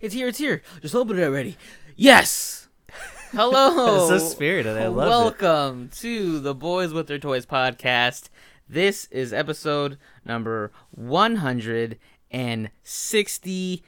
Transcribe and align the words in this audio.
It's 0.00 0.14
here. 0.14 0.28
It's 0.28 0.38
here. 0.38 0.62
Just 0.82 0.94
open 0.94 1.18
it 1.18 1.24
already. 1.24 1.56
Yes. 1.96 2.68
Hello. 3.32 3.96
It's 3.96 4.08
so 4.08 4.18
spirited. 4.30 4.76
I 4.76 4.88
love 4.88 5.06
it. 5.06 5.10
Welcome 5.42 5.88
to 5.96 6.38
the 6.40 6.54
Boys 6.54 6.92
with 6.92 7.06
Their 7.06 7.18
Toys 7.18 7.46
podcast. 7.46 8.28
This 8.68 9.06
is 9.06 9.32
episode 9.32 9.96
number 10.24 10.70
160. 10.90 13.82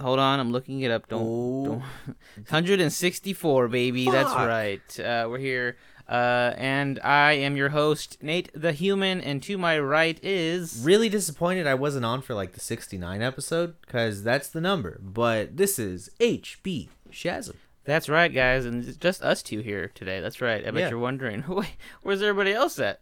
Hold 0.00 0.18
on, 0.20 0.38
I'm 0.38 0.52
looking 0.52 0.80
it 0.82 0.90
up. 0.90 1.08
Don't, 1.08 1.64
don't 1.64 1.80
164, 2.36 3.68
baby. 3.68 4.04
That's 4.10 4.34
right. 4.34 5.00
Uh, 5.00 5.26
we're 5.28 5.38
here. 5.38 5.76
Uh, 6.08 6.54
and 6.56 6.98
I 7.04 7.32
am 7.32 7.56
your 7.56 7.68
host, 7.68 8.16
Nate 8.22 8.50
the 8.54 8.72
Human, 8.72 9.20
and 9.20 9.42
to 9.42 9.58
my 9.58 9.78
right 9.78 10.18
is 10.22 10.80
Really 10.82 11.10
disappointed 11.10 11.66
I 11.66 11.74
wasn't 11.74 12.06
on 12.06 12.22
for 12.22 12.32
like 12.34 12.52
the 12.52 12.60
69 12.60 13.20
episode 13.20 13.74
because 13.82 14.22
that's 14.22 14.48
the 14.48 14.60
number. 14.62 14.98
But 15.02 15.58
this 15.58 15.78
is 15.78 16.08
HB 16.18 16.88
Shazam. 17.12 17.56
That's 17.84 18.08
right, 18.08 18.32
guys, 18.32 18.64
and 18.64 18.86
it's 18.86 18.96
just 18.96 19.22
us 19.22 19.42
two 19.42 19.60
here 19.60 19.90
today. 19.94 20.20
That's 20.20 20.40
right. 20.40 20.66
I 20.66 20.70
bet 20.70 20.80
Yeah. 20.80 20.88
you're 20.90 20.98
wondering, 20.98 21.42
where's 22.02 22.22
everybody 22.22 22.52
else 22.52 22.78
at? 22.78 23.00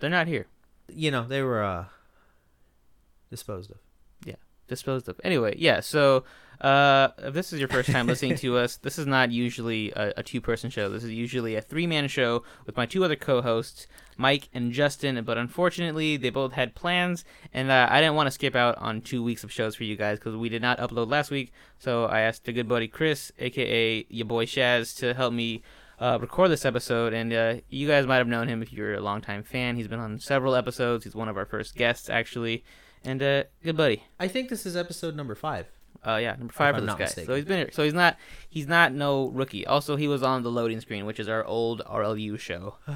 They're 0.00 0.10
not 0.10 0.26
here. 0.28 0.46
You 0.88 1.10
know, 1.10 1.24
they 1.26 1.42
were 1.42 1.62
uh 1.62 1.84
disposed 3.30 3.70
of. 3.70 3.78
Yeah, 4.24 4.34
disposed 4.68 5.08
of. 5.08 5.20
Anyway, 5.24 5.54
yeah. 5.58 5.80
So, 5.80 6.24
uh, 6.60 7.08
if 7.18 7.34
this 7.34 7.52
is 7.52 7.58
your 7.58 7.68
first 7.68 7.90
time 7.90 8.06
listening 8.06 8.36
to 8.36 8.56
us, 8.56 8.76
this 8.76 8.98
is 8.98 9.06
not 9.06 9.30
usually 9.30 9.90
a, 9.92 10.14
a 10.18 10.22
two-person 10.22 10.70
show. 10.70 10.88
This 10.88 11.04
is 11.04 11.10
usually 11.10 11.56
a 11.56 11.60
three-man 11.60 12.08
show 12.08 12.42
with 12.66 12.76
my 12.76 12.86
two 12.86 13.04
other 13.04 13.16
co-hosts, 13.16 13.86
Mike 14.16 14.48
and 14.54 14.72
Justin. 14.72 15.22
But 15.24 15.38
unfortunately, 15.38 16.16
they 16.16 16.30
both 16.30 16.52
had 16.52 16.74
plans, 16.74 17.24
and 17.52 17.70
uh, 17.70 17.88
I 17.90 18.00
didn't 18.00 18.14
want 18.14 18.28
to 18.28 18.30
skip 18.30 18.54
out 18.54 18.76
on 18.78 19.00
two 19.00 19.22
weeks 19.22 19.44
of 19.44 19.52
shows 19.52 19.74
for 19.74 19.84
you 19.84 19.96
guys 19.96 20.18
because 20.18 20.36
we 20.36 20.48
did 20.48 20.62
not 20.62 20.78
upload 20.78 21.10
last 21.10 21.30
week. 21.30 21.52
So 21.78 22.04
I 22.04 22.20
asked 22.20 22.48
a 22.48 22.52
good 22.52 22.68
buddy 22.68 22.88
Chris, 22.88 23.32
aka 23.38 24.06
your 24.08 24.26
boy 24.26 24.46
Shaz, 24.46 24.96
to 24.98 25.14
help 25.14 25.32
me. 25.32 25.62
Uh, 25.96 26.18
record 26.20 26.50
this 26.50 26.64
episode, 26.64 27.14
and 27.14 27.32
uh, 27.32 27.54
you 27.68 27.86
guys 27.86 28.04
might 28.04 28.16
have 28.16 28.26
known 28.26 28.48
him 28.48 28.62
if 28.62 28.72
you're 28.72 28.94
a 28.94 29.00
longtime 29.00 29.44
fan. 29.44 29.76
He's 29.76 29.86
been 29.86 30.00
on 30.00 30.18
several 30.18 30.56
episodes. 30.56 31.04
He's 31.04 31.14
one 31.14 31.28
of 31.28 31.36
our 31.36 31.46
first 31.46 31.76
guests, 31.76 32.10
actually, 32.10 32.64
and 33.04 33.22
uh, 33.22 33.44
good 33.62 33.76
buddy. 33.76 34.02
I 34.18 34.26
think 34.26 34.48
this 34.48 34.66
is 34.66 34.76
episode 34.76 35.14
number 35.14 35.36
five. 35.36 35.70
Uh, 36.06 36.16
yeah, 36.16 36.34
number 36.36 36.52
five 36.52 36.74
for 36.74 36.80
this 36.80 36.94
guy. 36.94 36.98
mistaken. 37.04 37.26
So 37.26 37.34
he's 37.34 37.44
been 37.44 37.58
here. 37.58 37.70
So 37.72 37.82
he's 37.84 37.94
not 37.94 38.16
he's 38.48 38.66
not 38.66 38.92
no 38.92 39.28
rookie. 39.28 39.66
Also, 39.66 39.96
he 39.96 40.08
was 40.08 40.22
on 40.22 40.42
the 40.42 40.50
loading 40.50 40.80
screen, 40.80 41.06
which 41.06 41.18
is 41.20 41.28
our 41.28 41.44
old 41.44 41.82
RLU 41.86 42.38
show. 42.38 42.76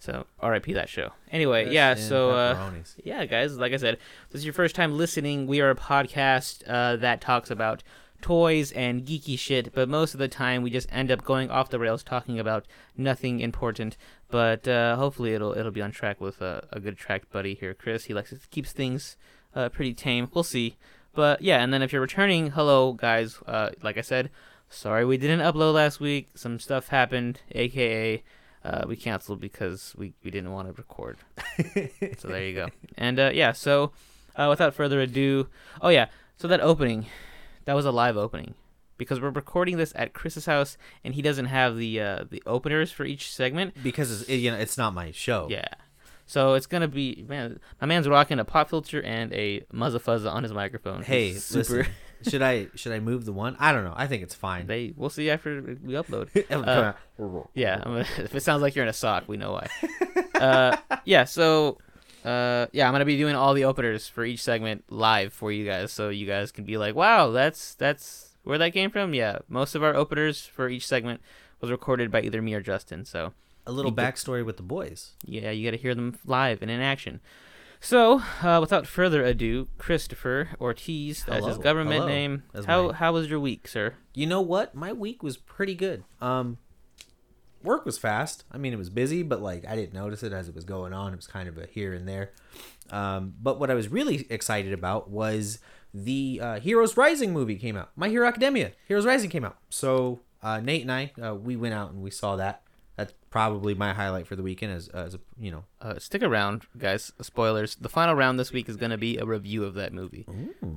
So 0.00 0.26
R.I.P. 0.38 0.74
that 0.74 0.90
show. 0.90 1.12
Anyway, 1.32 1.72
yeah. 1.72 1.94
So 1.94 2.28
uh, 2.32 2.70
yeah, 3.04 3.24
guys, 3.24 3.56
like 3.56 3.72
I 3.72 3.78
said, 3.78 3.94
if 3.94 4.00
this 4.32 4.40
is 4.40 4.44
your 4.44 4.52
first 4.52 4.74
time 4.74 4.98
listening. 4.98 5.46
We 5.46 5.62
are 5.62 5.70
a 5.70 5.74
podcast 5.74 6.62
uh, 6.68 6.96
that 6.96 7.22
talks 7.22 7.50
about 7.50 7.82
toys 8.20 8.70
and 8.72 9.06
geeky 9.06 9.38
shit, 9.38 9.72
but 9.72 9.88
most 9.88 10.12
of 10.12 10.20
the 10.20 10.28
time 10.28 10.62
we 10.62 10.68
just 10.68 10.88
end 10.92 11.10
up 11.10 11.24
going 11.24 11.50
off 11.50 11.70
the 11.70 11.78
rails 11.78 12.02
talking 12.02 12.38
about 12.38 12.66
nothing 12.98 13.40
important. 13.40 13.96
But 14.30 14.68
uh, 14.68 14.96
hopefully 14.96 15.32
it'll 15.32 15.56
it'll 15.56 15.72
be 15.72 15.80
on 15.80 15.90
track 15.90 16.20
with 16.20 16.42
a, 16.42 16.68
a 16.70 16.80
good 16.80 16.98
track 16.98 17.30
buddy 17.32 17.54
here, 17.54 17.72
Chris. 17.72 18.04
He 18.04 18.12
likes 18.12 18.28
to 18.28 18.38
keeps 18.50 18.72
things 18.72 19.16
uh, 19.54 19.70
pretty 19.70 19.94
tame. 19.94 20.28
We'll 20.34 20.44
see. 20.44 20.76
But 21.14 21.42
yeah, 21.42 21.62
and 21.62 21.72
then 21.72 21.82
if 21.82 21.92
you're 21.92 22.02
returning, 22.02 22.50
hello 22.50 22.92
guys. 22.92 23.38
Uh, 23.46 23.70
like 23.82 23.96
I 23.98 24.02
said, 24.02 24.30
sorry 24.68 25.04
we 25.04 25.16
didn't 25.16 25.40
upload 25.40 25.74
last 25.74 26.00
week. 26.00 26.28
Some 26.34 26.58
stuff 26.58 26.88
happened, 26.88 27.40
aka 27.52 28.22
uh, 28.64 28.84
we 28.86 28.96
canceled 28.96 29.40
because 29.40 29.94
we, 29.96 30.14
we 30.24 30.30
didn't 30.30 30.52
want 30.52 30.68
to 30.68 30.72
record. 30.72 31.18
so 32.18 32.28
there 32.28 32.44
you 32.44 32.54
go. 32.54 32.68
And 32.96 33.18
uh, 33.20 33.30
yeah, 33.34 33.52
so 33.52 33.92
uh, 34.36 34.46
without 34.48 34.74
further 34.74 35.00
ado, 35.00 35.48
oh 35.82 35.90
yeah, 35.90 36.06
so 36.36 36.48
that 36.48 36.60
opening, 36.60 37.06
that 37.66 37.74
was 37.74 37.84
a 37.84 37.90
live 37.90 38.16
opening 38.16 38.54
because 38.96 39.20
we're 39.20 39.30
recording 39.30 39.76
this 39.76 39.92
at 39.96 40.14
Chris's 40.14 40.46
house, 40.46 40.78
and 41.04 41.14
he 41.14 41.22
doesn't 41.22 41.46
have 41.46 41.76
the 41.76 42.00
uh, 42.00 42.24
the 42.28 42.42
openers 42.46 42.90
for 42.90 43.04
each 43.04 43.32
segment. 43.32 43.74
because 43.82 44.22
it's, 44.22 44.30
you 44.30 44.50
know, 44.50 44.56
it's 44.56 44.78
not 44.78 44.94
my 44.94 45.10
show. 45.10 45.48
Yeah. 45.50 45.68
So 46.26 46.54
it's 46.54 46.66
gonna 46.66 46.88
be 46.88 47.24
man. 47.28 47.60
My 47.80 47.86
man's 47.86 48.08
rocking 48.08 48.38
a 48.38 48.44
pop 48.44 48.70
filter 48.70 49.02
and 49.02 49.32
a 49.32 49.60
muzza 49.72 50.00
fuzza 50.00 50.32
on 50.32 50.42
his 50.42 50.52
microphone. 50.52 51.02
Hey, 51.02 51.34
super. 51.34 51.78
listen, 51.78 51.86
should 52.28 52.42
I 52.42 52.68
should 52.74 52.92
I 52.92 53.00
move 53.00 53.24
the 53.24 53.32
one? 53.32 53.56
I 53.58 53.72
don't 53.72 53.84
know. 53.84 53.94
I 53.94 54.06
think 54.06 54.22
it's 54.22 54.34
fine. 54.34 54.66
They 54.66 54.92
we'll 54.96 55.10
see 55.10 55.30
after 55.30 55.60
we 55.82 55.94
upload. 55.94 56.30
Uh. 56.50 56.92
Yeah, 57.54 57.80
gonna, 57.84 58.00
if 58.18 58.34
it 58.34 58.42
sounds 58.42 58.62
like 58.62 58.74
you're 58.74 58.84
in 58.84 58.88
a 58.88 58.94
sock, 58.94 59.24
we 59.28 59.36
know 59.36 59.52
why. 59.52 59.68
uh, 60.40 60.76
yeah, 61.04 61.24
so 61.24 61.78
uh, 62.24 62.66
yeah, 62.72 62.86
I'm 62.88 62.94
gonna 62.94 63.04
be 63.04 63.18
doing 63.18 63.34
all 63.34 63.54
the 63.54 63.64
openers 63.66 64.08
for 64.08 64.24
each 64.24 64.42
segment 64.42 64.84
live 64.88 65.32
for 65.32 65.52
you 65.52 65.66
guys, 65.66 65.92
so 65.92 66.08
you 66.08 66.26
guys 66.26 66.50
can 66.52 66.64
be 66.64 66.78
like, 66.78 66.94
"Wow, 66.94 67.30
that's 67.30 67.74
that's 67.74 68.36
where 68.44 68.58
that 68.58 68.72
came 68.72 68.90
from." 68.90 69.12
Yeah, 69.14 69.38
most 69.48 69.74
of 69.74 69.82
our 69.82 69.94
openers 69.94 70.46
for 70.46 70.68
each 70.68 70.86
segment 70.86 71.20
was 71.60 71.70
recorded 71.70 72.10
by 72.10 72.22
either 72.22 72.40
me 72.40 72.54
or 72.54 72.62
Justin. 72.62 73.04
So 73.04 73.34
a 73.66 73.72
little 73.72 73.90
You 73.90 73.96
get- 73.96 74.14
backstory 74.14 74.44
with 74.44 74.56
the 74.56 74.62
boys. 74.62 75.12
yeah, 75.24 75.50
you 75.50 75.64
got 75.66 75.76
to 75.76 75.82
hear 75.82 75.94
them 75.94 76.18
live 76.24 76.60
and 76.62 76.70
in 76.70 76.80
action. 76.80 77.20
So, 77.80 78.22
uh, 78.42 78.58
without 78.62 78.86
further 78.86 79.22
ado, 79.24 79.68
Christopher 79.76 80.50
Ortiz, 80.60 81.24
that's 81.24 81.46
his 81.46 81.58
government 81.58 81.96
hello. 81.96 82.06
name. 82.08 82.42
That's 82.54 82.64
How 82.64 82.92
how 82.92 83.12
was 83.12 83.28
your 83.28 83.38
week, 83.40 83.68
sir? 83.68 83.94
You 84.14 84.26
know 84.26 84.40
what? 84.40 84.74
My 84.74 84.92
week 84.94 85.22
was 85.22 85.36
pretty 85.36 85.74
good. 85.74 86.02
Um, 86.20 86.56
work 87.62 87.84
was 87.84 87.98
fast. 87.98 88.44
I 88.50 88.56
mean, 88.58 88.72
it 88.72 88.78
was 88.78 88.88
busy, 88.90 89.22
but 89.22 89.42
like 89.42 89.66
I 89.66 89.76
didn't 89.76 89.92
notice 89.94 90.22
it 90.22 90.32
as 90.32 90.48
it 90.48 90.54
was 90.54 90.64
going 90.64 90.92
on. 90.94 91.12
It 91.12 91.16
was 91.16 91.26
kind 91.26 91.46
of 91.48 91.58
a 91.58 91.66
here 91.66 91.92
and 91.92 92.08
there. 92.08 92.32
Um, 92.90 93.34
but 93.42 93.60
what 93.60 93.70
I 93.70 93.74
was 93.74 93.88
really 93.88 94.26
excited 94.30 94.72
about 94.72 95.10
was 95.10 95.58
the 95.92 96.40
uh, 96.42 96.60
Heroes 96.60 96.96
Rising 96.96 97.32
movie 97.34 97.56
came 97.56 97.76
out. 97.76 97.90
My 97.96 98.08
Hero 98.08 98.26
Academia, 98.26 98.72
Heroes 98.88 99.04
Rising 99.06 99.28
came 99.30 99.44
out. 99.44 99.58
So 99.68 100.20
uh, 100.42 100.60
Nate 100.60 100.82
and 100.82 100.92
I, 100.92 101.12
uh, 101.22 101.34
we 101.34 101.54
went 101.56 101.74
out 101.74 101.90
and 101.92 102.02
we 102.02 102.10
saw 102.10 102.36
that. 102.36 102.62
That's 102.96 103.12
probably 103.28 103.74
my 103.74 103.92
highlight 103.92 104.28
for 104.28 104.36
the 104.36 104.42
weekend, 104.44 104.72
as 104.72 104.88
as 104.88 105.14
a, 105.14 105.20
you 105.36 105.50
know. 105.50 105.64
Uh, 105.80 105.98
stick 105.98 106.22
around, 106.22 106.62
guys. 106.78 107.10
Spoilers. 107.20 107.74
The 107.74 107.88
final 107.88 108.14
round 108.14 108.38
this 108.38 108.52
week 108.52 108.68
is 108.68 108.76
going 108.76 108.92
to 108.92 108.98
be 108.98 109.18
a 109.18 109.24
review 109.24 109.64
of 109.64 109.74
that 109.74 109.92
movie. 109.92 110.26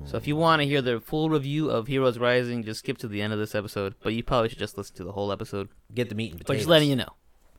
So 0.06 0.18
if 0.18 0.28
you 0.28 0.36
want 0.36 0.62
to 0.62 0.68
hear 0.68 0.82
the 0.82 1.00
full 1.00 1.30
review 1.30 1.70
of 1.70 1.86
Heroes 1.88 2.18
Rising, 2.18 2.64
just 2.64 2.80
skip 2.80 2.98
to 3.00 3.08
the 3.08 3.22
end 3.22 3.34
of 3.34 3.40
this 3.40 3.54
episode. 3.54 3.94
But 4.02 4.14
you 4.14 4.24
probably 4.24 4.50
should 4.50 4.58
just 4.58 4.78
listen 4.78 4.96
to 4.96 5.04
the 5.04 5.12
whole 5.12 5.32
episode. 5.32 5.70
Get 5.94 6.10
the 6.10 6.16
meat 6.16 6.32
and 6.32 6.40
potatoes. 6.40 6.48
But 6.48 6.58
just 6.58 6.70
letting 6.70 6.90
you 6.90 6.96
know. 6.96 7.14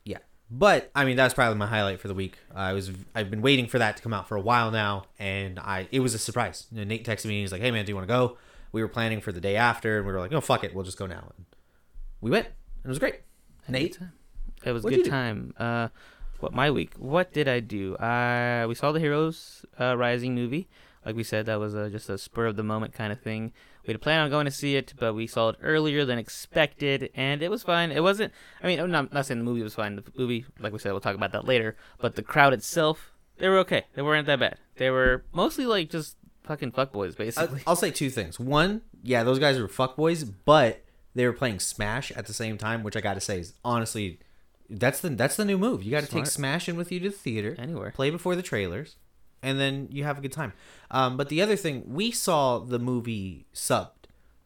Yeah. 0.04 0.18
But 0.50 0.90
I 0.92 1.04
mean 1.04 1.16
that's 1.16 1.34
probably 1.34 1.56
my 1.56 1.66
highlight 1.66 2.00
for 2.00 2.08
the 2.08 2.14
week. 2.14 2.38
I 2.52 2.72
was 2.72 2.90
I've 3.14 3.30
been 3.30 3.42
waiting 3.42 3.68
for 3.68 3.78
that 3.78 3.96
to 3.98 4.02
come 4.02 4.12
out 4.12 4.26
for 4.26 4.36
a 4.36 4.40
while 4.40 4.72
now 4.72 5.04
and 5.20 5.60
I 5.60 5.86
it 5.92 6.00
was 6.00 6.14
a 6.14 6.18
surprise. 6.18 6.66
You 6.72 6.78
know, 6.78 6.84
Nate 6.84 7.06
texted 7.06 7.26
me 7.26 7.36
and 7.36 7.42
he's 7.42 7.52
like, 7.52 7.60
"Hey 7.60 7.70
man, 7.70 7.84
do 7.84 7.90
you 7.90 7.94
want 7.94 8.08
to 8.08 8.12
go?" 8.12 8.38
We 8.72 8.82
were 8.82 8.88
planning 8.88 9.20
for 9.20 9.30
the 9.30 9.40
day 9.40 9.54
after 9.56 9.98
and 9.98 10.06
we 10.06 10.12
were 10.12 10.18
like, 10.18 10.30
"No, 10.32 10.40
fuck 10.40 10.64
it. 10.64 10.74
We'll 10.74 10.84
just 10.84 10.98
go 10.98 11.06
now." 11.06 11.32
And 11.36 11.46
we 12.20 12.30
went. 12.30 12.46
And 12.46 12.86
it 12.86 12.88
was 12.88 12.98
great. 12.98 13.20
Nate, 13.68 13.98
It 14.64 14.72
was 14.72 14.84
a 14.84 14.90
good 14.90 15.06
time. 15.06 15.54
Uh, 15.58 15.88
what 16.40 16.52
my 16.52 16.70
week? 16.70 16.94
What 16.96 17.32
did 17.32 17.48
I 17.48 17.60
do? 17.60 17.96
Uh, 17.96 18.66
we 18.68 18.74
saw 18.74 18.92
the 18.92 19.00
Heroes 19.00 19.64
uh, 19.80 19.96
Rising 19.96 20.34
movie. 20.34 20.68
Like 21.04 21.16
we 21.16 21.24
said, 21.24 21.46
that 21.46 21.58
was 21.58 21.74
uh 21.74 21.88
just 21.90 22.08
a 22.10 22.18
spur 22.18 22.46
of 22.46 22.56
the 22.56 22.62
moment 22.62 22.92
kind 22.92 23.12
of 23.12 23.20
thing. 23.20 23.52
We 23.86 23.92
had 23.92 24.02
planned 24.02 24.24
on 24.24 24.30
going 24.30 24.44
to 24.44 24.50
see 24.50 24.76
it, 24.76 24.92
but 24.98 25.14
we 25.14 25.26
saw 25.26 25.48
it 25.50 25.56
earlier 25.62 26.04
than 26.04 26.18
expected, 26.18 27.10
and 27.14 27.42
it 27.42 27.50
was 27.50 27.62
fine. 27.62 27.90
It 27.90 28.02
wasn't. 28.02 28.34
I 28.62 28.66
mean, 28.66 28.78
I'm 28.78 28.90
not, 28.90 29.12
not 29.14 29.24
saying 29.24 29.38
the 29.38 29.44
movie 29.44 29.62
was 29.62 29.74
fine. 29.74 29.96
The 29.96 30.04
movie, 30.16 30.44
like 30.60 30.74
we 30.74 30.78
said, 30.78 30.92
we'll 30.92 31.00
talk 31.00 31.14
about 31.14 31.32
that 31.32 31.46
later. 31.46 31.76
But 31.98 32.14
the 32.14 32.22
crowd 32.22 32.52
itself, 32.52 33.12
they 33.38 33.48
were 33.48 33.58
okay. 33.60 33.84
They 33.94 34.02
weren't 34.02 34.26
that 34.26 34.40
bad. 34.40 34.58
They 34.76 34.90
were 34.90 35.24
mostly 35.32 35.64
like 35.64 35.88
just 35.88 36.16
fucking 36.42 36.72
fuckboys, 36.72 37.16
basically. 37.16 37.62
I'll 37.66 37.76
say 37.76 37.90
two 37.90 38.10
things. 38.10 38.38
One, 38.38 38.82
yeah, 39.02 39.22
those 39.24 39.38
guys 39.38 39.58
were 39.58 39.68
fuckboys, 39.68 40.30
but 40.44 40.84
they 41.14 41.24
were 41.24 41.32
playing 41.32 41.60
Smash 41.60 42.10
at 42.12 42.26
the 42.26 42.34
same 42.34 42.58
time, 42.58 42.82
which 42.82 42.96
I 42.96 43.00
got 43.00 43.14
to 43.14 43.20
say 43.20 43.40
is 43.40 43.54
honestly 43.64 44.18
that's 44.70 45.00
the 45.00 45.10
that's 45.10 45.36
the 45.36 45.44
new 45.44 45.58
move. 45.58 45.82
You 45.82 45.90
got 45.90 46.04
to 46.04 46.10
take. 46.10 46.26
Smash 46.26 46.68
in 46.68 46.76
with 46.76 46.90
you 46.92 47.00
to 47.00 47.10
the 47.10 47.14
theater. 47.16 47.54
Anywhere. 47.58 47.90
play 47.92 48.10
before 48.10 48.36
the 48.36 48.42
trailers, 48.42 48.96
and 49.42 49.58
then 49.58 49.88
you 49.90 50.04
have 50.04 50.18
a 50.18 50.20
good 50.20 50.32
time. 50.32 50.52
Um, 50.90 51.16
but 51.16 51.28
the 51.28 51.40
other 51.42 51.56
thing, 51.56 51.84
we 51.86 52.10
saw 52.10 52.58
the 52.58 52.78
movie 52.78 53.46
subbed. 53.54 53.90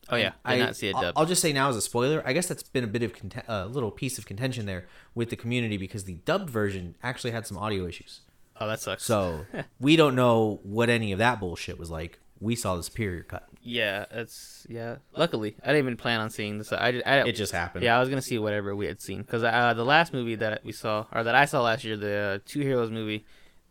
Oh 0.08 0.16
yeah, 0.16 0.32
I 0.44 0.56
did 0.56 0.64
not 0.64 0.76
see 0.76 0.88
it 0.88 0.94
I'll- 0.96 1.02
dubbed. 1.02 1.18
I'll 1.18 1.26
just 1.26 1.40
say 1.42 1.52
now 1.52 1.68
as 1.68 1.76
a 1.76 1.80
spoiler, 1.80 2.22
I 2.26 2.32
guess 2.32 2.46
that's 2.46 2.62
been 2.64 2.84
a 2.84 2.88
bit 2.88 3.02
of 3.02 3.14
conten- 3.14 3.44
a 3.48 3.66
little 3.66 3.90
piece 3.90 4.18
of 4.18 4.26
contention 4.26 4.66
there 4.66 4.86
with 5.14 5.30
the 5.30 5.36
community 5.36 5.76
because 5.76 6.04
the 6.04 6.14
dubbed 6.24 6.50
version 6.50 6.96
actually 7.02 7.30
had 7.30 7.46
some 7.46 7.56
audio 7.56 7.86
issues. 7.86 8.20
oh, 8.60 8.66
that 8.68 8.80
sucks. 8.80 9.04
So 9.04 9.46
we 9.80 9.96
don't 9.96 10.14
know 10.14 10.60
what 10.64 10.90
any 10.90 11.12
of 11.12 11.18
that 11.18 11.40
bullshit 11.40 11.78
was 11.78 11.90
like. 11.90 12.18
We 12.40 12.56
saw 12.56 12.76
the 12.76 12.82
superior 12.82 13.22
cut. 13.22 13.48
Yeah, 13.62 14.06
it's 14.10 14.66
yeah. 14.68 14.96
Luckily, 15.16 15.54
I 15.62 15.68
didn't 15.68 15.84
even 15.84 15.96
plan 15.96 16.20
on 16.20 16.30
seeing 16.30 16.58
this. 16.58 16.72
I, 16.72 17.00
I 17.06 17.28
It 17.28 17.32
just 17.36 17.52
happened. 17.52 17.84
Yeah, 17.84 17.96
I 17.96 18.00
was 18.00 18.08
gonna 18.08 18.20
see 18.20 18.38
whatever 18.38 18.74
we 18.74 18.86
had 18.86 19.00
seen 19.00 19.22
because 19.22 19.44
uh, 19.44 19.72
the 19.74 19.84
last 19.84 20.12
movie 20.12 20.34
that 20.36 20.64
we 20.64 20.72
saw 20.72 21.06
or 21.12 21.22
that 21.22 21.34
I 21.34 21.44
saw 21.44 21.62
last 21.62 21.84
year, 21.84 21.96
the 21.96 22.16
uh, 22.16 22.38
Two 22.44 22.60
Heroes 22.60 22.90
movie, 22.90 23.24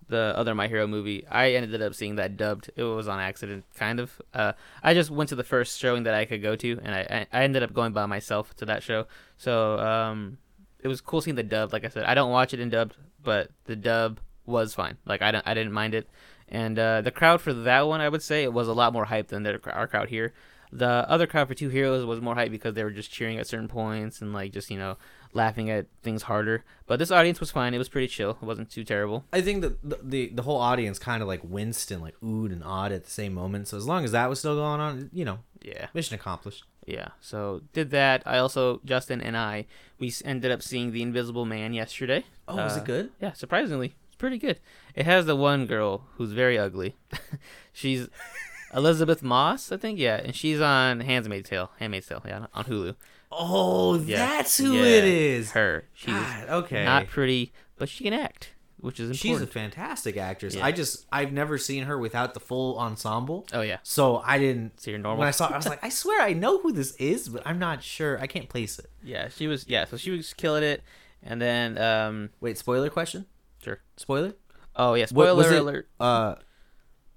the 0.07 0.33
other 0.37 0.55
My 0.55 0.69
Hero 0.69 0.87
movie, 0.87 1.27
I 1.29 1.53
ended 1.53 1.81
up 1.81 1.93
seeing 1.93 2.15
that 2.15 2.37
dubbed. 2.37 2.71
It 2.77 2.83
was 2.83 3.09
on 3.09 3.19
accident, 3.19 3.65
kind 3.75 3.99
of. 3.99 4.21
Uh, 4.33 4.53
I 4.81 4.93
just 4.93 5.11
went 5.11 5.29
to 5.29 5.35
the 5.35 5.43
first 5.43 5.77
showing 5.77 6.03
that 6.03 6.13
I 6.13 6.23
could 6.23 6.41
go 6.41 6.55
to, 6.55 6.79
and 6.83 6.95
I 6.95 7.27
I 7.31 7.43
ended 7.43 7.61
up 7.61 7.73
going 7.73 7.91
by 7.91 8.05
myself 8.05 8.55
to 8.57 8.65
that 8.65 8.83
show. 8.83 9.07
So 9.37 9.77
um, 9.79 10.37
it 10.79 10.87
was 10.87 11.01
cool 11.01 11.19
seeing 11.19 11.35
the 11.35 11.43
dub. 11.43 11.73
Like 11.73 11.83
I 11.83 11.89
said, 11.89 12.05
I 12.05 12.13
don't 12.13 12.31
watch 12.31 12.53
it 12.53 12.61
in 12.61 12.69
dubbed, 12.69 12.95
but 13.21 13.51
the 13.65 13.75
dub 13.75 14.21
was 14.45 14.73
fine. 14.73 14.97
Like 15.05 15.21
I 15.21 15.31
don't, 15.31 15.45
I 15.45 15.53
didn't 15.53 15.73
mind 15.73 15.95
it. 15.95 16.09
And 16.51 16.77
uh, 16.77 17.01
the 17.01 17.11
crowd 17.11 17.39
for 17.41 17.53
that 17.53 17.87
one, 17.87 18.01
I 18.01 18.09
would 18.09 18.21
say, 18.21 18.43
it 18.43 18.51
was 18.53 18.67
a 18.67 18.73
lot 18.73 18.91
more 18.93 19.05
hype 19.05 19.29
than 19.29 19.43
the, 19.43 19.59
our 19.71 19.87
crowd 19.87 20.09
here. 20.09 20.33
The 20.73 20.87
other 21.09 21.27
crowd 21.27 21.47
for 21.49 21.53
Two 21.53 21.69
Heroes 21.69 22.05
was 22.05 22.21
more 22.21 22.35
hype 22.35 22.51
because 22.51 22.73
they 22.75 22.83
were 22.83 22.91
just 22.91 23.11
cheering 23.11 23.37
at 23.39 23.47
certain 23.47 23.67
points 23.67 24.21
and 24.21 24.31
like 24.31 24.53
just 24.53 24.69
you 24.71 24.77
know 24.77 24.95
laughing 25.33 25.69
at 25.69 25.87
things 26.01 26.23
harder. 26.23 26.63
But 26.87 26.97
this 26.99 27.11
audience 27.11 27.41
was 27.41 27.51
fine. 27.51 27.73
It 27.73 27.77
was 27.77 27.89
pretty 27.89 28.07
chill. 28.07 28.31
It 28.41 28.45
wasn't 28.45 28.69
too 28.69 28.85
terrible. 28.85 29.25
I 29.33 29.41
think 29.41 29.61
that 29.63 29.81
the, 29.81 29.99
the 30.01 30.27
the 30.29 30.41
whole 30.43 30.57
audience 30.59 30.97
kind 30.97 31.21
of 31.21 31.27
like 31.27 31.41
winced 31.43 31.91
and 31.91 32.01
like 32.01 32.17
oohed 32.21 32.53
and 32.53 32.63
awed 32.63 32.93
at 32.93 33.03
the 33.03 33.11
same 33.11 33.33
moment. 33.33 33.67
So 33.67 33.75
as 33.75 33.85
long 33.85 34.05
as 34.05 34.13
that 34.13 34.29
was 34.29 34.39
still 34.39 34.55
going 34.55 34.79
on, 34.79 35.09
you 35.11 35.25
know, 35.25 35.39
Yeah. 35.61 35.87
mission 35.93 36.15
accomplished. 36.15 36.63
Yeah, 36.87 37.09
so 37.19 37.61
did 37.73 37.91
that. 37.91 38.23
I 38.25 38.37
also 38.37 38.79
Justin 38.85 39.19
and 39.21 39.35
I 39.37 39.65
we 39.99 40.13
ended 40.23 40.51
up 40.51 40.61
seeing 40.63 40.93
the 40.93 41.01
Invisible 41.01 41.45
Man 41.45 41.73
yesterday. 41.73 42.23
Oh, 42.47 42.55
was 42.55 42.77
Uh, 42.77 42.79
it 42.79 42.85
good? 42.85 43.11
Yeah, 43.21 43.33
surprisingly, 43.33 43.95
pretty 44.21 44.37
good. 44.37 44.59
It 44.95 45.05
has 45.05 45.25
the 45.25 45.35
one 45.35 45.65
girl 45.65 46.05
who's 46.15 46.31
very 46.31 46.57
ugly. 46.57 46.95
she's 47.73 48.07
Elisabeth 48.73 49.21
Moss, 49.21 49.71
I 49.71 49.77
think. 49.77 49.99
Yeah, 49.99 50.15
and 50.17 50.33
she's 50.35 50.61
on 50.61 51.01
Handmaid's 51.01 51.49
Tale. 51.49 51.71
Handmaid's 51.79 52.07
Tale. 52.07 52.21
Yeah, 52.25 52.45
on 52.53 52.63
Hulu. 52.65 52.95
Oh, 53.31 53.95
Yeah. 53.99 54.17
that's 54.27 54.57
who 54.57 54.73
Yeah, 54.73 54.83
it 54.83 55.03
is. 55.05 55.51
Her. 55.51 55.85
She's 55.93 56.13
God, 56.13 56.49
okay. 56.49 56.85
not 56.85 57.07
pretty, 57.07 57.51
but 57.77 57.89
she 57.89 58.03
can 58.03 58.13
act, 58.13 58.53
which 58.79 58.99
is 58.99 59.09
important. 59.09 59.19
She's 59.21 59.41
a 59.41 59.47
fantastic 59.47 60.17
actress. 60.17 60.55
Yeah. 60.55 60.65
I 60.65 60.71
just 60.71 61.05
I've 61.11 61.31
never 61.33 61.57
seen 61.57 61.83
her 61.83 61.97
without 61.97 62.33
the 62.33 62.39
full 62.41 62.77
ensemble. 62.77 63.45
oh 63.53 63.61
yeah, 63.61 63.77
So 63.83 64.17
I 64.25 64.37
didn't 64.37 64.79
so 64.81 64.91
you're 64.91 64.99
normal. 64.99 65.19
when 65.19 65.27
I 65.27 65.31
saw 65.31 65.47
it, 65.47 65.53
I 65.53 65.57
was 65.57 65.67
like, 65.67 65.83
I 65.83 65.89
swear 65.89 66.21
I 66.21 66.33
know 66.33 66.59
who 66.59 66.71
this 66.73 66.93
is, 66.95 67.27
but 67.29 67.41
I'm 67.45 67.57
not 67.59 67.83
sure. 67.83 68.19
I 68.19 68.27
can't 68.27 68.49
place 68.49 68.77
it. 68.79 68.87
yeah, 69.03 69.29
she 69.29 69.47
was. 69.47 69.65
Yeah, 69.67 69.85
so 69.85 69.97
she 69.97 70.11
was 70.11 70.33
killing 70.33 70.63
it, 70.63 70.83
and 71.23 71.41
then 71.41 71.77
um, 71.77 72.29
Wait, 72.41 72.57
spoiler 72.57 72.89
question? 72.89 73.25
Sure. 73.63 73.79
Spoiler? 73.97 74.33
oh 74.75 74.93
yeah, 74.93 75.05
spoiler 75.05 75.35
was 75.35 75.51
it- 75.51 75.59
alert. 75.61 75.89
Uh 75.99 76.35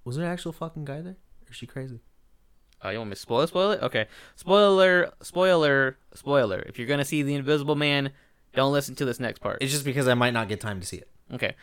was 0.04 0.16
there 0.16 0.26
an 0.26 0.32
actual 0.32 0.52
fucking 0.52 0.84
guy 0.84 1.00
there? 1.00 1.12
Or 1.46 1.50
is 1.50 1.56
she 1.56 1.66
crazy? 1.66 2.00
Oh, 2.82 2.90
you 2.90 2.98
want 2.98 3.08
me 3.10 3.14
to 3.14 3.20
spoil 3.20 3.46
spoil 3.46 3.70
it? 3.72 3.82
Okay. 3.82 4.06
Spoiler, 4.36 5.10
spoiler, 5.22 5.96
spoiler. 6.14 6.58
If 6.66 6.78
you're 6.78 6.88
gonna 6.88 7.04
see 7.04 7.22
the 7.22 7.34
Invisible 7.34 7.76
Man, 7.76 8.10
don't 8.54 8.72
listen 8.72 8.94
to 8.96 9.04
this 9.06 9.18
next 9.18 9.38
part. 9.38 9.58
It's 9.62 9.72
just 9.72 9.84
because 9.86 10.06
I 10.08 10.14
might 10.14 10.34
not 10.34 10.48
get 10.48 10.60
time 10.60 10.80
to 10.80 10.86
see 10.86 10.98
it. 10.98 11.08
Okay. 11.32 11.54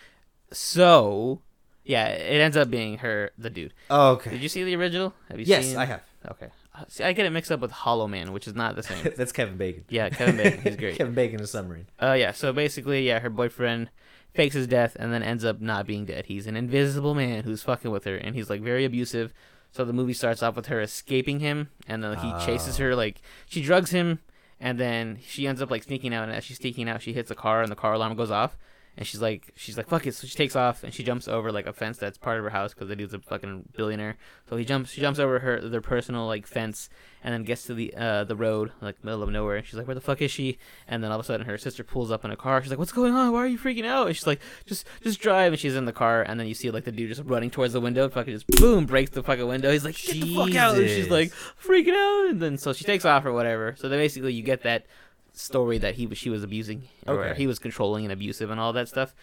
So, 0.51 1.41
yeah, 1.83 2.07
it 2.07 2.41
ends 2.41 2.57
up 2.57 2.69
being 2.69 2.97
her, 2.99 3.31
the 3.37 3.49
dude. 3.49 3.73
Oh, 3.89 4.11
okay. 4.13 4.31
Did 4.31 4.41
you 4.41 4.49
see 4.49 4.63
the 4.63 4.75
original? 4.75 5.13
Have 5.29 5.39
you 5.39 5.45
Yes, 5.45 5.67
seen? 5.67 5.77
I 5.77 5.85
have. 5.85 6.01
Okay. 6.31 6.47
See, 6.87 7.03
I 7.03 7.13
get 7.13 7.25
it 7.25 7.29
mixed 7.31 7.51
up 7.51 7.59
with 7.59 7.71
Hollow 7.71 8.07
Man, 8.07 8.31
which 8.33 8.47
is 8.47 8.55
not 8.55 8.75
the 8.75 8.83
same. 8.83 9.13
That's 9.17 9.31
Kevin 9.31 9.57
Bacon. 9.57 9.85
Yeah, 9.89 10.09
Kevin 10.09 10.37
Bacon. 10.37 10.61
He's 10.61 10.75
great. 10.75 10.95
Kevin 10.97 11.13
Bacon 11.13 11.39
is 11.39 11.51
submarine. 11.51 11.87
Uh, 12.01 12.13
yeah. 12.13 12.31
So 12.31 12.51
basically, 12.53 13.05
yeah, 13.07 13.19
her 13.19 13.29
boyfriend 13.29 13.89
fakes 14.33 14.55
his 14.55 14.67
death 14.67 14.95
and 14.99 15.13
then 15.13 15.23
ends 15.23 15.43
up 15.43 15.61
not 15.61 15.85
being 15.85 16.05
dead. 16.05 16.25
He's 16.27 16.47
an 16.47 16.55
invisible 16.55 17.13
man 17.13 17.43
who's 17.43 17.63
fucking 17.63 17.91
with 17.91 18.05
her, 18.05 18.15
and 18.15 18.35
he's 18.35 18.49
like 18.49 18.61
very 18.61 18.85
abusive. 18.85 19.33
So 19.71 19.85
the 19.85 19.93
movie 19.93 20.13
starts 20.13 20.43
off 20.43 20.55
with 20.55 20.67
her 20.67 20.81
escaping 20.81 21.39
him, 21.39 21.69
and 21.87 22.03
then 22.03 22.17
he 22.17 22.33
chases 22.45 22.77
her. 22.77 22.95
Like 22.95 23.21
she 23.47 23.61
drugs 23.61 23.91
him, 23.91 24.19
and 24.59 24.79
then 24.79 25.19
she 25.25 25.47
ends 25.47 25.61
up 25.61 25.71
like 25.71 25.83
sneaking 25.83 26.13
out. 26.13 26.23
And 26.27 26.33
as 26.33 26.43
she's 26.43 26.57
sneaking 26.57 26.89
out, 26.89 27.01
she 27.01 27.13
hits 27.13 27.31
a 27.31 27.35
car, 27.35 27.61
and 27.61 27.71
the 27.71 27.75
car 27.75 27.93
alarm 27.93 28.15
goes 28.15 28.31
off. 28.31 28.57
And 28.97 29.07
she's 29.07 29.21
like, 29.21 29.53
she's 29.55 29.77
like, 29.77 29.87
fuck 29.87 30.05
it. 30.05 30.13
So 30.15 30.27
she 30.27 30.35
takes 30.35 30.55
off 30.55 30.83
and 30.83 30.93
she 30.93 31.01
jumps 31.01 31.27
over 31.27 31.49
like 31.51 31.65
a 31.65 31.71
fence 31.71 31.97
that's 31.97 32.17
part 32.17 32.37
of 32.37 32.43
her 32.43 32.49
house 32.49 32.73
because 32.73 32.89
the 32.89 32.95
dude's 32.95 33.13
a 33.13 33.19
fucking 33.19 33.69
billionaire. 33.75 34.17
So 34.49 34.57
he 34.57 34.65
jumps, 34.65 34.91
she 34.91 34.99
jumps 34.99 35.17
over 35.17 35.39
her 35.39 35.61
their 35.61 35.79
personal 35.79 36.27
like 36.27 36.45
fence, 36.45 36.89
and 37.23 37.33
then 37.33 37.43
gets 37.43 37.65
to 37.67 37.73
the 37.73 37.93
uh 37.95 38.25
the 38.25 38.35
road 38.35 38.71
like 38.81 39.01
middle 39.03 39.23
of 39.23 39.29
nowhere. 39.29 39.55
And 39.55 39.65
she's 39.65 39.75
like, 39.75 39.87
where 39.87 39.95
the 39.95 40.01
fuck 40.01 40.21
is 40.21 40.29
she? 40.29 40.57
And 40.89 41.01
then 41.01 41.09
all 41.09 41.19
of 41.19 41.23
a 41.23 41.27
sudden 41.27 41.45
her 41.45 41.57
sister 41.57 41.85
pulls 41.85 42.11
up 42.11 42.25
in 42.25 42.31
a 42.31 42.35
car. 42.35 42.61
She's 42.61 42.69
like, 42.69 42.79
what's 42.79 42.91
going 42.91 43.13
on? 43.13 43.31
Why 43.31 43.39
are 43.39 43.47
you 43.47 43.57
freaking 43.57 43.85
out? 43.85 44.07
And 44.07 44.15
she's 44.15 44.27
like, 44.27 44.41
just 44.65 44.85
just 45.01 45.21
drive. 45.21 45.53
And 45.53 45.59
she's 45.59 45.75
in 45.75 45.85
the 45.85 45.93
car, 45.93 46.23
and 46.23 46.37
then 46.37 46.47
you 46.47 46.53
see 46.53 46.69
like 46.69 46.83
the 46.83 46.91
dude 46.91 47.09
just 47.09 47.23
running 47.23 47.49
towards 47.49 47.71
the 47.71 47.81
window, 47.81 48.09
fucking 48.09 48.33
just 48.33 48.47
boom 48.47 48.85
breaks 48.85 49.11
the 49.11 49.23
fucking 49.23 49.47
window. 49.47 49.71
He's 49.71 49.85
like, 49.85 49.95
get 49.95 50.19
the 50.19 50.35
fuck 50.35 50.53
out! 50.55 50.77
And 50.77 50.89
she's 50.89 51.09
like 51.09 51.31
freaking 51.31 51.95
out. 51.95 52.29
And 52.29 52.41
then 52.41 52.57
so 52.57 52.73
she 52.73 52.83
takes 52.83 53.05
off 53.05 53.25
or 53.25 53.31
whatever. 53.31 53.75
So 53.77 53.87
then 53.87 53.99
basically 53.99 54.33
you 54.33 54.43
get 54.43 54.63
that 54.63 54.85
story 55.33 55.77
that 55.79 55.95
he 55.95 56.07
was 56.07 56.17
she 56.17 56.29
was 56.29 56.43
abusing 56.43 56.83
or 57.07 57.23
Okay. 57.23 57.37
he 57.37 57.47
was 57.47 57.59
controlling 57.59 58.03
and 58.05 58.11
abusive 58.11 58.49
and 58.51 58.59
all 58.59 58.73
that 58.73 58.87
stuff. 58.87 59.13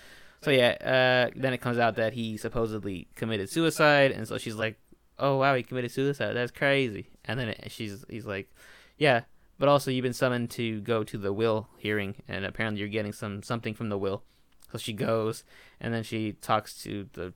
So 0.42 0.50
yeah, 0.50 0.76
uh, 0.80 1.32
then 1.36 1.52
it 1.52 1.58
comes 1.60 1.78
out 1.78 1.96
that 1.96 2.12
he 2.12 2.36
supposedly 2.36 3.08
committed 3.16 3.50
suicide, 3.50 4.12
and 4.12 4.26
so 4.28 4.38
she's 4.38 4.54
like, 4.54 4.78
"Oh 5.18 5.36
wow, 5.36 5.54
he 5.56 5.62
committed 5.64 5.90
suicide. 5.90 6.34
That's 6.34 6.52
crazy." 6.52 7.10
And 7.24 7.38
then 7.40 7.48
it, 7.48 7.70
she's 7.72 8.04
he's 8.08 8.24
like, 8.24 8.48
"Yeah, 8.96 9.22
but 9.58 9.68
also 9.68 9.90
you've 9.90 10.04
been 10.04 10.12
summoned 10.12 10.50
to 10.50 10.80
go 10.82 11.02
to 11.04 11.18
the 11.18 11.32
will 11.32 11.68
hearing, 11.78 12.14
and 12.28 12.44
apparently 12.44 12.78
you're 12.80 12.88
getting 12.88 13.12
some 13.12 13.42
something 13.42 13.74
from 13.74 13.88
the 13.88 13.98
will." 13.98 14.22
So 14.70 14.78
she 14.78 14.92
goes, 14.92 15.42
and 15.80 15.92
then 15.92 16.04
she 16.04 16.34
talks 16.34 16.80
to 16.84 17.08
the 17.14 17.32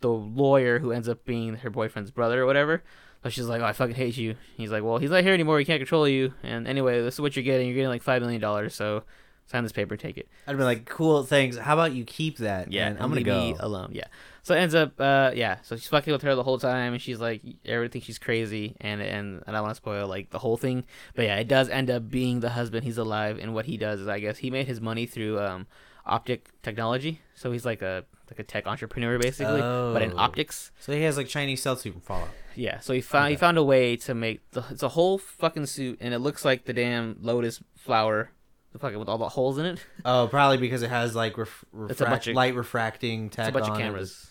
the 0.00 0.08
lawyer 0.08 0.78
who 0.78 0.90
ends 0.92 1.08
up 1.08 1.24
being 1.26 1.56
her 1.56 1.70
boyfriend's 1.70 2.10
brother 2.10 2.42
or 2.42 2.46
whatever. 2.46 2.82
So 3.22 3.30
she's 3.30 3.46
like, 3.46 3.60
"Oh, 3.60 3.64
I 3.64 3.72
fucking 3.72 3.96
hate 3.96 4.16
you." 4.16 4.36
He's 4.56 4.70
like, 4.70 4.82
"Well, 4.82 4.98
he's 4.98 5.10
not 5.10 5.22
here 5.24 5.34
anymore. 5.34 5.58
He 5.58 5.64
can't 5.64 5.80
control 5.80 6.06
you." 6.08 6.34
And 6.42 6.68
anyway, 6.68 7.00
this 7.02 7.14
is 7.14 7.20
what 7.20 7.34
you're 7.36 7.44
getting. 7.44 7.66
You're 7.66 7.74
getting 7.74 7.88
like 7.88 8.02
five 8.02 8.22
million 8.22 8.40
dollars. 8.40 8.74
So 8.74 9.02
sign 9.46 9.62
this 9.62 9.72
paper, 9.72 9.96
take 9.96 10.18
it. 10.18 10.28
I'd 10.46 10.56
be 10.58 10.62
like, 10.62 10.84
cool, 10.84 11.22
thanks. 11.24 11.56
How 11.56 11.74
about 11.74 11.92
you 11.92 12.04
keep 12.04 12.38
that? 12.38 12.70
Yeah, 12.70 12.88
and 12.88 13.00
I'm 13.00 13.08
gonna 13.08 13.22
go. 13.22 13.56
alone. 13.60 13.90
Yeah. 13.92 14.04
So 14.42 14.54
it 14.54 14.58
ends 14.58 14.74
up, 14.74 14.98
uh, 15.00 15.32
yeah. 15.34 15.58
So 15.62 15.76
she's 15.76 15.88
fucking 15.88 16.12
with 16.12 16.22
her 16.22 16.34
the 16.34 16.42
whole 16.42 16.58
time, 16.58 16.92
and 16.92 17.02
she's 17.02 17.20
like, 17.20 17.42
everyone 17.66 17.90
thinks 17.90 18.06
she's 18.06 18.18
crazy, 18.18 18.76
and 18.80 19.00
and 19.02 19.42
I 19.46 19.52
don't 19.52 19.62
want 19.62 19.72
to 19.72 19.76
spoil 19.76 20.06
like 20.06 20.30
the 20.30 20.38
whole 20.38 20.56
thing, 20.56 20.84
but 21.14 21.24
yeah, 21.24 21.36
it 21.36 21.48
does 21.48 21.68
end 21.68 21.90
up 21.90 22.08
being 22.08 22.40
the 22.40 22.50
husband. 22.50 22.84
He's 22.84 22.98
alive, 22.98 23.38
and 23.40 23.54
what 23.54 23.66
he 23.66 23.76
does 23.76 24.00
is, 24.00 24.08
I 24.08 24.20
guess, 24.20 24.38
he 24.38 24.50
made 24.50 24.66
his 24.66 24.80
money 24.80 25.06
through 25.06 25.40
um, 25.40 25.66
optic 26.08 26.50
technology. 26.62 27.20
So 27.34 27.52
he's 27.52 27.64
like 27.64 27.82
a 27.82 28.04
like 28.30 28.38
a 28.38 28.42
tech 28.42 28.66
entrepreneur 28.66 29.18
basically, 29.18 29.60
but 29.60 30.02
in 30.02 30.12
Oh. 30.12 30.18
optics. 30.18 30.70
So 30.80 30.92
he 30.92 31.02
has 31.02 31.16
like 31.16 31.28
Chinese 31.28 31.60
stealth 31.60 31.80
suit 31.80 31.92
from 31.92 32.02
Fallout. 32.02 32.28
Yeah. 32.54 32.80
So 32.80 32.92
he 32.92 33.00
found 33.00 33.30
he 33.30 33.36
found 33.36 33.56
a 33.58 33.64
way 33.64 33.96
to 33.96 34.14
make 34.14 34.48
the 34.50 34.64
it's 34.70 34.82
a 34.82 34.88
whole 34.90 35.18
fucking 35.18 35.66
suit, 35.66 35.98
and 36.00 36.12
it 36.12 36.18
looks 36.18 36.44
like 36.44 36.64
the 36.66 36.72
damn 36.72 37.16
lotus 37.20 37.62
flower, 37.76 38.30
the 38.72 38.78
fucking 38.78 38.98
with 38.98 39.08
all 39.08 39.18
the 39.18 39.28
holes 39.30 39.56
in 39.58 39.64
it. 39.66 39.84
Oh, 40.04 40.28
probably 40.30 40.58
because 40.58 40.82
it 40.82 40.90
has 40.90 41.14
like 41.14 41.38
ref- 41.38 41.64
refract- 41.72 42.10
bunch 42.10 42.26
of- 42.26 42.34
light 42.36 42.54
refracting 42.54 43.30
tech 43.30 43.48
It's 43.48 43.56
a 43.56 43.60
bunch 43.60 43.70
of 43.70 43.78
cameras. 43.78 44.30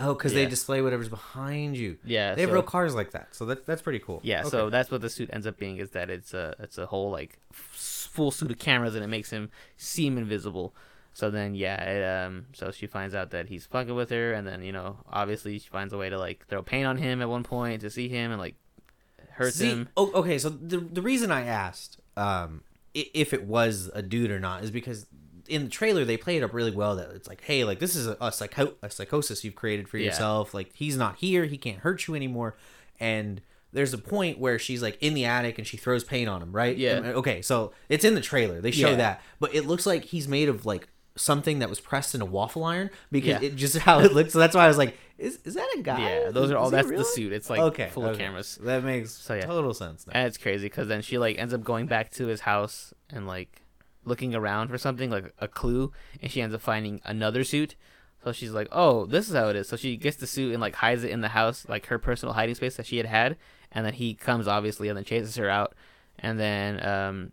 Oh, 0.00 0.14
because 0.14 0.32
they 0.32 0.46
display 0.46 0.80
whatever's 0.80 1.08
behind 1.08 1.76
you. 1.76 1.98
Yeah. 2.04 2.34
They 2.36 2.42
have 2.42 2.50
so- 2.50 2.54
real 2.54 2.62
cars 2.62 2.94
like 2.94 3.10
that, 3.12 3.34
so 3.34 3.44
that 3.46 3.66
that's 3.66 3.82
pretty 3.82 3.98
cool. 3.98 4.20
Yeah, 4.24 4.40
Okay. 4.40 4.48
so 4.50 4.70
that's 4.70 4.90
what 4.90 5.00
the 5.00 5.10
suit 5.10 5.28
ends 5.32 5.46
up 5.46 5.58
being 5.58 5.76
is 5.78 5.90
that 5.90 6.08
it's 6.10 6.34
a 6.34 6.54
it's 6.58 6.78
a 6.78 6.86
whole 6.86 7.10
like 7.10 7.38
full 7.52 8.30
suit 8.32 8.50
of 8.50 8.58
cameras 8.58 8.94
and 8.96 9.04
it 9.04 9.08
makes 9.08 9.30
him 9.30 9.50
seem 9.76 10.16
invisible. 10.18 10.74
So 11.18 11.30
then 11.32 11.56
yeah, 11.56 11.82
it, 11.82 12.26
um 12.26 12.46
so 12.52 12.70
she 12.70 12.86
finds 12.86 13.12
out 13.12 13.30
that 13.32 13.48
he's 13.48 13.66
fucking 13.66 13.92
with 13.92 14.10
her 14.10 14.32
and 14.34 14.46
then 14.46 14.62
you 14.62 14.70
know 14.70 14.98
obviously 15.10 15.58
she 15.58 15.68
finds 15.68 15.92
a 15.92 15.98
way 15.98 16.08
to 16.08 16.16
like 16.16 16.46
throw 16.46 16.62
paint 16.62 16.86
on 16.86 16.96
him 16.96 17.20
at 17.20 17.28
one 17.28 17.42
point 17.42 17.80
to 17.80 17.90
see 17.90 18.08
him 18.08 18.30
and 18.30 18.40
like 18.40 18.54
hurt 19.30 19.52
See, 19.54 19.66
him. 19.68 19.88
Oh, 19.96 20.12
okay, 20.14 20.38
so 20.38 20.48
the 20.48 20.78
the 20.78 21.02
reason 21.02 21.32
I 21.32 21.44
asked 21.44 22.00
um 22.16 22.62
if 22.94 23.32
it 23.32 23.44
was 23.44 23.90
a 23.94 24.02
dude 24.02 24.30
or 24.30 24.38
not 24.38 24.62
is 24.62 24.70
because 24.70 25.06
in 25.48 25.64
the 25.64 25.70
trailer 25.70 26.04
they 26.04 26.16
play 26.16 26.36
it 26.36 26.44
up 26.44 26.52
really 26.54 26.70
well 26.70 26.94
that 26.96 27.10
it's 27.10 27.26
like, 27.26 27.40
hey, 27.42 27.64
like 27.64 27.80
this 27.80 27.96
is 27.96 28.06
a, 28.06 28.16
a 28.20 28.30
psycho 28.30 28.74
a 28.82 28.88
psychosis 28.90 29.42
you've 29.42 29.56
created 29.56 29.88
for 29.88 29.98
Yeah. 29.98 30.06
yourself. 30.06 30.54
Like 30.54 30.70
he's 30.74 30.96
not 30.96 31.16
here, 31.16 31.46
he 31.46 31.58
can't 31.58 31.78
hurt 31.80 32.06
you 32.06 32.14
anymore, 32.14 32.56
and 33.00 33.40
there's 33.72 33.92
a 33.92 33.98
point 33.98 34.38
where 34.38 34.58
she's 34.58 34.82
like 34.82 34.96
in 35.00 35.14
the 35.14 35.24
attic 35.24 35.58
and 35.58 35.66
she 35.66 35.76
throws 35.76 36.04
paint 36.04 36.28
on 36.28 36.42
him, 36.42 36.52
right? 36.52 36.76
Yeah. 36.76 37.00
Okay, 37.22 37.42
so 37.42 37.72
it's 37.88 38.04
in 38.04 38.14
the 38.14 38.20
trailer. 38.20 38.60
They 38.60 38.70
show 38.70 38.90
Yeah. 38.90 38.96
that, 38.96 39.22
but 39.40 39.52
it 39.54 39.66
looks 39.66 39.84
like 39.84 40.04
he's 40.04 40.28
made 40.28 40.48
of 40.48 40.64
like 40.64 40.88
something 41.18 41.58
that 41.58 41.68
was 41.68 41.80
pressed 41.80 42.14
in 42.14 42.20
a 42.20 42.24
waffle 42.24 42.64
iron 42.64 42.90
because 43.10 43.42
Yeah. 43.42 43.48
it 43.48 43.56
just 43.56 43.76
how 43.88 44.00
it 44.00 44.12
looks. 44.12 44.32
So 44.32 44.38
that's 44.38 44.54
why 44.56 44.64
I 44.64 44.68
was 44.68 44.78
like, 44.78 44.96
is 45.18 45.38
is 45.44 45.54
that 45.54 45.68
a 45.76 45.82
guy? 45.82 46.00
Yeah, 46.00 46.30
those 46.30 46.50
are 46.50 46.56
all 46.56 46.66
is 46.66 46.72
that's 46.72 46.86
really? 46.88 46.98
the 46.98 47.04
suit. 47.04 47.32
It's 47.32 47.50
like 47.50 47.60
okay, 47.60 47.88
full 47.88 48.06
of 48.06 48.16
cameras. 48.16 48.58
That 48.62 48.84
makes 48.84 49.10
So, 49.12 49.34
yeah. 49.34 49.46
total 49.46 49.74
sense. 49.74 50.06
Now. 50.06 50.12
And 50.14 50.26
it's 50.28 50.38
crazy 50.38 50.66
because 50.66 50.88
then 50.88 51.02
she 51.02 51.18
like 51.18 51.38
ends 51.38 51.52
up 51.52 51.62
going 51.64 51.86
back 51.86 52.10
to 52.12 52.26
his 52.26 52.40
house 52.42 52.94
and 53.10 53.26
like 53.26 53.62
looking 54.04 54.34
around 54.34 54.68
for 54.68 54.78
something 54.78 55.10
like 55.10 55.34
a 55.38 55.48
clue, 55.48 55.92
and 56.22 56.30
she 56.30 56.40
ends 56.40 56.54
up 56.54 56.60
finding 56.62 57.00
another 57.04 57.44
suit. 57.44 57.74
So 58.24 58.32
she's 58.32 58.52
like, 58.52 58.68
"Oh, 58.72 59.06
this 59.06 59.28
is 59.28 59.34
how 59.34 59.48
it 59.48 59.56
is." 59.56 59.68
So 59.68 59.76
she 59.76 59.96
gets 59.96 60.16
the 60.16 60.26
suit 60.26 60.52
and 60.52 60.60
like 60.60 60.76
hides 60.76 61.04
it 61.04 61.10
in 61.10 61.20
the 61.20 61.28
house, 61.28 61.66
like 61.68 61.86
her 61.86 61.98
personal 61.98 62.34
hiding 62.34 62.54
space 62.54 62.76
that 62.76 62.86
she 62.86 62.96
had 62.96 63.06
had. 63.06 63.36
And 63.70 63.84
then 63.84 63.92
he 63.94 64.14
comes 64.14 64.48
obviously, 64.48 64.88
and 64.88 64.96
then 64.96 65.04
chases 65.04 65.36
her 65.36 65.48
out. 65.50 65.74
And 66.20 66.38
then 66.40 66.84
um, 66.86 67.32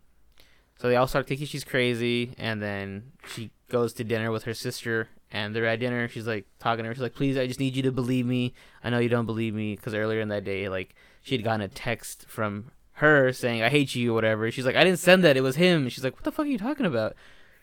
so 0.78 0.88
they 0.88 0.96
all 0.96 1.06
start 1.06 1.26
thinking 1.26 1.46
she's 1.46 1.64
crazy. 1.64 2.34
And 2.38 2.60
then 2.62 3.12
she 3.26 3.50
goes 3.68 3.92
to 3.94 4.04
dinner 4.04 4.30
with 4.30 4.44
her 4.44 4.54
sister, 4.54 5.08
and 5.30 5.54
they're 5.54 5.66
at 5.66 5.80
dinner. 5.80 6.08
She's 6.08 6.26
like 6.26 6.46
talking 6.58 6.84
to 6.84 6.88
her. 6.88 6.94
She's 6.94 7.02
like, 7.02 7.14
"Please, 7.14 7.36
I 7.36 7.46
just 7.46 7.60
need 7.60 7.76
you 7.76 7.82
to 7.82 7.92
believe 7.92 8.26
me. 8.26 8.54
I 8.82 8.90
know 8.90 8.98
you 8.98 9.08
don't 9.08 9.26
believe 9.26 9.54
me 9.54 9.76
because 9.76 9.94
earlier 9.94 10.20
in 10.20 10.28
that 10.28 10.44
day, 10.44 10.68
like 10.68 10.94
she 11.22 11.34
had 11.34 11.44
gotten 11.44 11.60
a 11.60 11.68
text 11.68 12.26
from 12.28 12.70
her 12.96 13.32
saying 13.32 13.62
I 13.62 13.68
hate 13.68 13.94
you 13.94 14.12
or 14.12 14.14
whatever. 14.14 14.50
She's 14.50 14.64
like, 14.64 14.76
I 14.76 14.84
didn't 14.84 14.98
send 14.98 15.22
that. 15.24 15.36
It 15.36 15.42
was 15.42 15.56
him. 15.56 15.88
She's 15.88 16.04
like, 16.04 16.14
what 16.14 16.24
the 16.24 16.32
fuck 16.32 16.46
are 16.46 16.48
you 16.48 16.58
talking 16.58 16.86
about? 16.86 17.14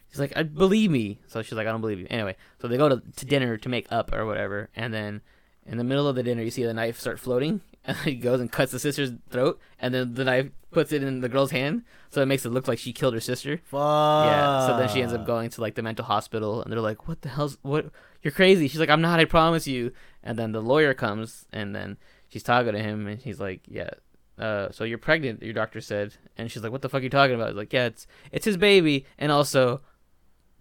She's 0.10 0.20
like, 0.20 0.34
I 0.36 0.44
believe 0.44 0.92
me. 0.92 1.20
So 1.28 1.42
she's 1.42 1.54
like, 1.54 1.66
I 1.66 1.72
don't 1.72 1.82
believe 1.82 2.00
you. 2.00 2.08
Anyway, 2.10 2.36
so 2.62 2.68
they 2.68 2.78
go 2.78 2.88
to, 2.88 3.02
to 3.16 3.26
dinner 3.26 3.58
to 3.58 3.70
make 3.70 3.92
up 3.92 4.14
or 4.14 4.28
whatever, 4.28 4.70
and 4.76 4.94
then 4.94 5.22
in 5.66 5.80
the 5.80 5.84
middle 5.84 6.08
of 6.08 6.16
the 6.16 6.22
dinner, 6.22 6.44
you 6.44 6.52
see 6.52 6.64
the 6.64 6.74
knife 6.74 7.00
start 7.00 7.20
floating, 7.20 7.62
and 7.86 7.98
he 8.06 8.16
goes 8.16 8.40
and 8.40 8.52
cuts 8.52 8.72
the 8.72 8.80
sister's 8.80 9.12
throat, 9.30 9.60
and 9.80 9.94
then 9.94 10.14
the 10.14 10.24
knife 10.24 10.50
puts 10.72 10.92
it 10.92 11.04
in 11.04 11.22
the 11.22 11.30
girl's 11.30 11.52
hand, 11.52 11.84
so 12.10 12.22
it 12.22 12.26
makes 12.26 12.46
it 12.46 12.50
look 12.50 12.68
like 12.68 12.80
she 12.80 12.94
killed 12.94 13.14
her 13.14 13.20
sister. 13.20 13.58
Fuck. 13.66 14.26
Yeah. 14.26 14.68
So 14.68 14.78
then 14.78 14.90
she 14.90 15.02
ends 15.02 15.14
up 15.14 15.26
going 15.26 15.50
to 15.52 15.62
like 15.62 15.76
the 15.76 15.84
mental 15.84 16.06
hospital, 16.06 16.62
and 16.62 16.72
they're 16.72 16.80
like, 16.80 17.08
"What 17.08 17.22
the 17.22 17.30
hell's 17.30 17.58
what? 17.62 17.92
You're 18.22 18.32
crazy." 18.32 18.68
She's 18.68 18.80
like, 18.80 18.90
"I'm 18.90 19.02
not. 19.02 19.20
I 19.20 19.26
promise 19.26 19.68
you." 19.68 19.92
And 20.24 20.38
then 20.38 20.52
the 20.52 20.62
lawyer 20.62 20.94
comes, 20.94 21.46
and 21.52 21.76
then 21.76 21.98
she's 22.30 22.44
talking 22.44 22.74
to 22.74 22.80
him, 22.80 23.08
and 23.08 23.20
he's 23.20 23.40
like, 23.40 23.62
"Yeah, 23.68 23.90
uh, 24.38 24.72
so 24.72 24.84
you're 24.84 24.98
pregnant, 24.98 25.44
your 25.44 25.54
doctor 25.54 25.82
said. 25.82 26.16
And 26.38 26.52
she's 26.52 26.64
like, 26.64 26.72
what 26.72 26.82
the 26.82 26.90
fuck 26.90 27.02
are 27.02 27.04
you 27.04 27.10
talking 27.10 27.36
about? 27.36 27.50
Was 27.50 27.56
like, 27.56 27.74
yeah, 27.74 27.86
it's, 27.86 28.08
it's 28.32 28.46
his 28.46 28.58
baby. 28.58 29.06
And 29.18 29.32
also, 29.32 29.82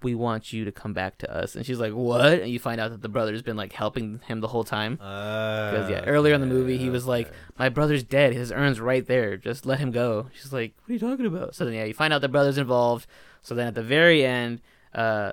we 0.02 0.14
want 0.14 0.52
you 0.52 0.64
to 0.64 0.72
come 0.72 0.92
back 0.92 1.18
to 1.18 1.34
us. 1.34 1.54
And 1.56 1.64
she's 1.64 1.78
like, 1.78 1.92
what? 1.92 2.40
And 2.40 2.50
you 2.50 2.58
find 2.58 2.80
out 2.80 2.90
that 2.90 3.02
the 3.02 3.08
brother's 3.08 3.42
been 3.42 3.56
like 3.56 3.72
helping 3.72 4.20
him 4.26 4.40
the 4.40 4.48
whole 4.48 4.64
time. 4.64 4.96
Because 4.96 5.72
Because 5.72 5.90
yeah, 5.90 6.04
earlier 6.04 6.34
in 6.34 6.40
the 6.40 6.46
movie 6.46 6.78
he 6.78 6.90
was 6.90 7.06
like, 7.06 7.30
"My 7.58 7.68
brother's 7.68 8.02
dead. 8.02 8.32
His 8.32 8.50
urn's 8.52 8.80
right 8.80 9.06
there. 9.06 9.36
Just 9.36 9.66
let 9.66 9.78
him 9.78 9.90
go." 9.90 10.28
She's 10.34 10.52
like, 10.52 10.74
"What 10.82 10.90
are 10.90 10.92
you 10.94 10.98
talking 10.98 11.26
about?" 11.26 11.54
So 11.54 11.64
then 11.64 11.74
yeah, 11.74 11.84
you 11.84 11.94
find 11.94 12.12
out 12.12 12.20
the 12.20 12.28
brother's 12.28 12.58
involved. 12.58 13.06
So 13.42 13.54
then 13.54 13.66
at 13.68 13.74
the 13.74 13.82
very 13.82 14.24
end, 14.24 14.60
uh, 14.94 15.32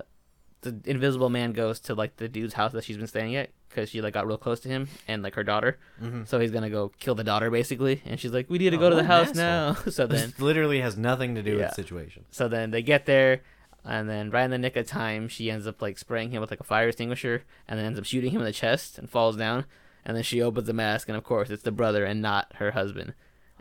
the 0.62 0.80
Invisible 0.86 1.30
Man 1.30 1.54
goes 1.54 1.80
to 1.82 1.96
like 1.96 2.18
the 2.18 2.28
dude's 2.28 2.54
house 2.54 2.72
that 2.74 2.84
she's 2.84 2.98
been 2.98 3.08
staying 3.08 3.36
at 3.36 3.50
because 3.70 3.90
she 3.90 4.02
like 4.02 4.14
got 4.14 4.26
real 4.28 4.38
close 4.38 4.60
to 4.62 4.68
him 4.70 4.88
and 5.08 5.22
like 5.24 5.36
her 5.36 5.44
daughter. 5.44 5.78
mm-hmm. 6.02 6.24
So 6.26 6.40
he's 6.40 6.52
gonna 6.52 6.70
go 6.70 6.92
kill 7.00 7.16
the 7.16 7.24
daughter 7.24 7.50
basically, 7.52 8.02
and 8.06 8.20
she's 8.20 8.34
like, 8.34 8.50
"We 8.50 8.58
need 8.58 8.72
to 8.72 8.78
Oh, 8.78 8.80
go 8.82 8.90
to 8.90 8.96
the 8.96 9.04
house 9.04 9.34
now." 9.36 9.74
so 9.90 10.06
then 10.08 10.32
this 10.32 10.40
literally 10.40 10.82
has 10.82 10.98
nothing 10.98 11.36
to 11.36 11.44
do 11.44 11.52
Yeah. 11.52 11.58
with 11.58 11.70
the 11.70 11.76
situation. 11.76 12.26
so 12.32 12.48
then 12.48 12.72
they 12.72 12.82
get 12.82 13.06
there, 13.06 13.42
and 13.86 14.10
then 14.10 14.30
right 14.30 14.44
in 14.44 14.52
the 14.52 14.58
nick 14.58 14.76
of 14.76 14.86
time, 14.88 15.28
she 15.28 15.50
ends 15.52 15.66
up 15.68 15.82
like 15.82 15.98
spraying 15.98 16.32
him 16.32 16.42
with 16.42 16.50
like 16.52 16.60
a 16.60 16.64
fire 16.66 16.88
extinguisher, 16.90 17.44
and 17.68 17.78
then 17.80 17.86
ends 17.86 18.00
up 18.00 18.06
shooting 18.06 18.32
him 18.32 18.42
in 18.42 18.46
the 18.46 18.52
chest 18.54 18.98
and 18.98 19.10
falls 19.10 19.36
down. 19.38 19.66
And 20.06 20.16
then 20.16 20.24
she 20.24 20.42
opens 20.42 20.68
the 20.68 20.74
mask, 20.74 21.08
and 21.10 21.18
of 21.18 21.24
course 21.24 21.50
it's 21.50 21.64
the 21.64 21.72
brother 21.72 22.06
and 22.06 22.22
not 22.22 22.52
her 22.56 22.72
husband. 22.72 23.14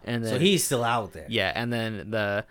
And 0.05 0.25
then 0.25 0.35
So 0.35 0.39
he's 0.39 0.65
still 0.65 0.85
out 0.85 1.13
there. 1.13 1.27
yeah, 1.29 1.53
and 1.55 1.73
then 1.73 2.11
the 2.11 2.45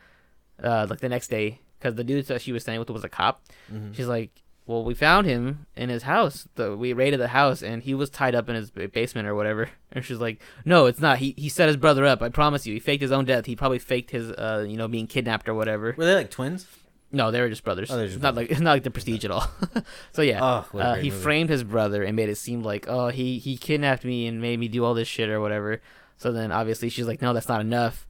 uh 0.63 0.87
like 0.89 0.99
the 0.99 1.09
next 1.09 1.29
day, 1.29 1.59
because 1.79 1.95
the 1.95 2.03
dude 2.03 2.25
that 2.27 2.41
she 2.41 2.51
was 2.51 2.63
staying 2.63 2.79
with 2.79 2.89
was 2.89 3.03
a 3.03 3.09
cop. 3.09 3.43
Mhm. 3.71 3.95
She's 3.95 4.07
like, 4.07 4.41
"Well, 4.65 4.83
we 4.83 4.93
found 4.93 5.25
him 5.27 5.65
in 5.75 5.89
his 5.89 6.03
house. 6.03 6.47
The 6.55 6.75
we 6.75 6.93
raided 6.93 7.19
the 7.19 7.29
house, 7.29 7.63
and 7.63 7.81
he 7.83 7.93
was 7.93 8.09
tied 8.09 8.35
up 8.35 8.49
in 8.49 8.55
his 8.55 8.71
basement 8.71 9.27
or 9.27 9.35
whatever." 9.35 9.69
And 9.93 10.03
she's 10.03 10.19
like, 10.19 10.41
"No, 10.65 10.85
it's 10.85 10.99
not. 10.99 11.19
He 11.19 11.33
he 11.37 11.47
set 11.49 11.67
his 11.67 11.77
brother 11.77 12.05
up. 12.05 12.21
I 12.21 12.29
promise 12.29 12.67
you. 12.67 12.73
He 12.73 12.79
faked 12.79 13.01
his 13.01 13.11
own 13.13 13.25
death. 13.25 13.45
He 13.45 13.55
probably 13.55 13.79
faked 13.79 14.11
his 14.11 14.31
uh 14.31 14.65
you 14.67 14.75
know 14.77 14.87
being 14.89 15.07
kidnapped 15.07 15.47
or 15.47 15.53
whatever." 15.53 15.95
Were 15.97 16.05
they 16.05 16.13
like 16.15 16.29
twins? 16.29 16.67
No, 17.11 17.31
they 17.31 17.39
were 17.39 17.49
just 17.49 17.63
brothers. 17.63 17.89
Oh, 17.89 17.95
they're 17.95 18.05
it's 18.05 18.13
just 18.15 18.23
not 18.23 18.35
like 18.35 18.51
it's 18.51 18.59
not 18.67 18.71
like 18.71 18.83
the 18.83 18.91
Prestige 18.91 19.23
at 19.25 19.31
all. 19.31 19.49
so 20.11 20.21
yeah, 20.21 20.39
Oh, 20.73 20.77
uh, 20.77 20.95
he 20.95 21.09
movie. 21.09 21.21
framed 21.21 21.49
his 21.49 21.63
brother 21.63 22.03
and 22.03 22.15
made 22.15 22.29
it 22.29 22.35
seem 22.37 22.63
like 22.63 22.85
oh 22.87 23.07
he 23.09 23.39
he 23.39 23.55
kidnapped 23.57 24.03
me 24.03 24.27
and 24.27 24.41
made 24.41 24.59
me 24.59 24.67
do 24.67 24.83
all 24.83 24.93
this 24.93 25.07
shit 25.07 25.29
or 25.29 25.39
whatever. 25.39 25.81
So 26.17 26.31
then 26.31 26.51
obviously 26.51 26.89
she's 26.89 27.07
like 27.07 27.21
no 27.21 27.33
that's 27.33 27.47
not 27.47 27.61
enough. 27.61 28.05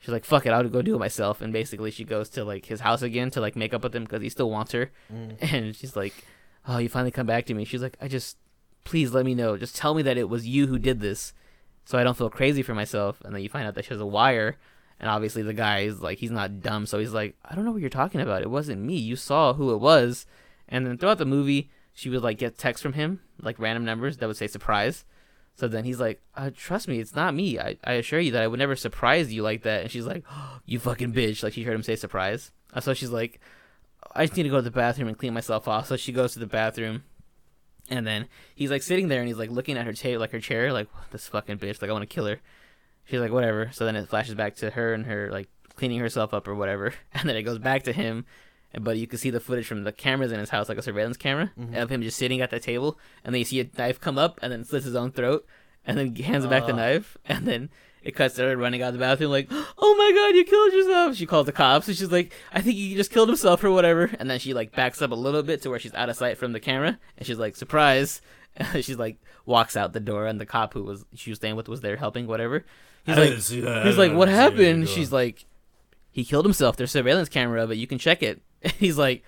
She's 0.00 0.10
like 0.12 0.24
fuck 0.24 0.44
it 0.46 0.50
I'll 0.50 0.68
go 0.68 0.82
do 0.82 0.96
it 0.96 0.98
myself 0.98 1.40
and 1.40 1.52
basically 1.52 1.90
she 1.90 2.04
goes 2.04 2.28
to 2.30 2.44
like 2.44 2.66
his 2.66 2.80
house 2.80 3.02
again 3.02 3.30
to 3.30 3.40
like 3.40 3.56
make 3.56 3.72
up 3.72 3.84
with 3.84 3.94
him 3.94 4.02
because 4.04 4.20
he 4.20 4.28
still 4.28 4.50
wants 4.50 4.72
her 4.72 4.90
Mm. 5.12 5.36
and 5.52 5.76
she's 5.76 5.94
like 5.96 6.12
oh 6.68 6.78
you 6.78 6.88
finally 6.88 7.10
come 7.12 7.26
back 7.26 7.46
to 7.46 7.54
me. 7.54 7.64
She's 7.64 7.82
like 7.82 7.96
I 8.00 8.08
just 8.08 8.36
please 8.84 9.12
let 9.14 9.24
me 9.24 9.34
know 9.34 9.56
just 9.56 9.76
tell 9.76 9.94
me 9.94 10.02
that 10.02 10.18
it 10.18 10.28
was 10.28 10.46
you 10.46 10.66
who 10.66 10.78
did 10.78 11.00
this 11.00 11.32
so 11.84 11.98
I 11.98 12.04
don't 12.04 12.16
feel 12.18 12.28
crazy 12.30 12.62
for 12.62 12.74
myself 12.74 13.20
and 13.24 13.34
then 13.34 13.42
you 13.42 13.48
find 13.48 13.66
out 13.66 13.74
that 13.76 13.84
she 13.84 13.90
has 13.94 14.00
a 14.00 14.06
wire 14.06 14.56
and 15.02 15.10
obviously 15.10 15.42
the 15.42 15.52
guy 15.52 15.80
is 15.80 16.00
like 16.00 16.18
he's 16.18 16.30
not 16.30 16.60
dumb, 16.60 16.86
so 16.86 16.98
he's 16.98 17.12
like, 17.12 17.36
I 17.44 17.54
don't 17.54 17.64
know 17.64 17.72
what 17.72 17.80
you're 17.80 17.90
talking 17.90 18.20
about. 18.20 18.40
It 18.42 18.50
wasn't 18.50 18.80
me. 18.80 18.94
You 18.94 19.16
saw 19.16 19.52
who 19.52 19.74
it 19.74 19.78
was. 19.78 20.24
And 20.68 20.86
then 20.86 20.96
throughout 20.96 21.18
the 21.18 21.26
movie, 21.26 21.70
she 21.92 22.08
would 22.08 22.22
like 22.22 22.38
get 22.38 22.56
texts 22.56 22.82
from 22.82 22.92
him, 22.94 23.20
like 23.40 23.58
random 23.58 23.84
numbers 23.84 24.16
that 24.18 24.26
would 24.28 24.36
say 24.36 24.46
surprise. 24.46 25.04
So 25.56 25.68
then 25.68 25.84
he's 25.84 26.00
like, 26.00 26.22
uh, 26.34 26.50
trust 26.56 26.88
me, 26.88 26.98
it's 27.00 27.14
not 27.14 27.34
me. 27.34 27.58
I, 27.58 27.76
I 27.84 27.94
assure 27.94 28.20
you 28.20 28.30
that 28.30 28.42
I 28.42 28.46
would 28.46 28.58
never 28.60 28.76
surprise 28.76 29.32
you 29.32 29.42
like 29.42 29.64
that. 29.64 29.82
And 29.82 29.90
she's 29.90 30.06
like, 30.06 30.24
you 30.66 30.78
fucking 30.78 31.12
bitch. 31.12 31.42
Like 31.42 31.52
she 31.52 31.64
heard 31.64 31.74
him 31.74 31.82
say 31.82 31.96
surprise. 31.96 32.52
Uh, 32.72 32.80
So 32.80 32.94
she's 32.94 33.10
like, 33.10 33.40
I 34.14 34.24
just 34.24 34.36
need 34.36 34.44
to 34.44 34.48
go 34.48 34.56
to 34.56 34.62
the 34.62 34.70
bathroom 34.70 35.08
and 35.08 35.18
clean 35.18 35.34
myself 35.34 35.68
off. 35.68 35.88
So 35.88 35.96
she 35.96 36.12
goes 36.12 36.32
to 36.34 36.38
the 36.38 36.46
bathroom. 36.46 37.02
And 37.90 38.06
then 38.06 38.28
he's 38.54 38.70
like 38.70 38.82
sitting 38.82 39.08
there 39.08 39.18
and 39.18 39.28
he's 39.28 39.36
like 39.36 39.50
looking 39.50 39.76
at 39.76 39.84
her 39.84 39.92
table, 39.92 40.20
like 40.20 40.30
her 40.30 40.40
chair, 40.40 40.72
like 40.72 40.86
this 41.10 41.26
fucking 41.26 41.58
bitch. 41.58 41.82
Like 41.82 41.90
I 41.90 41.92
want 41.92 42.08
to 42.08 42.14
kill 42.14 42.26
her. 42.26 42.40
She's 43.04 43.20
like, 43.20 43.32
whatever. 43.32 43.70
So 43.72 43.84
then 43.84 43.96
it 43.96 44.08
flashes 44.08 44.34
back 44.34 44.56
to 44.56 44.70
her 44.70 44.94
and 44.94 45.06
her 45.06 45.30
like 45.30 45.48
cleaning 45.74 46.00
herself 46.00 46.32
up 46.34 46.46
or 46.48 46.54
whatever, 46.54 46.94
and 47.14 47.28
then 47.28 47.36
it 47.36 47.42
goes 47.42 47.58
back 47.58 47.82
to 47.84 47.92
him. 47.92 48.24
But 48.80 48.96
you 48.96 49.06
can 49.06 49.18
see 49.18 49.28
the 49.30 49.40
footage 49.40 49.66
from 49.66 49.84
the 49.84 49.92
cameras 49.92 50.32
in 50.32 50.40
his 50.40 50.48
house, 50.50 50.68
like 50.68 50.78
a 50.78 50.82
surveillance 50.82 51.18
camera 51.18 51.50
Mhm. 51.58 51.76
of 51.82 51.90
him 51.90 52.00
just 52.02 52.16
sitting 52.16 52.40
at 52.40 52.50
the 52.50 52.58
table, 52.60 52.98
and 53.24 53.34
then 53.34 53.38
you 53.40 53.44
see 53.44 53.60
a 53.60 53.68
knife 53.76 54.00
come 54.00 54.16
up 54.16 54.38
and 54.42 54.50
then 54.50 54.64
slits 54.64 54.86
his 54.86 54.96
own 54.96 55.12
throat, 55.12 55.44
and 55.86 55.98
then 55.98 56.14
hands 56.16 56.44
him 56.44 56.50
back 56.50 56.66
the 56.66 56.72
knife, 56.72 57.18
and 57.26 57.46
then 57.46 57.68
it 58.02 58.12
cuts 58.16 58.34
to 58.36 58.42
her 58.42 58.56
running 58.56 58.80
out 58.82 58.88
of 58.88 58.94
the 58.94 58.98
bathroom 58.98 59.30
like, 59.30 59.48
"Oh 59.78 59.94
my 59.98 60.12
god, 60.14 60.34
you 60.36 60.44
killed 60.44 60.72
yourself!" 60.72 61.16
She 61.16 61.26
calls 61.26 61.44
the 61.46 61.52
cops, 61.52 61.86
and 61.86 61.94
she's 61.96 62.10
like, 62.10 62.32
"I 62.52 62.62
think 62.62 62.76
he 62.76 62.94
just 62.94 63.10
killed 63.10 63.28
himself 63.28 63.62
or 63.62 63.70
whatever." 63.70 64.10
And 64.18 64.30
then 64.30 64.38
she 64.38 64.54
like 64.54 64.72
backs 64.74 65.02
up 65.02 65.10
a 65.10 65.14
little 65.16 65.42
bit 65.42 65.60
to 65.62 65.70
where 65.70 65.78
she's 65.78 65.92
out 65.94 66.08
of 66.08 66.16
sight 66.16 66.38
from 66.38 66.52
the 66.52 66.60
camera, 66.60 66.98
and 67.18 67.26
she's 67.26 67.38
like, 67.38 67.56
"Surprise!" 67.56 68.22
She's 68.80 68.96
like 68.98 69.18
walks 69.46 69.76
out 69.76 69.92
the 69.92 70.00
door, 70.00 70.26
and 70.26 70.40
the 70.40 70.46
cop 70.46 70.74
who 70.74 70.82
was 70.84 71.04
she 71.14 71.30
was 71.30 71.38
staying 71.38 71.56
with 71.56 71.68
was 71.68 71.80
there 71.80 71.96
helping, 71.96 72.26
whatever. 72.26 72.64
He's 73.04 73.16
like, 73.16 73.32
He's 73.84 73.98
like, 73.98 74.12
"What 74.12 74.28
happened?" 74.28 74.88
She's 74.88 75.10
like, 75.12 75.44
"He 76.10 76.24
killed 76.24 76.44
himself. 76.44 76.76
There's 76.76 76.90
surveillance 76.92 77.28
camera, 77.28 77.66
but 77.66 77.76
you 77.76 77.86
can 77.86 77.98
check 77.98 78.22
it." 78.22 78.42
He's 78.78 78.96
like, 78.98 79.24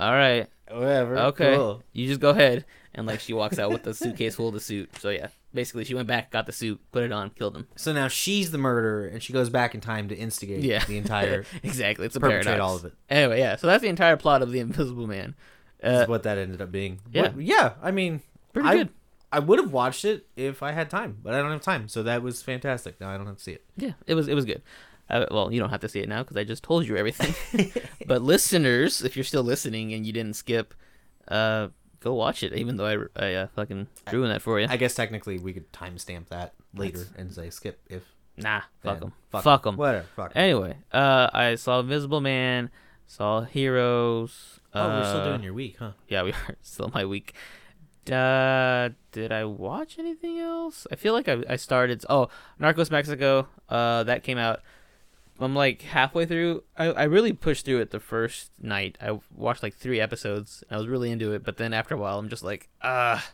"All 0.00 0.12
right, 0.12 0.48
whatever. 0.70 1.16
okay, 1.18 1.54
cool. 1.54 1.82
you 1.92 2.08
just 2.08 2.20
go 2.20 2.30
ahead." 2.30 2.64
And 2.94 3.06
like 3.06 3.20
she 3.20 3.34
walks 3.34 3.58
out 3.58 3.70
with 3.70 3.82
the 3.82 3.92
suitcase 3.92 4.36
full 4.36 4.48
of 4.48 4.54
the 4.54 4.60
suit. 4.60 4.90
So 4.98 5.10
yeah, 5.10 5.28
basically 5.52 5.84
she 5.84 5.94
went 5.94 6.08
back, 6.08 6.30
got 6.30 6.46
the 6.46 6.52
suit, 6.52 6.80
put 6.92 7.02
it 7.04 7.12
on, 7.12 7.28
killed 7.30 7.54
him. 7.54 7.68
So 7.76 7.92
now 7.92 8.08
she's 8.08 8.50
the 8.52 8.58
murderer, 8.58 9.06
and 9.06 9.22
she 9.22 9.34
goes 9.34 9.50
back 9.50 9.74
in 9.74 9.82
time 9.82 10.08
to 10.08 10.16
instigate 10.16 10.64
Yeah, 10.64 10.82
the 10.82 10.96
entire 10.96 11.44
exactly. 11.62 12.06
It's 12.06 12.16
a 12.16 12.20
paradox. 12.20 12.58
all 12.58 12.76
of 12.76 12.86
it. 12.86 12.94
Anyway, 13.10 13.38
yeah. 13.38 13.56
So 13.56 13.66
that's 13.66 13.82
the 13.82 13.88
entire 13.88 14.16
plot 14.16 14.40
of 14.40 14.50
the 14.50 14.60
Invisible 14.60 15.06
Man. 15.06 15.34
Is 15.86 16.02
Uh, 16.02 16.06
what 16.06 16.22
that 16.24 16.36
ended 16.38 16.60
up 16.60 16.70
being. 16.72 17.00
yeah. 17.12 17.22
What- 17.22 17.40
yeah. 17.40 17.74
I 17.82 17.90
mean, 17.90 18.20
pretty 18.52 18.68
I, 18.68 18.76
good. 18.76 18.88
I 19.32 19.38
would 19.40 19.58
have 19.58 19.72
watched 19.72 20.04
it 20.04 20.26
if 20.36 20.62
I 20.62 20.72
had 20.72 20.88
time, 20.90 21.18
but 21.22 21.34
I 21.34 21.38
don't 21.42 21.50
have 21.50 21.60
time, 21.62 21.88
so 21.88 22.02
that 22.04 22.22
was 22.22 22.42
fantastic. 22.42 23.00
Now 23.00 23.10
I 23.10 23.16
don't 23.16 23.26
have 23.26 23.36
to 23.38 23.42
see 23.42 23.52
it. 23.52 23.64
Yeah, 23.76 23.92
it 24.06 24.14
was 24.14 24.28
it 24.28 24.34
was 24.34 24.44
good. 24.44 24.62
Uh, 25.08 25.26
well, 25.30 25.52
you 25.52 25.60
don't 25.60 25.70
have 25.70 25.80
to 25.80 25.88
see 25.88 26.00
it 26.00 26.08
now 26.08 26.22
because 26.22 26.36
I 26.36 26.44
just 26.44 26.62
told 26.64 26.86
you 26.86 26.96
everything. 26.96 27.34
but 28.06 28.22
listeners, 28.22 29.02
if 29.02 29.16
you're 29.16 29.24
still 29.24 29.44
listening 29.44 29.92
and 29.94 30.04
you 30.06 30.12
didn't 30.12 30.34
skip, 30.34 30.74
uh, 31.28 31.68
go 32.00 32.14
watch 32.14 32.42
it. 32.42 32.52
Even 32.54 32.76
though 32.76 32.86
I, 33.16 33.24
I 33.26 33.34
uh, 33.34 33.46
fucking 33.54 33.86
ruined 34.12 34.32
that 34.32 34.42
for 34.42 34.58
you. 34.60 34.66
I 34.68 34.76
guess 34.76 34.94
technically 34.94 35.38
we 35.38 35.52
could 35.52 35.70
timestamp 35.72 36.28
that 36.28 36.54
later 36.74 36.98
That's- 36.98 37.14
and 37.18 37.32
say 37.32 37.50
skip 37.50 37.80
if. 37.88 38.02
nah, 38.36 38.62
fuck 38.82 39.00
them. 39.00 39.12
Fuck, 39.30 39.44
Fuck 39.44 39.62
them. 39.64 39.76
Whatever. 39.76 40.06
Fuck. 40.16 40.32
Anyway, 40.34 40.76
uh, 40.92 41.28
I 41.32 41.54
saw 41.56 41.80
Invisible 41.80 42.20
Man, 42.20 42.70
saw 43.06 43.42
Heroes. 43.42 44.60
Oh, 44.76 44.88
we're 44.88 45.04
still 45.04 45.20
uh, 45.20 45.24
doing 45.24 45.42
your 45.42 45.54
week, 45.54 45.76
huh? 45.78 45.92
Yeah, 46.08 46.22
we 46.22 46.32
are 46.48 46.56
still 46.62 46.90
my 46.94 47.04
week. 47.04 47.34
Uh, 48.10 48.90
did 49.10 49.32
I 49.32 49.44
watch 49.44 49.98
anything 49.98 50.38
else? 50.38 50.86
I 50.92 50.96
feel 50.96 51.12
like 51.12 51.28
I, 51.28 51.42
I 51.48 51.56
started. 51.56 52.04
Oh, 52.08 52.28
Narcos 52.60 52.90
Mexico. 52.90 53.48
Uh, 53.68 54.04
that 54.04 54.22
came 54.22 54.38
out. 54.38 54.60
I'm 55.38 55.54
like 55.54 55.82
halfway 55.82 56.24
through. 56.24 56.62
I, 56.76 56.86
I 56.86 57.02
really 57.04 57.32
pushed 57.32 57.64
through 57.64 57.80
it 57.80 57.90
the 57.90 58.00
first 58.00 58.52
night. 58.60 58.96
I 59.00 59.18
watched 59.34 59.62
like 59.62 59.74
three 59.74 60.00
episodes. 60.00 60.64
I 60.70 60.76
was 60.76 60.86
really 60.86 61.10
into 61.10 61.32
it, 61.32 61.44
but 61.44 61.56
then 61.56 61.72
after 61.74 61.94
a 61.94 61.98
while, 61.98 62.18
I'm 62.18 62.28
just 62.28 62.44
like, 62.44 62.68
ah, 62.82 63.26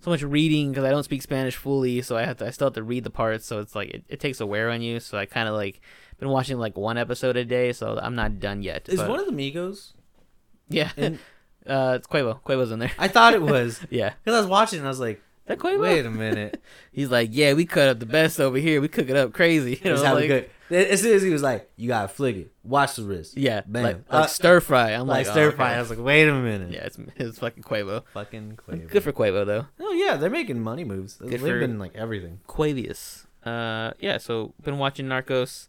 so 0.00 0.10
much 0.10 0.22
reading 0.22 0.70
because 0.70 0.84
I 0.84 0.90
don't 0.90 1.02
speak 1.02 1.22
Spanish 1.22 1.56
fully, 1.56 2.02
so 2.02 2.16
I 2.16 2.24
have 2.24 2.36
to. 2.38 2.46
I 2.46 2.50
still 2.50 2.66
have 2.66 2.74
to 2.74 2.82
read 2.82 3.04
the 3.04 3.10
parts, 3.10 3.46
so 3.46 3.58
it's 3.58 3.74
like 3.74 3.90
it, 3.90 4.04
it 4.08 4.20
takes 4.20 4.40
a 4.40 4.46
wear 4.46 4.70
on 4.70 4.82
you. 4.82 5.00
So 5.00 5.18
I 5.18 5.26
kind 5.26 5.48
of 5.48 5.54
like 5.54 5.80
been 6.18 6.28
watching 6.28 6.58
like 6.58 6.76
one 6.76 6.98
episode 6.98 7.36
a 7.36 7.44
day, 7.44 7.72
so 7.72 7.98
I'm 8.00 8.14
not 8.14 8.38
done 8.38 8.62
yet. 8.62 8.88
Is 8.88 9.00
but- 9.00 9.08
one 9.08 9.18
of 9.18 9.26
the 9.26 9.32
Migos? 9.32 9.92
Yeah, 10.70 10.90
In, 10.96 11.18
uh, 11.66 11.94
it's 11.98 12.06
Quavo. 12.06 12.40
Quavo's 12.42 12.70
in 12.70 12.78
there. 12.78 12.92
I 12.98 13.08
thought 13.08 13.34
it 13.34 13.42
was 13.42 13.80
Yeah, 13.90 14.14
because 14.24 14.36
I 14.38 14.40
was 14.40 14.48
watching 14.48 14.78
and 14.78 14.88
I 14.88 14.90
was 14.90 15.00
like, 15.00 15.20
that 15.46 15.58
Quavo. 15.58 15.80
wait 15.80 16.06
a 16.06 16.10
minute. 16.10 16.62
He's 16.92 17.10
like, 17.10 17.28
yeah, 17.32 17.52
we 17.52 17.66
cut 17.66 17.88
up 17.88 17.98
the 18.00 18.06
best 18.06 18.40
over 18.40 18.56
here. 18.56 18.80
We 18.80 18.88
cook 18.88 19.08
it 19.10 19.16
up 19.16 19.32
crazy. 19.34 19.80
You 19.84 19.94
know, 19.94 20.02
like, 20.02 20.28
could. 20.28 20.50
As 20.70 21.02
soon 21.02 21.16
as 21.16 21.22
he 21.22 21.30
was 21.30 21.42
like, 21.42 21.68
"You 21.74 21.88
gotta 21.88 22.06
flick 22.06 22.36
it, 22.36 22.52
watch 22.62 22.94
the 22.94 23.02
wrist." 23.02 23.36
yeah, 23.36 23.62
Bam. 23.66 23.82
like, 23.82 23.96
Uh, 24.08 24.26
stir 24.26 24.60
fry. 24.60 24.90
I'm 24.92 25.08
like 25.08 25.26
like, 25.26 25.34
stir 25.34 25.48
oh, 25.48 25.50
fry. 25.50 25.70
okay. 25.70 25.76
I 25.76 25.80
was 25.80 25.90
like, 25.90 25.98
"Wait 25.98 26.28
a 26.28 26.32
minute." 26.32 26.70
Yeah, 26.70 26.84
it's, 26.84 26.96
it's 27.16 27.40
fucking 27.40 27.64
Quavo. 27.64 28.04
Fucking 28.14 28.56
Quavo. 28.56 28.88
Good 28.88 29.02
for 29.02 29.10
Quavo 29.12 29.44
though. 29.44 29.66
Oh 29.80 29.92
yeah, 29.94 30.14
they're 30.16 30.30
making 30.30 30.60
money 30.60 30.84
moves. 30.84 31.16
They've 31.18 31.40
for- 31.40 31.58
been 31.58 31.80
like 31.80 31.96
everything. 31.96 32.38
Quavius. 32.46 33.26
Uh, 33.44 33.94
yeah. 33.98 34.18
So 34.18 34.54
been 34.62 34.78
watching 34.78 35.06
Narcos. 35.06 35.66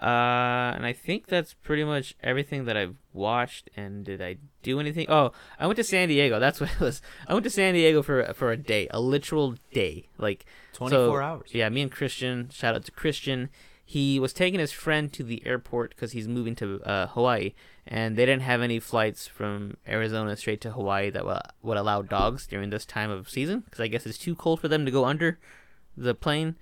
Uh, 0.00 0.72
and 0.74 0.86
I 0.86 0.92
think 0.94 1.26
that's 1.26 1.52
pretty 1.54 1.84
much 1.84 2.14
everything 2.22 2.64
that 2.64 2.76
I've 2.76 2.96
watched. 3.12 3.68
And 3.76 4.04
did 4.04 4.22
I 4.22 4.36
do 4.62 4.80
anything? 4.80 5.06
Oh, 5.10 5.32
I 5.58 5.66
went 5.66 5.76
to 5.76 5.84
San 5.84 6.08
Diego. 6.08 6.38
That's 6.40 6.60
what 6.60 6.70
it 6.72 6.80
was. 6.80 7.02
I 7.28 7.34
went 7.34 7.44
to 7.44 7.50
San 7.50 7.74
Diego 7.74 8.02
for 8.02 8.32
for 8.32 8.50
a 8.50 8.56
day, 8.56 8.88
a 8.90 9.00
literal 9.00 9.56
day. 9.72 10.08
Like 10.16 10.46
Twenty 10.72 10.96
four 10.96 11.18
So, 11.20 11.22
hours. 11.24 11.50
Yeah, 11.52 11.68
me 11.68 11.82
and 11.82 11.92
Christian. 11.92 12.48
Shout 12.50 12.74
out 12.74 12.84
to 12.84 12.92
Christian. 12.92 13.50
He 13.84 14.20
was 14.20 14.32
taking 14.32 14.60
his 14.60 14.70
friend 14.70 15.12
to 15.14 15.24
the 15.24 15.44
airport 15.44 15.90
because 15.90 16.12
he's 16.12 16.28
moving 16.28 16.54
to 16.56 16.80
uh, 16.84 17.08
Hawaii, 17.08 17.54
and 17.86 18.16
they 18.16 18.24
didn't 18.24 18.42
have 18.42 18.62
any 18.62 18.78
flights 18.78 19.26
from 19.26 19.76
Arizona 19.86 20.36
straight 20.36 20.60
to 20.60 20.70
Hawaii 20.70 21.10
that 21.10 21.26
would, 21.26 21.40
would 21.60 21.76
allow 21.76 22.00
dogs 22.00 22.46
during 22.46 22.70
this 22.70 22.86
time 22.86 23.10
of 23.10 23.28
season 23.28 23.60
because 23.60 23.80
I 23.80 23.88
guess 23.88 24.06
it's 24.06 24.16
too 24.16 24.36
cold 24.36 24.60
for 24.60 24.68
them 24.68 24.84
to 24.84 24.92
go 24.92 25.04
under 25.06 25.40
the 25.96 26.14
plane. 26.14 26.54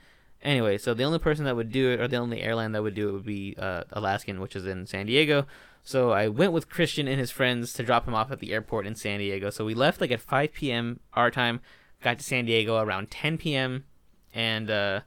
Anyway, 0.48 0.78
so 0.78 0.94
the 0.94 1.04
only 1.04 1.18
person 1.18 1.44
that 1.44 1.56
would 1.56 1.70
do 1.70 1.90
it, 1.90 2.00
or 2.00 2.08
the 2.08 2.16
only 2.16 2.40
airline 2.40 2.72
that 2.72 2.82
would 2.82 2.94
do 2.94 3.10
it, 3.10 3.12
would 3.12 3.26
be 3.26 3.54
uh, 3.58 3.84
Alaskan, 3.92 4.40
which 4.40 4.56
is 4.56 4.66
in 4.66 4.86
San 4.86 5.04
Diego. 5.04 5.46
So 5.82 6.12
I 6.12 6.28
went 6.28 6.52
with 6.52 6.70
Christian 6.70 7.06
and 7.06 7.20
his 7.20 7.30
friends 7.30 7.74
to 7.74 7.82
drop 7.82 8.08
him 8.08 8.14
off 8.14 8.32
at 8.32 8.40
the 8.40 8.54
airport 8.54 8.86
in 8.86 8.94
San 8.94 9.18
Diego. 9.18 9.50
So 9.50 9.66
we 9.66 9.74
left 9.74 10.00
like 10.00 10.10
at 10.10 10.22
5 10.22 10.54
p.m. 10.54 11.00
our 11.12 11.30
time, 11.30 11.60
got 12.02 12.16
to 12.16 12.24
San 12.24 12.46
Diego 12.46 12.78
around 12.78 13.10
10 13.10 13.36
p.m. 13.36 13.84
and 14.32 14.70
uh, 14.70 15.00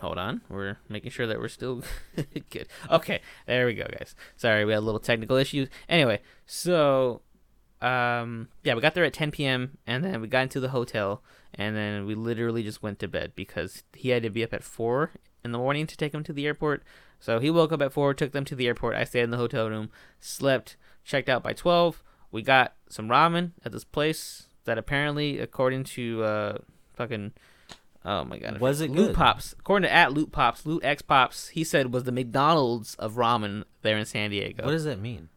Hold 0.00 0.16
on, 0.16 0.40
we're 0.48 0.78
making 0.88 1.10
sure 1.10 1.26
that 1.26 1.38
we're 1.38 1.48
still 1.48 1.82
good. 2.50 2.68
Okay, 2.90 3.20
there 3.46 3.66
we 3.66 3.74
go, 3.74 3.84
guys. 3.90 4.14
Sorry, 4.36 4.64
we 4.64 4.72
had 4.72 4.78
a 4.78 4.80
little 4.80 5.00
technical 5.00 5.36
issues. 5.36 5.68
Anyway, 5.86 6.22
so 6.46 7.20
um, 7.82 8.48
yeah, 8.62 8.74
we 8.74 8.80
got 8.80 8.94
there 8.94 9.04
at 9.04 9.12
10 9.12 9.32
p.m. 9.32 9.76
and 9.86 10.02
then 10.02 10.22
we 10.22 10.28
got 10.28 10.44
into 10.44 10.60
the 10.60 10.70
hotel 10.70 11.22
and 11.54 11.76
then 11.76 12.06
we 12.06 12.14
literally 12.14 12.62
just 12.62 12.82
went 12.82 12.98
to 13.00 13.08
bed 13.08 13.32
because 13.34 13.82
he 13.94 14.10
had 14.10 14.22
to 14.22 14.30
be 14.30 14.44
up 14.44 14.52
at 14.52 14.64
four 14.64 15.12
in 15.44 15.52
the 15.52 15.58
morning 15.58 15.86
to 15.86 15.96
take 15.96 16.14
him 16.14 16.24
to 16.24 16.32
the 16.32 16.46
airport. 16.46 16.82
So 17.20 17.38
he 17.40 17.50
woke 17.50 17.72
up 17.72 17.82
at 17.82 17.92
four, 17.92 18.14
took 18.14 18.32
them 18.32 18.44
to 18.46 18.54
the 18.54 18.66
airport. 18.66 18.94
I 18.96 19.04
stayed 19.04 19.22
in 19.22 19.30
the 19.30 19.36
hotel 19.38 19.68
room, 19.68 19.90
slept, 20.20 20.76
checked 21.04 21.28
out 21.28 21.42
by 21.42 21.52
12. 21.52 22.02
We 22.30 22.42
got 22.42 22.74
some 22.88 23.08
ramen 23.08 23.52
at 23.64 23.72
this 23.72 23.84
place 23.84 24.46
that 24.64 24.78
apparently, 24.78 25.38
according 25.38 25.84
to 25.84 26.22
uh, 26.22 26.58
fucking 26.94 27.32
Oh 28.04 28.24
my 28.24 28.38
god! 28.38 28.60
Was 28.60 28.80
it 28.80 28.90
Loot 28.90 29.08
good? 29.08 29.16
Pops? 29.16 29.54
According 29.58 29.88
to 29.88 29.92
at 29.92 30.12
Loot 30.12 30.30
Pops, 30.30 30.64
Loot 30.64 30.84
X 30.84 31.02
Pops, 31.02 31.48
he 31.48 31.64
said 31.64 31.92
was 31.92 32.04
the 32.04 32.12
McDonald's 32.12 32.94
of 32.94 33.14
ramen 33.14 33.64
there 33.82 33.98
in 33.98 34.06
San 34.06 34.30
Diego. 34.30 34.64
What 34.64 34.70
does 34.70 34.84
that 34.84 35.00
mean? 35.00 35.28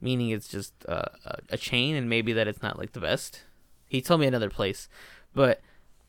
Meaning 0.00 0.30
it's 0.30 0.48
just 0.48 0.74
uh, 0.88 1.04
a- 1.24 1.38
a 1.50 1.56
chain, 1.56 1.94
and 1.94 2.08
maybe 2.10 2.32
that 2.32 2.48
it's 2.48 2.60
not 2.62 2.76
like 2.78 2.92
the 2.92 3.00
best. 3.00 3.44
He 3.86 4.02
told 4.02 4.20
me 4.20 4.26
another 4.26 4.50
place, 4.50 4.88
but 5.34 5.60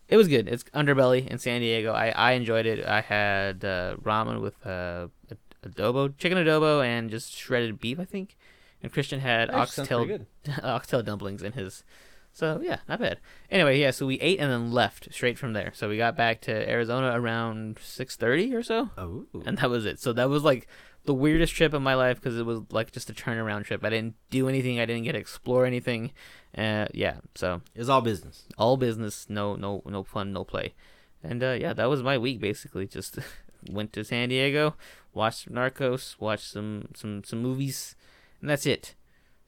it 0.07 0.17
was 0.17 0.27
good. 0.27 0.47
It's 0.47 0.63
Underbelly 0.73 1.27
in 1.27 1.37
San 1.37 1.61
Diego. 1.61 1.93
I, 1.93 2.09
I 2.09 2.31
enjoyed 2.31 2.65
it. 2.65 2.85
I 2.85 3.01
had 3.01 3.63
uh, 3.63 3.95
ramen 4.01 4.41
with 4.41 4.65
uh, 4.65 5.07
a- 5.29 5.67
adobo, 5.67 6.17
chicken 6.17 6.37
adobo, 6.37 6.83
and 6.83 7.09
just 7.09 7.35
shredded 7.35 7.79
beef, 7.79 7.99
I 7.99 8.05
think. 8.05 8.35
And 8.81 8.91
Christian 8.91 9.19
had 9.19 9.49
oxtail 9.51 10.19
oxtail 10.63 11.03
dumplings 11.03 11.43
in 11.43 11.51
his. 11.53 11.83
So 12.31 12.61
yeah, 12.63 12.77
not 12.87 12.99
bad. 12.99 13.19
Anyway, 13.51 13.79
yeah, 13.79 13.91
so 13.91 14.05
we 14.05 14.19
ate 14.21 14.39
and 14.39 14.49
then 14.51 14.71
left 14.71 15.09
straight 15.13 15.37
from 15.37 15.53
there. 15.53 15.71
So 15.75 15.89
we 15.89 15.97
got 15.97 16.15
back 16.15 16.39
to 16.41 16.69
Arizona 16.69 17.11
around 17.19 17.77
six 17.81 18.15
thirty 18.15 18.55
or 18.55 18.63
so, 18.63 18.89
Oh, 18.97 19.25
and 19.45 19.57
that 19.57 19.69
was 19.69 19.85
it. 19.85 19.99
So 19.99 20.13
that 20.13 20.29
was 20.29 20.43
like 20.43 20.67
the 21.09 21.13
weirdest 21.15 21.55
trip 21.55 21.73
of 21.73 21.81
my 21.81 21.95
life 21.95 22.21
because 22.21 22.37
it 22.37 22.45
was 22.45 22.61
like 22.69 22.91
just 22.91 23.09
a 23.09 23.13
turnaround 23.13 23.63
trip. 23.63 23.83
I 23.83 23.89
didn't 23.89 24.13
do 24.29 24.47
anything. 24.47 24.79
I 24.79 24.85
didn't 24.85 25.05
get 25.05 25.13
to 25.13 25.17
explore 25.17 25.65
anything. 25.65 26.11
Uh, 26.55 26.85
yeah, 26.93 27.15
so 27.33 27.61
it's 27.73 27.89
all 27.89 28.01
business. 28.01 28.43
all 28.59 28.77
business, 28.77 29.25
no 29.27 29.55
no 29.55 29.81
no 29.87 30.03
fun, 30.03 30.31
no 30.31 30.43
play. 30.43 30.75
And 31.23 31.43
uh, 31.43 31.57
yeah, 31.59 31.73
that 31.73 31.89
was 31.89 32.03
my 32.03 32.19
week 32.19 32.39
basically. 32.39 32.85
Just 32.85 33.17
went 33.71 33.91
to 33.93 34.03
San 34.03 34.29
Diego, 34.29 34.75
watched 35.11 35.45
some 35.45 35.55
Narcos, 35.55 36.15
watched 36.19 36.45
some 36.45 36.89
some 36.95 37.23
some 37.23 37.41
movies, 37.41 37.95
and 38.39 38.47
that's 38.47 38.67
it. 38.67 38.93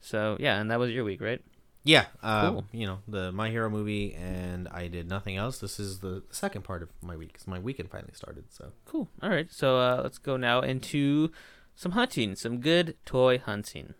So 0.00 0.36
yeah, 0.40 0.60
and 0.60 0.68
that 0.68 0.80
was 0.80 0.90
your 0.90 1.04
week, 1.04 1.20
right? 1.20 1.42
Yeah, 1.84 2.06
uh, 2.22 2.50
Cool. 2.50 2.64
you 2.72 2.86
know 2.86 2.98
the 3.08 3.32
My 3.32 3.50
Hero 3.50 3.68
movie, 3.68 4.14
and 4.14 4.68
I 4.68 4.86
did 4.86 5.08
nothing 5.08 5.36
else. 5.36 5.58
This 5.58 5.80
is 5.80 5.98
the 5.98 6.22
second 6.30 6.62
part 6.62 6.82
of 6.82 6.90
my 7.02 7.16
week. 7.16 7.34
'cause 7.38 7.46
my 7.48 7.58
weekend 7.58 7.90
finally 7.90 8.12
started. 8.14 8.44
So 8.50 8.72
Cool. 8.84 9.08
All 9.20 9.30
right. 9.30 9.50
So 9.50 9.78
uh, 9.78 10.00
let's 10.02 10.18
go 10.18 10.36
now 10.36 10.60
into 10.60 11.32
some 11.74 11.92
hunting, 11.92 12.36
some 12.36 12.60
good 12.60 12.96
toy 13.04 13.38
hunting. 13.38 13.94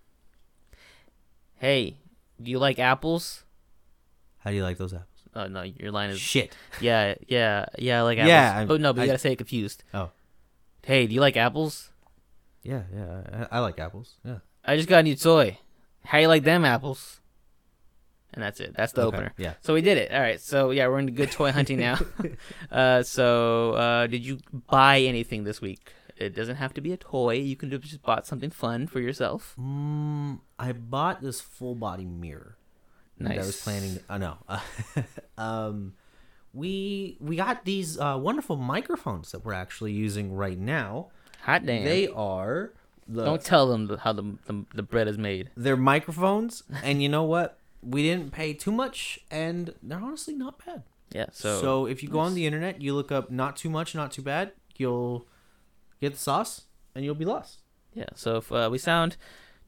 Hey, 1.57 1.97
do 2.41 2.51
you 2.51 2.59
like 2.59 2.79
apples? 2.79 3.45
how 4.39 4.51
do 4.51 4.57
you 4.57 4.63
like 4.65 4.77
those 4.79 4.93
apples? 4.93 5.09
Oh 5.35 5.47
no, 5.47 5.63
your 5.63 5.91
line 5.93 6.11
is 6.11 6.21
Shit. 6.21 6.55
yeah, 6.81 7.15
yeah, 7.29 7.67
yeah. 7.79 8.01
I 8.01 8.03
like 8.03 8.19
apples. 8.19 8.29
Yeah, 8.29 8.57
I'm- 8.59 8.71
oh 8.71 8.77
no, 8.77 8.93
but 8.93 9.01
you 9.01 9.05
I- 9.05 9.07
gotta 9.07 9.19
say 9.19 9.33
it 9.33 9.37
confused. 9.37 9.83
Oh. 9.95 10.11
Hey, 10.85 11.07
do 11.07 11.15
you 11.15 11.21
like 11.21 11.37
apples? 11.37 11.91
Yeah, 12.63 12.83
yeah. 12.95 13.47
I, 13.51 13.57
I 13.57 13.61
like 13.61 13.79
apples. 13.79 14.15
Yeah. 14.25 14.39
I 14.65 14.77
just 14.77 14.89
got 14.89 15.01
a 15.01 15.03
new 15.05 15.15
toy. 15.17 15.59
How 16.05 16.19
you 16.19 16.29
like 16.29 16.43
them 16.45 16.65
apples? 16.65 17.21
And 18.35 18.43
that's 18.43 18.61
it. 18.61 18.75
That's 18.77 18.93
the 18.93 19.03
Okay, 19.03 19.17
opener. 19.17 19.33
Yeah. 19.37 19.55
So 19.61 19.75
we 19.75 19.83
did 19.83 19.99
it. 19.99 20.11
All 20.13 20.21
right. 20.21 20.41
So 20.41 20.71
yeah, 20.71 20.89
we're 20.89 20.99
into 20.99 21.13
good 21.13 21.31
toy 21.31 21.53
hunting 21.53 21.79
now. 21.79 21.99
uh, 22.73 23.03
so 23.03 23.73
uh, 23.73 24.07
did 24.07 24.25
you 24.25 24.39
buy 24.69 25.01
anything 25.01 25.45
this 25.45 25.61
week? 25.61 25.93
It 26.17 26.35
doesn't 26.35 26.57
have 26.57 26.73
to 26.75 26.81
be 26.81 26.93
a 26.93 26.97
toy. 26.97 27.35
You 27.35 27.57
can 27.57 27.71
just 27.81 28.03
bought 28.03 28.27
something 28.27 28.51
fun 28.51 28.87
for 28.87 29.01
yourself. 29.01 29.55
Mm, 29.61 30.41
I 30.59 30.73
bought 30.73 31.21
this 31.21 31.41
full 31.41 31.75
body 31.75 32.05
mirror. 32.05 32.57
that 33.19 33.33
I 33.33 33.37
was 33.39 33.47
Nice. 33.49 33.63
planning. 33.65 33.99
Oh 34.09 34.17
no. 34.19 34.39
um, 35.39 35.95
we 36.55 37.17
we 37.21 37.37
got 37.37 37.65
these 37.65 37.99
uh, 37.99 38.19
wonderful 38.21 38.57
microphones 38.57 39.33
that 39.33 39.45
we're 39.45 39.53
actually 39.55 39.93
using 39.93 40.35
right 40.35 40.59
now. 40.59 41.09
Hot 41.43 41.65
damn. 41.67 41.85
They 41.85 42.09
are 42.09 42.73
the 43.09 43.25
Don't 43.25 43.43
tell 43.45 43.69
them 43.69 43.99
how 44.03 44.13
the, 44.13 44.23
the 44.47 44.65
the 44.75 44.83
bread 44.83 45.09
is 45.09 45.19
made. 45.19 45.51
they're 45.57 45.77
microphones, 45.77 46.63
and 46.85 47.03
you 47.03 47.09
know 47.09 47.25
what? 47.25 47.59
We 47.83 48.03
didn't 48.03 48.33
pay 48.33 48.55
too 48.55 48.73
much, 48.73 49.19
and 49.31 49.75
they're 49.83 49.99
honestly 50.01 50.35
not 50.35 50.65
bad. 50.65 50.85
Yeah. 51.13 51.27
So, 51.33 51.61
So, 51.61 51.87
if 51.87 52.03
you 52.03 52.09
go 52.09 52.21
on 52.21 52.35
the 52.35 52.47
internet, 52.47 52.81
you 52.81 52.95
look 52.95 53.11
up 53.13 53.31
"not 53.31 53.57
too 53.57 53.69
much, 53.69 53.95
not 53.95 54.13
too 54.13 54.23
bad," 54.23 54.53
you'll 54.77 55.27
get 56.01 56.13
the 56.15 56.19
sauce, 56.19 56.63
and 56.95 57.05
you'll 57.05 57.15
be 57.15 57.25
lost. 57.25 57.61
yeah. 57.95 58.07
So 58.15 58.37
if 58.37 58.51
uh, 58.53 58.69
we 58.73 58.79
sound 58.79 59.17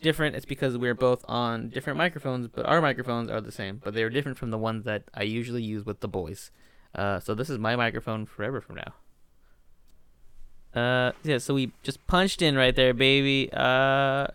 different, 0.00 0.34
it's 0.36 0.46
because 0.46 0.76
we're 0.78 0.94
both 0.94 1.24
on 1.28 1.68
different 1.68 1.96
microphones, 1.98 2.48
but 2.48 2.64
our 2.66 2.80
microphones 2.80 3.28
are 3.30 3.40
the 3.40 3.52
same. 3.52 3.80
But 3.84 3.94
they're 3.94 4.10
different 4.10 4.38
from 4.38 4.50
the 4.50 4.58
ones 4.58 4.84
that 4.84 5.02
I 5.12 5.22
usually 5.24 5.62
use 5.62 5.84
with 5.84 6.00
the 6.00 6.08
boys. 6.08 6.50
Uh, 6.94 7.20
so 7.20 7.34
this 7.34 7.50
is 7.50 7.58
my 7.58 7.74
microphone 7.76 8.24
forever 8.26 8.60
from 8.60 8.76
now. 8.76 8.92
Uh, 10.74 11.12
yeah. 11.22 11.38
So 11.38 11.54
we 11.54 11.72
just 11.82 12.04
punched 12.06 12.42
in 12.42 12.56
right 12.56 12.74
there, 12.74 12.94
baby. 12.94 13.50
Uh, 13.52 14.26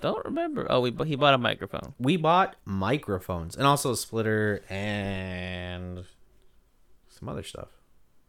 don't 0.00 0.24
remember. 0.24 0.66
Oh, 0.70 0.80
we 0.80 0.90
he 1.06 1.16
bought 1.16 1.34
a 1.34 1.38
microphone. 1.38 1.94
We 1.98 2.16
bought 2.16 2.56
microphones 2.64 3.56
and 3.56 3.66
also 3.66 3.92
a 3.92 3.96
splitter 3.96 4.62
and 4.68 6.04
some 7.08 7.28
other 7.28 7.42
stuff. 7.42 7.68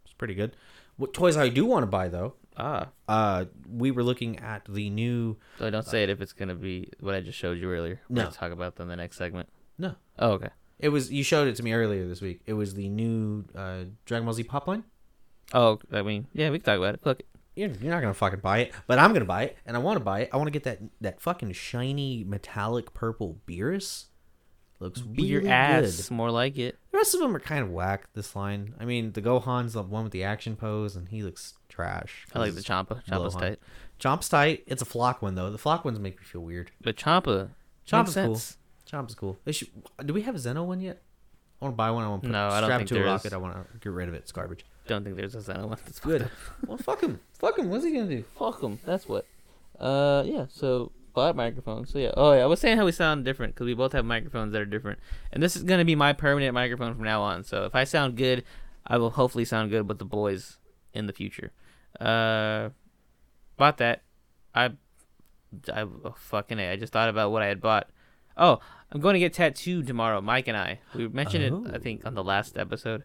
It's 0.04 0.14
pretty 0.14 0.34
good. 0.34 0.56
What 0.96 1.14
toys 1.14 1.36
I 1.36 1.48
do 1.48 1.64
want 1.66 1.82
to 1.84 1.86
buy 1.86 2.08
though? 2.08 2.34
Ah. 2.56 2.88
Uh, 3.06 3.44
we 3.70 3.90
were 3.92 4.02
looking 4.02 4.38
at 4.40 4.64
the 4.68 4.90
new. 4.90 5.36
So 5.58 5.66
I 5.66 5.70
don't 5.70 5.86
say 5.86 6.02
it 6.02 6.10
if 6.10 6.20
it's 6.20 6.32
gonna 6.32 6.54
be 6.56 6.90
what 7.00 7.14
I 7.14 7.20
just 7.20 7.38
showed 7.38 7.58
you 7.58 7.70
earlier. 7.70 8.00
We're 8.08 8.24
No. 8.24 8.30
talk 8.30 8.50
about 8.50 8.78
in 8.80 8.88
the 8.88 8.96
next 8.96 9.16
segment. 9.16 9.48
No, 9.78 9.94
Oh, 10.18 10.32
okay. 10.32 10.48
it 10.80 10.88
was 10.88 11.12
you 11.12 11.22
showed 11.22 11.46
it 11.46 11.54
to 11.56 11.62
me 11.62 11.72
earlier 11.72 12.08
this 12.08 12.20
week. 12.20 12.40
It 12.46 12.54
was 12.54 12.74
the 12.74 12.88
new 12.88 13.44
uh, 13.54 13.84
Dragon 14.06 14.24
Ball 14.24 14.34
Z 14.34 14.42
pop 14.44 14.66
line. 14.66 14.82
Oh, 15.54 15.78
I 15.92 16.02
mean, 16.02 16.26
yeah, 16.32 16.50
we 16.50 16.58
can 16.58 16.64
talk 16.66 16.78
about 16.78 16.94
it. 16.94 17.00
Look, 17.06 17.22
You're, 17.58 17.70
you're 17.70 17.90
not 17.90 18.00
gonna 18.00 18.14
fucking 18.14 18.38
buy 18.40 18.58
it, 18.58 18.72
but 18.86 19.00
I'm 19.00 19.12
gonna 19.12 19.24
buy 19.24 19.42
it, 19.44 19.56
and 19.66 19.76
I 19.76 19.80
want 19.80 19.98
to 19.98 20.04
buy 20.04 20.20
it. 20.20 20.30
I 20.32 20.36
want 20.36 20.46
to 20.46 20.52
get 20.52 20.62
that 20.62 20.78
that 21.00 21.20
fucking 21.20 21.52
shiny 21.52 22.22
metallic 22.24 22.94
purple 22.94 23.40
Beerus. 23.46 24.06
Looks 24.78 25.00
be 25.00 25.24
your 25.24 25.40
really 25.40 25.50
ass, 25.50 26.08
good. 26.08 26.14
more 26.14 26.30
like 26.30 26.56
it. 26.56 26.78
The 26.92 26.98
rest 26.98 27.12
of 27.12 27.20
them 27.20 27.34
are 27.34 27.40
kind 27.40 27.64
of 27.64 27.70
whack. 27.70 28.08
This 28.14 28.36
line, 28.36 28.74
I 28.78 28.84
mean, 28.84 29.10
the 29.10 29.20
Gohan's 29.20 29.72
the 29.72 29.82
one 29.82 30.04
with 30.04 30.12
the 30.12 30.22
action 30.22 30.54
pose, 30.54 30.94
and 30.94 31.08
he 31.08 31.24
looks 31.24 31.54
trash. 31.68 32.26
I 32.32 32.38
like 32.38 32.54
the 32.54 32.62
Champa. 32.62 33.02
Champa's 33.08 33.34
tight. 33.34 33.58
Chomp's 33.98 34.28
tight. 34.28 34.62
It's 34.68 34.80
a 34.80 34.84
flock 34.84 35.20
one 35.20 35.34
though. 35.34 35.50
The 35.50 35.58
flock 35.58 35.84
ones 35.84 35.98
make 35.98 36.20
me 36.20 36.24
feel 36.24 36.42
weird. 36.42 36.70
But 36.80 36.96
Champa, 36.96 37.50
Champa's 37.84 38.14
makes 38.14 38.26
cool. 38.26 38.34
sense. 38.36 38.58
Chomp's 38.88 39.14
cool. 39.16 39.36
Should, 39.50 39.68
do 40.06 40.14
we 40.14 40.22
have 40.22 40.36
a 40.36 40.38
Zeno 40.38 40.62
one 40.62 40.80
yet? 40.80 41.02
I 41.60 41.64
want 41.64 41.74
to 41.74 41.76
buy 41.76 41.90
one. 41.90 42.04
I 42.04 42.08
want 42.08 42.22
to 42.22 42.28
put 42.28 42.32
No, 42.32 42.48
I 42.48 42.60
don't 42.60 42.68
strap 42.68 42.86
to 42.86 43.02
a 43.02 43.04
rocket. 43.04 43.32
I 43.32 43.36
want 43.36 43.56
to 43.56 43.78
get 43.80 43.92
rid 43.92 44.08
of 44.08 44.14
it. 44.14 44.18
It's 44.18 44.32
garbage. 44.32 44.64
Don't 44.88 45.04
think 45.04 45.16
there's 45.16 45.34
a 45.34 45.38
Xeno 45.38 45.68
one. 45.68 45.78
That's 45.84 46.00
Good. 46.00 46.28
well, 46.66 46.78
fuck 46.78 47.00
him. 47.02 47.20
Fuck 47.38 47.58
him. 47.58 47.70
What's 47.70 47.84
he 47.84 47.92
gonna 47.92 48.08
do? 48.08 48.24
Fuck 48.38 48.62
him. 48.62 48.80
That's 48.84 49.08
what. 49.08 49.26
Uh, 49.78 50.22
yeah. 50.26 50.46
So 50.48 50.90
bought 51.14 51.36
microphones. 51.36 51.92
So 51.92 51.98
yeah. 51.98 52.12
Oh 52.16 52.32
yeah. 52.32 52.42
I 52.42 52.46
was 52.46 52.60
saying 52.60 52.76
how 52.78 52.84
we 52.84 52.92
sound 52.92 53.24
different 53.24 53.54
because 53.54 53.66
we 53.66 53.74
both 53.74 53.92
have 53.92 54.04
microphones 54.04 54.52
that 54.52 54.60
are 54.60 54.66
different, 54.66 54.98
and 55.32 55.42
this 55.42 55.54
is 55.56 55.62
gonna 55.62 55.84
be 55.84 55.94
my 55.94 56.12
permanent 56.12 56.54
microphone 56.54 56.94
from 56.94 57.04
now 57.04 57.22
on. 57.22 57.44
So 57.44 57.64
if 57.64 57.74
I 57.74 57.84
sound 57.84 58.16
good, 58.16 58.44
I 58.86 58.98
will 58.98 59.10
hopefully 59.10 59.44
sound 59.44 59.70
good 59.70 59.86
with 59.88 59.98
the 59.98 60.04
boys 60.04 60.58
in 60.92 61.06
the 61.06 61.12
future. 61.12 61.52
Uh, 62.00 62.70
bought 63.56 63.76
that. 63.78 64.02
I, 64.54 64.70
I 65.72 65.82
oh, 65.82 66.14
fucking 66.16 66.58
a. 66.58 66.72
I 66.72 66.76
just 66.76 66.92
thought 66.92 67.08
about 67.08 67.30
what 67.30 67.42
I 67.42 67.46
had 67.46 67.60
bought. 67.60 67.88
Oh, 68.36 68.60
I'm 68.92 69.00
going 69.00 69.14
to 69.14 69.20
get 69.20 69.34
tattooed 69.34 69.86
tomorrow. 69.86 70.20
Mike 70.20 70.48
and 70.48 70.56
I. 70.56 70.78
We 70.94 71.08
mentioned 71.08 71.44
it, 71.44 71.52
I 71.72 71.76
Oh. 71.76 71.78
think, 71.80 72.06
on 72.06 72.14
the 72.14 72.22
last 72.24 72.56
episode. 72.56 73.02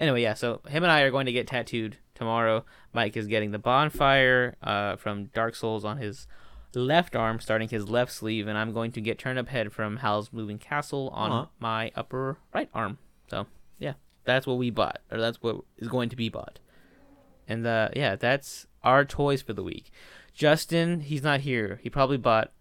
Anyway, 0.00 0.22
yeah. 0.22 0.34
So 0.34 0.62
him 0.66 0.82
and 0.82 0.90
I 0.90 1.02
are 1.02 1.10
going 1.10 1.26
to 1.26 1.32
get 1.32 1.46
tattooed 1.46 1.98
tomorrow. 2.14 2.64
Mike 2.92 3.16
is 3.16 3.26
getting 3.26 3.52
the 3.52 3.58
bonfire 3.58 4.56
uh, 4.62 4.96
from 4.96 5.26
Dark 5.26 5.54
Souls 5.54 5.84
on 5.84 5.98
his 5.98 6.26
left 6.74 7.14
arm, 7.14 7.38
starting 7.38 7.68
his 7.68 7.88
left 7.88 8.10
sleeve, 8.10 8.48
and 8.48 8.56
I'm 8.56 8.72
going 8.72 8.92
to 8.92 9.00
get 9.00 9.18
Turnip 9.18 9.48
Head 9.48 9.72
from 9.72 9.98
Howl's 9.98 10.32
Moving 10.32 10.58
Castle 10.58 11.10
on 11.12 11.30
Aw. 11.30 11.46
my 11.60 11.92
upper 11.94 12.38
right 12.54 12.70
arm. 12.72 12.98
So 13.28 13.46
yeah, 13.78 13.94
that's 14.24 14.46
what 14.46 14.58
we 14.58 14.70
bought, 14.70 15.00
or 15.10 15.18
that's 15.18 15.42
what 15.42 15.56
is 15.76 15.88
going 15.88 16.08
to 16.08 16.16
be 16.16 16.28
bought. 16.28 16.58
And 17.46 17.66
uh, 17.66 17.90
yeah, 17.94 18.16
that's 18.16 18.66
our 18.82 19.04
toys 19.04 19.42
for 19.42 19.52
the 19.52 19.62
week. 19.62 19.90
Justin, 20.32 21.00
he's 21.00 21.22
not 21.22 21.40
here. 21.40 21.80
He 21.82 21.90
probably 21.90 22.16
bought 22.16 22.52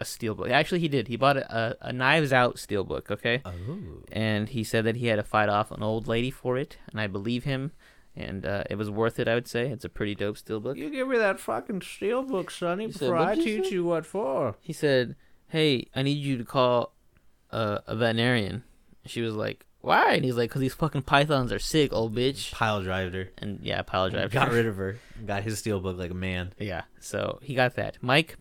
a 0.00 0.04
steelbook. 0.04 0.50
Actually, 0.50 0.80
he 0.80 0.88
did. 0.88 1.08
He 1.08 1.16
bought 1.16 1.36
a, 1.36 1.76
a 1.80 1.92
Knives 1.92 2.32
Out 2.32 2.56
steelbook. 2.56 3.10
Okay 3.10 3.42
Oh. 3.44 3.52
and 4.12 4.48
he 4.48 4.64
said 4.64 4.84
that 4.84 4.96
he 4.96 5.06
had 5.06 5.16
to 5.16 5.22
fight 5.22 5.48
off 5.48 5.70
an 5.70 5.82
old 5.82 6.06
lady 6.08 6.30
for 6.30 6.56
it, 6.58 6.76
and 6.90 7.00
I 7.00 7.06
believe 7.06 7.44
him. 7.44 7.72
And 8.16 8.46
uh, 8.46 8.62
it 8.70 8.76
was 8.76 8.88
worth 8.90 9.18
it, 9.18 9.26
I 9.26 9.34
would 9.34 9.48
say. 9.48 9.66
It's 9.68 9.84
a 9.84 9.88
pretty 9.88 10.14
dope 10.14 10.36
steelbook. 10.36 10.76
You 10.76 10.88
give 10.88 11.08
me 11.08 11.18
that 11.18 11.40
fucking 11.40 11.82
steel 11.82 12.22
book, 12.22 12.50
Sonny, 12.50 12.90
said, 12.92 13.00
before 13.00 13.16
I 13.16 13.30
"What'd 13.30 13.44
you 13.44 13.56
teach 13.58 13.70
say?" 13.70 13.74
you 13.74 13.84
what 13.84 14.06
for. 14.06 14.54
He 14.60 14.72
said, 14.72 15.16
"Hey, 15.48 15.88
I 15.96 16.02
need 16.02 16.18
you 16.18 16.38
to 16.38 16.44
call 16.44 16.94
uh, 17.50 17.78
a 17.88 17.96
veterinarian." 17.96 18.62
She 19.06 19.20
was 19.20 19.34
like, 19.34 19.66
why? 19.80 20.14
And 20.14 20.24
he's 20.24 20.36
like, 20.36 20.48
because 20.48 20.62
these 20.62 20.72
fucking 20.74 21.02
pythons 21.02 21.52
are 21.52 21.58
sick, 21.58 21.92
old 21.92 22.14
bitch. 22.14 22.52
Pile 22.52 22.82
drived 22.82 23.14
her. 23.14 23.28
And 23.36 23.58
yeah, 23.62 23.82
pile 23.82 24.08
drive. 24.08 24.30
Got 24.30 24.50
rid 24.50 24.64
of 24.64 24.76
her. 24.76 24.96
Got 25.26 25.42
his 25.42 25.60
steelbook 25.60 25.98
like 25.98 26.10
a 26.10 26.14
man. 26.14 26.54
Yeah, 26.58 26.84
so 27.00 27.38
he 27.42 27.54
got 27.54 27.74
that. 27.74 27.98
Mike, 28.00 28.36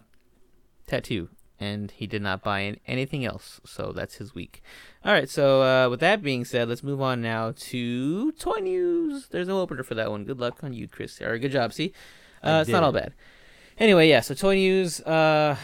tattoo, 0.87 1.29
and 1.63 1.91
he 1.91 2.05
did 2.05 2.21
not 2.21 2.43
buy 2.43 2.59
in 2.59 2.79
anything 2.87 3.23
else. 3.23 3.61
So 3.65 3.93
that's 3.95 4.15
his 4.15 4.35
week. 4.35 4.61
All 5.05 5.13
right, 5.13 5.29
so 5.29 5.63
uh, 5.63 5.89
with 5.89 6.01
that 6.01 6.21
being 6.21 6.45
said, 6.45 6.67
let's 6.67 6.83
move 6.83 7.01
on 7.01 7.21
now 7.21 7.53
to 7.55 8.31
toy 8.33 8.59
news. 8.59 9.27
There's 9.29 9.47
no 9.47 9.61
opener 9.61 9.83
for 9.83 9.95
that 9.95 10.11
one. 10.11 10.25
Good 10.25 10.39
luck 10.39 10.63
on 10.63 10.73
you, 10.73 10.87
Chris. 10.87 11.21
Or 11.21 11.37
good 11.37 11.51
job. 11.51 11.73
See, 11.73 11.93
uh, 12.43 12.59
it's 12.61 12.69
not 12.69 12.83
all 12.83 12.91
bad. 12.91 13.13
Anyway, 13.77 14.09
yeah. 14.09 14.19
So 14.19 14.35
toy 14.35 14.55
news. 14.55 15.01
Uh, 15.01 15.55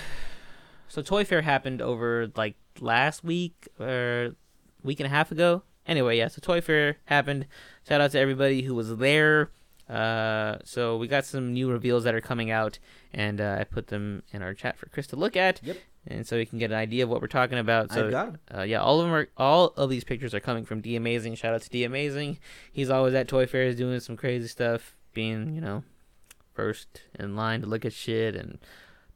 so 0.88 1.02
Toy 1.04 1.24
Fair 1.24 1.42
happened 1.42 1.82
over 1.82 2.32
like 2.36 2.56
last 2.80 3.24
week 3.24 3.68
or 3.80 4.36
week 4.84 5.00
and 5.00 5.08
a 5.08 5.10
half 5.10 5.32
ago. 5.32 5.62
Anyway, 5.88 6.18
yeah. 6.18 6.28
So 6.28 6.40
Toy 6.42 6.62
Fair 6.62 6.98
happened. 7.06 7.46
Shout 7.88 8.02
out 8.02 8.12
to 8.12 8.20
everybody 8.20 8.64
who 8.64 8.74
was 8.74 8.98
there. 8.98 9.52
Uh, 9.89 10.60
so 10.63 10.97
we 10.97 11.08
got 11.08 11.25
some 11.25 11.54
new 11.54 11.71
reveals 11.71 12.04
that 12.04 12.13
are 12.13 12.21
coming 12.21 12.52
out, 12.52 12.78
and 13.13 13.41
uh, 13.41 13.58
I 13.60 13.63
put 13.63 13.88
them 13.88 14.23
in 14.32 14.41
our 14.43 14.54
chat 14.54 14.78
for 14.78 14.88
Chris 14.89 15.08
to 15.08 15.15
look 15.15 15.36
at. 15.36 15.62
Yep. 15.63 15.78
And 16.08 16.25
so 16.28 16.36
you 16.38 16.45
can 16.45 16.60
get 16.60 16.71
an 16.71 16.78
idea 16.78 17.04
of 17.04 17.10
what 17.10 17.21
we're 17.21 17.28
talking 17.28 17.58
about. 17.58 17.91
So 17.91 18.06
I've 18.06 18.12
got 18.12 18.28
'em. 18.28 18.39
uh, 18.56 18.62
yeah, 18.62 18.82
all 18.82 18.99
of 18.99 19.06
them 19.08 19.13
are 19.15 19.28
all 19.36 19.67
of 19.75 19.89
these 19.89 20.04
pictures 20.04 20.34
are 20.34 20.39
coming 20.39 20.63
from 20.65 20.80
D 20.82 20.95
Amazing. 20.95 21.36
Shout 21.36 21.54
out 21.54 21.62
to 21.63 21.69
D 21.69 21.84
Amazing. 21.84 22.38
He's 22.71 22.89
always 22.89 23.13
at 23.13 23.28
toy 23.28 23.45
fairs 23.47 23.75
doing 23.75 23.99
some 23.99 24.15
crazy 24.15 24.47
stuff, 24.47 24.95
being 25.13 25.54
you 25.54 25.62
know 25.62 25.84
first 26.54 27.02
in 27.17 27.36
line 27.36 27.62
to 27.62 27.67
look 27.67 27.86
at 27.86 27.93
shit 27.93 28.36
and 28.36 28.60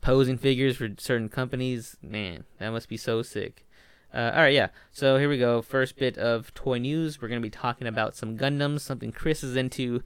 posing 0.02 0.38
figures 0.38 0.78
for 0.78 0.90
certain 0.98 1.30
companies. 1.30 1.98
Man, 2.02 2.44
that 2.60 2.70
must 2.72 2.90
be 2.90 2.98
so 2.98 3.22
sick. 3.22 3.66
Uh, 4.14 4.32
all 4.34 4.42
right, 4.42 4.54
yeah. 4.54 4.68
So 4.92 5.18
here 5.18 5.30
we 5.30 5.40
go. 5.40 5.62
First 5.62 5.98
bit 5.98 6.18
of 6.18 6.54
toy 6.54 6.78
news. 6.80 7.22
We're 7.22 7.30
gonna 7.30 7.42
be 7.42 7.50
talking 7.50 7.88
about 7.88 8.16
some 8.16 8.38
Gundams, 8.38 8.82
something 8.82 9.12
Chris 9.12 9.44
is 9.44 9.56
into. 9.56 10.04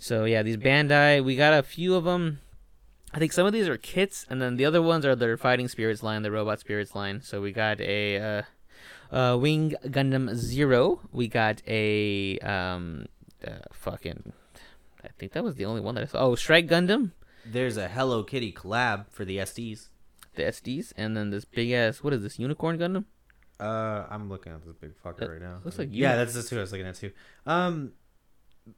So 0.00 0.24
yeah, 0.24 0.42
these 0.42 0.56
Bandai. 0.56 1.22
We 1.22 1.36
got 1.36 1.52
a 1.52 1.62
few 1.62 1.94
of 1.94 2.04
them. 2.04 2.40
I 3.12 3.18
think 3.18 3.32
some 3.32 3.46
of 3.46 3.52
these 3.52 3.68
are 3.68 3.76
kits, 3.76 4.24
and 4.30 4.40
then 4.40 4.56
the 4.56 4.64
other 4.64 4.80
ones 4.80 5.04
are 5.04 5.14
their 5.14 5.36
Fighting 5.36 5.68
Spirits 5.68 6.02
line, 6.02 6.22
the 6.22 6.30
Robot 6.30 6.58
Spirits 6.60 6.94
line. 6.94 7.20
So 7.22 7.40
we 7.42 7.52
got 7.52 7.80
a 7.80 8.18
uh, 9.12 9.14
uh, 9.14 9.36
Wing 9.36 9.74
Gundam 9.86 10.34
Zero. 10.34 11.00
We 11.12 11.28
got 11.28 11.60
a 11.68 12.38
um, 12.38 13.06
uh, 13.46 13.50
fucking. 13.72 14.32
I 15.04 15.08
think 15.18 15.32
that 15.32 15.44
was 15.44 15.56
the 15.56 15.64
only 15.66 15.80
one 15.80 15.94
that 15.96 16.02
I 16.02 16.06
saw. 16.06 16.18
Oh, 16.20 16.34
Strike 16.34 16.66
Gundam, 16.68 17.10
There's 17.44 17.76
a 17.76 17.88
Hello 17.88 18.22
Kitty 18.22 18.52
collab 18.52 19.06
for 19.10 19.24
the 19.24 19.38
SDs. 19.38 19.88
the 20.36 20.44
SDs, 20.44 20.92
and 20.96 21.16
then 21.16 21.30
this 21.30 21.44
big 21.44 21.72
ass. 21.72 22.02
What 22.02 22.12
is 22.14 22.22
this 22.22 22.38
Unicorn 22.38 22.78
Gundam? 22.78 23.04
Uh, 23.58 24.06
I'm 24.08 24.30
looking 24.30 24.52
at 24.52 24.64
this 24.64 24.74
big 24.76 24.92
fucker 25.04 25.18
That 25.18 25.30
right 25.30 25.42
now. 25.42 25.58
looks 25.64 25.78
like 25.78 25.88
yeah, 25.90 26.16
that's 26.16 26.32
that's 26.32 26.48
who 26.48 26.56
I 26.56 26.60
was 26.62 26.72
looking 26.72 26.86
at 26.86 26.94
too. 26.94 27.10
Um, 27.44 27.92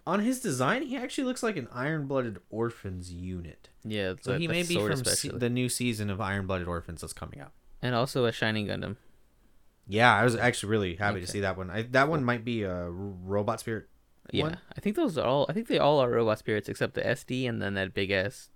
on 0.07 0.21
his 0.21 0.41
design, 0.41 0.83
he 0.83 0.97
actually 0.97 1.25
looks 1.25 1.43
like 1.43 1.57
an 1.57 1.69
Iron 1.73 2.07
Blooded 2.07 2.39
Orphans 2.51 3.13
unit. 3.13 3.69
Yeah, 3.85 4.15
So 4.21 4.39
he 4.39 4.49
may 4.49 4.63
be 4.63 4.77
from 4.77 5.05
se- 5.05 5.31
the 5.35 5.51
new 5.51 5.69
season 5.69 6.11
of 6.11 6.21
Iron 6.21 6.47
Blooded 6.47 6.69
Orphans 6.69 7.01
that's 7.01 7.13
coming 7.13 7.41
out. 7.41 7.53
and 7.81 7.95
also 7.95 8.25
a 8.25 8.33
Shining 8.33 8.67
Gundam. 8.67 8.97
Yeah, 9.89 10.15
I 10.15 10.25
was 10.25 10.37
actually 10.37 10.71
really 10.71 10.95
happy 10.97 11.21
to 11.21 11.27
see 11.27 11.41
that 11.41 11.57
one. 11.57 11.69
I, 11.71 11.83
that 11.83 12.09
one 12.09 12.23
might 12.25 12.45
be 12.45 12.63
a 12.63 12.89
robot 12.89 13.61
spirit. 13.61 13.89
Yeah, 14.31 14.45
one. 14.45 14.59
I 14.77 14.81
think 14.81 14.95
those 14.97 15.19
are 15.19 15.27
all. 15.27 15.47
I 15.49 15.53
think 15.53 15.67
they 15.67 15.79
all 15.79 15.99
are 15.99 16.09
robot 16.09 16.39
spirits 16.39 16.69
except 16.69 16.95
the 16.95 17.03
SD 17.03 17.49
and 17.49 17.61
then 17.61 17.75
that 17.75 17.93
big 17.93 18.11
ass. 18.11 18.49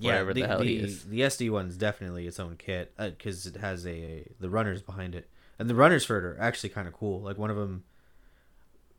Whatever 0.00 0.32
the, 0.32 0.42
the, 0.42 0.48
hell 0.48 0.58
the, 0.60 0.64
he 0.64 0.76
is. 0.76 1.04
The 1.04 1.20
SD 1.20 1.50
one's 1.50 1.76
definitely 1.76 2.28
its 2.28 2.38
own 2.38 2.54
kit 2.56 2.92
uh, 2.96 3.10
because 3.10 3.44
it 3.46 3.56
has 3.56 3.84
a 3.86 4.28
the 4.38 4.48
runners 4.48 4.80
behind 4.80 5.16
it, 5.16 5.28
and 5.58 5.68
the 5.68 5.74
runners 5.74 6.04
for 6.04 6.18
it 6.18 6.24
are 6.24 6.40
actually 6.40 6.70
kind 6.70 6.86
of 6.86 6.94
cool. 6.94 7.20
Like 7.20 7.36
one 7.36 7.50
of 7.50 7.56
them, 7.56 7.82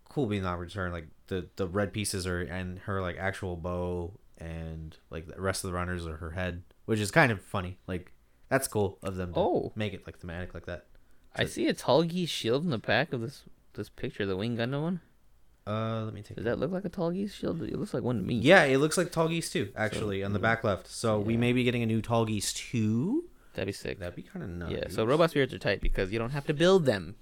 cool 0.10 0.26
being 0.26 0.44
not 0.44 0.60
return. 0.60 0.92
Like 0.92 1.08
the 1.28 1.48
the 1.56 1.68
red 1.68 1.94
pieces 1.94 2.28
are 2.28 2.42
and 2.42 2.80
her 2.80 3.02
like 3.02 3.18
actual 3.18 3.56
bow, 3.56 4.14
and 4.38 4.98
like 5.10 5.28
the 5.28 5.40
rest 5.42 5.64
of 5.64 5.70
the 5.72 5.76
runners 5.76 6.06
are 6.08 6.18
her 6.18 6.32
head, 6.32 6.64
which 6.86 7.00
is 7.00 7.12
kind 7.12 7.32
of 7.32 7.42
funny. 7.42 7.78
Like 7.88 8.12
that's 8.50 8.68
cool 8.68 8.98
of 9.04 9.16
them. 9.16 9.34
To 9.34 9.40
Oh. 9.40 9.72
make 9.76 9.94
it 9.94 10.06
like 10.06 10.18
thematic 10.20 10.54
like 10.54 10.66
that. 10.66 10.86
I 11.36 11.46
see 11.46 11.68
a 11.68 11.74
Tallgeese 11.74 12.30
shield 12.30 12.64
in 12.64 12.72
the 12.72 12.78
back 12.80 13.14
of 13.14 13.22
this 13.22 13.44
this 13.74 13.88
picture, 13.90 14.26
the 14.26 14.36
Wing 14.36 14.58
Gundam 14.58 14.82
one. 14.82 15.02
Uh, 15.68 16.04
let 16.04 16.14
me 16.16 16.24
take. 16.24 16.36
Does 16.36 16.46
that 16.46 16.58
look 16.58 16.72
like 16.72 16.86
a 16.86 16.90
Tallgeese 16.90 17.32
shield? 17.32 17.62
It 17.62 17.78
looks 17.78 17.94
like 17.94 18.02
one 18.02 18.18
to 18.18 18.24
me. 18.24 18.36
Yeah, 18.40 18.64
it 18.64 18.80
looks 18.80 18.98
like 18.98 19.12
Tallgeese 19.12 19.52
too, 19.52 19.72
actually, 19.76 20.24
on 20.24 20.34
the 20.34 20.40
back 20.40 20.64
left. 20.64 20.88
So 20.88 21.20
we 21.20 21.38
may 21.38 21.54
be 21.54 21.64
getting 21.64 21.84
a 21.84 21.86
new 21.86 22.02
Tallgeese 22.02 22.52
two. 22.56 23.26
that'd 23.54 23.68
be 23.68 23.72
sick. 23.72 24.00
That'd 24.00 24.16
be 24.16 24.24
kind 24.24 24.42
of 24.44 24.50
nice. 24.50 24.72
Yeah, 24.72 24.84
so 24.90 25.06
robot 25.06 25.30
spirits 25.30 25.54
are 25.54 25.60
tight 25.60 25.80
because 25.82 26.12
you 26.12 26.18
don't 26.18 26.32
have 26.32 26.46
to 26.48 26.54
build 26.56 26.86
them 26.88 27.16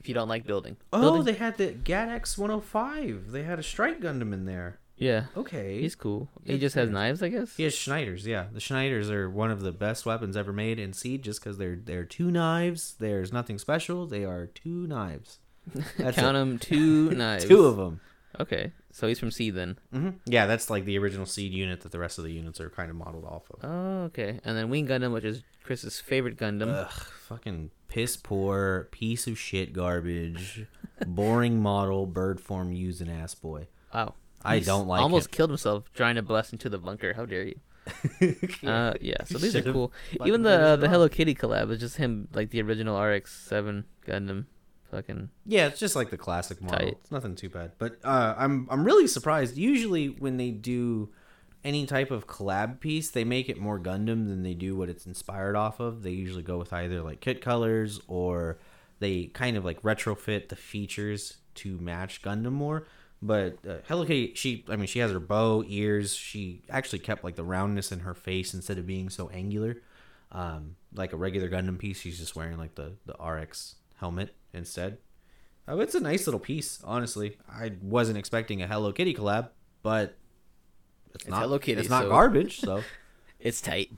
if 0.00 0.08
you 0.08 0.14
don't 0.14 0.28
like 0.28 0.46
building. 0.46 0.76
Oh, 0.92 1.00
Building- 1.00 1.24
they 1.24 1.32
had 1.38 1.56
the 1.58 1.68
GATX 1.72 2.36
105. 2.38 3.30
They 3.32 3.42
had 3.42 3.58
a 3.58 3.62
Strike 3.62 4.00
Gundam 4.00 4.32
in 4.32 4.44
there. 4.46 4.78
yeah, 4.96 5.26
Okay. 5.36 5.80
he's 5.80 5.94
cool. 5.94 6.28
He 6.44 6.58
just 6.58 6.74
has 6.74 6.90
knives, 6.90 7.22
I 7.22 7.28
guess. 7.28 7.56
he 7.56 7.62
has 7.64 7.74
Schneiders, 7.74 8.26
yeah. 8.26 8.46
The 8.52 8.60
Schneiders 8.60 9.10
are 9.10 9.30
one 9.30 9.50
of 9.50 9.60
the 9.60 9.72
best 9.72 10.04
weapons 10.06 10.36
ever 10.36 10.52
made 10.52 10.78
in 10.78 10.92
Seed 10.92 11.22
just 11.22 11.40
because 11.40 11.56
they're, 11.58 11.76
they're 11.82 12.04
two 12.04 12.30
knives. 12.30 12.96
There's 12.98 13.32
nothing 13.32 13.58
special. 13.58 14.06
They 14.06 14.24
are 14.24 14.46
two 14.46 14.86
knives. 14.86 15.38
That's 15.98 16.16
Count 16.16 16.34
them, 16.34 16.58
two 16.58 17.10
knives. 17.14 17.44
Two 17.46 17.64
of 17.64 17.76
them. 17.76 18.00
Okay, 18.38 18.72
so 18.92 19.08
he's 19.08 19.18
from 19.18 19.30
Seed 19.30 19.54
then. 19.54 19.78
hmm 19.92 20.10
Yeah, 20.26 20.46
that's 20.46 20.70
like 20.70 20.84
the 20.84 20.98
original 20.98 21.26
Seed 21.26 21.52
unit 21.52 21.80
that 21.80 21.90
the 21.92 21.98
rest 21.98 22.18
of 22.18 22.24
the 22.24 22.32
units 22.32 22.60
are 22.60 22.70
kind 22.70 22.88
of 22.90 22.96
modeled 22.96 23.24
off 23.24 23.50
of. 23.50 23.64
Oh, 23.64 24.02
okay. 24.04 24.38
And 24.44 24.56
then 24.56 24.70
Wing 24.70 24.86
Gundam, 24.86 25.12
which 25.12 25.24
is 25.24 25.42
Chris's 25.64 26.00
favorite 26.00 26.36
Gundam. 26.36 26.68
Ugh, 26.72 26.90
fucking 27.28 27.70
piss 27.88 28.16
poor 28.16 28.88
piece 28.92 29.26
of 29.26 29.36
shit 29.38 29.72
garbage, 29.72 30.66
boring 31.06 31.60
model, 31.70 32.06
bird 32.06 32.40
form 32.40 32.72
using 32.72 33.10
ass 33.10 33.34
boy. 33.34 33.66
wow. 33.92 34.14
I 34.42 34.56
He's 34.56 34.66
don't 34.66 34.86
like 34.86 35.02
Almost 35.02 35.26
him. 35.26 35.32
killed 35.32 35.50
himself 35.50 35.84
trying 35.92 36.14
to 36.14 36.22
blast 36.22 36.52
into 36.54 36.70
the 36.70 36.78
bunker. 36.78 37.12
How 37.12 37.26
dare 37.26 37.44
you? 37.44 37.60
Uh, 38.66 38.94
yeah. 39.00 39.22
So 39.24 39.36
these 39.38 39.54
are 39.56 39.62
cool. 39.62 39.92
Even 40.24 40.42
the 40.44 40.74
it 40.74 40.80
the. 40.80 40.88
Hello 40.88 41.08
Kitty 41.08 41.34
collab 41.34 41.70
is 41.72 41.80
just 41.80 41.96
him, 41.96 42.28
like 42.32 42.50
the 42.50 42.62
original 42.62 42.98
RX-7 43.00 43.84
Gundam. 44.06 44.46
Fucking 44.90 45.30
Yeah, 45.46 45.66
it's 45.66 45.78
just 45.78 45.94
like 45.94 46.10
the 46.10 46.16
classic 46.16 46.60
model. 46.60 46.78
Tight. 46.78 46.98
It's 47.00 47.10
nothing 47.10 47.36
too 47.36 47.48
bad. 47.48 47.72
But 47.78 47.98
uh, 48.04 48.34
I'm 48.36 48.66
I'm 48.70 48.84
really 48.84 49.06
surprised. 49.06 49.56
Usually 49.56 50.08
when 50.08 50.36
they 50.36 50.50
do 50.50 51.10
any 51.62 51.86
type 51.86 52.10
of 52.10 52.26
collab 52.26 52.80
piece, 52.80 53.10
they 53.10 53.24
make 53.24 53.48
it 53.48 53.58
more 53.58 53.78
Gundam 53.78 54.28
than 54.28 54.42
they 54.42 54.54
do 54.54 54.76
what 54.76 54.88
it's 54.88 55.06
inspired 55.06 55.56
off 55.56 55.78
of. 55.80 56.02
They 56.02 56.10
usually 56.10 56.42
go 56.42 56.58
with 56.58 56.72
either 56.72 57.02
like 57.02 57.20
kit 57.20 57.40
colors 57.40 58.00
or 58.08 58.58
they 58.98 59.26
kind 59.26 59.56
of 59.56 59.64
like 59.64 59.82
retrofit 59.82 60.48
the 60.48 60.56
features 60.56 61.38
to 61.56 61.78
match 61.78 62.22
Gundam 62.22 62.52
more. 62.52 62.86
But 63.22 63.58
uh, 63.68 63.76
Hello 63.86 64.04
Kitty, 64.04 64.32
she 64.34 64.64
I 64.68 64.76
mean 64.76 64.86
she 64.86 65.00
has 65.00 65.12
her 65.12 65.20
bow, 65.20 65.62
ears. 65.66 66.14
She 66.14 66.62
actually 66.70 67.00
kept 67.00 67.22
like 67.22 67.36
the 67.36 67.44
roundness 67.44 67.92
in 67.92 68.00
her 68.00 68.14
face 68.14 68.54
instead 68.54 68.78
of 68.78 68.86
being 68.86 69.10
so 69.10 69.28
angular. 69.28 69.76
Um, 70.32 70.76
like 70.94 71.12
a 71.12 71.16
regular 71.16 71.48
Gundam 71.48 71.78
piece, 71.78 72.00
she's 72.00 72.18
just 72.18 72.34
wearing 72.34 72.56
like 72.56 72.76
the 72.76 72.94
the 73.04 73.14
RX 73.22 73.74
helmet 74.00 74.34
instead. 74.52 74.98
Oh, 75.68 75.78
it's 75.80 75.94
a 75.94 76.00
nice 76.00 76.26
little 76.26 76.40
piece, 76.40 76.80
honestly. 76.84 77.36
I 77.48 77.72
wasn't 77.80 78.18
expecting 78.18 78.60
a 78.60 78.66
Hello 78.66 78.92
Kitty 78.92 79.14
collab, 79.14 79.50
but 79.82 80.16
it's, 81.14 81.24
It's 81.24 81.28
not 81.30 81.42
Hello 81.42 81.58
Kitty, 81.58 81.80
It's 81.80 81.90
not 81.90 82.04
so- 82.04 82.08
garbage, 82.08 82.60
so 82.60 82.82
It's 83.40 83.60
tight. 83.60 83.90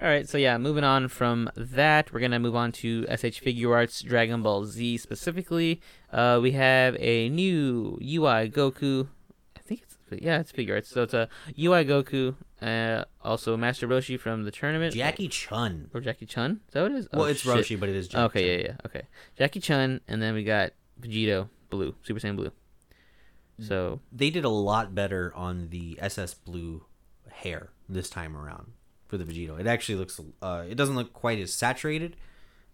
All 0.00 0.08
right, 0.08 0.28
so 0.28 0.36
yeah, 0.38 0.58
moving 0.58 0.84
on 0.84 1.08
from 1.08 1.50
that, 1.56 2.12
we're 2.12 2.20
gonna 2.20 2.38
move 2.38 2.54
on 2.54 2.70
to 2.72 3.04
SH 3.06 3.40
Figuarts 3.42 4.04
Dragon 4.04 4.42
Ball 4.42 4.66
Z 4.66 4.98
specifically. 4.98 5.80
Uh, 6.12 6.38
we 6.42 6.52
have 6.52 6.96
a 7.00 7.28
new 7.30 7.98
UI 8.02 8.50
Goku. 8.50 9.08
I 9.56 9.60
think 9.60 9.82
it's 9.82 9.96
yeah, 10.22 10.38
it's 10.38 10.52
Figuarts. 10.52 10.86
So 10.86 11.02
it's 11.02 11.14
a 11.14 11.28
UI 11.58 11.84
Goku. 11.86 12.34
Uh, 12.62 13.04
also 13.22 13.56
Master 13.56 13.86
Roshi 13.86 14.18
from 14.18 14.44
the 14.44 14.50
tournament. 14.50 14.94
Jackie 14.94 15.28
Chun. 15.28 15.90
or 15.92 16.00
Jackie 16.00 16.24
Chun. 16.26 16.60
Is 16.68 16.72
that 16.74 16.82
what 16.82 16.92
it 16.92 16.98
is? 16.98 17.08
Well, 17.12 17.22
Oh, 17.22 17.24
it's 17.26 17.40
shit. 17.40 17.54
Roshi, 17.54 17.78
but 17.78 17.88
it 17.88 17.96
is 17.96 18.08
Jackie 18.08 18.22
okay, 18.24 18.40
Chun. 18.56 18.60
yeah, 18.64 18.66
yeah, 18.72 18.86
okay. 18.86 19.02
Jackie 19.36 19.60
Chun, 19.60 20.00
and 20.08 20.22
then 20.22 20.32
we 20.34 20.42
got 20.44 20.72
Vegito 21.00 21.48
Blue, 21.70 21.94
Super 22.02 22.18
Saiyan 22.20 22.36
Blue. 22.36 22.50
So 23.60 24.00
They 24.12 24.30
did 24.30 24.44
a 24.44 24.48
lot 24.50 24.94
better 24.94 25.32
on 25.34 25.68
the 25.70 25.98
SS 26.00 26.34
Blue 26.34 26.84
hair 27.30 27.70
this 27.88 28.08
time 28.10 28.36
around 28.36 28.72
for 29.08 29.16
the 29.16 29.24
Vegito. 29.24 29.58
It 29.58 29.66
actually 29.66 29.96
looks. 29.96 30.20
Uh, 30.42 30.64
it 30.68 30.74
doesn't 30.76 30.94
look 30.96 31.12
quite 31.12 31.38
as 31.38 31.52
saturated. 31.52 32.16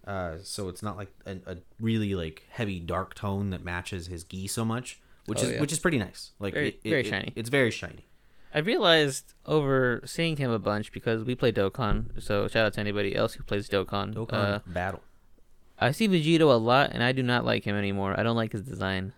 Uh, 0.05 0.39
so 0.43 0.69
it's 0.69 0.83
not 0.83 0.97
like 0.97 1.13
a, 1.27 1.37
a 1.47 1.57
really 1.81 2.15
like 2.17 2.45
heavy 2.51 2.81
dark 2.81 3.15
tone 3.15 3.51
that 3.51 3.63
matches 3.65 4.09
his 4.09 4.25
gi 4.25 4.49
so 4.49 4.65
much, 4.65 5.01
which 5.27 5.39
Oh, 5.41 5.43
is 5.47 5.53
yeah. 5.53 5.61
which 5.61 5.71
is 5.73 5.79
pretty 5.79 5.99
nice. 5.99 6.33
Like 6.41 6.55
Very- 6.55 6.69
it- 6.71 6.81
it- 6.85 6.91
very 6.91 7.03
it- 7.03 7.07
shiny. 7.07 7.33
It's 7.37 7.49
very 7.49 7.71
shiny. 7.71 8.07
I 8.55 8.59
realized 8.59 9.35
over 9.47 10.03
seeing 10.05 10.37
him 10.37 10.51
a 10.51 10.59
bunch 10.59 10.93
because 10.93 11.25
we 11.25 11.35
play 11.35 11.53
Dokkan. 11.53 12.23
So 12.23 12.49
shout 12.49 12.67
out 12.67 12.73
to 12.75 12.81
anybody 12.81 13.15
else 13.17 13.35
who 13.35 13.43
plays 13.45 13.69
Dokkan. 13.69 14.15
Dokkan 14.15 14.33
Uh, 14.33 14.59
battle. 14.67 15.03
I 15.81 15.91
see 15.91 16.07
Vegito 16.07 16.43
a 16.53 16.59
lot, 16.61 16.91
and 16.93 17.03
I 17.03 17.13
do 17.13 17.23
not 17.23 17.45
like 17.45 17.65
him 17.65 17.75
anymore. 17.77 18.19
I 18.19 18.23
don't 18.23 18.37
like 18.37 18.53
his 18.53 18.63
design. 18.63 19.15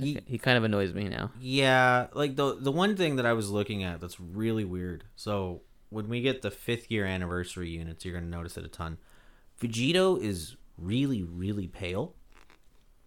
Ye- 0.00 0.20
He 0.26 0.38
kind 0.38 0.56
of 0.58 0.64
annoys 0.64 0.92
me 0.94 1.08
now. 1.08 1.30
Yeah, 1.40 2.06
like 2.14 2.36
the 2.36 2.54
the 2.58 2.72
one 2.72 2.96
thing 2.96 3.16
that 3.16 3.26
I 3.26 3.34
was 3.34 3.50
looking 3.50 3.82
at 3.84 4.00
that's 4.00 4.18
really 4.18 4.64
weird. 4.64 5.04
So 5.16 5.62
when 5.90 6.08
we 6.08 6.20
get 6.22 6.42
the 6.42 6.50
fifth 6.50 6.90
year 6.90 7.04
anniversary 7.04 7.68
units, 7.70 8.04
you're 8.04 8.14
gonna 8.14 8.26
notice 8.26 8.56
it 8.56 8.64
a 8.64 8.68
ton. 8.68 8.98
Vegito 9.60 10.20
is 10.20 10.56
really 10.76 11.22
really 11.22 11.66
pale, 11.68 12.14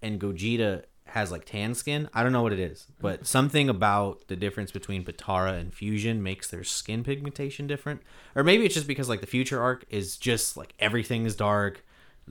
and 0.02 0.20
Gogeta 0.20 0.84
has 1.12 1.32
like 1.32 1.46
tan 1.46 1.76
skin. 1.76 2.10
I 2.14 2.24
don't 2.24 2.32
know 2.32 2.42
what 2.42 2.54
it 2.54 2.60
is, 2.60 2.88
but 3.00 3.16
mm-hmm. 3.18 3.26
something 3.26 3.70
about 3.70 4.28
the 4.28 4.36
difference 4.36 4.72
between 4.72 5.04
Potara 5.04 5.60
and 5.60 5.74
Fusion 5.74 6.24
makes 6.24 6.50
their 6.50 6.64
skin 6.64 7.04
pigmentation 7.04 7.68
different. 7.68 8.02
Or 8.36 8.44
maybe 8.44 8.66
it's 8.66 8.76
just 8.76 8.88
because 8.88 9.10
like 9.10 9.22
the 9.22 9.28
future 9.28 9.62
arc 9.62 9.86
is 9.90 10.16
just 10.18 10.56
like 10.56 10.74
everything 10.80 11.26
is 11.26 11.36
dark, 11.36 11.84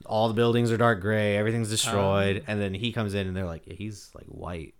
all 0.05 0.27
the 0.27 0.33
buildings 0.33 0.71
are 0.71 0.77
dark 0.77 0.99
gray, 0.99 1.37
everything's 1.37 1.69
oh. 1.69 1.71
destroyed, 1.71 2.43
and 2.47 2.59
then 2.59 2.73
he 2.73 2.91
comes 2.91 3.13
in 3.13 3.27
and 3.27 3.35
they're 3.35 3.45
like, 3.45 3.67
yeah, 3.67 3.75
he's 3.75 4.09
like 4.15 4.25
white. 4.25 4.73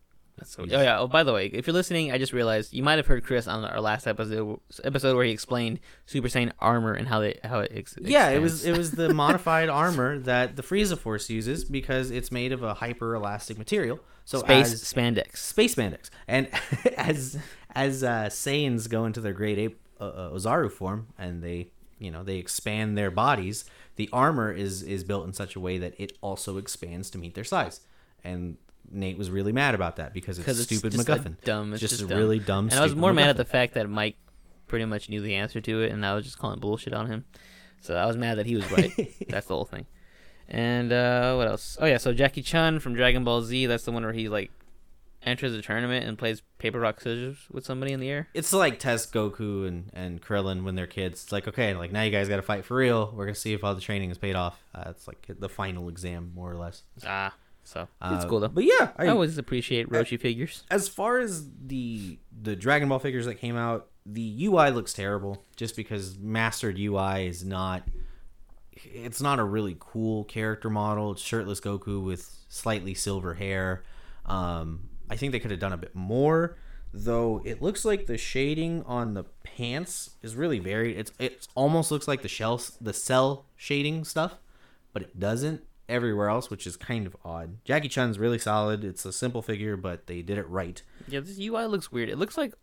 So, 0.46 0.64
oh 0.64 0.66
yeah. 0.82 1.00
Oh, 1.00 1.08
by 1.08 1.24
the 1.24 1.34
way, 1.34 1.48
if 1.48 1.68
you're 1.68 1.74
listening, 1.74 2.12
I 2.12 2.18
just 2.18 2.34
realized 2.34 2.74
you 2.74 2.84
might 2.84 2.98
have 2.98 3.08
heard 3.08 3.24
Chris 3.24 3.48
on 3.48 3.64
our 3.66 3.82
last 3.82 4.08
episode 4.08 4.60
episode 4.84 5.16
where 5.16 5.26
he 5.26 5.32
explained 5.32 5.80
Super 6.06 6.28
Saiyan 6.28 6.52
armor 6.60 6.94
and 6.94 7.08
how 7.08 7.20
they 7.20 7.40
how 7.44 7.60
it. 7.60 7.72
Ex- 7.74 7.98
Yeah, 8.02 8.30
it 8.30 8.40
was 8.40 8.66
it 8.66 8.78
was 8.78 8.92
the 8.92 9.14
modified 9.14 9.70
armor 9.70 10.20
that 10.20 10.56
the 10.56 10.64
Frieza 10.64 10.98
Force 10.98 11.30
uses 11.30 11.64
because 11.66 12.12
it's 12.12 12.32
made 12.32 12.52
of 12.52 12.64
a 12.64 12.76
hyper 12.76 13.16
elastic 13.16 13.58
material. 13.58 14.00
So 14.26 14.40
space 14.40 14.74
as, 14.74 14.84
spandex. 14.84 15.38
space 15.38 15.76
spandex, 15.76 16.10
and 16.28 16.48
as 16.98 17.38
as 17.74 18.04
uh, 18.04 18.26
Saiyans 18.26 18.90
go 18.90 19.06
into 19.06 19.22
their 19.22 19.34
great 19.34 19.58
ape 19.58 19.80
uh, 20.00 20.06
uh, 20.06 20.30
Ozaru 20.32 20.72
form, 20.72 21.08
and 21.18 21.44
they 21.44 21.72
you 22.00 22.12
know 22.12 22.24
they 22.24 22.38
expand 22.38 22.98
their 22.98 23.12
bodies, 23.12 23.66
the 23.96 24.10
armor 24.14 24.52
is 24.52 24.84
is 24.84 25.04
built 25.04 25.26
in 25.26 25.34
such 25.34 25.56
a 25.56 25.60
way 25.60 25.78
that 25.78 25.94
it 26.00 26.18
also 26.22 26.58
expands 26.58 27.10
to 27.12 27.18
meet 27.18 27.36
their 27.36 27.44
size. 27.44 27.82
And 28.24 28.58
Nate 28.92 29.18
was 29.18 29.30
really 29.30 29.52
mad 29.52 29.76
about 29.76 29.98
that 29.98 30.14
because 30.14 30.40
it's, 30.40 30.48
it's 30.48 30.64
stupid 30.64 30.92
just, 30.94 31.08
MacGuffin. 31.08 31.36
dumb. 31.44 31.74
It's 31.74 31.82
just, 31.82 31.98
just 31.98 32.10
dumb. 32.10 32.18
really 32.18 32.40
dumb. 32.40 32.70
And 32.70 32.80
I 32.80 32.84
was 32.84 32.96
more 32.96 33.14
mad 33.14 33.30
at 33.30 33.38
the 33.38 33.46
fact 33.46 33.74
that 33.76 33.90
Mike 33.90 34.18
pretty 34.68 34.86
much 34.86 35.10
knew 35.10 35.22
the 35.22 35.36
answer 35.36 35.62
to 35.62 35.82
it, 35.82 35.92
and 35.92 36.06
I 36.06 36.16
was 36.16 36.26
just 36.26 36.40
calling 36.40 36.60
bullshit 36.60 36.94
on 36.94 37.08
him. 37.08 37.26
So 37.82 37.96
I 37.96 38.06
was 38.06 38.16
mad 38.18 38.38
that 38.38 38.46
he 38.46 38.56
was 38.56 38.72
right. 38.72 38.92
that's 39.30 39.48
the 39.48 39.56
whole 39.56 39.66
thing. 39.66 39.86
And 40.48 40.92
uh, 40.92 41.36
what 41.36 41.48
else? 41.48 41.78
Oh 41.80 41.86
yeah, 41.86 41.98
so 41.98 42.14
Jackie 42.14 42.42
Chun 42.42 42.80
from 42.80 42.94
Dragon 42.94 43.24
Ball 43.24 43.42
Z. 43.42 43.66
That's 43.66 43.84
the 43.84 43.92
one 43.92 44.04
where 44.04 44.14
he 44.14 44.30
like 44.30 44.52
enters 45.24 45.54
a 45.54 45.62
tournament 45.62 46.06
and 46.06 46.18
plays 46.18 46.42
paper 46.58 46.80
rock 46.80 47.00
scissors 47.00 47.38
with 47.52 47.64
somebody 47.66 47.92
in 47.92 48.00
the 48.00 48.10
air. 48.10 48.28
it's 48.34 48.52
like 48.52 48.80
test 48.80 49.14
Goku 49.14 49.68
and, 49.68 49.92
and 49.94 50.22
Krillin 50.22 50.64
when 50.64 50.76
they're 50.76 50.88
kids. 50.88 51.24
It's 51.24 51.32
like 51.32 51.48
okay, 51.48 51.74
like 51.74 51.92
now 51.92 52.02
you 52.04 52.12
guys 52.12 52.28
got 52.28 52.38
to 52.38 52.42
fight 52.42 52.66
for 52.66 52.76
real. 52.76 53.14
We're 53.16 53.26
gonna 53.26 53.36
see 53.36 53.54
if 53.54 53.64
all 53.64 53.76
the 53.76 53.82
training 53.82 54.10
has 54.10 54.18
paid 54.18 54.36
off. 54.36 54.62
Uh, 54.76 54.86
it's 54.90 55.08
like 55.08 55.26
the 55.28 55.50
final 55.50 55.90
exam, 55.90 56.32
more 56.36 56.52
or 56.52 56.58
less. 56.58 56.84
Ah, 57.06 57.34
so 57.72 57.88
Uh, 58.02 58.14
it's 58.16 58.26
cool 58.26 58.40
though. 58.40 58.48
But 58.50 58.66
yeah, 58.66 58.90
I 58.98 59.08
always 59.08 59.38
appreciate 59.38 59.90
Roshi 59.90 60.20
figures. 60.20 60.64
as 60.70 60.88
far 60.88 61.20
as 61.20 61.48
the 61.66 62.20
the 62.42 62.56
Dragon 62.56 62.90
Ball 62.90 63.00
figures 63.00 63.26
that 63.26 63.36
came 63.36 63.56
out, 63.56 63.88
the 64.06 64.46
UI 64.46 64.72
looks 64.72 64.94
terrible 64.94 65.44
just 65.56 65.76
because 65.76 66.18
mastered 66.18 66.78
UI 66.80 67.28
is 67.28 67.44
not 67.46 67.84
it's 68.74 69.22
not 69.22 69.40
a 69.40 69.44
really 69.44 69.76
cool 69.80 70.24
character 70.24 70.70
model. 70.70 71.12
It's 71.12 71.22
shirtless 71.22 71.60
Goku 71.60 72.04
with 72.04 72.38
slightly 72.48 72.94
silver 72.94 73.36
hair. 73.36 73.84
Um, 74.26 74.90
I 75.10 75.16
think 75.18 75.32
they 75.34 75.40
could 75.40 75.52
have 75.52 75.60
done 75.60 75.74
a 75.74 75.78
bit 75.78 75.94
more, 75.94 76.58
though. 76.94 77.42
It 77.46 77.62
looks 77.62 77.84
like 77.86 78.06
the 78.08 78.18
shading 78.18 78.84
on 78.84 79.14
the 79.14 79.26
pants 79.44 80.12
is 80.24 80.36
really 80.36 80.60
varied. 80.60 80.98
It's 80.98 81.12
it 81.20 81.48
almost 81.54 81.92
looks 81.92 82.08
like 82.08 82.22
the 82.22 82.28
shell 82.30 82.62
the 82.80 82.94
cell 82.94 83.46
shading 83.56 84.04
stuff, 84.06 84.36
but 84.94 85.02
it 85.04 85.20
doesn't 85.20 85.64
everywhere 85.92 86.30
else, 86.30 86.50
which 86.50 86.66
is 86.66 86.78
kind 86.78 87.06
of 87.06 87.16
odd. 87.24 87.58
Jackie 87.64 87.90
Chun's 87.90 88.18
really 88.18 88.40
solid. 88.40 88.84
It's 88.84 89.06
a 89.06 89.14
simple 89.14 89.42
figure, 89.42 89.78
but 89.78 90.08
they 90.08 90.22
did 90.22 90.38
it 90.38 90.50
right. 90.50 90.82
Yeah, 91.08 91.20
this 91.20 91.40
UI 91.40 91.66
looks 91.66 91.92
weird. 91.92 92.10
It 92.10 92.18
looks 92.18 92.38
like 92.38 92.54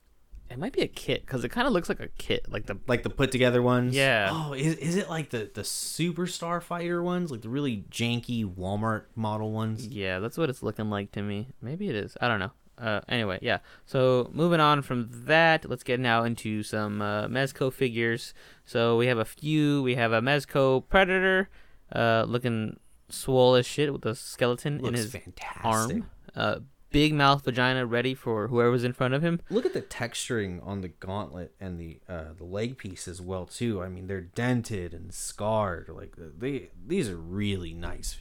it 0.51 0.59
might 0.59 0.73
be 0.73 0.81
a 0.81 0.88
kit 0.88 1.27
because 1.27 1.45
it 1.45 1.51
kind 1.51 1.67
of 1.67 1.73
looks 1.73 1.88
like 1.88 2.01
a 2.01 2.09
kit, 2.19 2.51
like 2.51 2.67
the 2.67 2.79
Like 2.87 3.03
the 3.03 3.11
put 3.11 3.31
together 3.31 3.61
ones. 3.61 3.95
Yeah. 3.95 4.31
Oh, 4.33 4.55
is, 4.55 4.77
is 4.77 4.97
it 4.97 5.11
like 5.11 5.31
the 5.31 5.51
the 5.53 5.62
Superstar 5.62 6.62
Fighter 6.62 7.03
ones, 7.03 7.31
like 7.31 7.43
the 7.43 7.49
really 7.49 7.85
janky 7.91 8.45
Walmart 8.45 9.05
model 9.14 9.53
ones? 9.53 9.87
Yeah, 9.87 10.21
that's 10.21 10.38
what 10.38 10.49
it's 10.49 10.62
looking 10.62 10.88
like 10.88 11.12
to 11.12 11.23
me. 11.23 11.49
Maybe 11.61 11.88
it 11.88 11.95
is. 11.95 12.17
I 12.21 12.29
don't 12.29 12.41
know. 12.41 12.53
Uh, 12.79 13.01
anyway, 13.09 13.38
yeah. 13.43 13.59
So 13.87 14.31
moving 14.33 14.61
on 14.61 14.83
from 14.83 15.09
that, 15.27 15.69
let's 15.69 15.83
get 15.83 16.01
now 16.01 16.25
into 16.25 16.62
some 16.62 17.03
uh, 17.03 17.27
Mezco 17.27 17.73
figures. 17.73 18.33
So 18.64 18.97
we 18.97 19.07
have 19.09 19.19
a 19.19 19.25
few. 19.25 19.83
We 19.83 19.97
have 19.97 20.12
a 20.12 20.21
Mezco 20.21 20.87
Predator, 20.88 21.51
uh, 21.93 22.25
looking 22.27 22.79
swole 23.09 23.55
as 23.55 23.66
shit 23.66 23.92
with 23.92 24.05
a 24.07 24.14
skeleton 24.14 24.85
in 24.85 24.94
his 24.94 25.12
fantastic. 25.12 25.64
arm. 25.64 26.11
Uh, 26.35 26.61
big 26.90 27.12
mouth 27.12 27.44
vagina 27.44 27.85
ready 27.85 28.14
for 28.14 28.49
whoever's 28.49 28.85
in 28.85 28.92
front 28.92 29.14
of 29.14 29.23
him. 29.23 29.40
Look 29.51 29.66
at 29.66 29.75
the 29.75 29.83
texturing 29.83 30.64
on 30.66 30.81
the 30.81 30.88
gauntlet 30.88 31.55
and 31.61 31.79
the 31.79 32.01
uh, 32.09 32.33
the 32.37 32.44
leg 32.44 32.79
piece 32.79 33.09
as 33.09 33.21
well 33.21 33.47
too. 33.47 33.83
I 33.83 33.88
mean, 33.88 34.07
they're 34.07 34.21
dented 34.21 34.94
and 34.94 35.12
scarred. 35.12 35.88
Like 35.88 36.14
they 36.16 36.71
these 36.87 37.09
are 37.09 37.16
really 37.16 37.75
nice, 37.75 38.18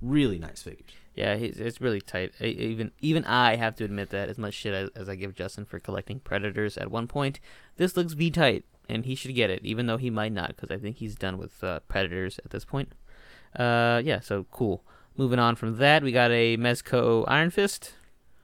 really 0.00 0.38
nice 0.38 0.62
figures. 0.62 0.90
Yeah, 1.14 1.34
he's, 1.34 1.58
it's 1.58 1.80
really 1.80 2.00
tight. 2.00 2.32
I, 2.40 2.44
even 2.44 2.92
even 3.00 3.24
I 3.24 3.56
have 3.56 3.74
to 3.76 3.84
admit 3.84 4.10
that 4.10 4.28
as 4.28 4.38
much 4.38 4.54
shit 4.54 4.74
as, 4.74 4.90
as 4.94 5.08
I 5.08 5.16
give 5.16 5.34
Justin 5.34 5.64
for 5.64 5.80
collecting 5.80 6.20
predators 6.20 6.78
at 6.78 6.90
one 6.90 7.08
point, 7.08 7.40
this 7.76 7.96
looks 7.96 8.12
v 8.12 8.30
tight, 8.30 8.64
and 8.88 9.04
he 9.04 9.14
should 9.14 9.34
get 9.34 9.50
it, 9.50 9.64
even 9.64 9.86
though 9.86 9.96
he 9.96 10.10
might 10.10 10.32
not, 10.32 10.54
because 10.54 10.70
I 10.70 10.78
think 10.78 10.96
he's 10.96 11.16
done 11.16 11.36
with 11.36 11.64
uh, 11.64 11.80
predators 11.88 12.38
at 12.44 12.52
this 12.52 12.64
point. 12.64 12.92
Uh, 13.56 14.00
yeah, 14.04 14.20
so 14.20 14.46
cool. 14.50 14.82
Moving 15.16 15.38
on 15.38 15.56
from 15.56 15.76
that, 15.78 16.02
we 16.02 16.12
got 16.12 16.30
a 16.30 16.56
Mezco 16.56 17.24
Iron 17.28 17.50
Fist. 17.50 17.94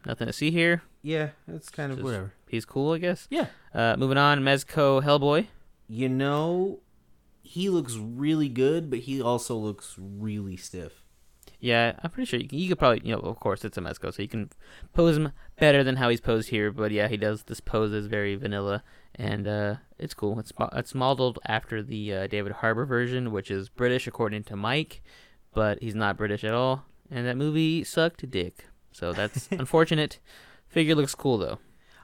Nothing 0.06 0.26
to 0.26 0.32
see 0.32 0.50
here. 0.50 0.82
Yeah, 1.02 1.30
it's 1.48 1.70
kind 1.70 1.92
of 1.92 1.98
Just- 1.98 2.04
whatever. 2.04 2.32
He's 2.48 2.64
cool, 2.64 2.92
I 2.92 2.98
guess. 2.98 3.26
Yeah, 3.30 3.46
Uh, 3.74 3.96
moving 3.98 4.18
on, 4.18 4.40
Mezco 4.40 5.02
Hellboy. 5.02 5.46
you 5.88 6.08
know, 6.08 6.80
he 7.42 7.68
looks 7.68 7.96
really 7.96 8.48
good, 8.48 8.88
but 8.90 9.00
he 9.00 9.20
also 9.20 9.56
looks 9.56 9.96
really 9.98 10.56
stiff. 10.56 11.03
Yeah, 11.64 11.94
I'm 12.02 12.10
pretty 12.10 12.26
sure 12.26 12.38
you, 12.38 12.46
can, 12.46 12.58
you 12.58 12.68
could 12.68 12.78
probably, 12.78 13.00
you 13.08 13.14
know, 13.14 13.22
of 13.22 13.40
course 13.40 13.64
it's 13.64 13.78
a 13.78 13.80
Mezco, 13.80 14.12
so 14.12 14.20
you 14.20 14.28
can 14.28 14.50
pose 14.92 15.16
him 15.16 15.32
better 15.58 15.82
than 15.82 15.96
how 15.96 16.10
he's 16.10 16.20
posed 16.20 16.50
here. 16.50 16.70
But 16.70 16.90
yeah, 16.90 17.08
he 17.08 17.16
does 17.16 17.44
this 17.44 17.60
pose 17.60 17.90
is 17.90 18.04
very 18.06 18.34
vanilla, 18.34 18.82
and 19.14 19.48
uh, 19.48 19.76
it's 19.98 20.12
cool. 20.12 20.38
It's 20.38 20.52
it's 20.74 20.94
modeled 20.94 21.38
after 21.46 21.82
the 21.82 22.12
uh, 22.12 22.26
David 22.26 22.52
Harbour 22.52 22.84
version, 22.84 23.32
which 23.32 23.50
is 23.50 23.70
British 23.70 24.06
according 24.06 24.44
to 24.44 24.56
Mike, 24.56 25.02
but 25.54 25.82
he's 25.82 25.94
not 25.94 26.18
British 26.18 26.44
at 26.44 26.52
all. 26.52 26.84
And 27.10 27.26
that 27.26 27.38
movie 27.38 27.82
sucked 27.82 28.30
dick, 28.30 28.66
so 28.92 29.14
that's 29.14 29.48
unfortunate. 29.50 30.18
Figure 30.68 30.94
looks 30.94 31.14
cool 31.14 31.38
though. 31.38 31.60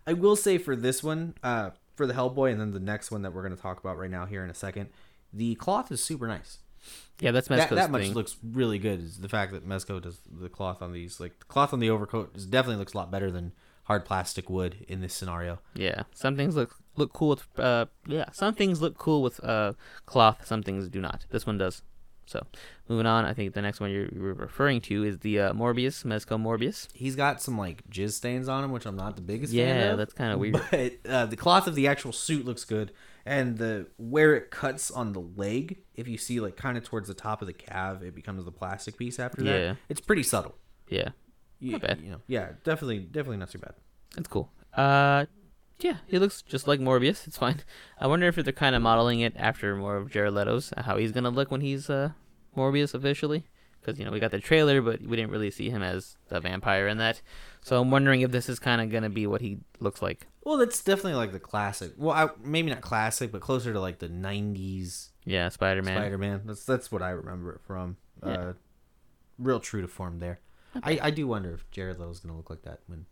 I 0.06 0.14
will 0.14 0.36
say 0.36 0.56
for 0.56 0.74
this 0.74 1.02
one, 1.02 1.34
uh, 1.42 1.72
for 1.96 2.06
the 2.06 2.14
Hellboy, 2.14 2.50
and 2.50 2.58
then 2.58 2.70
the 2.70 2.80
next 2.80 3.10
one 3.10 3.20
that 3.20 3.34
we're 3.34 3.42
going 3.42 3.54
to 3.54 3.60
talk 3.60 3.78
about 3.78 3.98
right 3.98 4.10
now 4.10 4.24
here 4.24 4.42
in 4.42 4.48
a 4.48 4.54
second, 4.54 4.88
the 5.34 5.54
cloth 5.56 5.92
is 5.92 6.02
super 6.02 6.26
nice. 6.26 6.60
Yeah, 7.20 7.32
that's 7.32 7.48
that, 7.48 7.68
Mezco's 7.68 7.76
that 7.76 7.90
much 7.90 8.02
thing. 8.02 8.14
looks 8.14 8.36
really 8.42 8.78
good. 8.78 9.02
Is 9.02 9.18
the 9.18 9.28
fact 9.28 9.52
that 9.52 9.68
Mezco 9.68 10.00
does 10.00 10.18
the 10.30 10.48
cloth 10.48 10.82
on 10.82 10.92
these, 10.92 11.20
like 11.20 11.38
the 11.38 11.44
cloth 11.44 11.72
on 11.72 11.80
the 11.80 11.90
overcoat, 11.90 12.34
is 12.36 12.46
definitely 12.46 12.76
looks 12.76 12.94
a 12.94 12.96
lot 12.96 13.10
better 13.10 13.30
than 13.30 13.52
hard 13.84 14.04
plastic 14.04 14.48
wood 14.48 14.84
in 14.88 15.00
this 15.00 15.12
scenario. 15.12 15.58
Yeah, 15.74 16.04
some 16.12 16.36
things 16.36 16.56
look 16.56 16.76
look 16.96 17.12
cool 17.12 17.30
with 17.30 17.58
uh 17.58 17.86
yeah, 18.06 18.30
some 18.32 18.54
things 18.54 18.80
look 18.80 18.96
cool 18.96 19.22
with 19.22 19.42
uh 19.44 19.72
cloth, 20.06 20.46
some 20.46 20.62
things 20.62 20.88
do 20.88 21.00
not. 21.00 21.26
This 21.30 21.46
one 21.46 21.58
does. 21.58 21.82
So, 22.30 22.46
moving 22.88 23.06
on, 23.06 23.24
I 23.24 23.32
think 23.34 23.54
the 23.54 23.60
next 23.62 23.80
one 23.80 23.90
you're, 23.90 24.06
you're 24.14 24.34
referring 24.34 24.80
to 24.82 25.02
is 25.02 25.18
the 25.18 25.40
uh, 25.40 25.52
Morbius, 25.52 26.04
Mezco 26.04 26.40
Morbius. 26.40 26.86
He's 26.94 27.16
got 27.16 27.42
some 27.42 27.58
like 27.58 27.82
jizz 27.90 28.12
stains 28.12 28.48
on 28.48 28.62
him, 28.62 28.70
which 28.70 28.86
I'm 28.86 28.94
not 28.94 29.16
the 29.16 29.22
biggest 29.22 29.52
fan 29.52 29.76
Yeah, 29.76 29.92
of. 29.92 29.98
that's 29.98 30.12
kind 30.12 30.32
of 30.32 30.38
weird. 30.38 30.60
But 30.70 30.92
uh, 31.10 31.26
the 31.26 31.34
cloth 31.36 31.66
of 31.66 31.74
the 31.74 31.88
actual 31.88 32.12
suit 32.12 32.44
looks 32.44 32.64
good, 32.64 32.92
and 33.26 33.58
the 33.58 33.88
where 33.96 34.36
it 34.36 34.52
cuts 34.52 34.92
on 34.92 35.12
the 35.12 35.20
leg, 35.20 35.78
if 35.96 36.06
you 36.06 36.16
see 36.18 36.38
like 36.38 36.56
kind 36.56 36.78
of 36.78 36.84
towards 36.84 37.08
the 37.08 37.14
top 37.14 37.42
of 37.42 37.48
the 37.48 37.52
calf, 37.52 38.00
it 38.00 38.14
becomes 38.14 38.44
the 38.44 38.52
plastic 38.52 38.96
piece 38.96 39.18
after 39.18 39.42
that. 39.42 39.60
Yeah. 39.60 39.74
it's 39.88 40.00
pretty 40.00 40.22
subtle. 40.22 40.54
Yeah, 40.88 41.08
You, 41.58 41.72
Not 41.72 41.80
bad. 41.82 42.00
You 42.00 42.12
know, 42.12 42.20
yeah, 42.28 42.50
definitely, 42.62 43.00
definitely 43.00 43.38
not 43.38 43.50
too 43.50 43.58
bad. 43.58 43.74
That's 44.14 44.28
cool. 44.28 44.52
Uh, 44.72 45.26
yeah, 45.82 45.98
he 46.06 46.18
looks 46.18 46.42
just 46.42 46.66
like 46.68 46.80
Morbius. 46.80 47.26
It's 47.26 47.38
fine. 47.38 47.60
I 47.98 48.06
wonder 48.06 48.26
if 48.28 48.36
they're 48.36 48.52
kind 48.52 48.74
of 48.74 48.82
modeling 48.82 49.20
it 49.20 49.34
after 49.36 49.74
more 49.76 49.96
of 49.96 50.10
Jared 50.10 50.34
Leto's, 50.34 50.72
how 50.76 50.96
he's 50.96 51.12
gonna 51.12 51.30
look 51.30 51.50
when 51.50 51.60
he's 51.60 51.88
uh 51.90 52.10
Morbius 52.56 52.94
officially. 52.94 53.46
Because 53.80 53.98
you 53.98 54.04
know 54.04 54.10
we 54.10 54.20
got 54.20 54.30
the 54.30 54.40
trailer, 54.40 54.82
but 54.82 55.00
we 55.00 55.16
didn't 55.16 55.30
really 55.30 55.50
see 55.50 55.70
him 55.70 55.82
as 55.82 56.16
the 56.28 56.38
vampire 56.40 56.86
in 56.86 56.98
that. 56.98 57.22
So 57.62 57.80
I'm 57.80 57.90
wondering 57.90 58.20
if 58.20 58.30
this 58.30 58.48
is 58.48 58.58
kind 58.58 58.80
of 58.80 58.90
gonna 58.90 59.08
be 59.10 59.26
what 59.26 59.40
he 59.40 59.58
looks 59.78 60.02
like. 60.02 60.26
Well, 60.44 60.58
that's 60.58 60.82
definitely 60.82 61.14
like 61.14 61.32
the 61.32 61.40
classic. 61.40 61.92
Well, 61.96 62.14
I, 62.14 62.28
maybe 62.42 62.70
not 62.70 62.80
classic, 62.80 63.32
but 63.32 63.40
closer 63.40 63.72
to 63.72 63.80
like 63.80 63.98
the 63.98 64.08
'90s 64.08 65.08
Yeah, 65.24 65.48
Spider 65.48 65.82
Man. 65.82 65.96
Spider-Man. 65.96 66.42
That's 66.44 66.64
that's 66.64 66.92
what 66.92 67.02
I 67.02 67.10
remember 67.10 67.52
it 67.52 67.60
from. 67.66 67.96
Yeah. 68.24 68.32
Uh, 68.32 68.52
real 69.38 69.60
true 69.60 69.80
to 69.80 69.88
form 69.88 70.18
there. 70.18 70.40
I, 70.82 70.98
I 71.02 71.10
do 71.10 71.26
wonder 71.26 71.52
if 71.52 71.68
Jared 71.70 71.98
Leto's 71.98 72.20
gonna 72.20 72.36
look 72.36 72.50
like 72.50 72.62
that 72.62 72.80
when. 72.86 73.06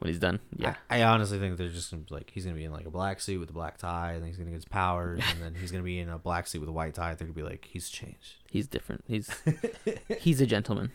When 0.00 0.08
he's 0.08 0.18
done. 0.18 0.40
Yeah. 0.56 0.76
I, 0.88 1.00
I 1.00 1.02
honestly 1.04 1.38
think 1.38 1.58
they're 1.58 1.68
just 1.68 1.90
gonna 1.90 2.04
like 2.08 2.30
he's 2.32 2.44
gonna 2.44 2.56
be 2.56 2.64
in 2.64 2.72
like 2.72 2.86
a 2.86 2.90
black 2.90 3.20
suit 3.20 3.38
with 3.38 3.50
a 3.50 3.52
black 3.52 3.76
tie, 3.76 4.12
and 4.12 4.24
he's 4.26 4.38
gonna 4.38 4.50
get 4.50 4.56
his 4.56 4.64
powers, 4.64 5.22
and 5.30 5.42
then 5.42 5.54
he's 5.54 5.70
gonna 5.70 5.84
be 5.84 5.98
in 5.98 6.08
a 6.08 6.18
black 6.18 6.46
suit 6.46 6.60
with 6.60 6.70
a 6.70 6.72
white 6.72 6.94
tie. 6.94 7.14
They're 7.14 7.26
gonna 7.26 7.34
be 7.34 7.42
like 7.42 7.68
he's 7.70 7.90
changed. 7.90 8.36
He's 8.50 8.66
different. 8.66 9.04
He's 9.06 9.30
he's 10.18 10.40
a 10.40 10.46
gentleman. 10.46 10.90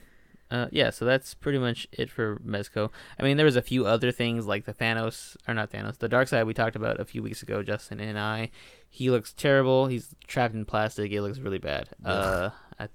Uh, 0.51 0.67
yeah, 0.71 0.89
so 0.89 1.05
that's 1.05 1.33
pretty 1.33 1.57
much 1.57 1.87
it 1.91 2.09
for 2.09 2.37
Mezco. 2.45 2.91
I 3.19 3.23
mean, 3.23 3.37
there 3.37 3.45
was 3.45 3.55
a 3.55 3.61
few 3.61 3.85
other 3.85 4.11
things 4.11 4.45
like 4.45 4.65
the 4.65 4.73
Thanos, 4.73 5.37
or 5.47 5.53
not 5.53 5.71
Thanos, 5.71 5.97
the 5.97 6.09
Darkseid 6.09 6.45
we 6.45 6.53
talked 6.53 6.75
about 6.75 6.99
a 6.99 7.05
few 7.05 7.23
weeks 7.23 7.41
ago. 7.41 7.63
Justin 7.63 7.99
and 7.99 8.19
I, 8.19 8.51
he 8.89 9.09
looks 9.09 9.33
terrible. 9.33 9.87
He's 9.87 10.13
trapped 10.27 10.53
in 10.53 10.65
plastic. 10.65 11.11
It 11.11 11.21
looks 11.21 11.39
really 11.39 11.57
bad. 11.57 11.89
Uh, 12.03 12.51
I, 12.79 12.89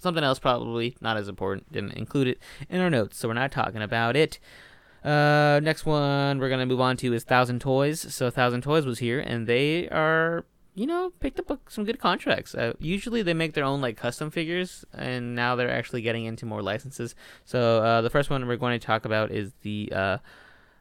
something 0.00 0.24
else 0.24 0.38
probably 0.38 0.96
not 1.00 1.16
as 1.16 1.28
important. 1.28 1.70
Didn't 1.70 1.92
include 1.92 2.28
it 2.28 2.38
in 2.70 2.80
our 2.80 2.90
notes, 2.90 3.18
so 3.18 3.28
we're 3.28 3.34
not 3.34 3.52
talking 3.52 3.82
about 3.82 4.16
it. 4.16 4.38
Uh, 5.04 5.60
next 5.62 5.84
one 5.84 6.38
we're 6.38 6.48
gonna 6.48 6.66
move 6.66 6.80
on 6.80 6.96
to 6.96 7.12
is 7.12 7.24
Thousand 7.24 7.60
Toys. 7.60 8.00
So 8.14 8.30
Thousand 8.30 8.62
Toys 8.62 8.86
was 8.86 8.98
here, 8.98 9.20
and 9.20 9.46
they 9.46 9.88
are 9.90 10.44
you 10.74 10.86
know 10.86 11.12
picked 11.20 11.38
up 11.38 11.60
some 11.68 11.84
good 11.84 11.98
contracts. 11.98 12.54
Uh, 12.54 12.72
usually 12.78 13.22
they 13.22 13.34
make 13.34 13.52
their 13.52 13.64
own 13.64 13.80
like 13.80 13.96
custom 13.96 14.30
figures, 14.30 14.84
and 14.94 15.34
now 15.34 15.56
they're 15.56 15.70
actually 15.70 16.00
getting 16.00 16.24
into 16.24 16.46
more 16.46 16.62
licenses. 16.62 17.14
So 17.44 17.82
uh, 17.82 18.00
the 18.00 18.10
first 18.10 18.30
one 18.30 18.46
we're 18.46 18.56
going 18.56 18.78
to 18.78 18.84
talk 18.84 19.04
about 19.04 19.30
is 19.30 19.52
the 19.60 19.92
uh, 19.94 20.18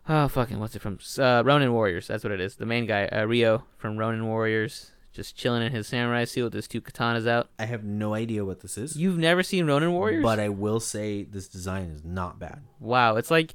oh 0.08 0.30
fucking 0.30 0.58
what's 0.60 0.76
it 0.76 0.82
from? 0.82 1.00
Uh, 1.20 1.44
Ronin 1.46 1.74
Warriors. 1.74 2.08
That's 2.08 2.24
what 2.24 2.32
it 2.32 2.40
is. 2.40 2.56
The 2.56 2.66
main 2.66 2.86
guy, 2.86 3.08
uh, 3.08 3.26
Ryo 3.26 3.66
from 3.78 3.98
Ronin 3.98 4.26
Warriors. 4.26 4.92
Just 5.12 5.36
chilling 5.36 5.62
in 5.62 5.72
his 5.72 5.86
samurai 5.86 6.24
suit 6.24 6.46
with 6.46 6.54
his 6.54 6.68
two 6.68 6.82
katanas 6.82 7.28
out. 7.28 7.50
I 7.60 7.66
have 7.66 7.84
no 7.84 8.16
idea 8.16 8.44
what 8.44 8.62
this 8.62 8.80
is. 8.80 8.98
You've 8.98 9.20
never 9.20 9.44
seen 9.44 9.68
Ronin 9.68 9.92
Warriors? 9.94 10.24
But 10.24 10.40
I 10.40 10.50
will 10.50 10.80
say 10.80 11.22
this 11.22 11.48
design 11.48 11.92
is 11.92 12.04
not 12.04 12.40
bad. 12.40 12.64
Wow, 12.80 13.18
it's 13.18 13.30
like 13.30 13.54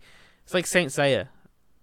it's 0.49 0.55
like 0.55 0.67
Saint 0.67 0.91
Seiya, 0.91 1.29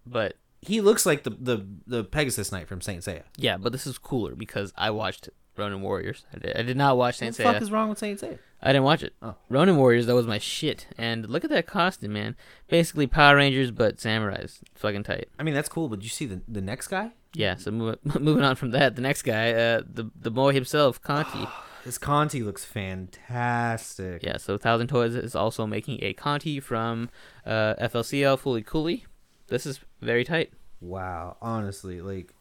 but 0.08 0.38
He 0.62 0.82
looks 0.82 1.06
like 1.06 1.21
the 1.23 1.30
the, 1.30 1.65
the 1.86 2.04
Pegasus 2.04 2.51
Knight 2.51 2.67
from 2.67 2.82
Saint 2.82 3.04
Seiya. 3.04 3.21
yeah, 3.38 3.58
but 3.58 3.71
this 3.71 3.86
is 3.86 3.99
cooler 3.99 4.34
because 4.34 4.73
I 4.75 4.89
watched 4.89 5.30
Ronin 5.56 5.82
Warriors. 5.82 6.25
I 6.34 6.39
did, 6.39 6.58
I 6.58 6.63
did 6.63 6.75
not 6.75 6.97
watch 6.97 7.17
Saint 7.17 7.34
What 7.34 7.38
the 7.38 7.43
fuck 7.43 7.56
Seiya. 7.58 7.62
is 7.62 7.71
wrong 7.71 7.89
with 7.89 7.99
Saint 7.99 8.19
Seiya? 8.19 8.39
I 8.63 8.69
didn't 8.69 8.86
watch 8.86 9.04
it. 9.04 9.13
Oh. 9.21 9.36
Ronin 9.49 9.78
Warriors, 9.78 10.08
that 10.08 10.15
was 10.15 10.25
my 10.25 10.39
shit. 10.39 10.88
And 10.97 11.30
look 11.30 11.43
at 11.43 11.51
that 11.51 11.67
costume, 11.67 12.13
man. 12.13 12.36
Basically 12.67 13.06
Power 13.06 13.36
Rangers, 13.36 13.69
but 13.69 13.97
samurais. 13.97 14.62
Fucking 14.73 15.04
tight. 15.04 15.30
I 15.38 15.43
mean, 15.43 15.54
that's 15.54 15.69
cool, 15.69 15.88
but 15.88 16.01
you 16.01 16.10
see 16.10 16.25
the 16.25 16.41
the 16.47 16.62
next 16.62 16.88
guy? 16.88 17.12
Yeah. 17.36 17.56
So 17.58 17.69
move, 17.69 17.99
moving 18.19 18.43
on 18.43 18.56
from 18.56 18.71
that, 18.71 18.95
the 18.95 19.01
next 19.04 19.21
guy, 19.21 19.51
uh, 19.54 19.82
the 19.88 20.10
the 20.19 20.32
boy 20.32 20.54
himself, 20.54 21.01
Canti. 21.04 21.47
This 21.86 21.98
Canti 21.98 22.41
looks 22.43 22.65
fantastic. 22.65 24.24
Yeah, 24.24 24.38
so 24.38 24.58
Thousand 24.58 24.88
Toys 24.88 25.15
is 25.15 25.36
also 25.36 25.65
making 25.67 26.00
a 26.04 26.13
Canti 26.13 26.60
from 26.60 27.10
uh, 27.45 27.76
FLCL 27.80 28.39
Fooly 28.39 28.65
Cooly. 28.65 29.06
This 29.48 29.65
is 29.65 29.80
very 30.02 30.24
tight. 30.24 30.52
Wow, 30.82 31.38
honestly, 31.41 32.02
like 32.02 32.34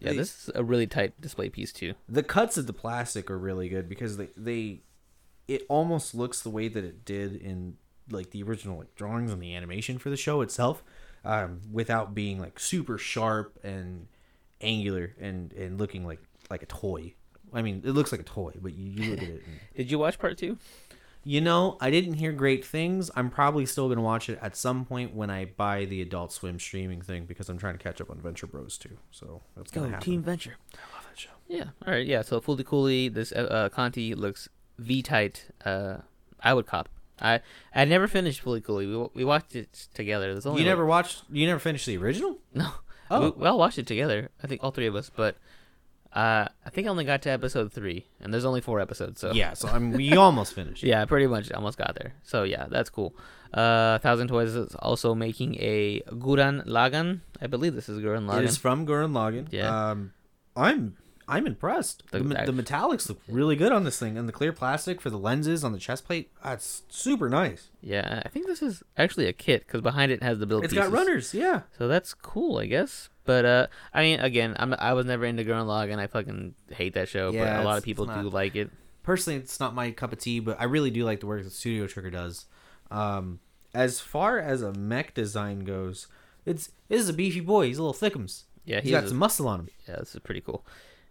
Yeah, 0.00 0.10
They- 0.10 0.16
this 0.18 0.48
is 0.48 0.50
a 0.54 0.64
really 0.64 0.86
tight 0.86 1.18
display 1.20 1.48
piece 1.48 1.72
too. 1.72 1.94
the 2.08 2.22
cuts 2.22 2.56
of 2.58 2.66
the 2.66 2.72
plastic 2.72 3.30
are 3.30 3.38
really 3.38 3.68
good 3.68 3.88
because 3.88 4.16
they 4.16 4.28
they 4.36 4.82
it 5.46 5.62
almost 5.68 6.14
looks 6.14 6.40
the 6.40 6.50
way 6.50 6.68
that 6.68 6.84
it 6.84 7.04
did 7.04 7.36
in 7.36 7.76
like 8.10 8.30
the 8.30 8.42
original 8.42 8.78
like 8.78 8.94
drawings 8.96 9.32
and 9.32 9.42
the 9.42 9.54
animation 9.54 9.98
for 9.98 10.10
the 10.10 10.16
show 10.16 10.40
itself 10.40 10.82
um, 11.24 11.60
without 11.72 12.14
being 12.14 12.38
like 12.40 12.58
super 12.58 12.98
sharp 12.98 13.58
and 13.62 14.08
angular 14.60 15.14
and 15.20 15.52
and 15.52 15.78
looking 15.78 16.04
like 16.06 16.20
like 16.50 16.62
a 16.62 16.66
toy 16.66 17.14
i 17.54 17.62
mean 17.62 17.80
it 17.84 17.92
looks 17.92 18.12
like 18.12 18.20
a 18.20 18.24
toy 18.24 18.52
but 18.60 18.74
you, 18.74 18.90
you 18.90 19.10
look 19.10 19.22
at 19.22 19.28
it 19.28 19.42
and, 19.46 19.60
Did 19.76 19.90
you 19.90 19.98
watch 19.98 20.18
part 20.18 20.36
two? 20.36 20.58
you 21.26 21.40
know 21.40 21.78
i 21.80 21.90
didn't 21.90 22.14
hear 22.14 22.32
great 22.32 22.64
things 22.64 23.10
i'm 23.16 23.30
probably 23.30 23.64
still 23.64 23.86
going 23.86 23.96
to 23.96 24.02
watch 24.02 24.28
it 24.28 24.38
at 24.42 24.54
some 24.56 24.84
point 24.84 25.14
when 25.14 25.30
i 25.30 25.46
buy 25.46 25.86
the 25.86 26.02
adult 26.02 26.32
swim 26.32 26.58
streaming 26.58 27.00
thing 27.00 27.24
because 27.24 27.48
i'm 27.48 27.56
trying 27.56 27.76
to 27.78 27.82
catch 27.82 28.00
up 28.00 28.10
on 28.10 28.18
venture 28.20 28.46
bros 28.46 28.76
too 28.76 28.98
so 29.10 29.40
that's 29.56 29.70
going 29.70 29.86
to 29.86 29.92
happen 29.92 30.04
Go 30.06 30.12
Team 30.12 30.22
Venture. 30.22 30.56
I 30.74 30.94
love 30.96 31.06
that 31.10 31.18
show. 31.18 31.30
Yeah. 31.48 31.64
All 31.86 31.92
right. 31.94 32.06
Yeah. 32.06 32.22
So 32.22 32.40
Fooly 32.40 32.64
Cooly, 32.64 33.08
this 33.08 33.32
uh, 33.32 33.36
uh, 33.36 33.68
Canti 33.68 34.14
looks 34.14 34.48
V 34.78 35.02
tight. 35.02 35.46
Uh, 35.64 35.98
I 36.40 36.52
would 36.54 36.66
cop. 36.66 36.88
I 37.20 37.40
I 37.74 37.84
never 37.84 38.06
finished 38.08 38.42
Fooly 38.44 38.62
Cooly. 38.64 38.86
We, 38.86 39.08
we 39.14 39.24
watched 39.24 39.54
it 39.54 39.72
together. 39.94 40.32
There's 40.32 40.46
only 40.46 40.62
you 40.62 40.66
like- 40.66 40.72
never 40.72 40.86
watched 40.86 41.22
you 41.30 41.46
never 41.46 41.58
finished 41.60 41.86
the 41.86 41.96
original 41.98 42.38
no. 42.54 42.68
Oh. 43.10 43.20
we, 43.20 43.42
we 43.42 43.46
all 43.46 43.58
watched 43.58 43.78
it 43.78 43.86
together. 43.86 44.30
I 44.42 44.46
think 44.46 44.62
all 44.64 44.70
three 44.72 44.86
of 44.86 44.96
us. 44.96 45.10
But 45.14 45.36
uh, 46.14 46.46
I 46.64 46.70
think 46.70 46.86
I 46.86 46.90
only 46.90 47.04
got 47.04 47.22
to 47.22 47.30
episode 47.30 47.72
three, 47.72 48.06
and 48.20 48.32
there's 48.32 48.44
only 48.44 48.60
four 48.60 48.80
episodes. 48.80 49.20
So 49.20 49.32
Yeah, 49.32 49.54
so 49.54 49.68
I 49.68 49.78
mean, 49.80 49.92
we 49.92 50.16
almost 50.16 50.54
finished. 50.60 50.84
Yeah, 50.84 51.04
pretty 51.06 51.26
much 51.26 51.50
almost 51.52 51.76
got 51.76 51.96
there. 52.00 52.14
So 52.22 52.44
yeah, 52.44 52.66
that's 52.70 52.88
cool. 52.88 53.14
Uh, 53.52 53.98
Thousand 53.98 54.28
Toys 54.28 54.54
is 54.54 54.74
also 54.76 55.14
making 55.14 55.56
a 55.60 56.00
Gurren 56.10 56.66
Lagann. 56.66 57.20
I 57.40 57.46
believe 57.48 57.74
this 57.74 57.88
is 57.88 57.98
Gurren 58.00 58.26
Lagann. 58.26 58.42
It 58.42 58.44
is 58.44 58.56
from 58.56 58.86
Gurren 58.86 59.12
Lagann. 59.12 59.48
Yeah. 59.50 59.90
Um, 59.90 60.12
I'm 60.56 60.96
I'm 61.26 61.46
impressed. 61.46 62.02
The, 62.10 62.20
The- 62.20 62.52
the 62.52 62.62
metallics 62.62 63.08
look 63.08 63.20
really 63.28 63.56
good 63.56 63.72
on 63.72 63.84
this 63.84 63.98
thing, 63.98 64.16
and 64.18 64.28
the 64.28 64.32
clear 64.32 64.52
plastic 64.52 65.00
for 65.00 65.10
the 65.10 65.18
lenses 65.18 65.64
on 65.64 65.72
the 65.72 65.78
chest 65.78 66.04
plate. 66.06 66.30
That's 66.42 66.82
super 66.88 67.28
nice. 67.28 67.68
Yeah, 67.80 68.22
I 68.24 68.28
think 68.28 68.46
this 68.46 68.62
is 68.62 68.82
actually 68.96 69.26
a 69.26 69.32
kit 69.32 69.66
because 69.66 69.80
behind 69.80 70.12
it 70.12 70.22
has 70.22 70.38
the 70.38 70.46
build. 70.46 70.64
It's 70.64 70.74
got 70.74 70.90
runners. 70.90 71.32
Yeah. 71.34 71.62
So 71.78 71.88
that's 71.88 72.12
cool, 72.14 72.58
I 72.58 72.66
guess. 72.66 73.08
But 73.24 73.44
uh, 73.44 73.66
I 73.94 74.02
mean, 74.02 74.20
again, 74.20 74.54
I'm 74.58 74.74
I 74.78 74.92
was 74.92 75.06
never 75.06 75.24
into 75.24 75.44
Gurren 75.44 75.66
Lagann. 75.66 75.98
I 75.98 76.06
fucking 76.06 76.54
hate 76.70 76.94
that 76.94 77.08
show. 77.08 77.30
Yeah, 77.32 77.56
but 77.56 77.62
a 77.62 77.64
lot 77.64 77.78
of 77.78 77.84
people 77.84 78.08
it's 78.10 78.20
do 78.22 78.28
like 78.28 78.54
it. 78.54 78.70
Personally, 79.02 79.38
it's 79.38 79.58
not 79.60 79.74
my 79.74 79.90
cup 79.92 80.12
of 80.12 80.18
tea, 80.18 80.40
but 80.40 80.60
I 80.60 80.64
really 80.64 80.90
do 80.90 81.04
like 81.04 81.20
the 81.20 81.26
work 81.26 81.42
that 81.44 81.52
Studio 81.52 81.86
Trigger 81.86 82.10
does. 82.10 82.46
Um, 82.90 83.40
as 83.74 84.00
far 84.00 84.38
as 84.38 84.62
a 84.62 84.72
mech 84.72 85.14
design 85.14 85.60
goes, 85.60 86.06
it's 86.44 86.70
this 86.88 87.00
is 87.00 87.08
a 87.08 87.12
beefy 87.14 87.40
boy. 87.40 87.66
He's 87.66 87.78
a 87.78 87.82
little 87.82 87.94
thickums. 88.10 88.44
Yeah, 88.66 88.76
He's 88.76 88.84
he 88.86 88.90
got 88.92 89.04
is 89.04 89.10
some 89.10 89.18
muscle 89.18 89.48
on 89.48 89.60
him. 89.60 89.68
Yeah, 89.88 89.96
this 89.96 90.14
is 90.14 90.20
pretty 90.20 90.40
cool. 90.40 90.64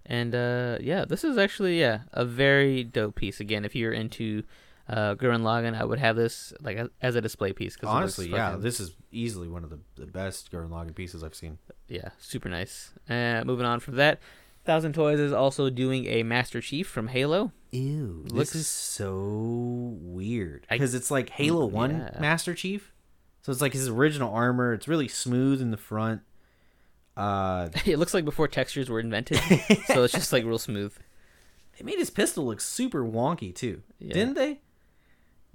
And 0.06 0.36
uh, 0.36 0.78
yeah, 0.82 1.06
this 1.06 1.24
is 1.24 1.38
actually 1.38 1.80
yeah 1.80 2.02
a 2.12 2.26
very 2.26 2.84
dope 2.84 3.16
piece. 3.16 3.40
Again, 3.40 3.64
if 3.66 3.76
you're 3.76 3.94
into 3.94 4.44
uh, 4.90 5.16
Gurren 5.16 5.42
Lagann, 5.44 5.80
I 5.80 5.86
would 5.86 6.00
have 6.00 6.16
this 6.18 6.54
like 6.60 6.78
as- 7.02 7.16
a 7.16 7.22
display 7.22 7.54
piece. 7.54 7.76
Cause 7.78 7.90
Honestly, 7.90 8.30
yeah, 8.30 8.58
this 8.58 8.80
is 8.82 8.96
easily 9.12 9.48
one 9.48 9.64
of 9.64 9.70
the, 9.70 9.80
the 9.96 10.06
best 10.06 10.52
Gurren 10.52 10.70
Lagann 10.70 10.94
pieces 10.96 11.24
I've 11.24 11.36
seen. 11.36 11.58
yeah, 11.88 12.10
super 12.18 12.50
nice. 12.50 12.92
Uh, 13.10 13.44
moving 13.46 13.66
on 13.66 13.80
from 13.80 13.96
that, 13.96 14.20
Thousand 14.66 14.94
Toys 14.94 15.20
is 15.20 15.32
also 15.32 15.70
doing 15.70 16.06
a 16.08 16.24
Master 16.24 16.60
Chief 16.60 16.86
from 16.88 17.08
Halo. 17.08 17.54
Ew, 17.72 18.26
Looks- 18.30 18.52
this 18.52 18.62
is 18.62 18.68
so 18.68 19.96
weird 20.02 20.68
because 20.70 20.94
it's 20.94 21.10
like 21.10 21.30
Halo 21.30 21.66
One 21.66 21.92
yeah. 22.14 22.20
Master 22.20 22.54
Chief, 22.54 22.94
so 23.42 23.52
it's 23.54 23.62
like 23.62 23.74
his 23.74 23.88
original 23.88 24.34
armor. 24.34 24.74
It's 24.74 24.88
really 24.88 25.08
smooth 25.08 25.62
in 25.62 25.72
the 25.72 25.78
front. 25.78 26.22
Uh, 27.16 27.70
it 27.86 27.98
looks 28.00 28.14
like 28.14 28.26
before 28.26 28.48
textures 28.48 28.90
were 28.90 29.00
invented, 29.00 29.38
so 29.86 30.04
it's 30.04 30.14
just 30.14 30.34
like 30.34 30.44
real 30.46 30.58
smooth. 30.58 30.96
they 31.78 31.84
made 31.84 32.00
his 32.00 32.10
pistol 32.10 32.46
look 32.46 32.60
super 32.62 33.04
wonky 33.04 33.54
too, 33.54 33.82
Yeah. 34.00 34.14
didn't 34.14 34.34
they? 34.36 34.62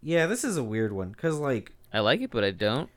Yeah, 0.00 0.26
this 0.26 0.44
is 0.44 0.56
a 0.56 0.62
weird 0.62 0.92
one 0.92 1.10
because 1.10 1.38
like 1.38 1.72
I 1.92 2.00
like 2.00 2.20
it, 2.20 2.30
but 2.30 2.44
I 2.44 2.50
don't. 2.52 2.88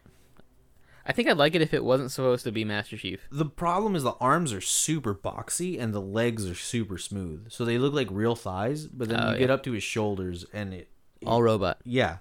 I 1.03 1.13
think 1.13 1.27
I'd 1.27 1.37
like 1.37 1.55
it 1.55 1.63
if 1.63 1.73
it 1.73 1.83
wasn't 1.83 2.11
supposed 2.11 2.43
to 2.43 2.51
be 2.51 2.63
Master 2.63 2.95
Chief. 2.95 3.21
the 3.31 3.45
problem 3.45 3.95
is 3.95 4.03
the 4.03 4.11
arms 4.21 4.53
are 4.53 4.61
super 4.61 5.15
boxy 5.15 5.79
and 5.81 5.95
the 5.95 6.01
legs 6.01 6.47
are 6.47 6.53
super 6.55 6.99
smooth, 6.99 7.51
so 7.51 7.65
they 7.65 7.79
look 7.79 7.93
like 7.95 8.07
real 8.11 8.35
thighs. 8.35 8.85
But 8.85 9.09
then 9.09 9.19
Oh, 9.19 9.31
you 9.31 9.39
get 9.39 9.49
up 9.49 9.63
to 9.63 9.71
his 9.71 9.81
shoulders 9.83 10.45
and 10.53 10.75
it, 10.75 10.89
All 11.25 11.41
robot. 11.41 11.79
yeah, 11.83 12.17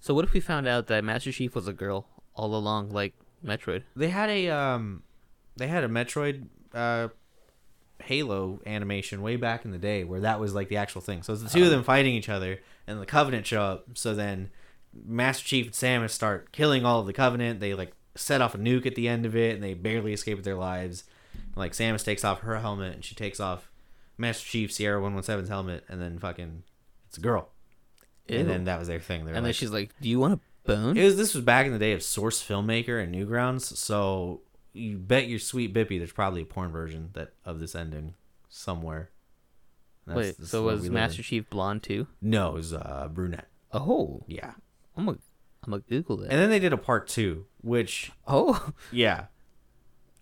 So 0.00 0.12
what 0.12 0.26
if 0.26 0.34
we 0.34 0.40
found 0.40 0.68
out 0.68 0.88
that 0.88 1.02
Master 1.02 1.32
Chief 1.32 1.54
was 1.54 1.66
a 1.66 1.72
girl 1.72 2.06
all 2.34 2.54
along, 2.54 2.90
like 2.90 3.14
Metroid? 3.42 3.84
they 3.96 4.10
had 4.10 4.28
a 4.28 4.50
um 4.50 5.02
they 5.56 5.68
had 5.68 5.84
a 5.84 5.88
metroid 5.88 6.46
uh 6.74 7.08
halo 8.02 8.60
animation 8.66 9.22
way 9.22 9.36
back 9.36 9.64
in 9.64 9.70
the 9.70 9.78
day 9.78 10.04
where 10.04 10.20
that 10.20 10.40
was 10.40 10.54
like 10.54 10.68
the 10.68 10.76
actual 10.76 11.00
thing. 11.00 11.22
So 11.22 11.32
it's 11.32 11.42
the 11.42 11.48
two 11.48 11.64
of 11.64 11.70
them 11.70 11.84
fighting 11.84 12.14
each 12.14 12.28
other 12.28 12.60
and 12.86 13.00
the 13.00 13.06
covenant 13.06 13.46
show 13.46 13.62
up. 13.62 13.86
So 13.94 14.14
then 14.14 14.50
master 14.92 15.46
chief 15.46 15.66
and 15.66 15.74
samus 15.74 16.10
start 16.10 16.52
killing 16.52 16.84
all 16.84 17.00
of 17.00 17.06
the 17.06 17.12
covenant. 17.12 17.60
They 17.60 17.74
like 17.74 17.92
set 18.14 18.40
off 18.40 18.54
a 18.54 18.58
nuke 18.58 18.86
at 18.86 18.94
the 18.94 19.08
end 19.08 19.24
of 19.24 19.36
it 19.36 19.54
and 19.54 19.62
they 19.62 19.74
barely 19.74 20.12
escape 20.12 20.36
with 20.36 20.44
their 20.44 20.56
lives. 20.56 21.04
Like 21.54 21.72
samus 21.72 22.04
takes 22.04 22.24
off 22.24 22.40
her 22.40 22.58
helmet 22.58 22.94
and 22.94 23.04
she 23.04 23.14
takes 23.14 23.40
off 23.40 23.70
master 24.18 24.46
chief 24.46 24.72
sierra 24.72 25.00
117's 25.00 25.48
helmet 25.48 25.84
and 25.88 26.00
then 26.00 26.18
fucking 26.18 26.62
it's 27.08 27.18
a 27.18 27.20
girl. 27.20 27.50
Ew. 28.28 28.38
and 28.38 28.48
then 28.48 28.64
that 28.64 28.78
was 28.78 28.88
their 28.88 29.00
thing. 29.00 29.24
They're 29.24 29.34
and 29.34 29.44
then 29.44 29.52
she's 29.52 29.70
like, 29.70 29.90
"Do 30.00 30.08
you 30.08 30.18
want 30.20 30.34
a 30.34 30.40
bone?" 30.64 30.96
it 30.96 31.04
was 31.04 31.16
this 31.16 31.34
was 31.34 31.44
back 31.44 31.66
in 31.66 31.72
the 31.72 31.78
day 31.78 31.92
of 31.92 32.02
Source 32.02 32.42
Filmmaker 32.42 33.02
and 33.02 33.14
Newgrounds, 33.14 33.76
so 33.76 34.42
you 34.72 34.98
bet 34.98 35.28
your 35.28 35.38
sweet 35.38 35.74
bippy 35.74 35.98
there's 35.98 36.12
probably 36.12 36.42
a 36.42 36.46
porn 36.46 36.70
version 36.70 37.10
that 37.12 37.32
of 37.44 37.60
this 37.60 37.74
ending 37.74 38.14
somewhere. 38.48 39.10
That's- 40.06 40.24
Wait, 40.26 40.36
this 40.36 40.46
is 40.46 40.50
so 40.50 40.62
was 40.64 40.88
Master 40.90 41.20
in. 41.20 41.24
Chief 41.24 41.48
blonde 41.50 41.82
too? 41.82 42.06
No, 42.20 42.48
it 42.50 42.54
was 42.54 42.72
uh, 42.72 43.08
brunette. 43.12 43.48
Oh, 43.72 44.22
Yeah, 44.26 44.52
I'm 44.96 45.06
gonna, 45.06 45.18
I'm 45.64 45.70
gonna 45.70 45.82
Google 45.88 46.16
that. 46.18 46.30
and 46.30 46.40
then 46.40 46.50
they 46.50 46.58
did 46.58 46.72
a 46.72 46.76
part 46.78 47.08
two, 47.08 47.46
which 47.60 48.10
oh, 48.26 48.72
yeah, 48.92 49.26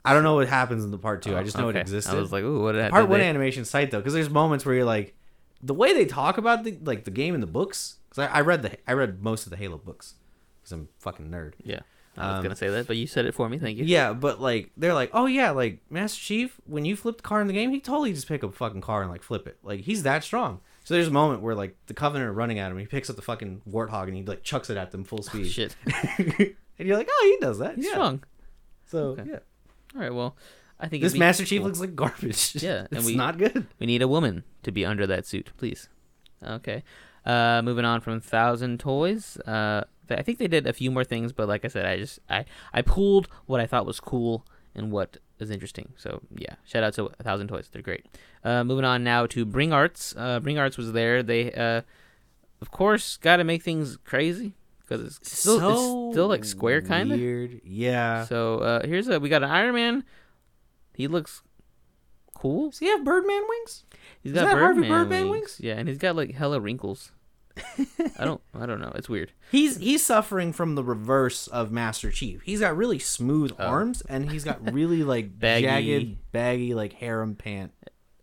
I 0.04 0.12
don't 0.12 0.22
know 0.22 0.34
what 0.36 0.48
happens 0.48 0.84
in 0.84 0.90
the 0.90 0.98
part 0.98 1.22
two. 1.22 1.36
I 1.36 1.42
just 1.42 1.56
know 1.56 1.68
okay. 1.68 1.78
it 1.78 1.82
existed. 1.82 2.16
I 2.16 2.20
was 2.20 2.32
like, 2.32 2.44
"Ooh, 2.44 2.62
what 2.62 2.72
did 2.72 2.90
part 2.90 3.08
one 3.08 3.20
they- 3.20 3.28
animation 3.28 3.64
site 3.64 3.90
though, 3.90 3.98
because 3.98 4.12
there's 4.14 4.30
moments 4.30 4.64
where 4.64 4.74
you're 4.74 4.84
like, 4.84 5.14
the 5.62 5.74
way 5.74 5.92
they 5.92 6.04
talk 6.04 6.38
about 6.38 6.64
the 6.64 6.78
like 6.82 7.04
the 7.04 7.10
game 7.10 7.34
in 7.34 7.40
the 7.40 7.46
books. 7.46 7.96
Because 8.08 8.28
I, 8.28 8.38
I 8.38 8.40
read 8.40 8.62
the 8.62 8.76
I 8.88 8.92
read 8.92 9.22
most 9.22 9.46
of 9.46 9.50
the 9.50 9.56
Halo 9.56 9.78
books 9.78 10.14
because 10.60 10.72
I'm 10.72 10.82
a 10.82 11.02
fucking 11.02 11.30
nerd. 11.30 11.52
Yeah, 11.62 11.80
I 12.20 12.28
was 12.28 12.36
Um, 12.38 12.42
gonna 12.44 12.56
say 12.56 12.68
that, 12.68 12.86
but 12.86 12.96
you 12.96 13.06
said 13.06 13.24
it 13.26 13.34
for 13.34 13.48
me. 13.48 13.58
Thank 13.58 13.78
you. 13.78 13.84
Yeah, 13.84 14.12
but 14.12 14.40
like 14.40 14.70
they're 14.76 14.94
like, 14.94 15.10
oh 15.12 15.26
yeah, 15.26 15.50
like 15.50 15.78
Master 15.90 16.20
Chief, 16.20 16.60
when 16.66 16.84
you 16.84 16.96
flip 16.96 17.16
the 17.18 17.22
car 17.22 17.40
in 17.40 17.46
the 17.46 17.52
game, 17.52 17.70
he 17.70 17.80
totally 17.80 18.12
just 18.12 18.28
pick 18.28 18.44
up 18.44 18.50
a 18.50 18.56
fucking 18.56 18.80
car 18.80 19.02
and 19.02 19.10
like 19.10 19.22
flip 19.22 19.46
it. 19.46 19.58
Like 19.62 19.80
he's 19.80 20.02
that 20.04 20.22
strong. 20.24 20.60
So 20.84 20.94
there's 20.94 21.08
a 21.08 21.12
moment 21.12 21.42
where 21.42 21.54
like 21.54 21.76
the 21.86 21.94
Covenant 21.94 22.28
are 22.28 22.32
running 22.32 22.58
at 22.58 22.70
him, 22.70 22.78
he 22.78 22.86
picks 22.86 23.08
up 23.10 23.16
the 23.16 23.22
fucking 23.22 23.62
warthog 23.70 24.04
and 24.08 24.16
he 24.16 24.22
like 24.24 24.42
chucks 24.42 24.70
it 24.70 24.76
at 24.76 24.90
them 24.90 25.04
full 25.04 25.22
speed. 25.22 25.46
Shit, 25.48 25.76
and 26.18 26.54
you're 26.78 26.96
like, 26.96 27.08
oh, 27.10 27.36
he 27.38 27.44
does 27.44 27.58
that. 27.58 27.76
he's 27.76 27.84
yeah. 27.86 27.90
strong. 27.92 28.24
So 28.86 28.98
Okay. 29.10 29.24
yeah, 29.26 29.38
All 29.94 30.00
right, 30.00 30.12
well, 30.12 30.36
I 30.80 30.88
think 30.88 31.02
this 31.02 31.12
it'd 31.12 31.14
be 31.14 31.18
Master 31.20 31.44
Chief 31.44 31.60
cool. 31.60 31.66
looks 31.68 31.80
like 31.80 31.94
garbage. 31.94 32.54
Yeah, 32.62 32.86
and 32.90 32.98
it's 32.98 33.06
we- 33.06 33.14
not 33.16 33.38
good. 33.38 33.66
We 33.78 33.86
need 33.86 34.02
a 34.02 34.08
woman 34.08 34.44
to 34.64 34.72
be 34.72 34.84
under 34.84 35.06
that 35.06 35.26
suit, 35.26 35.50
please. 35.58 35.88
Okay. 36.44 36.82
Uh, 37.24 37.60
moving 37.62 37.84
on 37.84 38.00
from 38.00 38.18
Thousand 38.20 38.80
Toys. 38.80 39.36
Uh, 39.46 39.84
I 40.18 40.22
think 40.22 40.38
they 40.38 40.48
did 40.48 40.66
a 40.66 40.72
few 40.72 40.90
more 40.90 41.04
things, 41.04 41.32
but 41.32 41.48
like 41.48 41.64
I 41.64 41.68
said, 41.68 41.86
I 41.86 41.96
just 41.96 42.18
I 42.28 42.44
I 42.72 42.82
pulled 42.82 43.28
what 43.46 43.60
I 43.60 43.66
thought 43.66 43.86
was 43.86 44.00
cool 44.00 44.46
and 44.74 44.90
what 44.90 45.18
is 45.38 45.50
interesting. 45.50 45.92
So 45.96 46.20
yeah, 46.36 46.54
shout 46.64 46.82
out 46.82 46.94
to 46.94 47.10
a 47.18 47.22
Thousand 47.22 47.48
Toys. 47.48 47.68
They're 47.72 47.82
great. 47.82 48.06
Uh, 48.44 48.64
moving 48.64 48.84
on 48.84 49.04
now 49.04 49.26
to 49.26 49.44
Bring 49.44 49.72
Arts. 49.72 50.14
Uh, 50.16 50.40
Bring 50.40 50.58
Arts 50.58 50.76
was 50.76 50.92
there. 50.92 51.22
They 51.22 51.52
uh, 51.52 51.82
of 52.60 52.70
course 52.70 53.16
got 53.16 53.36
to 53.36 53.44
make 53.44 53.62
things 53.62 53.96
crazy 54.04 54.54
because 54.80 55.06
it's 55.06 55.38
still 55.38 56.06
it's 56.06 56.14
still 56.14 56.28
like 56.28 56.44
square 56.44 56.82
kind 56.82 57.12
of. 57.12 57.18
weird. 57.18 57.60
Yeah. 57.64 58.24
So 58.24 58.58
uh, 58.58 58.86
here's 58.86 59.08
a 59.08 59.20
we 59.20 59.28
got 59.28 59.42
an 59.42 59.50
Iron 59.50 59.74
Man. 59.74 60.04
He 60.94 61.08
looks 61.08 61.42
cool. 62.34 62.70
Does 62.70 62.78
he 62.78 62.86
have 62.88 63.04
Birdman 63.04 63.42
wings? 63.48 63.84
He's 64.22 64.32
got 64.32 64.54
Birdman, 64.54 64.88
Birdman 64.88 65.28
wings. 65.28 65.32
wings? 65.32 65.60
Yeah, 65.60 65.74
and 65.74 65.88
he's 65.88 65.98
got 65.98 66.16
like 66.16 66.34
hella 66.34 66.60
wrinkles. 66.60 67.12
I 68.18 68.24
don't 68.24 68.40
I 68.54 68.66
don't 68.66 68.80
know. 68.80 68.92
It's 68.94 69.08
weird. 69.08 69.32
He's 69.50 69.78
he's 69.78 70.04
suffering 70.04 70.52
from 70.52 70.74
the 70.74 70.84
reverse 70.84 71.46
of 71.48 71.70
Master 71.70 72.10
Chief. 72.10 72.42
He's 72.42 72.60
got 72.60 72.76
really 72.76 72.98
smooth 72.98 73.52
oh. 73.58 73.66
arms 73.66 74.02
and 74.02 74.30
he's 74.30 74.44
got 74.44 74.72
really 74.72 75.02
like 75.02 75.38
Baggy. 75.38 75.64
jagged, 75.64 76.32
baggy 76.32 76.74
like 76.74 76.92
harem 76.94 77.34
pant 77.34 77.72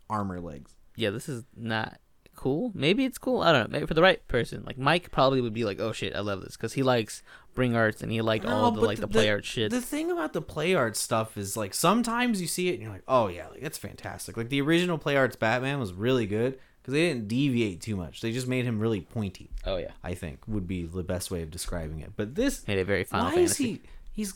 armor 0.08 0.40
legs. 0.40 0.74
Yeah, 0.96 1.10
this 1.10 1.28
is 1.28 1.44
not 1.56 1.98
cool. 2.34 2.70
Maybe 2.74 3.04
it's 3.04 3.18
cool. 3.18 3.42
I 3.42 3.52
don't 3.52 3.70
know. 3.70 3.78
Maybe 3.78 3.86
for 3.86 3.94
the 3.94 4.02
right 4.02 4.26
person. 4.28 4.62
Like 4.64 4.78
Mike 4.78 5.10
probably 5.10 5.40
would 5.40 5.52
be 5.52 5.64
like, 5.64 5.80
"Oh 5.80 5.92
shit, 5.92 6.14
I 6.14 6.20
love 6.20 6.40
this" 6.40 6.56
because 6.56 6.72
he 6.72 6.82
likes 6.82 7.22
Bring 7.54 7.74
Arts 7.74 8.02
and 8.02 8.12
he 8.12 8.22
liked 8.22 8.46
all 8.46 8.70
the 8.70 8.80
like 8.80 9.00
the, 9.00 9.08
play 9.08 9.28
art 9.28 9.44
shit. 9.44 9.72
The 9.72 9.80
thing 9.80 10.10
about 10.12 10.32
the 10.32 10.40
play 10.40 10.74
art 10.74 10.96
stuff 10.96 11.36
is 11.36 11.56
like 11.56 11.74
sometimes 11.74 12.40
you 12.40 12.46
see 12.46 12.68
it 12.68 12.74
and 12.74 12.82
you're 12.82 12.92
like, 12.92 13.02
oh 13.08 13.26
yeah, 13.26 13.48
like 13.48 13.60
that's 13.60 13.78
fantastic. 13.78 14.36
Like 14.36 14.48
the 14.48 14.60
original 14.60 14.96
play 14.96 15.16
arts 15.16 15.34
Batman 15.34 15.80
was 15.80 15.92
really 15.92 16.26
good 16.26 16.58
because 16.88 17.00
they 17.00 17.08
didn't 17.08 17.28
deviate 17.28 17.82
too 17.82 17.96
much. 17.96 18.22
They 18.22 18.32
just 18.32 18.48
made 18.48 18.64
him 18.64 18.78
really 18.78 19.02
pointy. 19.02 19.50
oh 19.66 19.76
yeah, 19.76 19.90
I 20.02 20.14
think 20.14 20.40
would 20.48 20.66
be 20.66 20.86
the 20.86 21.02
best 21.02 21.30
way 21.30 21.42
of 21.42 21.50
describing 21.50 22.00
it. 22.00 22.12
But 22.16 22.34
this, 22.34 22.66
made 22.66 22.78
it 22.78 22.86
very 22.86 23.04
Final 23.04 23.26
why 23.26 23.34
Fantasy. 23.34 23.64
is 23.64 23.68
he? 23.68 23.80
He's 24.10 24.34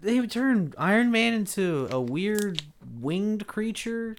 they 0.00 0.24
turned 0.28 0.76
Iron 0.78 1.10
Man 1.10 1.32
into 1.32 1.88
a 1.90 2.00
weird 2.00 2.62
winged 3.00 3.48
creature 3.48 4.14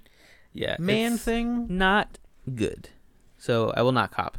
yeah, 0.52 0.76
man 0.80 1.18
thing. 1.18 1.66
Not 1.70 2.18
good. 2.54 2.90
So 3.38 3.72
I 3.78 3.84
will 3.84 3.94
not 3.94 4.12
cop. 4.12 4.38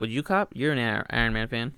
Would 0.00 0.10
you 0.10 0.24
cop? 0.24 0.50
You're 0.52 0.72
an 0.72 1.04
Iron 1.08 1.34
Man 1.34 1.46
fan. 1.46 1.72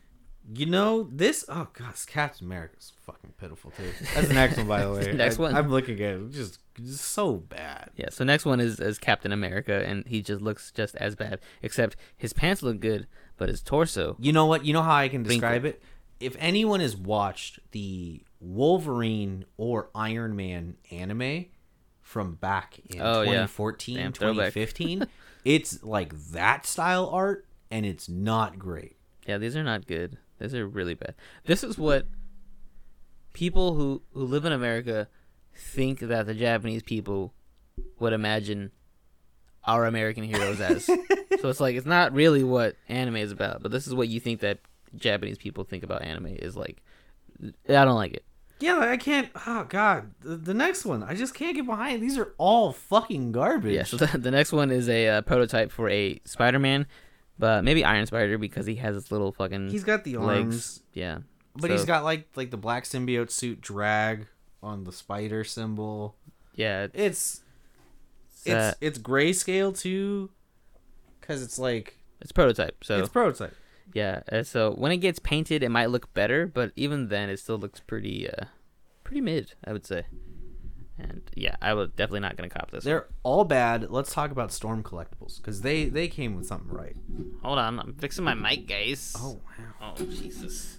You 0.50 0.66
know 0.66 1.08
this? 1.12 1.44
Oh 1.48 1.68
god, 1.74 1.94
Captain 2.06 2.46
America's 2.46 2.92
fucking 3.02 3.34
pitiful 3.38 3.70
too. 3.72 3.84
That's 4.14 4.28
the 4.28 4.34
next 4.34 4.56
one, 4.56 4.66
by 4.66 4.84
the 4.84 4.92
way. 4.92 5.12
Next 5.16 5.38
I, 5.38 5.42
one. 5.42 5.54
I'm 5.54 5.70
looking 5.70 6.00
at 6.00 6.14
it, 6.14 6.30
just, 6.30 6.58
just 6.82 7.04
so 7.04 7.34
bad. 7.34 7.90
Yeah. 7.96 8.08
So 8.10 8.24
next 8.24 8.46
one 8.46 8.58
is 8.58 8.80
is 8.80 8.98
Captain 8.98 9.30
America, 9.32 9.84
and 9.86 10.06
he 10.06 10.22
just 10.22 10.40
looks 10.40 10.70
just 10.70 10.96
as 10.96 11.14
bad, 11.14 11.40
except 11.60 11.96
his 12.16 12.32
pants 12.32 12.62
look 12.62 12.80
good, 12.80 13.06
but 13.36 13.50
his 13.50 13.60
torso. 13.60 14.16
You 14.18 14.32
know 14.32 14.46
what? 14.46 14.64
You 14.64 14.72
know 14.72 14.82
how 14.82 14.94
I 14.94 15.08
can 15.08 15.22
describe 15.22 15.66
it? 15.66 15.82
If 16.18 16.34
anyone 16.38 16.80
has 16.80 16.96
watched 16.96 17.60
the 17.72 18.22
Wolverine 18.40 19.44
or 19.56 19.90
Iron 19.94 20.34
Man 20.34 20.76
anime 20.90 21.46
from 22.00 22.36
back 22.36 22.80
in 22.86 23.00
Oh, 23.00 23.20
yeah. 23.20 23.46
2014, 23.46 23.96
Damn 23.96 24.12
2015, 24.12 25.06
it's 25.44 25.82
like 25.84 26.18
that 26.30 26.64
style 26.64 27.08
art 27.12 27.46
and 27.70 27.84
it's 27.84 28.08
not 28.08 28.58
great. 28.58 28.96
Yeah, 29.26 29.38
these 29.38 29.54
are 29.56 29.62
not 29.62 29.86
good. 29.86 30.16
These 30.38 30.54
are 30.54 30.66
really 30.66 30.94
bad. 30.94 31.14
This 31.44 31.64
is 31.64 31.78
what 31.78 32.06
people 33.32 33.74
who 33.74 34.02
who 34.12 34.24
live 34.24 34.44
in 34.44 34.52
America 34.52 35.08
think 35.54 36.00
that 36.00 36.26
the 36.26 36.34
Japanese 36.34 36.82
people 36.82 37.34
would 37.98 38.12
imagine 38.12 38.70
our 39.64 39.86
American 39.86 40.24
heroes 40.24 40.60
as. 40.60 40.84
so 41.40 41.48
it's 41.48 41.60
like 41.60 41.76
it's 41.76 41.86
not 41.86 42.12
really 42.12 42.44
what 42.44 42.76
anime 42.88 43.16
is 43.16 43.32
about, 43.32 43.62
but 43.62 43.70
this 43.70 43.86
is 43.86 43.94
what 43.94 44.08
you 44.08 44.20
think 44.20 44.40
that 44.40 44.58
Japanese 44.94 45.38
people 45.38 45.64
think 45.64 45.82
about 45.82 46.02
anime 46.02 46.26
is 46.26 46.56
like. 46.56 46.82
I 47.68 47.84
don't 47.84 47.94
like 47.94 48.14
it. 48.14 48.24
Yeah, 48.60 48.78
I 48.78 48.96
can't. 48.96 49.30
Oh 49.46 49.64
god, 49.68 50.10
the, 50.20 50.36
the 50.36 50.54
next 50.54 50.84
one, 50.84 51.02
I 51.02 51.14
just 51.14 51.34
can't 51.34 51.54
get 51.54 51.66
behind. 51.66 52.02
These 52.02 52.18
are 52.18 52.34
all 52.38 52.72
fucking 52.72 53.32
garbage. 53.32 53.74
Yeah. 53.74 53.84
So 53.84 53.96
the, 53.98 54.18
the 54.18 54.30
next 54.30 54.52
one 54.52 54.70
is 54.70 54.88
a 54.88 55.08
uh, 55.08 55.22
prototype 55.22 55.70
for 55.70 55.88
a 55.88 56.20
Spider-Man, 56.24 56.86
but 57.38 57.64
maybe 57.64 57.84
Iron 57.84 58.06
Spider 58.06 58.38
because 58.38 58.66
he 58.66 58.76
has 58.76 58.94
his 58.94 59.10
little 59.12 59.32
fucking 59.32 59.70
he's 59.70 59.84
got 59.84 60.04
the 60.04 60.16
arms, 60.16 60.26
legs. 60.26 60.82
Yeah. 60.92 61.18
but 61.54 61.68
So, 61.68 61.72
he's 61.72 61.84
got 61.84 62.04
like 62.04 62.28
like 62.34 62.50
the 62.50 62.56
black 62.56 62.84
symbiote 62.84 63.30
suit 63.30 63.60
drag 63.60 64.26
on 64.62 64.84
the 64.84 64.92
spider 64.92 65.44
symbol. 65.44 66.16
yeah. 66.54 66.88
It's 66.92 67.42
It's, 68.44 68.48
uh, 68.48 68.74
it's 68.80 68.98
it's 68.98 68.98
grayscale 68.98 69.78
too, 69.78 70.30
because 71.20 71.42
it's 71.42 71.58
like 71.58 71.98
it's 72.20 72.32
prototype. 72.32 72.82
So 72.82 72.98
it's 72.98 73.08
prototype. 73.08 73.54
Yeah, 73.94 74.20
uh, 74.30 74.42
so 74.42 74.72
when 74.72 74.92
it 74.92 74.98
gets 74.98 75.18
painted, 75.18 75.62
it 75.62 75.70
might 75.70 75.86
look 75.88 76.12
better, 76.12 76.46
but 76.46 76.72
even 76.76 77.08
then, 77.08 77.30
it 77.30 77.38
still 77.38 77.56
looks 77.56 77.80
pretty, 77.80 78.28
uh, 78.28 78.44
pretty 79.02 79.22
mid, 79.22 79.54
I 79.64 79.72
would 79.72 79.86
say. 79.86 80.04
And 80.98 81.22
yeah, 81.34 81.56
I 81.62 81.74
was 81.74 81.90
definitely 81.90 82.20
not 82.20 82.36
gonna 82.36 82.48
cop 82.48 82.70
this. 82.70 82.84
They're 82.84 83.06
all 83.22 83.44
bad. 83.44 83.90
Let's 83.90 84.12
talk 84.12 84.30
about 84.30 84.52
Storm 84.52 84.82
Collectibles 84.82 85.38
because 85.38 85.62
they 85.62 85.86
they 85.86 86.08
came 86.08 86.34
with 86.34 86.46
something 86.46 86.70
right. 86.70 86.96
Hold 87.42 87.58
on, 87.58 87.78
I'm 87.78 87.94
fixing 87.94 88.24
my 88.24 88.34
mic, 88.34 88.66
guys. 88.66 89.14
Oh 89.18 89.40
wow. 89.80 89.94
oh 89.98 90.04
Jesus. 90.04 90.78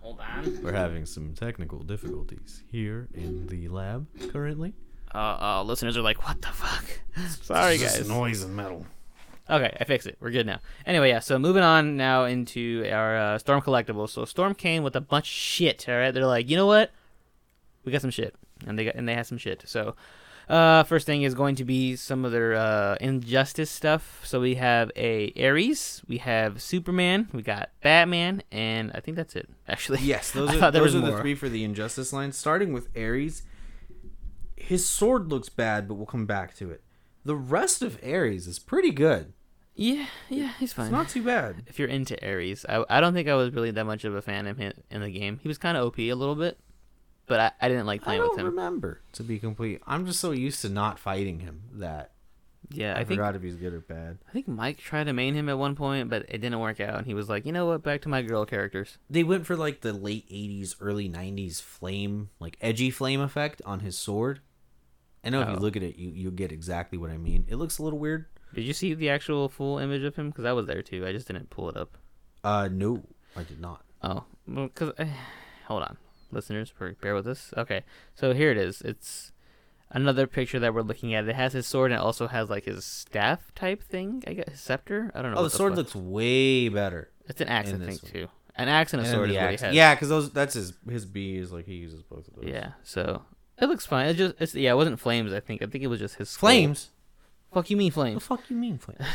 Hold 0.00 0.20
on. 0.20 0.62
We're 0.62 0.72
having 0.72 1.06
some 1.06 1.34
technical 1.34 1.80
difficulties 1.80 2.62
here 2.70 3.08
in 3.12 3.46
the 3.48 3.68
lab 3.68 4.06
currently. 4.32 4.74
Uh, 5.14 5.18
uh, 5.40 5.62
listeners 5.62 5.96
are 5.96 6.02
like, 6.02 6.26
what 6.26 6.40
the 6.40 6.48
fuck? 6.48 6.84
Sorry, 7.42 7.78
guys. 7.78 7.98
Just 7.98 8.08
noise 8.08 8.42
and 8.42 8.54
metal. 8.54 8.86
Okay, 9.48 9.76
I 9.80 9.84
fixed 9.84 10.06
it. 10.06 10.16
We're 10.20 10.30
good 10.30 10.46
now. 10.46 10.60
Anyway, 10.86 11.08
yeah. 11.08 11.18
So 11.18 11.38
moving 11.38 11.64
on 11.64 11.96
now 11.96 12.24
into 12.24 12.88
our 12.90 13.16
uh, 13.16 13.38
Storm 13.38 13.60
collectibles. 13.60 14.10
So 14.10 14.24
Storm 14.24 14.54
came 14.54 14.84
with 14.84 14.94
a 14.94 15.00
bunch 15.00 15.24
of 15.24 15.34
shit. 15.34 15.88
All 15.88 15.96
right, 15.96 16.12
they're 16.12 16.24
like, 16.24 16.48
you 16.48 16.56
know 16.56 16.66
what? 16.66 16.92
We 17.84 17.90
got 17.90 18.00
some 18.00 18.10
shit, 18.10 18.34
and 18.66 18.78
they 18.78 18.84
got 18.84 18.94
and 18.94 19.08
they 19.08 19.14
had 19.14 19.26
some 19.26 19.38
shit. 19.38 19.62
So, 19.66 19.94
uh, 20.48 20.82
first 20.82 21.06
thing 21.06 21.22
is 21.22 21.34
going 21.34 21.54
to 21.56 21.64
be 21.64 21.94
some 21.96 22.24
of 22.24 22.32
their 22.32 22.54
uh, 22.54 22.96
injustice 23.00 23.70
stuff. 23.70 24.20
So 24.24 24.40
we 24.40 24.56
have 24.56 24.90
a 24.96 25.32
Ares, 25.40 26.02
we 26.08 26.18
have 26.18 26.60
Superman, 26.60 27.28
we 27.32 27.42
got 27.42 27.70
Batman, 27.82 28.42
and 28.50 28.90
I 28.94 29.00
think 29.00 29.16
that's 29.16 29.36
it. 29.36 29.48
Actually, 29.68 30.00
Yes, 30.02 30.30
those 30.32 30.50
are 30.54 30.70
those 30.70 30.94
are 30.94 31.00
the 31.00 31.16
three 31.18 31.34
for 31.34 31.48
the 31.48 31.62
Injustice 31.64 32.12
line. 32.12 32.32
Starting 32.32 32.72
with 32.72 32.88
Ares, 32.96 33.42
his 34.56 34.86
sword 34.86 35.28
looks 35.28 35.48
bad, 35.48 35.86
but 35.88 35.94
we'll 35.94 36.06
come 36.06 36.26
back 36.26 36.54
to 36.56 36.70
it. 36.70 36.82
The 37.24 37.36
rest 37.36 37.82
of 37.82 37.98
Ares 38.04 38.46
is 38.46 38.58
pretty 38.58 38.90
good. 38.90 39.32
Yeah, 39.74 40.06
yeah, 40.28 40.52
he's 40.58 40.72
fine. 40.72 40.86
It's 40.86 40.92
not 40.92 41.08
too 41.08 41.22
bad. 41.22 41.62
if 41.66 41.78
you're 41.78 41.88
into 41.88 42.16
Ares, 42.26 42.66
I, 42.68 42.84
I 42.90 43.00
don't 43.00 43.14
think 43.14 43.28
I 43.28 43.34
was 43.34 43.52
really 43.52 43.70
that 43.70 43.84
much 43.84 44.04
of 44.04 44.14
a 44.14 44.20
fan 44.20 44.46
of 44.46 44.58
him 44.58 44.72
in 44.90 45.00
the 45.00 45.10
game. 45.10 45.38
He 45.42 45.48
was 45.48 45.58
kind 45.58 45.76
of 45.76 45.84
OP 45.86 45.98
a 45.98 46.12
little 46.12 46.34
bit, 46.34 46.58
but 47.30 47.40
I, 47.40 47.52
I 47.62 47.68
didn't 47.68 47.86
like 47.86 48.02
playing 48.02 48.20
with 48.20 48.32
don't 48.32 48.40
him. 48.40 48.46
remember 48.46 49.00
to 49.12 49.22
be 49.22 49.38
complete. 49.38 49.80
I'm 49.86 50.04
just 50.04 50.20
so 50.20 50.32
used 50.32 50.60
to 50.62 50.68
not 50.68 50.98
fighting 50.98 51.40
him 51.40 51.62
that 51.74 52.10
Yeah, 52.70 52.92
I, 52.94 53.00
I, 53.00 53.04
think 53.04 53.18
forgot 53.20 53.36
if 53.36 53.42
he's 53.42 53.56
good 53.56 53.72
or 53.72 53.80
bad. 53.80 54.18
I 54.28 54.32
think 54.32 54.46
Mike 54.48 54.76
tried 54.78 55.04
to 55.04 55.12
main 55.14 55.34
him 55.34 55.48
at 55.48 55.56
one 55.58 55.74
point, 55.74 56.10
but 56.10 56.26
it 56.28 56.38
didn't 56.38 56.60
work 56.60 56.78
out. 56.80 56.98
And 56.98 57.06
he 57.06 57.14
was 57.14 57.28
like, 57.30 57.46
you 57.46 57.52
know 57.52 57.64
what, 57.66 57.82
back 57.82 58.02
to 58.02 58.08
my 58.10 58.20
girl 58.22 58.44
characters. 58.44 58.98
They 59.08 59.22
went 59.24 59.46
for 59.46 59.56
like 59.56 59.80
the 59.80 59.92
late 59.94 60.28
'80s, 60.28 60.74
early 60.80 61.08
'90s 61.08 61.62
flame, 61.62 62.28
like 62.38 62.56
edgy 62.60 62.90
flame 62.90 63.20
effect 63.20 63.62
on 63.64 63.80
his 63.80 63.96
sword. 63.96 64.40
I 65.24 65.30
know 65.30 65.40
if 65.42 65.48
you 65.48 65.56
Oh. 65.56 65.58
look 65.60 65.76
at 65.76 65.82
it, 65.82 65.96
you 65.96 66.10
you 66.10 66.30
get 66.30 66.52
exactly 66.52 66.98
what 66.98 67.10
I 67.10 67.16
mean. 67.16 67.46
It 67.48 67.56
looks 67.56 67.78
a 67.78 67.82
little 67.82 67.98
weird. 67.98 68.26
Did 68.54 68.64
you 68.64 68.72
see 68.72 68.94
the 68.94 69.10
actual 69.10 69.48
full 69.48 69.78
image 69.78 70.02
of 70.02 70.16
him? 70.16 70.30
Because 70.30 70.44
I 70.44 70.52
was 70.52 70.66
there 70.66 70.82
too. 70.82 71.06
I 71.06 71.12
just 71.12 71.26
didn't 71.28 71.50
pull 71.50 71.68
it 71.70 71.76
up. 71.76 71.96
Uh, 72.42 72.68
no, 72.72 73.02
I 73.36 73.42
did 73.44 73.60
not. 73.60 73.84
Oh, 74.02 74.24
well, 74.48 74.66
because 74.74 74.92
hold 75.66 75.82
on, 75.82 75.96
listeners, 76.32 76.72
bear- 76.78 76.96
bear 77.00 77.14
with 77.14 77.26
us. 77.26 77.52
Okay, 77.56 77.82
so 78.14 78.32
here 78.34 78.50
it 78.50 78.56
is. 78.56 78.80
It's 78.82 79.32
another 79.90 80.26
picture 80.26 80.58
that 80.60 80.72
we're 80.74 80.82
looking 80.82 81.14
at. 81.14 81.26
It 81.28 81.34
has 81.36 81.52
his 81.52 81.66
sword 81.66 81.90
and 81.92 82.00
it 82.00 82.04
also 82.04 82.28
has 82.28 82.48
like 82.50 82.64
his 82.64 82.84
staff 82.84 83.52
type 83.54 83.82
thing. 83.82 84.22
I 84.26 84.34
guess 84.34 84.48
his 84.50 84.60
scepter. 84.60 85.10
I 85.14 85.22
don't 85.22 85.32
know. 85.32 85.38
Oh, 85.38 85.44
the 85.44 85.50
sword 85.50 85.76
looks 85.76 85.94
way 85.94 86.68
better. 86.68 87.10
It's 87.28 87.40
an 87.40 87.48
axe, 87.48 87.68
I 87.72 87.78
think, 87.78 88.02
one. 88.02 88.12
too. 88.12 88.28
An 88.56 88.68
axe 88.68 88.92
and 88.92 89.00
a 89.00 89.04
And 89.04 89.12
sword 89.14 89.30
the 89.30 89.34
is 89.36 89.40
what 89.40 89.50
he 89.60 89.66
has. 89.66 89.74
Yeah, 89.74 89.94
because 89.94 90.08
those 90.08 90.30
that's 90.32 90.54
his 90.54 90.72
his 90.88 91.06
B 91.06 91.36
is 91.36 91.52
like 91.52 91.66
he 91.66 91.74
uses 91.74 92.02
both 92.02 92.28
of 92.28 92.34
those. 92.36 92.44
Yeah. 92.44 92.72
So 92.82 93.22
it 93.60 93.66
looks 93.66 93.86
fine. 93.86 94.08
It 94.08 94.14
just 94.14 94.34
it's 94.40 94.54
yeah. 94.54 94.72
It 94.72 94.76
wasn't 94.76 94.98
flames. 95.00 95.32
I 95.32 95.40
think. 95.40 95.62
I 95.62 95.66
think 95.66 95.82
it 95.84 95.86
was 95.88 96.00
just 96.00 96.16
his 96.16 96.28
skull. 96.28 96.48
Flames. 96.50 96.90
Fuck 97.52 97.70
you 97.70 97.76
mean 97.76 97.90
The 97.90 97.94
flames? 97.94 98.24
fuck 98.26 98.48
you 98.50 98.56
mean 98.56 98.78
flames? 98.78 99.00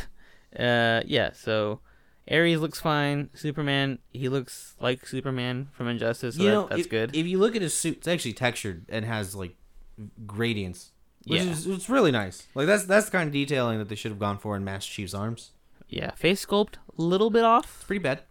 Uh, 0.57 1.01
yeah. 1.05 1.32
So 1.34 1.82
Ares 2.30 2.59
looks 2.59 2.80
fine. 2.80 3.30
Superman, 3.34 3.99
he 4.11 4.30
looks 4.30 4.76
like 4.80 5.05
Superman 5.05 5.69
from 5.73 5.88
Injustice. 5.88 6.36
So 6.36 6.41
you 6.41 6.47
that, 6.49 6.53
know, 6.55 6.67
that's 6.67 6.82
if, 6.82 6.89
good. 6.89 7.15
If 7.15 7.26
you 7.28 7.38
look 7.38 7.55
at 7.55 7.61
his 7.61 7.73
suit, 7.73 7.97
it's 7.97 8.07
actually 8.07 8.34
textured 8.34 8.86
and 8.89 9.05
has 9.05 9.36
like 9.36 9.55
gradients, 10.26 10.91
which 11.26 11.41
Yeah. 11.41 11.51
is 11.51 11.67
it's 11.67 11.89
really 11.89 12.11
nice. 12.11 12.47
Like 12.55 12.67
that's 12.67 12.86
that's 12.86 13.05
the 13.07 13.11
kind 13.11 13.28
of 13.28 13.34
detailing 13.34 13.78
that 13.80 13.89
they 13.89 13.95
should 13.95 14.11
have 14.11 14.19
gone 14.19 14.38
for 14.38 14.55
in 14.55 14.63
Master 14.63 14.91
Chief's 14.91 15.13
arms. 15.13 15.51
yeah. 15.88 16.11
Face 16.15 16.45
sculpt 16.45 16.76
a 16.97 17.01
little 17.01 17.30
bit 17.30 17.43
off. 17.43 17.65
It's 17.78 17.84
pretty 17.86 18.01
bad. 18.03 18.21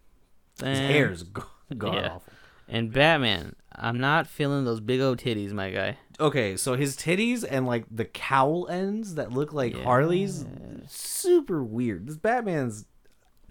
His 0.59 0.78
And- 0.78 0.92
hair 0.92 1.11
is 1.12 1.22
god 1.78 1.95
yeah. 1.95 2.07
awful. 2.14 2.32
And 2.66 2.92
Batman, 2.92 3.55
I'm 3.76 3.99
not 4.01 4.26
feeling 4.26 4.64
those 4.64 4.80
big 4.80 5.01
old 5.01 5.18
titties, 5.18 5.53
my 5.53 5.70
guy. 5.70 5.99
Okay, 6.18 6.57
so 6.57 6.76
his 6.76 6.97
titties 6.97 7.45
and 7.49 7.66
like 7.66 7.84
the 7.90 8.07
cowl 8.07 8.66
ends 8.68 9.16
that 9.16 9.32
look 9.32 9.53
like 9.53 9.76
Yeah. 9.76 9.82
Harley's, 9.84 10.47
super 10.88 11.62
weird. 11.62 12.07
This 12.07 12.16
Batman's 12.16 12.86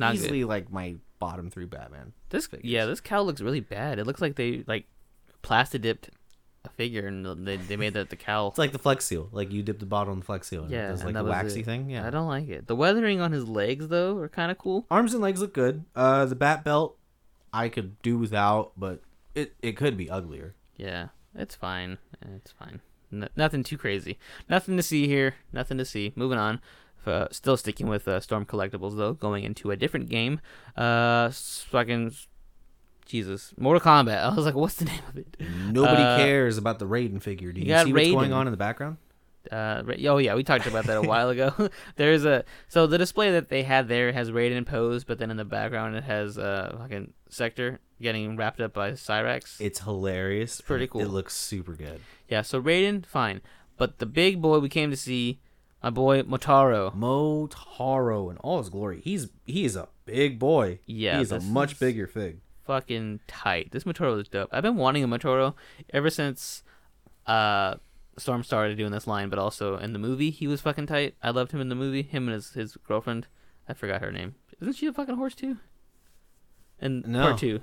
Not 0.04 0.16
good. 0.16 0.24
easily 0.26 0.44
like 0.44 0.72
my 0.72 0.96
bottom 1.20 1.50
three 1.50 1.66
Batman. 1.66 2.14
This 2.30 2.48
figures. 2.48 2.66
yeah, 2.70 2.86
this 2.86 3.00
cow 3.02 3.22
looks 3.22 3.42
really 3.42 3.60
bad. 3.62 4.00
It 4.00 4.06
looks 4.06 4.22
like 4.22 4.36
they 4.36 4.64
like 4.68 4.86
plastic 5.42 5.82
dipped 5.82 6.10
a 6.66 6.70
figure 6.70 7.08
and 7.08 7.46
they 7.46 7.58
they 7.58 7.76
made 7.76 7.94
the 7.94 8.06
the 8.06 8.16
cow. 8.16 8.48
It's 8.48 8.58
like 8.58 8.72
the 8.72 8.80
Flex 8.80 9.06
Seal. 9.06 9.30
Like 9.32 9.52
you 9.52 9.64
dip 9.64 9.80
the 9.80 9.86
bottle 9.86 10.14
in 10.14 10.20
the 10.20 10.26
Flex 10.26 10.48
Seal, 10.48 10.64
and 10.64 10.72
Yeah, 10.72 10.88
it 10.88 10.92
does 10.92 11.04
like 11.04 11.14
that 11.14 11.22
a 11.26 11.28
waxy 11.28 11.60
it. 11.62 11.66
thing. 11.66 11.90
Yeah, 11.90 12.08
I 12.08 12.10
don't 12.10 12.28
like 12.28 12.48
it. 12.50 12.68
The 12.68 12.76
weathering 12.76 13.20
on 13.22 13.32
his 13.32 13.48
legs 13.48 13.88
though 13.90 14.18
are 14.18 14.30
kind 14.30 14.52
of 14.52 14.58
cool. 14.58 14.86
arms 14.90 15.14
and 15.14 15.22
legs 15.22 15.42
look 15.42 15.54
good. 15.54 15.84
Uh, 15.96 16.26
the 16.26 16.36
bat 16.36 16.64
belt 16.64 16.98
I 17.52 17.70
could 17.70 18.02
do 18.02 18.18
without, 18.18 18.72
but 18.78 19.02
it 19.36 19.56
it 19.62 19.74
could 19.78 19.98
be 19.98 20.10
uglier. 20.10 20.56
Yeah, 20.78 21.10
it's 21.36 21.56
fine. 21.56 21.98
It's 22.36 22.52
fine. 22.52 22.80
N- 23.12 23.30
nothing 23.36 23.64
too 23.64 23.78
crazy. 23.78 24.18
Nothing 24.50 24.76
to 24.78 24.84
see 24.84 25.08
here. 25.08 25.36
Nothing 25.52 25.78
to 25.78 25.86
see. 25.86 26.14
Moving 26.16 26.40
on. 26.40 26.62
Uh, 27.08 27.28
still 27.32 27.58
sticking 27.58 27.88
with 27.88 28.08
uh, 28.08 28.20
Storm 28.20 28.46
Collectibles 28.46 28.96
though, 28.98 29.14
going 29.14 29.44
into 29.44 29.72
a 29.72 29.76
different 29.76 30.10
game. 30.10 30.40
Uh, 30.76 31.30
fucking 31.32 32.14
Jesus, 33.06 33.54
Mortal 33.58 33.82
Kombat. 33.82 34.18
I 34.24 34.34
was 34.34 34.46
like, 34.46 34.56
what's 34.56 34.76
the 34.76 34.86
name 34.86 35.02
of 35.10 35.18
it? 35.18 35.36
Nobody 35.72 36.02
Uh, 36.02 36.18
cares 36.18 36.58
about 36.58 36.80
the 36.80 36.86
Raiden 36.88 37.22
figure. 37.22 37.52
Do 37.52 37.62
you 37.62 37.68
you, 37.68 37.84
see 37.84 37.94
what's 37.94 38.10
going 38.12 38.34
on 38.34 38.48
in 38.48 38.52
the 38.52 38.58
background? 38.58 38.98
Uh, 39.52 39.84
oh 40.06 40.18
yeah, 40.20 40.36
we 40.36 40.44
talked 40.44 40.68
about 40.68 40.86
that 40.86 40.98
a 40.98 41.02
while 41.02 41.30
ago. 41.30 41.70
There's 41.98 42.24
a 42.24 42.46
so 42.70 42.88
the 42.88 42.98
display 42.98 43.32
that 43.32 43.50
they 43.50 43.64
had 43.64 43.90
there 43.90 44.14
has 44.14 44.32
Raiden 44.32 44.66
posed, 44.66 45.06
but 45.06 45.20
then 45.20 45.30
in 45.30 45.36
the 45.36 45.44
background 45.44 45.98
it 45.98 46.06
has 46.06 46.38
uh 46.38 46.74
fucking 46.80 47.12
Sector 47.30 47.80
getting 48.02 48.38
wrapped 48.38 48.62
up 48.62 48.74
by 48.74 48.92
Cyrax. 48.92 49.60
It's 49.60 49.82
hilarious. 49.82 50.62
pretty 50.62 50.88
cool. 50.88 51.02
It 51.02 51.10
looks 51.10 51.36
super 51.36 51.74
good. 51.74 52.00
yeah, 52.30 52.42
so 52.42 52.62
Raiden, 52.62 53.06
fine, 53.06 53.42
but 53.78 54.00
the 54.00 54.06
big 54.06 54.42
boy 54.42 54.60
we 54.60 54.70
came 54.70 54.90
to 54.92 54.98
see, 54.98 55.42
my 55.84 55.90
boy 55.90 56.24
Motaro. 56.24 56.96
Motaro 56.96 58.32
in 58.32 58.38
all 58.38 58.60
his 58.60 58.70
glory. 58.70 59.02
He's 59.04 59.28
he 59.46 59.66
is 59.66 59.76
a 59.76 59.90
big 60.06 60.40
boy. 60.40 60.80
Yeah, 60.86 61.20
he's 61.20 61.32
a 61.32 61.40
much 61.42 61.80
bigger 61.80 62.08
fig. 62.08 62.40
fucking 62.66 63.20
tight. 63.28 63.72
This 63.72 63.84
Motaro 63.84 64.20
is 64.22 64.28
dope. 64.28 64.50
I've 64.52 64.64
been 64.64 64.78
wanting 64.78 65.04
a 65.04 65.08
Motaro 65.08 65.54
ever 65.92 66.10
since 66.10 66.64
uh 67.28 67.76
Storm 68.18 68.44
started 68.44 68.78
doing 68.78 68.92
this 68.92 69.08
line, 69.08 69.30
but 69.30 69.40
also 69.40 69.78
in 69.78 69.94
the 69.94 70.00
movie 70.00 70.30
he 70.30 70.48
was 70.48 70.62
fucking 70.62 70.86
tight. 70.88 71.16
I 71.24 71.32
loved 71.32 71.52
him 71.52 71.62
in 71.62 71.70
the 71.70 71.76
movie. 71.76 72.04
Him 72.04 72.28
and 72.28 72.36
his 72.36 72.52
his 72.52 72.78
girlfriend. 72.88 73.28
I 73.68 73.74
forgot 73.74 74.02
her 74.02 74.12
name. 74.12 74.36
Isn't 74.62 74.74
she 74.76 74.88
a 74.88 74.94
fucking 74.94 75.16
horse 75.16 75.36
too? 75.36 75.58
And 76.80 77.06
No. 77.08 77.22
part 77.24 77.38
two, 77.40 77.62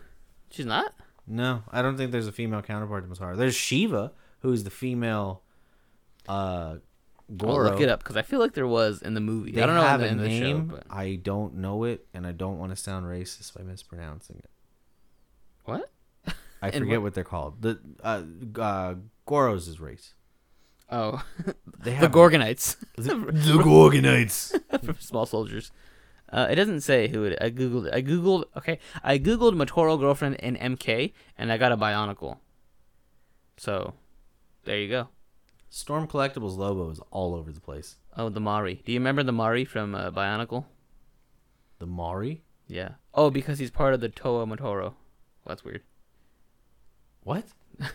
she's 0.50 0.66
not. 0.66 0.94
No, 1.26 1.62
I 1.70 1.82
don't 1.82 1.96
think 1.96 2.10
there's 2.10 2.26
a 2.26 2.32
female 2.32 2.62
counterpart 2.62 3.04
to 3.08 3.14
Motaro. 3.14 3.36
There's 3.36 3.54
Sheeva, 3.54 4.10
who's 4.40 4.64
the 4.64 4.70
female. 4.70 5.42
Uh, 6.28 6.76
I'll 7.42 7.62
look 7.62 7.80
it 7.80 7.88
up 7.88 8.00
because 8.00 8.16
I 8.16 8.22
feel 8.22 8.40
like 8.40 8.54
there 8.54 8.66
was 8.66 9.02
in 9.02 9.14
the 9.14 9.20
movie. 9.20 9.52
They 9.52 9.62
I 9.62 9.66
don't 9.66 9.76
know 9.76 9.82
have 9.82 10.02
in 10.02 10.18
the, 10.18 10.24
a 10.24 10.26
in 10.26 10.30
the 10.30 10.38
show, 10.38 10.44
name. 10.58 10.66
but 10.66 10.84
I 10.90 11.14
don't 11.22 11.56
know 11.56 11.84
it, 11.84 12.06
and 12.14 12.26
I 12.26 12.32
don't 12.32 12.58
want 12.58 12.72
to 12.72 12.76
sound 12.76 13.06
racist 13.06 13.54
by 13.56 13.62
mispronouncing 13.62 14.36
it. 14.38 14.50
what? 15.64 15.90
I 16.62 16.70
forget 16.72 16.88
what- 16.98 17.02
what? 17.02 17.14
they're 17.14 17.24
called. 17.24 17.62
The 17.62 17.78
uh, 18.02 18.22
uh, 18.58 18.94
Goros 19.26 19.68
is 19.68 19.80
race. 19.80 20.14
Oh, 20.90 21.22
They 21.78 21.96
the 21.96 22.08
Gorgonites 22.08 22.76
the, 22.96 23.14
the 23.14 23.58
Gorgonites. 23.62 24.58
from 24.84 24.96
Small 24.98 25.24
Soldiers. 25.24 25.70
Uh, 26.32 26.46
it 26.50 26.56
doesn't 26.56 26.80
say 26.82 27.08
who 27.08 27.24
it. 27.24 27.38
I 27.40 27.50
googled. 27.50 27.92
I 27.94 28.02
googled. 28.02 28.44
Okay, 28.56 28.78
I 29.02 29.18
googled 29.18 29.54
Motoro 29.54 29.98
girlfriend 29.98 30.36
in 30.36 30.56
MK, 30.56 31.12
and 31.38 31.50
I 31.52 31.58
got 31.58 31.72
a 31.72 31.76
Bionicle. 31.76 32.38
So, 33.56 33.94
there 34.64 34.78
you 34.78 34.88
go. 34.88 35.08
Storm 35.70 36.06
Collectibles 36.08 36.56
Lobo 36.56 36.90
is 36.90 37.00
all 37.10 37.34
over 37.34 37.52
the 37.52 37.60
place. 37.60 37.96
Oh, 38.16 38.28
the 38.28 38.40
Mari. 38.40 38.82
Do 38.84 38.92
you 38.92 38.98
remember 38.98 39.22
the 39.22 39.32
Mari 39.32 39.64
from 39.64 39.94
uh, 39.94 40.10
Bionicle? 40.10 40.64
The 41.78 41.86
Mari. 41.86 42.42
Yeah. 42.66 42.90
Oh, 43.14 43.30
because 43.30 43.58
he's 43.60 43.70
part 43.70 43.94
of 43.94 44.00
the 44.00 44.08
Toa 44.08 44.46
Motoro. 44.46 44.94
That's 45.46 45.64
weird. 45.64 45.82
What? 47.22 47.44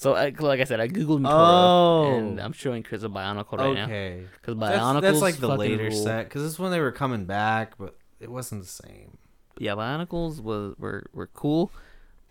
So, 0.00 0.14
I, 0.14 0.32
like 0.38 0.60
I 0.60 0.64
said, 0.64 0.78
I 0.78 0.86
googled 0.86 1.22
Motoro, 1.22 1.32
Oh. 1.32 2.14
and 2.18 2.40
I'm 2.40 2.52
showing 2.52 2.84
Chris 2.84 3.02
a 3.02 3.08
Bionicle 3.08 3.58
right 3.58 3.74
now 3.74 3.84
okay. 3.86 4.26
because 4.40 4.56
That's, 4.56 4.78
Bionicles. 4.78 5.00
that's 5.00 5.20
like 5.20 5.36
the 5.38 5.48
later 5.56 5.88
rule. 5.88 6.04
set 6.04 6.28
because 6.28 6.44
it's 6.46 6.56
when 6.56 6.70
they 6.70 6.78
were 6.78 6.92
coming 6.92 7.24
back, 7.24 7.76
but 7.78 7.96
it 8.20 8.30
wasn't 8.30 8.62
the 8.62 8.68
same. 8.68 9.18
Yeah, 9.58 9.72
Bionicles 9.72 10.40
was 10.40 10.76
were 10.78 11.10
were 11.12 11.26
cool. 11.26 11.72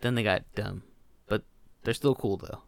Then 0.00 0.14
they 0.14 0.22
got 0.22 0.44
dumb, 0.54 0.82
but 1.26 1.42
they're 1.84 1.92
still 1.92 2.14
cool 2.14 2.38
though. 2.38 2.62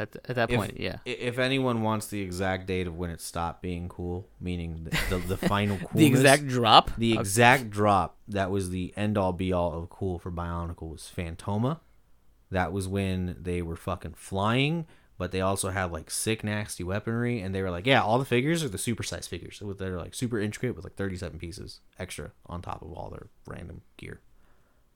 At 0.00 0.16
at 0.24 0.34
that 0.36 0.50
If- 0.50 0.56
point, 0.56 0.80
yeah. 0.80 0.96
If 1.04 1.38
anyone 1.38 1.82
wants 1.82 2.06
the 2.06 2.22
exact 2.22 2.66
date 2.66 2.86
of 2.86 2.96
when 2.96 3.10
it 3.10 3.20
stopped 3.20 3.60
being 3.60 3.88
cool, 3.88 4.26
meaning 4.40 4.84
the, 4.84 4.90
the, 5.10 5.18
the 5.18 5.36
final 5.48 5.76
coolness, 5.76 5.92
The 5.94 6.06
exact 6.06 6.46
drop. 6.48 6.90
the 6.96 7.16
Uh, 7.16 7.20
exact 7.20 7.68
drop 7.70 8.16
that 8.26 8.50
was 8.50 8.70
the 8.70 8.94
end 8.96 9.18
all 9.18 9.32
be 9.34 9.52
all 9.52 9.74
of 9.74 9.90
cool 9.90 10.18
for 10.18 10.32
Bionicle 10.32 10.88
was 10.90 11.12
Phantoka. 11.14 11.80
That 12.50 12.72
was 12.72 12.88
when 12.88 13.36
they 13.38 13.60
were 13.62 13.76
fucking 13.76 14.14
flying, 14.14 14.86
but 15.18 15.32
they 15.32 15.40
also 15.42 15.68
had 15.68 15.92
like 15.92 16.10
sick, 16.10 16.42
nasty 16.42 16.82
weaponry, 16.82 17.40
and 17.42 17.54
they 17.54 17.60
were 17.62 17.70
like, 17.70 17.86
yeah, 17.86 18.02
all 18.02 18.18
the 18.18 18.24
figures 18.24 18.64
are 18.64 18.68
the 18.70 18.78
super 18.78 19.02
size 19.02 19.28
figures. 19.28 19.58
So 19.58 19.70
they're 19.74 19.98
like 19.98 20.14
super 20.14 20.40
intricate 20.40 20.74
with 20.74 20.84
like 20.84 20.96
37 20.96 21.38
pieces 21.38 21.80
extra 21.98 22.32
on 22.46 22.62
top 22.62 22.80
of 22.82 22.90
all 22.92 23.10
their 23.10 23.26
random 23.46 23.82
gear. 23.98 24.20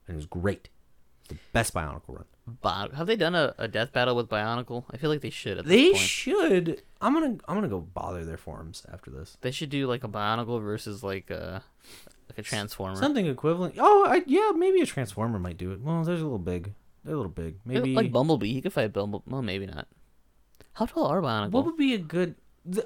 And 0.08 0.14
it 0.14 0.16
was 0.16 0.26
great. 0.26 0.70
The 1.28 1.36
best 1.52 1.72
Bionicle 1.72 2.08
run. 2.08 2.24
Bi- 2.60 2.88
have 2.94 3.06
they 3.06 3.16
done 3.16 3.34
a, 3.34 3.54
a 3.56 3.66
death 3.66 3.92
battle 3.92 4.14
with 4.14 4.28
Bionicle? 4.28 4.84
I 4.90 4.98
feel 4.98 5.08
like 5.08 5.22
they 5.22 5.30
should. 5.30 5.58
At 5.58 5.64
They 5.64 5.84
this 5.84 5.92
point. 5.92 6.02
should. 6.02 6.82
I'm 7.00 7.14
gonna. 7.14 7.36
I'm 7.48 7.54
gonna 7.56 7.68
go 7.68 7.80
bother 7.80 8.24
their 8.24 8.36
forums 8.36 8.84
after 8.92 9.10
this. 9.10 9.36
they 9.40 9.50
should 9.50 9.70
do 9.70 9.86
like 9.86 10.04
a 10.04 10.08
Bionicle 10.08 10.62
versus 10.62 11.02
like 11.02 11.30
a 11.30 11.62
like 12.28 12.38
a 12.38 12.42
Transformer. 12.42 12.96
Something 12.96 13.26
equivalent. 13.26 13.76
Oh, 13.78 14.06
I, 14.08 14.22
yeah, 14.26 14.52
maybe 14.54 14.80
a 14.82 14.86
transformer 14.86 15.38
might 15.38 15.56
do 15.56 15.72
it. 15.72 15.80
Well, 15.80 16.04
they're 16.04 16.14
a 16.14 16.18
little 16.18 16.38
big. 16.38 16.72
They're 17.04 17.14
a 17.14 17.16
little 17.16 17.32
big. 17.32 17.56
Maybe 17.64 17.94
like 17.94 18.12
Bumblebee. 18.12 18.52
He 18.52 18.60
could 18.60 18.72
fight 18.72 18.92
Bumblebee. 18.92 19.30
Well, 19.30 19.42
maybe 19.42 19.66
not. 19.66 19.86
How 20.74 20.86
tall 20.86 21.06
are 21.06 21.22
Bionicle? 21.22 21.52
What 21.52 21.64
would 21.66 21.76
be 21.76 21.94
a 21.94 21.98
good? 21.98 22.34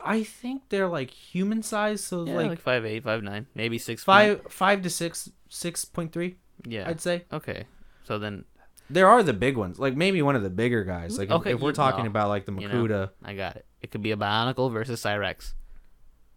I 0.05 0.25
think 0.25 0.63
they're 0.69 0.89
like 0.89 1.11
human 1.11 1.63
size, 1.63 2.03
so 2.03 2.25
yeah, 2.25 2.35
like, 2.35 2.49
like, 2.49 2.61
five 2.61 2.85
eight, 2.85 3.05
five 3.05 3.23
nine, 3.23 3.47
maybe 3.55 3.79
six 3.79 4.03
five 4.05 4.43
five 4.49 4.83
to 4.83 4.91
six 4.91 5.31
six 5.49 5.85
point 5.85 6.13
three. 6.13 6.37
Yeah. 6.67 6.89
I'd 6.89 7.01
say 7.01 7.25
okay. 7.33 7.65
So 8.09 8.19
then 8.19 8.47
there 8.89 9.07
are 9.07 9.23
the 9.23 9.35
big 9.35 9.57
ones. 9.59 9.79
Like 9.79 9.95
maybe 9.95 10.23
one 10.23 10.35
of 10.35 10.43
the 10.43 10.49
bigger 10.51 10.83
guys. 10.83 11.19
Like 11.19 11.29
if, 11.29 11.35
Okay, 11.37 11.53
if 11.53 11.61
we're 11.61 11.73
talking 11.73 12.05
no, 12.05 12.11
about 12.11 12.29
like 12.31 12.47
the 12.47 12.53
you 12.55 12.67
know. 12.69 12.75
Makuta. 12.87 13.11
I 13.23 13.35
got 13.35 13.57
it. 13.57 13.67
It 13.83 13.91
could 13.91 14.03
be 14.03 14.13
a 14.13 14.17
Bionicle 14.17 14.73
versus 14.73 15.01
Cyrax, 15.03 15.53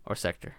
or 0.06 0.16
Sector. 0.16 0.54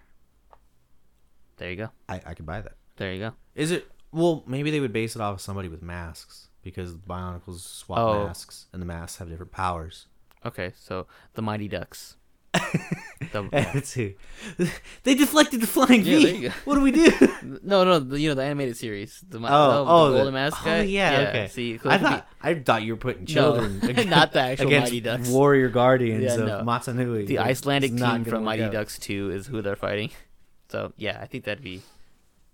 There 1.58 1.70
you 1.70 1.76
go. 1.76 1.90
I 2.08 2.20
I 2.26 2.34
could 2.34 2.46
buy 2.46 2.62
that. 2.62 2.72
There 2.96 3.12
you 3.12 3.20
go. 3.20 3.32
Is 3.54 3.70
it? 3.70 3.86
Well, 4.10 4.42
maybe 4.46 4.70
they 4.70 4.80
would 4.80 4.92
base 4.92 5.14
it 5.16 5.22
off 5.22 5.34
of 5.34 5.40
somebody 5.40 5.68
with 5.68 5.82
masks 5.82 6.48
because 6.62 6.94
Bionicles 6.96 7.60
swap 7.60 7.98
Oh. 7.98 8.26
masks 8.26 8.66
and 8.72 8.80
the 8.80 8.86
masks 8.86 9.18
have 9.18 9.28
different 9.28 9.52
powers. 9.52 10.06
Okay, 10.44 10.72
so 10.76 11.06
the 11.34 11.42
Mighty 11.42 11.68
Ducks. 11.68 12.16
The- 12.52 13.48
Let's. 13.52 13.96
They 15.04 15.14
deflected 15.14 15.60
the 15.62 15.66
flying 15.66 16.02
Yeah, 16.04 16.18
V. 16.18 16.24
there 16.24 16.34
you 16.34 16.48
go. 16.48 16.54
What 16.64 16.74
do 16.74 16.80
we 16.82 16.90
do? 16.90 17.10
no, 17.62 17.84
no, 17.84 17.98
the, 18.00 18.20
you 18.20 18.28
know 18.28 18.34
the 18.34 18.42
animated 18.42 18.76
series. 18.76 19.24
The, 19.26 19.38
Oh, 19.38 19.40
the, 19.40 19.46
oh, 19.46 20.10
the 20.10 20.16
Golden 20.18 20.34
Mask 20.34 20.58
oh, 20.60 20.64
guy. 20.64 20.82
yeah, 20.82 21.26
okay. 21.28 21.48
See, 21.48 21.74
I 21.74 21.78
could 21.78 21.90
be- 21.92 21.98
thought 21.98 22.28
I 22.42 22.54
thought 22.54 22.82
you 22.82 22.92
were 22.94 22.98
putting 22.98 23.22
No, 23.22 23.26
children 23.26 23.80
ag- 23.98 24.08
not 24.08 24.32
the 24.32 24.40
actual 24.40 24.66
against 24.66 24.86
Mighty 24.92 25.00
Ducks. 25.00 25.28
warrior 25.30 25.68
guardians 25.68 26.24
Yeah, 26.24 26.34
of 26.34 26.46
no. 26.46 26.62
Mata 26.64 26.92
Nui. 26.92 27.24
the 27.24 27.38
Icelandic 27.38 27.96
team 27.96 28.24
from 28.24 28.44
Mighty 28.44 28.64
out. 28.64 28.72
Ducks 28.72 28.98
2 28.98 29.30
is 29.30 29.46
who 29.46 29.62
they're 29.62 29.76
fighting. 29.76 30.10
So, 30.68 30.92
yeah, 30.96 31.18
I 31.22 31.26
think 31.26 31.44
that'd 31.44 31.62
be 31.64 31.82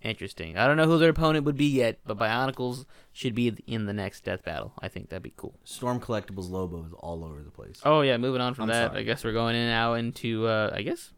interesting. 0.03 0.57
I 0.57 0.66
don't 0.66 0.76
know 0.76 0.86
who 0.86 0.99
their 0.99 1.11
opponent 1.11 1.44
would 1.44 1.57
be 1.57 1.66
yet, 1.66 1.99
but 2.07 2.18
Bionicles 2.18 2.84
should 3.12 3.34
be 3.34 3.49
in 3.66 3.86
the 3.86 3.92
next 3.92 4.24
death 4.24 4.44
battle. 4.44 4.72
I 4.80 4.88
think 4.88 5.09
that'd 5.09 5.22
be 5.22 5.32
cool. 5.36 5.55
Storm 5.64 6.01
Collectibles 6.01 6.51
Lobo 6.51 6.84
is 6.84 6.92
all 6.99 7.24
over 7.24 7.42
the 7.42 7.51
place. 7.51 7.80
Oh, 7.84 8.01
yeah, 8.03 8.16
moving 8.16 8.40
on 8.40 8.55
from 8.55 8.64
I'm 8.64 8.68
that, 8.68 8.90
sorry. 8.90 9.01
I 9.01 9.03
guess 9.05 9.24
we're 9.24 9.32
going 9.32 9.57
in 9.57 9.66
now 9.68 9.94
into, 9.94 10.46
uh, 10.46 10.70
I 10.74 10.82
guess, 10.82 11.12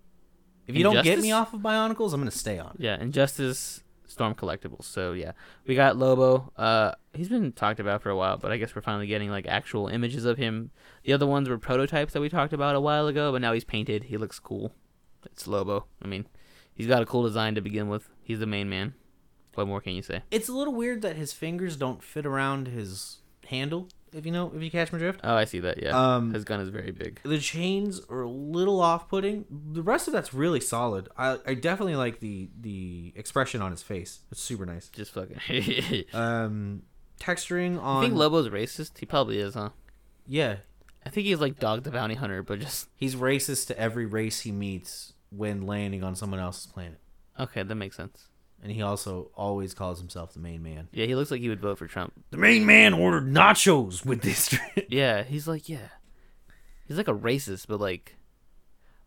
if 0.66 0.76
you 0.76 0.83
don't 0.83 1.03
get 1.05 1.18
me 1.20 1.33
off 1.33 1.53
of 1.53 1.61
Bionicles, 1.61 2.12
I'm 2.12 2.20
gonna 2.20 2.31
stay 2.31 2.59
on. 2.59 2.76
it. 2.78 2.81
yeah, 2.81 3.01
Injustice 3.01 3.83
Storm 4.07 4.35
Collectibles. 4.35 4.85
So, 4.85 5.12
yeah, 5.12 5.33
we 5.66 5.74
got 5.74 5.97
Lobo. 5.97 6.53
Uh, 6.57 6.93
he's 7.12 7.28
been 7.28 7.53
talked 7.53 7.81
about 7.81 8.03
for 8.03 8.11
a 8.11 8.16
while, 8.16 8.39
but 8.39 8.51
I 8.53 8.57
guess 8.57 8.74
we're 8.74 8.83
finally 8.83 9.07
getting, 9.07 9.31
like, 9.31 9.47
actual 9.47 9.89
images 9.89 10.24
of 10.24 10.37
him. 10.39 10.70
The 11.05 11.12
other 11.12 11.26
ones 11.26 11.49
were 11.49 11.59
prototypes 11.59 12.12
that 12.12 12.20
we 12.20 12.28
talked 12.28 12.53
about 12.53 12.74
a 12.76 12.81
while 12.81 13.07
ago, 13.07 13.33
but 13.33 13.41
now 13.41 13.53
he's 13.53 13.64
painted. 13.64 14.05
He 14.05 14.16
looks 14.16 14.39
cool. 14.39 14.72
It's 15.26 15.47
Lobo. 15.47 15.87
I 16.03 16.07
mean, 16.07 16.26
he's 16.74 16.87
got 16.87 17.03
a 17.03 17.07
cool 17.07 17.22
design 17.22 17.55
to 17.57 17.61
begin 17.61 17.89
with. 17.89 18.09
He's 18.31 18.39
the 18.39 18.47
main 18.47 18.68
man. 18.68 18.95
What 19.55 19.66
more 19.66 19.81
can 19.81 19.95
you 19.95 20.03
say? 20.03 20.22
It's 20.31 20.49
a 20.49 20.53
little 20.53 20.72
weird 20.72 21.03
that 21.03 21.16
his 21.16 21.33
fingers 21.33 21.76
don't 21.76 22.01
fit 22.01 22.24
around 22.24 22.68
his 22.68 23.18
handle. 23.49 23.89
If 24.12 24.24
you 24.24 24.31
know, 24.31 24.53
if 24.55 24.62
you 24.62 24.70
catch 24.70 24.93
my 24.93 24.99
drift. 24.99 25.18
Oh, 25.24 25.35
I 25.35 25.45
see 25.47 25.59
that. 25.59 25.83
Yeah, 25.83 26.14
Um, 26.14 26.33
his 26.33 26.45
gun 26.45 26.61
is 26.61 26.68
very 26.68 26.93
big. 26.93 27.20
the 27.24 27.39
chains 27.41 28.01
are 28.09 28.22
a 28.22 28.28
little 28.31 28.81
off-putting. 28.81 29.47
The 29.72 29.83
rest 29.83 30.07
of 30.07 30.12
that's 30.12 30.33
really 30.33 30.61
solid. 30.61 31.09
I, 31.16 31.39
I 31.45 31.55
definitely 31.55 31.97
like 31.97 32.20
the 32.20 32.49
the 32.61 33.12
expression 33.16 33.61
on 33.62 33.72
his 33.72 33.83
face. 33.83 34.20
It's 34.31 34.41
super 34.41 34.64
nice. 34.64 34.89
Just 34.91 35.11
fucking. 35.12 35.41
Um, 36.14 36.83
texturing 37.20 37.83
on 37.83 37.99
I 38.05 38.07
think 38.07 38.16
Lobo's 38.18 38.49
racist? 38.49 38.99
He 38.99 39.07
probably 39.07 39.39
is, 39.39 39.55
huh? 39.55 39.70
yeah, 40.28 40.57
I 41.05 41.11
think 41.11 41.26
he's 41.26 41.41
like 41.41 41.59
Dog 41.59 41.83
the 41.83 41.91
Bounty 41.91 42.14
Hunter, 42.14 42.43
but 42.45 42.61
just 42.61 42.89
he's 42.95 43.16
racist 43.16 43.66
to 43.68 43.78
every 43.78 44.07
race 44.07 44.41
he 44.41 44.53
meets 44.53 45.12
when 45.31 45.62
landing 45.66 46.03
on 46.05 46.14
someone 46.16 46.41
else's 46.41 46.66
planet. 46.66 46.99
Okay. 47.41 47.62
That 47.62 47.74
makes 47.74 47.97
sense. 47.97 48.28
and 48.62 48.70
he 48.72 48.82
also 48.82 49.30
always 49.34 49.72
calls 49.74 49.99
himself 49.99 50.32
the 50.34 50.41
main 50.41 50.62
man. 50.62 50.88
Yeah, 50.93 51.07
he 51.07 51.14
looks 51.14 51.30
like 51.30 51.41
he 51.41 51.49
would 51.49 51.61
vote 51.61 51.78
for 51.78 51.86
Trump. 51.86 52.12
The 52.30 52.36
main 52.36 52.66
man 52.66 52.93
ordered 52.95 53.26
nachos 53.32 54.05
with 54.05 54.20
this. 54.22 54.55
Yeah, 54.88 55.22
he's 55.22 55.47
like, 55.49 55.68
yeah, 55.68 55.88
he's 56.86 56.97
like 56.97 57.09
a 57.09 57.14
racist, 57.14 57.66
but 57.68 57.80
like 57.80 58.16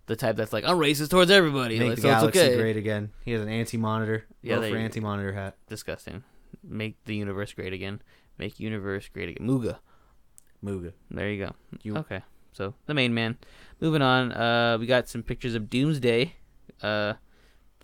the 0.08 0.16
type 0.16 0.36
that's 0.36 0.52
like, 0.54 0.64
I'm 0.66 0.78
racist 0.78 1.10
towards 1.10 1.30
everybody. 1.32 1.78
Make 1.80 1.90
like, 1.90 1.96
the 1.98 2.02
so 2.02 2.08
galaxy 2.10 2.40
okay. 2.40 2.58
great 2.58 2.78
again. 2.78 3.12
He 3.26 3.32
has 3.32 3.42
an 3.42 3.50
anti-monitor. 3.50 4.26
Yeah, 4.42 4.60
they- 4.60 4.72
for 4.72 4.78
anti-monitor 4.78 5.34
hat. 5.34 5.56
Disgusting. 5.68 6.24
Make 6.64 7.04
the 7.06 7.16
universe 7.16 7.54
great 7.54 7.74
again. 7.74 8.02
Make 8.38 8.60
universe 8.60 9.08
great 9.14 9.30
again. 9.30 9.48
Muga. 9.48 9.78
Muga. 10.64 10.94
There 11.12 11.30
you 11.30 11.46
go. 11.46 11.52
You- 11.84 11.98
Okay. 11.98 12.22
So 12.54 12.74
the 12.86 12.94
main 12.94 13.14
man. 13.14 13.38
Moving 13.82 14.02
on. 14.02 14.32
Uh, 14.32 14.78
we 14.80 14.86
got 14.86 15.10
some 15.10 15.24
pictures 15.24 15.56
of 15.56 15.70
Doomsday. 15.70 16.34
Uh, 16.82 17.14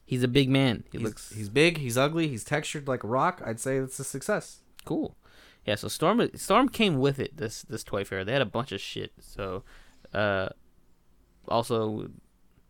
he's 0.10 0.24
a 0.24 0.28
big 0.28 0.50
man. 0.50 0.84
He 0.92 0.98
He's, 0.98 1.06
looks 1.06 1.30
he's 1.34 1.50
big. 1.50 1.78
He's 1.78 1.98
ugly. 1.98 2.28
He's 2.28 2.44
textured 2.44 2.88
like 2.88 3.04
a 3.04 3.08
rock. 3.08 3.44
I'd 3.46 3.60
say 3.60 3.78
it's 3.78 4.00
a 4.00 4.04
success. 4.04 4.62
cool. 4.86 5.16
Yeah. 5.66 5.76
So 5.76 5.88
Storm 5.88 6.28
Storm 6.36 6.68
came 6.70 6.98
with 7.00 7.20
it. 7.20 7.38
This 7.38 7.62
this 7.62 7.84
toy 7.84 8.04
fair. 8.04 8.26
They 8.26 8.34
had 8.34 8.42
a 8.42 8.46
bunch 8.58 8.72
of 8.72 8.82
shit. 8.82 9.12
So, 9.20 9.64
uh, 10.14 10.50
also, 11.48 12.10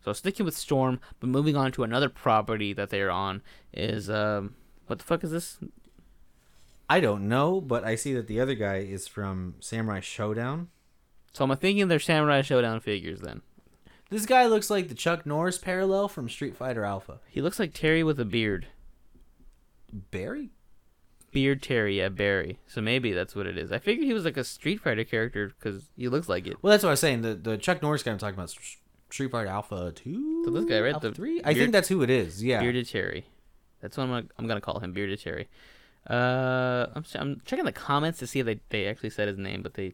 so 0.03 0.11
sticking 0.11 0.45
with 0.45 0.57
Storm, 0.57 0.99
but 1.21 1.27
moving 1.27 1.55
on 1.55 1.71
to 1.73 1.83
another 1.83 2.09
property 2.09 2.73
that 2.73 2.89
they're 2.89 3.11
on 3.11 3.41
is 3.73 4.09
um, 4.09 4.55
what 4.87 4.99
the 4.99 5.05
fuck 5.05 5.23
is 5.23 5.31
this? 5.31 5.59
I 6.89 6.99
don't 6.99 7.29
know, 7.29 7.61
but 7.61 7.83
I 7.85 7.95
see 7.95 8.13
that 8.15 8.27
the 8.27 8.41
other 8.41 8.55
guy 8.55 8.77
is 8.77 9.07
from 9.07 9.55
Samurai 9.59 9.99
Showdown. 10.01 10.69
So 11.31 11.45
I'm 11.45 11.55
thinking 11.57 11.87
they're 11.87 11.99
Samurai 11.99 12.41
Showdown 12.41 12.79
figures. 12.81 13.21
Then 13.21 13.43
This 14.10 14.26
guy 14.26 14.45
looks 14.47 14.70
like 14.70 14.89
the 14.89 14.95
Chuck 14.95 15.26
Norris 15.26 15.57
parallel 15.57 16.07
from 16.07 16.30
Street 16.30 16.55
Fighter 16.55 16.84
Alpha. 16.84 17.20
he 17.28 17.41
looks 17.41 17.60
like 17.60 17.74
Terry 17.74 18.03
with 18.03 18.20
a 18.20 18.26
beard. 18.26 18.68
Barry? 20.12 20.49
Beard 21.32 21.62
Terry, 21.62 21.97
yeah, 21.99 22.10
Barry. 22.10 22.60
So 22.68 22.82
maybe 22.82 23.12
that's 23.14 23.36
what 23.36 23.45
it 23.45 23.57
is. 23.57 23.72
I 23.72 23.78
figured 23.78 24.07
he 24.07 24.14
was 24.14 24.26
like 24.26 24.38
a 24.38 24.43
Street 24.43 24.82
Fighter 24.82 25.03
character 25.03 25.51
because 25.60 25.89
he 25.95 26.07
looks 26.07 26.28
like 26.28 26.47
it. 26.47 26.57
Well, 26.62 26.72
that's 26.72 26.84
what 26.84 26.89
I 26.89 26.93
was 26.93 26.99
saying. 26.99 27.22
The 27.22 27.36
the 27.36 27.57
Chuck 27.57 27.82
Norris 27.84 28.01
guy 28.01 28.12
I'm 28.12 28.18
talking 28.18 28.34
about, 28.34 28.53
Street 29.12 29.32
Fighter 29.32 29.49
Alpha 29.49 29.91
Two. 29.95 30.43
So 30.45 30.51
this 30.51 30.66
guy, 30.66 30.80
right? 30.80 30.93
Alpha 30.93 31.10
The 31.10 31.16
Three. 31.16 31.41
I 31.43 31.53
think 31.53 31.72
that's 31.72 31.88
who 31.89 32.01
it 32.01 32.10
is. 32.10 32.43
Yeah. 32.43 32.60
Bearded 32.62 32.88
Terry. 32.89 33.26
That's 33.82 33.95
what 33.95 34.05
I'm 34.05 34.10
gonna, 34.10 34.26
I'm 34.39 34.47
gonna 34.47 34.62
call 34.62 34.80
him, 34.80 34.91
Bearded 34.91 35.22
Terry. 35.22 35.47
Uh, 36.10 36.88
I'm 36.95 37.05
I'm 37.16 37.41
checking 37.45 37.66
the 37.66 37.72
comments 37.72 38.18
to 38.20 38.28
see 38.28 38.39
if 38.39 38.45
they 38.47 38.60
they 38.70 38.88
actually 38.88 39.12
said 39.12 39.28
his 39.28 39.38
name, 39.38 39.62
but 39.62 39.76
they 39.76 39.93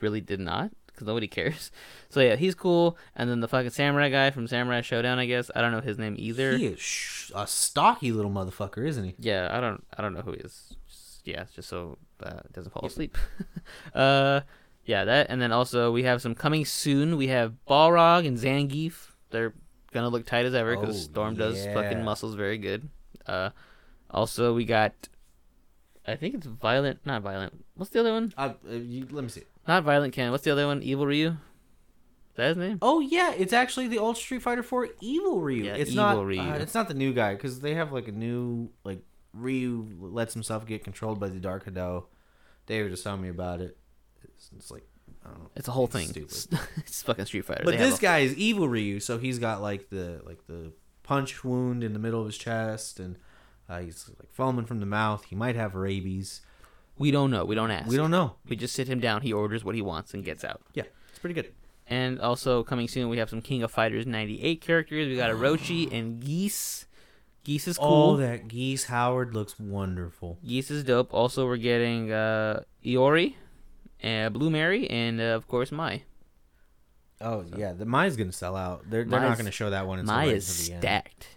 really 0.00 0.20
did 0.20 0.38
not 0.40 0.70
because 1.00 1.06
nobody 1.08 1.26
cares. 1.28 1.70
So 2.12 2.18
yeah, 2.20 2.34
he's 2.34 2.56
cool. 2.56 2.98
And 3.14 3.30
then 3.30 3.38
the 3.38 3.46
fucking 3.46 3.70
samurai 3.70 4.08
guy 4.08 4.32
from 4.32 4.48
Samurai 4.48 4.80
Showdown, 4.80 5.20
I 5.20 5.26
guess 5.26 5.48
I 5.54 5.60
don't 5.60 5.70
know 5.70 5.80
his 5.80 5.96
name 5.96 6.16
either. 6.18 6.56
He 6.58 6.66
is 6.66 6.80
sh- 6.80 7.30
a 7.36 7.46
stocky 7.46 8.10
little 8.10 8.32
motherfucker, 8.32 8.84
isn't 8.84 9.04
he? 9.04 9.14
Yeah, 9.20 9.48
I 9.56 9.60
don't 9.60 9.86
I 9.96 10.02
don't 10.02 10.12
know 10.14 10.22
who 10.22 10.32
he 10.32 10.38
is. 10.38 10.74
Just, 10.88 11.20
yeah, 11.24 11.44
just 11.54 11.68
so 11.68 11.98
uh, 12.20 12.40
doesn't 12.52 12.72
fall 12.72 12.84
asleep. 12.84 13.16
uh, 13.94 14.40
yeah, 14.84 15.04
that 15.04 15.28
and 15.30 15.40
then 15.40 15.52
also 15.52 15.92
we 15.92 16.02
have 16.02 16.20
some 16.20 16.34
coming 16.34 16.64
soon. 16.64 17.16
We 17.16 17.28
have 17.28 17.54
Balrog 17.68 18.26
and 18.26 18.36
Zangief. 18.36 19.12
They're 19.30 19.54
gonna 19.92 20.08
look 20.08 20.26
tight 20.26 20.46
as 20.46 20.54
ever 20.54 20.76
because 20.76 20.96
Oh, 20.96 21.12
Storm 21.12 21.36
does 21.36 21.64
fucking 21.66 22.02
muscles 22.02 22.34
very 22.34 22.58
good. 22.58 22.88
Uh, 23.24 23.50
also 24.10 24.52
we 24.52 24.64
got, 24.64 24.92
I 26.04 26.16
think 26.16 26.34
it's 26.34 26.46
Violent, 26.46 27.06
not 27.06 27.22
Violent. 27.22 27.64
What's 27.76 27.92
the 27.92 28.00
other 28.00 28.12
one? 28.12 28.34
Uh, 28.36 28.54
uh, 28.68 28.72
you, 28.72 29.06
let 29.12 29.22
me 29.22 29.30
see. 29.30 29.44
Not 29.68 29.84
Violent 29.84 30.12
Ken. 30.12 30.30
What's 30.30 30.44
the 30.44 30.50
other 30.50 30.66
one? 30.66 30.82
Evil 30.82 31.06
Ryu. 31.06 31.28
Is 31.30 31.36
that 32.36 32.48
his 32.48 32.56
name? 32.56 32.78
Oh 32.80 33.00
yeah, 33.00 33.32
it's 33.32 33.52
actually 33.52 33.88
the 33.88 33.98
old 33.98 34.16
Street 34.16 34.42
Fighter 34.42 34.62
4 34.62 34.88
Evil 35.00 35.40
Ryu. 35.40 35.64
Yeah, 35.64 35.74
it's 35.74 35.90
Evil 35.92 36.04
not. 36.04 36.24
Ryu. 36.24 36.40
Uh, 36.40 36.54
it's 36.54 36.74
not 36.74 36.88
the 36.88 36.94
new 36.94 37.12
guy 37.12 37.34
because 37.34 37.60
they 37.60 37.74
have 37.74 37.92
like 37.92 38.08
a 38.08 38.12
new 38.12 38.70
like 38.84 39.02
Ryu 39.34 39.86
lets 40.00 40.34
himself 40.34 40.66
get 40.66 40.84
controlled 40.84 41.20
by 41.20 41.28
the 41.28 41.38
Dark 41.40 41.66
Hado. 41.66 42.04
David 42.66 42.90
just 42.92 43.04
telling 43.04 43.20
me 43.22 43.28
about 43.28 43.60
it. 43.60 43.76
It's, 44.22 44.50
it's 44.56 44.70
like 44.70 44.84
I 45.24 45.28
don't 45.30 45.38
know. 45.40 45.50
It's 45.56 45.68
a 45.68 45.72
whole 45.72 45.84
It's 45.86 45.92
thing. 45.94 46.06
stupid. 46.28 46.60
it's 46.78 47.02
fucking 47.02 47.26
Street 47.26 47.44
Fighter. 47.44 47.62
But 47.64 47.72
They 47.72 47.84
this 47.84 47.98
guy 47.98 48.20
is 48.20 48.34
Evil 48.36 48.68
Ryu, 48.68 49.00
so 49.00 49.18
he's 49.18 49.38
got 49.38 49.60
like 49.60 49.90
the 49.90 50.20
like 50.24 50.46
the 50.46 50.72
punch 51.02 51.42
wound 51.44 51.82
in 51.84 51.92
the 51.92 51.98
middle 51.98 52.20
of 52.20 52.26
his 52.26 52.38
chest, 52.38 53.00
and 53.00 53.16
uh, 53.68 53.80
he's 53.80 54.08
like 54.20 54.32
foaming 54.32 54.64
from 54.66 54.78
the 54.80 54.86
mouth. 54.86 55.24
He 55.24 55.34
might 55.36 55.56
have 55.56 55.74
rabies. 55.74 56.40
We 57.00 57.10
don't 57.10 57.30
know. 57.30 57.46
We 57.46 57.54
don't 57.54 57.70
ask. 57.70 57.88
We 57.88 57.96
don't 57.96 58.10
know. 58.10 58.34
We 58.46 58.56
just 58.56 58.74
sit 58.74 58.86
him 58.86 59.00
down. 59.00 59.22
He 59.22 59.32
orders 59.32 59.64
what 59.64 59.74
he 59.74 59.80
wants 59.80 60.12
and 60.12 60.22
gets 60.22 60.44
out. 60.44 60.60
Yeah, 60.74 60.84
it's 61.08 61.18
pretty 61.18 61.32
good. 61.32 61.50
And 61.86 62.20
also 62.20 62.62
coming 62.62 62.88
soon, 62.88 63.08
we 63.08 63.16
have 63.16 63.30
some 63.30 63.40
King 63.40 63.62
of 63.62 63.70
Fighters 63.70 64.06
'98 64.06 64.60
characters. 64.60 65.08
We 65.08 65.16
got 65.16 65.30
Orochi 65.30 65.90
and 65.98 66.20
Geese. 66.20 66.84
Geese 67.42 67.68
is 67.68 67.78
cool. 67.78 68.10
Oh, 68.10 68.16
that 68.18 68.48
geese 68.48 68.84
Howard 68.84 69.34
looks 69.34 69.58
wonderful. 69.58 70.38
Geese 70.46 70.70
is 70.70 70.84
dope. 70.84 71.14
Also, 71.14 71.46
we're 71.46 71.56
getting 71.56 72.12
uh, 72.12 72.64
Iori, 72.84 73.34
and 74.00 74.34
Blue 74.34 74.50
Mary, 74.50 74.88
and 74.90 75.22
uh, 75.22 75.24
of 75.24 75.48
course 75.48 75.72
Mai. 75.72 76.02
Oh 77.22 77.46
yeah, 77.56 77.72
the 77.72 77.86
Mai's 77.86 78.16
gonna 78.16 78.30
sell 78.30 78.56
out. 78.56 78.82
They're 78.90 79.04
they're 79.04 79.20
not 79.20 79.38
gonna 79.38 79.50
show 79.50 79.70
that 79.70 79.86
one 79.86 80.00
until 80.00 80.14
Mai 80.14 80.26
right 80.26 80.36
is 80.36 80.66
the 80.66 80.74
end. 80.74 80.82
stacked. 80.82 81.28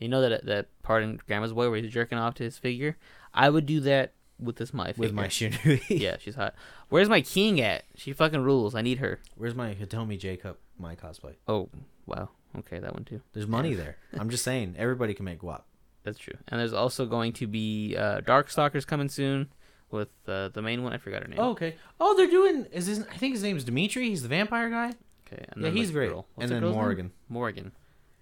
You 0.00 0.08
know 0.08 0.22
that 0.28 0.44
that 0.46 0.82
part 0.82 1.04
in 1.04 1.20
Grandma's 1.28 1.52
Boy 1.52 1.70
where 1.70 1.80
he's 1.80 1.92
jerking 1.92 2.18
off 2.18 2.34
to 2.34 2.42
his 2.42 2.58
figure. 2.58 2.96
I 3.32 3.48
would 3.48 3.66
do 3.66 3.78
that 3.80 4.13
with 4.40 4.56
this 4.56 4.72
my 4.74 4.88
figure. 4.88 5.00
with 5.02 5.12
my 5.12 5.26
Shiranui. 5.28 5.82
yeah, 5.88 6.16
she's 6.18 6.34
hot. 6.34 6.54
Where's 6.88 7.08
my 7.08 7.20
king 7.20 7.60
at? 7.60 7.84
She 7.96 8.12
fucking 8.12 8.42
rules. 8.42 8.74
I 8.74 8.82
need 8.82 8.98
her. 8.98 9.20
Where's 9.36 9.54
my 9.54 9.74
Hitomi 9.74 10.18
Jacob 10.18 10.56
my 10.78 10.94
cosplay? 10.96 11.34
Oh 11.48 11.68
wow. 12.06 12.28
Okay, 12.58 12.78
that 12.78 12.92
one 12.94 13.04
too. 13.04 13.20
There's 13.32 13.46
money 13.48 13.74
there. 13.74 13.96
I'm 14.18 14.30
just 14.30 14.44
saying, 14.44 14.76
everybody 14.78 15.12
can 15.14 15.24
make 15.24 15.40
guap. 15.40 15.62
That's 16.04 16.18
true. 16.18 16.34
And 16.48 16.60
there's 16.60 16.72
also 16.74 17.06
going 17.06 17.32
to 17.34 17.46
be 17.46 17.96
uh, 17.96 18.20
Darkstalkers 18.20 18.86
coming 18.86 19.08
soon 19.08 19.48
with 19.90 20.08
uh, 20.28 20.48
the 20.48 20.60
main 20.62 20.82
one. 20.82 20.92
I 20.92 20.98
forgot 20.98 21.22
her 21.22 21.28
name. 21.28 21.38
Oh, 21.40 21.50
okay. 21.50 21.76
Oh, 21.98 22.14
they're 22.16 22.30
doing. 22.30 22.66
Is 22.72 22.86
his? 22.86 23.00
I 23.10 23.16
think 23.16 23.34
his 23.34 23.42
name's 23.42 23.64
Demitri. 23.64 24.08
He's 24.10 24.22
the 24.22 24.28
vampire 24.28 24.68
guy. 24.70 24.92
okay. 25.26 25.44
yeah, 25.56 25.70
he's 25.70 25.88
the 25.88 25.94
great. 25.94 26.10
girl. 26.10 26.26
What's 26.34 26.44
And 26.44 26.50
the 26.50 26.54
then 26.56 26.62
girl's 26.62 26.72
name? 26.74 26.80
Morrigan. 26.82 27.12
Morrigan. 27.28 27.72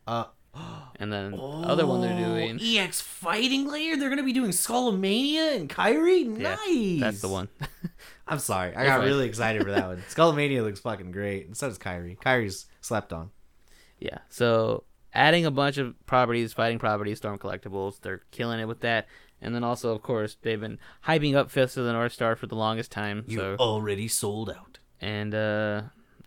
Uh, 0.06 0.24
And 0.54 1.12
then 1.12 1.32
the 1.32 1.38
other 1.38 1.86
one 1.86 2.00
they're 2.00 2.16
doing. 2.16 2.60
EX 2.62 3.00
Fighting 3.00 3.66
Layer. 3.68 3.96
They're 3.96 4.10
gonna 4.10 4.22
be 4.22 4.32
doing 4.32 4.50
Skullomania 4.50 5.56
and 5.56 5.68
Kairi. 5.68 6.38
Yeah, 6.38 6.56
Nice. 6.66 7.00
That's 7.00 7.20
the 7.22 7.28
one. 7.28 7.48
I'm 8.28 8.38
sorry. 8.38 8.74
I 8.76 8.84
got 8.84 9.00
really 9.00 9.26
excited 9.26 9.62
for 9.64 9.70
that 9.72 9.86
one. 9.86 9.96
Skullomania 10.08 10.62
looks 10.62 10.80
fucking 10.80 11.10
great, 11.12 11.46
and 11.46 11.56
so 11.56 11.68
does 11.68 11.78
Kairi. 11.78 12.18
Kairi's 12.18 12.66
slept 12.80 13.12
on. 13.12 13.30
yeah. 13.98 14.18
So 14.28 14.84
adding 15.14 15.44
a 15.46 15.50
bunch 15.50 15.78
of 15.78 15.94
properties, 16.06 16.52
fighting 16.52 16.78
properties, 16.78 17.18
Storm 17.18 17.38
Collectibles. 17.38 18.00
They're 18.00 18.22
killing 18.30 18.60
it 18.60 18.66
with 18.68 18.80
that. 18.80 19.06
And 19.40 19.54
then 19.54 19.64
also, 19.64 19.92
of 19.92 20.02
course, 20.02 20.36
they've 20.42 20.60
been 20.60 20.78
hyping 21.06 21.34
up 21.34 21.50
Fist 21.50 21.76
of 21.76 21.84
the 21.84 21.92
North 21.92 22.12
Star 22.12 22.36
for 22.36 22.46
the 22.46 22.54
longest 22.54 22.92
time. 22.92 23.24
You're 23.26 23.56
so 23.56 23.64
already 23.64 24.06
sold 24.06 24.50
out. 24.50 24.78
and 25.00 25.34
uh 25.34 25.82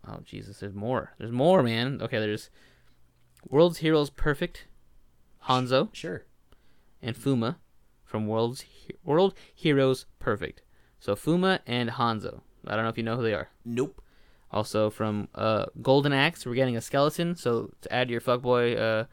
oh 0.07 0.19
Jesus, 0.25 0.59
there's 0.59 0.73
more. 0.75 1.13
There's 1.17 1.31
more, 1.31 1.63
man. 1.63 2.01
Okay, 2.01 2.19
there's 2.19 2.49
World's 3.49 3.79
Heroes 3.79 4.09
Perfect, 4.09 4.65
Hanzo. 5.47 5.89
Sure. 5.93 6.25
and 7.01 7.15
Fuma 7.15 7.57
from 8.03 8.27
World's 8.27 8.61
He- 8.61 8.95
World 9.03 9.33
Heroes 9.53 10.05
Perfect. 10.19 10.61
So 10.99 11.15
Fuma 11.15 11.59
and 11.67 11.91
Hanzo. 11.91 12.41
I 12.67 12.75
don't 12.75 12.83
know 12.83 12.89
if 12.89 12.97
you 12.97 13.03
know 13.03 13.15
who 13.17 13.23
they 13.23 13.33
are. 13.33 13.49
Nope. 13.63 14.01
Also 14.51 14.89
from 14.89 15.27
uh, 15.35 15.65
Golden 15.81 16.13
Axe, 16.13 16.45
we're 16.45 16.55
getting 16.55 16.77
a 16.77 16.81
skeleton. 16.81 17.35
So 17.35 17.71
to 17.81 17.93
add 17.93 18.07
to 18.07 18.11
your 18.11 18.21
fuckboy 18.21 18.79
uh, 18.79 19.05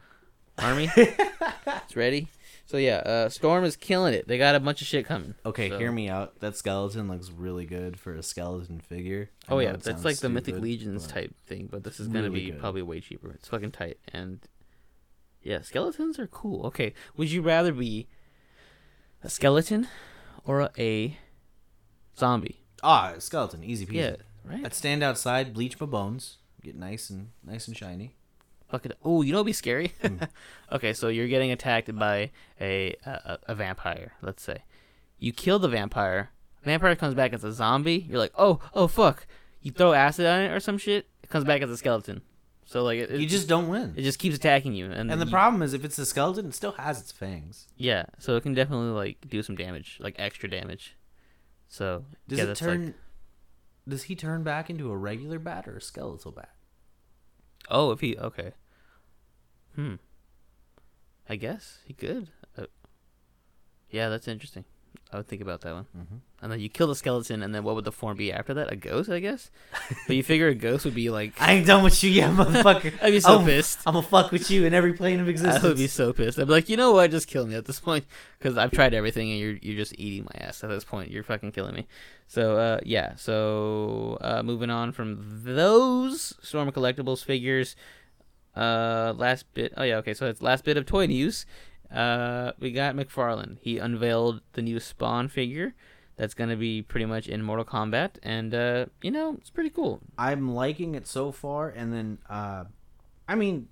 army, 0.57 0.89
it's 0.95 1.95
ready. 1.95 2.27
So 2.65 2.77
yeah, 2.77 2.97
uh, 2.97 3.29
Storm 3.29 3.65
is 3.65 3.75
killing 3.75 4.13
it. 4.13 4.27
They 4.27 4.37
got 4.37 4.55
a 4.55 4.59
bunch 4.59 4.81
of 4.81 4.87
shit 4.87 5.05
coming. 5.05 5.35
Okay, 5.45 5.69
So- 5.69 5.77
hear 5.79 5.91
me 5.91 6.09
out. 6.09 6.39
That 6.39 6.55
skeleton 6.55 7.07
looks 7.07 7.29
really 7.29 7.65
good 7.65 7.99
for 7.99 8.15
a 8.15 8.23
skeleton 8.23 8.79
figure. 8.79 9.29
I 9.47 9.53
Oh 9.53 9.59
yeah, 9.59 9.73
that's 9.73 10.05
like 10.05 10.17
the 10.17 10.29
Mythic 10.29 10.59
Legions 10.59 11.05
type 11.05 11.35
thing, 11.45 11.67
but 11.71 11.83
this 11.83 11.99
is 11.99 12.07
gonna 12.07 12.23
really 12.29 12.45
be 12.45 12.51
good. 12.51 12.59
probably 12.59 12.81
way 12.81 12.99
cheaper. 13.01 13.31
It's 13.31 13.47
fucking 13.49 13.71
tight, 13.71 13.97
and 14.13 14.39
yeah, 15.41 15.61
skeletons 15.61 16.17
are 16.19 16.27
cool. 16.27 16.65
Okay, 16.67 16.93
would 17.17 17.29
you 17.31 17.41
rather 17.41 17.73
be 17.73 18.07
a 19.21 19.29
skeleton 19.29 19.87
or 20.45 20.61
a, 20.61 20.69
a 20.77 21.17
zombie? 22.17 22.61
Ah, 22.81 23.13
skeleton, 23.19 23.63
easy 23.63 23.85
peasy. 23.85 23.93
Yeah, 23.95 24.15
right. 24.45 24.65
I'd 24.65 24.73
stand 24.73 25.03
outside, 25.03 25.53
bleach 25.53 25.79
my 25.79 25.85
bones, 25.85 26.37
get 26.61 26.75
nice 26.75 27.09
and 27.09 27.29
nice 27.43 27.67
and 27.67 27.75
shiny. 27.75 28.15
Fuck 28.73 28.87
it. 28.87 28.97
Oh, 29.05 29.21
you 29.21 29.33
know 29.33 29.43
be 29.43 29.53
scary? 29.53 29.93
Hmm. 30.01 30.17
okay, 30.71 30.93
so 30.93 31.07
you're 31.09 31.27
getting 31.27 31.51
attacked 31.51 31.95
by 31.95 32.31
a, 32.59 32.95
a 33.05 33.37
a 33.49 33.53
vampire. 33.55 34.13
Let's 34.23 34.41
say 34.41 34.63
you 35.19 35.31
kill 35.31 35.59
the 35.59 35.67
vampire. 35.69 36.31
Vampire 36.63 36.95
comes 36.95 37.13
back 37.13 37.33
as 37.33 37.43
a 37.43 37.53
zombie. 37.53 38.07
You're 38.09 38.17
like, 38.17 38.33
oh, 38.35 38.59
oh, 38.73 38.87
fuck. 38.87 39.27
You 39.61 39.69
throw 39.71 39.93
acid 39.93 40.25
on 40.25 40.41
it 40.41 40.51
or 40.51 40.59
some 40.59 40.79
shit. 40.79 41.05
It 41.21 41.29
comes 41.29 41.45
back 41.45 41.61
as 41.61 41.69
a 41.69 41.77
skeleton. 41.77 42.23
So 42.65 42.81
like, 42.83 42.97
it, 42.97 43.11
it 43.11 43.19
You 43.21 43.27
just 43.27 43.47
don't 43.47 43.67
win. 43.69 43.93
it 43.95 44.01
just 44.01 44.17
keeps 44.17 44.35
attacking 44.37 44.73
you, 44.73 44.85
and 44.89 45.11
And 45.11 45.21
the 45.21 45.25
you- 45.25 45.31
problem 45.31 45.61
is, 45.61 45.75
if 45.75 45.85
it's 45.85 45.99
a 45.99 46.05
skeleton, 46.05 46.47
it 46.47 46.55
still 46.55 46.71
has 46.71 46.99
its 46.99 47.11
fangs. 47.11 47.67
yeah, 47.77 48.05
so 48.17 48.35
it 48.37 48.41
can 48.41 48.55
definitely 48.55 48.89
like 48.89 49.17
do 49.29 49.43
some 49.43 49.55
damage, 49.55 49.97
like 49.99 50.15
extra 50.17 50.49
damage. 50.49 50.95
So 51.67 52.05
Does 52.27 52.39
yeah, 52.39 52.45
it 52.45 52.55
turn? 52.55 52.85
like, 52.87 52.95
Does 53.87 54.03
he 54.03 54.15
turn 54.15 54.41
back 54.43 54.71
into 54.71 54.89
a 54.89 54.97
regular 54.97 55.37
bat 55.37 55.67
or 55.67 55.77
a 55.77 55.81
skeletal 55.81 56.31
bat? 56.31 56.49
oh, 57.69 57.91
if 57.91 57.99
he 58.01 58.17
okay, 58.17 58.51
hmm, 59.75 59.95
I 61.29 61.35
guess 61.35 61.79
he 61.85 61.93
could. 61.93 62.29
Uh, 62.57 62.65
Yeah, 63.89 64.09
that's 64.09 64.27
interesting. 64.27 64.65
I 65.11 65.17
would 65.17 65.27
think 65.27 65.41
about 65.43 65.61
that 65.61 65.73
one. 65.73 65.85
Mhm. 65.95 66.19
And 66.41 66.51
then 66.51 66.59
you 66.59 66.69
kill 66.69 66.87
the 66.87 66.95
skeleton, 66.95 67.43
and 67.43 67.53
then 67.53 67.63
what 67.63 67.75
would 67.75 67.85
the 67.85 67.91
form 67.91 68.17
be 68.17 68.31
after 68.33 68.53
that? 68.55 68.71
A 68.71 68.75
ghost, 68.75 69.09
I 69.09 69.19
guess. 69.19 69.51
but 70.07 70.15
you 70.15 70.23
figure 70.23 70.47
a 70.47 70.55
ghost 70.55 70.85
would 70.85 70.95
be 70.95 71.09
like. 71.11 71.33
I 71.39 71.53
ain't 71.53 71.67
done 71.67 71.83
with 71.83 72.03
you 72.03 72.09
yet, 72.09 72.31
motherfucker. 72.35 72.93
I'd 73.01 73.11
be 73.11 73.19
so 73.19 73.39
I'm, 73.39 73.45
pissed. 73.45 73.79
I'm 73.85 73.93
gonna 73.93 74.05
fuck 74.05 74.31
with 74.31 74.49
you 74.49 74.65
in 74.65 74.73
every 74.73 74.93
plane 74.93 75.19
of 75.19 75.29
existence. 75.29 75.63
I 75.63 75.67
would 75.67 75.77
be 75.77 75.87
so 75.87 76.13
pissed. 76.13 76.39
I'd 76.39 76.47
be 76.47 76.53
like, 76.53 76.67
you 76.69 76.77
know 76.77 76.91
what? 76.93 77.11
Just 77.11 77.27
kill 77.27 77.45
me 77.45 77.53
at 77.55 77.65
this 77.65 77.79
point, 77.79 78.05
because 78.39 78.57
I've 78.57 78.71
tried 78.71 78.93
everything, 78.95 79.29
and 79.31 79.39
you're 79.39 79.57
you're 79.61 79.77
just 79.77 79.93
eating 79.99 80.25
my 80.25 80.45
ass 80.47 80.63
at 80.63 80.69
this 80.71 80.83
point. 80.83 81.11
You're 81.11 81.23
fucking 81.23 81.51
killing 81.51 81.75
me. 81.75 81.87
So 82.27 82.57
uh, 82.57 82.79
yeah. 82.83 83.15
So 83.15 84.17
uh, 84.21 84.41
moving 84.43 84.71
on 84.71 84.91
from 84.93 85.41
those 85.43 86.33
Storm 86.41 86.71
Collectibles 86.71 87.23
figures. 87.23 87.75
Uh, 88.55 89.13
last 89.17 89.51
bit. 89.53 89.73
Oh 89.77 89.83
yeah. 89.83 89.97
Okay. 89.97 90.13
So 90.13 90.27
it's 90.27 90.41
last 90.41 90.63
bit 90.63 90.77
of 90.77 90.85
toy 90.85 91.05
news. 91.07 91.45
Uh, 91.91 92.51
we 92.59 92.71
got 92.71 92.95
McFarlane. 92.95 93.57
He 93.61 93.77
unveiled 93.77 94.41
the 94.53 94.61
new 94.61 94.79
Spawn 94.79 95.27
figure. 95.27 95.75
That's 96.15 96.33
gonna 96.33 96.55
be 96.55 96.81
pretty 96.81 97.05
much 97.05 97.27
in 97.27 97.41
Mortal 97.41 97.65
Kombat, 97.65 98.11
and 98.21 98.53
uh, 98.53 98.85
you 99.01 99.09
know 99.11 99.35
it's 99.39 99.49
pretty 99.49 99.69
cool. 99.71 99.99
I'm 100.17 100.53
liking 100.53 100.93
it 100.95 101.07
so 101.07 101.31
far, 101.31 101.69
and 101.69 101.91
then, 101.91 102.19
uh, 102.29 102.65
I 103.27 103.33
mean, 103.35 103.67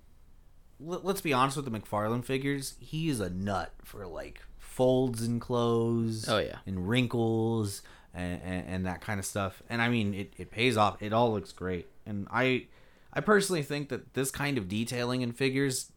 l- 0.84 1.00
let's 1.04 1.20
be 1.20 1.32
honest 1.32 1.56
with 1.56 1.70
the 1.70 1.70
McFarlane 1.70 2.24
figures. 2.24 2.74
He 2.80 3.08
is 3.08 3.20
a 3.20 3.30
nut 3.30 3.72
for 3.84 4.06
like 4.08 4.40
folds 4.58 5.22
and 5.22 5.40
clothes. 5.40 6.28
Oh, 6.28 6.38
yeah. 6.38 6.56
and 6.66 6.88
wrinkles 6.88 7.82
and, 8.12 8.40
and, 8.42 8.66
and 8.68 8.86
that 8.86 9.00
kind 9.02 9.20
of 9.20 9.26
stuff. 9.26 9.62
And 9.70 9.80
I 9.80 9.88
mean, 9.88 10.12
it, 10.12 10.32
it 10.36 10.50
pays 10.50 10.76
off. 10.76 11.00
It 11.00 11.12
all 11.12 11.32
looks 11.32 11.52
great, 11.52 11.86
and 12.06 12.26
I 12.32 12.66
I 13.12 13.20
personally 13.20 13.62
think 13.62 13.88
that 13.90 14.14
this 14.14 14.30
kind 14.30 14.58
of 14.58 14.68
detailing 14.68 15.22
in 15.22 15.32
figures. 15.32 15.92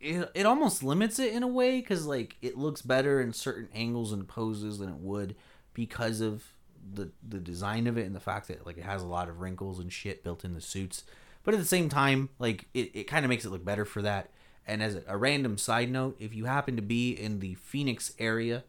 It, 0.00 0.30
it 0.34 0.44
almost 0.44 0.82
limits 0.82 1.18
it 1.18 1.32
in 1.32 1.42
a 1.42 1.48
way 1.48 1.80
because 1.80 2.04
like 2.04 2.36
it 2.42 2.58
looks 2.58 2.82
better 2.82 3.22
in 3.22 3.32
certain 3.32 3.68
angles 3.74 4.12
and 4.12 4.28
poses 4.28 4.78
than 4.78 4.90
it 4.90 4.98
would 4.98 5.34
because 5.72 6.20
of 6.20 6.44
the 6.92 7.10
the 7.26 7.38
design 7.38 7.86
of 7.86 7.96
it 7.96 8.04
and 8.04 8.14
the 8.14 8.20
fact 8.20 8.48
that 8.48 8.66
like 8.66 8.76
it 8.76 8.84
has 8.84 9.02
a 9.02 9.06
lot 9.06 9.30
of 9.30 9.40
wrinkles 9.40 9.78
and 9.78 9.92
shit 9.92 10.22
built 10.22 10.44
in 10.44 10.52
the 10.52 10.60
suits. 10.60 11.04
But 11.42 11.54
at 11.54 11.60
the 11.60 11.66
same 11.66 11.88
time, 11.88 12.30
like 12.38 12.66
it, 12.74 12.90
it 12.94 13.04
kind 13.04 13.24
of 13.24 13.28
makes 13.28 13.44
it 13.44 13.50
look 13.50 13.64
better 13.64 13.84
for 13.84 14.02
that. 14.02 14.30
And 14.66 14.82
as 14.82 14.94
a, 14.94 15.02
a 15.06 15.16
random 15.16 15.58
side 15.58 15.90
note, 15.90 16.16
if 16.18 16.34
you 16.34 16.46
happen 16.46 16.76
to 16.76 16.82
be 16.82 17.12
in 17.12 17.40
the 17.40 17.54
Phoenix 17.54 18.12
area, 18.18 18.64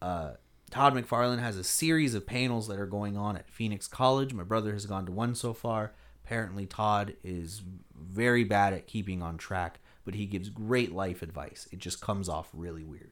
uh, 0.00 0.32
Todd 0.70 0.94
McFarlane 0.94 1.40
has 1.40 1.56
a 1.56 1.64
series 1.64 2.14
of 2.14 2.26
panels 2.26 2.68
that 2.68 2.78
are 2.78 2.86
going 2.86 3.16
on 3.16 3.36
at 3.36 3.48
Phoenix 3.48 3.86
College. 3.86 4.32
My 4.32 4.44
brother 4.44 4.72
has 4.72 4.86
gone 4.86 5.06
to 5.06 5.12
one 5.12 5.34
so 5.34 5.52
far. 5.52 5.92
Apparently, 6.32 6.64
Todd 6.64 7.14
is 7.22 7.60
very 7.94 8.42
bad 8.42 8.72
at 8.72 8.86
keeping 8.86 9.20
on 9.22 9.36
track, 9.36 9.80
but 10.02 10.14
he 10.14 10.24
gives 10.24 10.48
great 10.48 10.90
life 10.90 11.20
advice. 11.20 11.68
It 11.70 11.78
just 11.78 12.00
comes 12.00 12.26
off 12.26 12.48
really 12.54 12.82
weird. 12.82 13.10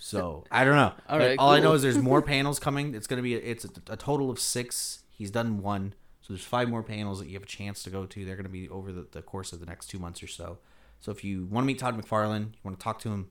So 0.00 0.42
I 0.50 0.64
don't 0.64 0.74
know. 0.74 0.92
All 1.08 1.20
right, 1.20 1.38
all 1.38 1.50
I 1.50 1.60
know 1.60 1.72
is 1.74 1.82
there's 1.82 1.96
more 1.96 2.20
panels 2.34 2.58
coming. 2.58 2.96
It's 2.96 3.06
gonna 3.06 3.22
be 3.22 3.34
it's 3.34 3.64
a, 3.64 3.68
a 3.90 3.96
total 3.96 4.28
of 4.28 4.40
six. 4.40 5.04
He's 5.08 5.30
done 5.30 5.62
one, 5.62 5.94
so 6.20 6.32
there's 6.32 6.44
five 6.44 6.68
more 6.68 6.82
panels 6.82 7.20
that 7.20 7.28
you 7.28 7.34
have 7.34 7.44
a 7.44 7.46
chance 7.46 7.84
to 7.84 7.90
go 7.90 8.06
to. 8.06 8.24
They're 8.24 8.34
gonna 8.34 8.48
be 8.48 8.68
over 8.68 8.90
the, 8.90 9.06
the 9.12 9.22
course 9.22 9.52
of 9.52 9.60
the 9.60 9.66
next 9.66 9.86
two 9.86 10.00
months 10.00 10.20
or 10.20 10.26
so. 10.26 10.58
So 10.98 11.12
if 11.12 11.22
you 11.22 11.46
want 11.46 11.62
to 11.62 11.66
meet 11.68 11.78
Todd 11.78 11.96
McFarlane, 11.96 12.46
you 12.54 12.60
want 12.64 12.76
to 12.76 12.82
talk 12.82 12.98
to 13.02 13.08
him, 13.10 13.28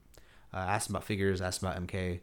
uh, 0.54 0.56
ask 0.56 0.88
him 0.88 0.96
about 0.96 1.04
figures, 1.04 1.42
ask 1.42 1.62
him 1.62 1.68
about 1.68 1.86
MK. 1.86 2.20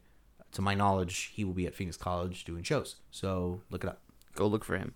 To 0.53 0.61
my 0.63 0.73
knowledge, 0.73 1.31
he 1.35 1.43
will 1.43 1.53
be 1.53 1.67
at 1.67 1.75
Phoenix 1.75 1.97
College 1.97 2.45
doing 2.45 2.63
shows. 2.63 2.95
So 3.11 3.61
look 3.69 3.83
it 3.83 3.89
up. 3.89 4.01
go 4.33 4.47
look 4.47 4.65
for 4.65 4.75
him. 4.75 4.95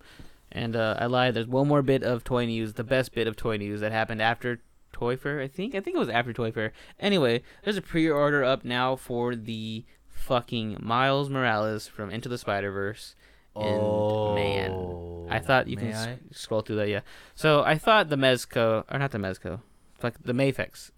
And 0.55 0.75
uh, 0.75 0.95
I 0.97 1.07
lied. 1.07 1.33
There's 1.33 1.47
one 1.47 1.67
more 1.67 1.81
bit 1.81 2.01
of 2.01 2.23
toy 2.23 2.45
news, 2.45 2.73
the 2.73 2.83
best 2.85 3.13
bit 3.13 3.27
of 3.27 3.35
toy 3.35 3.57
news 3.57 3.81
that 3.81 3.91
happened 3.91 4.21
after 4.21 4.61
Toy 4.93 5.17
Fair. 5.17 5.41
I 5.41 5.49
think. 5.49 5.75
I 5.75 5.81
think 5.81 5.97
it 5.97 5.99
was 5.99 6.07
after 6.09 6.31
Toy 6.31 6.49
Fair. 6.51 6.71
Anyway, 6.97 7.43
there's 7.63 7.75
a 7.75 7.81
pre-order 7.81 8.41
up 8.43 8.63
now 8.63 8.95
for 8.95 9.35
the 9.35 9.83
fucking 10.07 10.77
Miles 10.81 11.29
Morales 11.29 11.87
from 11.87 12.09
Into 12.09 12.29
the 12.29 12.37
Spider 12.37 12.71
Verse. 12.71 13.15
And 13.53 14.35
man, 14.35 15.27
I 15.29 15.39
thought 15.39 15.67
you 15.67 15.77
Oh, 15.77 15.81
can 15.81 15.93
I? 15.93 16.17
scroll 16.31 16.61
through 16.61 16.77
that. 16.77 16.89
Yeah. 16.89 17.01
So 17.35 17.61
I 17.63 17.77
thought 17.77 18.09
the 18.09 18.15
Mezco 18.15 18.83
or 18.89 18.97
not 18.99 19.11
the 19.11 19.17
Mezco, 19.17 19.59
like 20.01 20.21
the 20.23 20.33
Mafex 20.33 20.91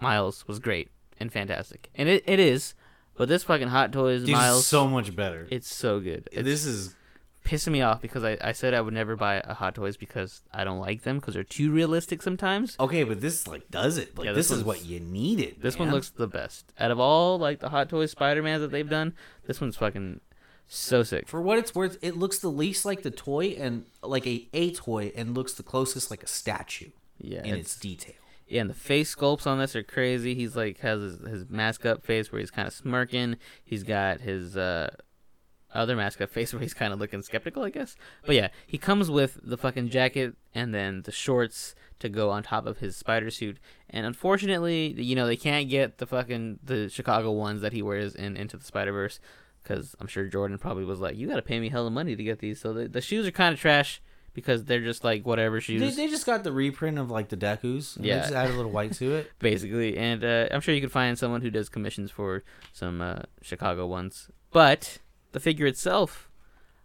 Miles 0.00 0.46
was 0.48 0.58
great 0.58 0.90
and 1.20 1.32
fantastic, 1.32 1.88
and 1.94 2.08
it, 2.08 2.22
it 2.26 2.38
is. 2.40 2.74
But 3.16 3.28
this 3.28 3.44
fucking 3.44 3.68
Hot 3.68 3.92
Toys 3.92 4.28
Miles, 4.28 4.66
so 4.66 4.88
much 4.88 5.14
better. 5.14 5.46
it's 5.50 5.72
so 5.72 6.00
good. 6.00 6.28
It's, 6.32 6.42
this 6.44 6.64
is 6.64 6.96
pissing 7.44 7.72
me 7.72 7.82
off 7.82 8.00
because 8.00 8.24
I, 8.24 8.38
I 8.40 8.52
said 8.52 8.72
I 8.74 8.80
would 8.80 8.94
never 8.94 9.16
buy 9.16 9.36
a 9.44 9.54
Hot 9.54 9.74
Toys 9.74 9.96
because 9.96 10.42
I 10.52 10.64
don't 10.64 10.78
like 10.80 11.02
them 11.02 11.18
because 11.18 11.34
they're 11.34 11.44
too 11.44 11.70
realistic 11.70 12.22
sometimes. 12.22 12.76
okay, 12.80 13.04
but 13.04 13.20
this 13.20 13.46
like 13.46 13.70
does 13.70 13.98
it. 13.98 14.16
Like 14.16 14.26
Yeah, 14.26 14.32
this, 14.32 14.48
this 14.48 14.58
is 14.58 14.64
what 14.64 14.84
you 14.84 15.00
needed. 15.00 15.56
This 15.60 15.78
one 15.78 15.90
looks 15.90 16.10
the 16.10 16.26
best 16.26 16.72
out 16.78 16.90
of 16.90 16.98
all 16.98 17.38
like 17.38 17.60
the 17.60 17.68
Hot 17.68 17.88
Toys 17.88 18.10
Spider 18.10 18.42
Mans 18.42 18.60
that 18.62 18.70
they've 18.70 18.88
done. 18.88 19.14
This 19.46 19.60
one's 19.60 19.76
fucking 19.76 20.20
so 20.66 21.02
sick. 21.02 21.28
for 21.28 21.42
what 21.42 21.58
it's 21.58 21.74
worth. 21.74 21.98
It 22.02 22.16
looks 22.16 22.38
the 22.38 22.48
least 22.50 22.84
like 22.86 23.02
the 23.02 23.10
toy 23.10 23.48
and 23.58 23.84
like 24.02 24.26
a 24.26 24.48
a 24.54 24.72
toy, 24.72 25.12
and 25.14 25.34
looks 25.34 25.52
the 25.52 25.62
closest 25.62 26.10
like 26.10 26.22
a 26.22 26.26
statue 26.26 26.90
Yeah, 27.18 27.42
in 27.44 27.54
it's, 27.56 27.72
its 27.72 27.76
detail. 27.76 28.14
yeah, 28.48 28.62
and 28.62 28.70
the 28.70 28.74
face 28.74 29.14
sculpts 29.14 29.46
on 29.46 29.58
this 29.58 29.76
are 29.76 29.82
crazy. 29.82 30.34
He's 30.34 30.56
like 30.56 30.78
has 30.78 31.02
his, 31.02 31.18
his 31.28 31.50
mask 31.50 31.84
up 31.84 32.02
face 32.02 32.32
where 32.32 32.40
he's 32.40 32.50
kind 32.50 32.66
of 32.66 32.72
smirking. 32.72 33.36
He's 33.62 33.82
got 33.82 34.22
his 34.22 34.56
uh 34.56 34.94
other 35.74 35.96
mask 35.96 36.20
up 36.20 36.30
face 36.30 36.52
where 36.54 36.62
he's 36.62 36.74
kind 36.74 36.92
of 36.92 36.98
looking 37.00 37.22
skeptical, 37.22 37.62
I 37.64 37.70
guess. 37.70 37.96
But 38.24 38.36
yeah, 38.36 38.48
he 38.66 38.78
comes 38.78 39.10
with 39.10 39.38
the 39.42 39.56
fucking 39.56 39.90
jacket 39.90 40.34
and 40.54 40.74
then 40.74 41.02
the 41.02 41.12
shorts 41.12 41.74
to 42.00 42.08
go 42.08 42.30
on 42.30 42.42
top 42.42 42.66
of 42.66 42.78
his 42.78 42.96
spider 42.96 43.30
suit. 43.30 43.58
And 43.90 44.06
unfortunately, 44.06 44.94
you 45.00 45.14
know, 45.16 45.26
they 45.26 45.36
can't 45.36 45.68
get 45.68 45.98
the 45.98 46.06
fucking 46.06 46.58
the 46.62 46.88
Chicago 46.88 47.32
ones 47.32 47.60
that 47.62 47.72
he 47.72 47.82
wears 47.82 48.14
in 48.14 48.36
Into 48.36 48.56
the 48.56 48.64
Spider 48.64 48.92
Verse 48.92 49.20
because 49.62 49.94
I'm 50.00 50.06
sure 50.06 50.24
Jordan 50.26 50.58
probably 50.58 50.84
was 50.84 51.00
like, 51.00 51.16
"You 51.16 51.28
got 51.28 51.36
to 51.36 51.42
pay 51.42 51.58
me 51.60 51.68
hella 51.68 51.90
money 51.90 52.16
to 52.16 52.22
get 52.24 52.38
these." 52.40 52.60
So 52.60 52.72
the, 52.72 52.88
the 52.88 53.00
shoes 53.00 53.26
are 53.26 53.30
kind 53.30 53.54
of 53.54 53.60
trash 53.60 54.02
because 54.34 54.64
they're 54.64 54.80
just 54.82 55.04
like 55.04 55.24
whatever 55.24 55.60
shoes, 55.60 55.94
they 55.96 56.08
just 56.08 56.26
got 56.26 56.42
the 56.42 56.50
reprint 56.52 56.98
of 56.98 57.08
like 57.10 57.28
the 57.28 57.36
Dekus. 57.36 57.94
they 57.94 58.08
Yeah. 58.08 58.20
just 58.22 58.32
added 58.32 58.54
a 58.54 58.56
little 58.56 58.72
white 58.72 58.92
to 58.94 59.14
it. 59.14 59.30
basically. 59.38 59.96
And 59.96 60.24
uh, 60.24 60.48
I'm 60.50 60.60
sure 60.60 60.74
you 60.74 60.80
could 60.80 60.90
find 60.92 61.16
someone 61.18 61.40
who 61.40 61.50
does 61.50 61.68
commissions 61.68 62.10
for 62.10 62.42
some 62.72 63.00
uh, 63.00 63.20
Chicago 63.42 63.86
ones. 63.86 64.30
But 64.50 64.98
the 65.34 65.40
figure 65.40 65.66
itself, 65.66 66.30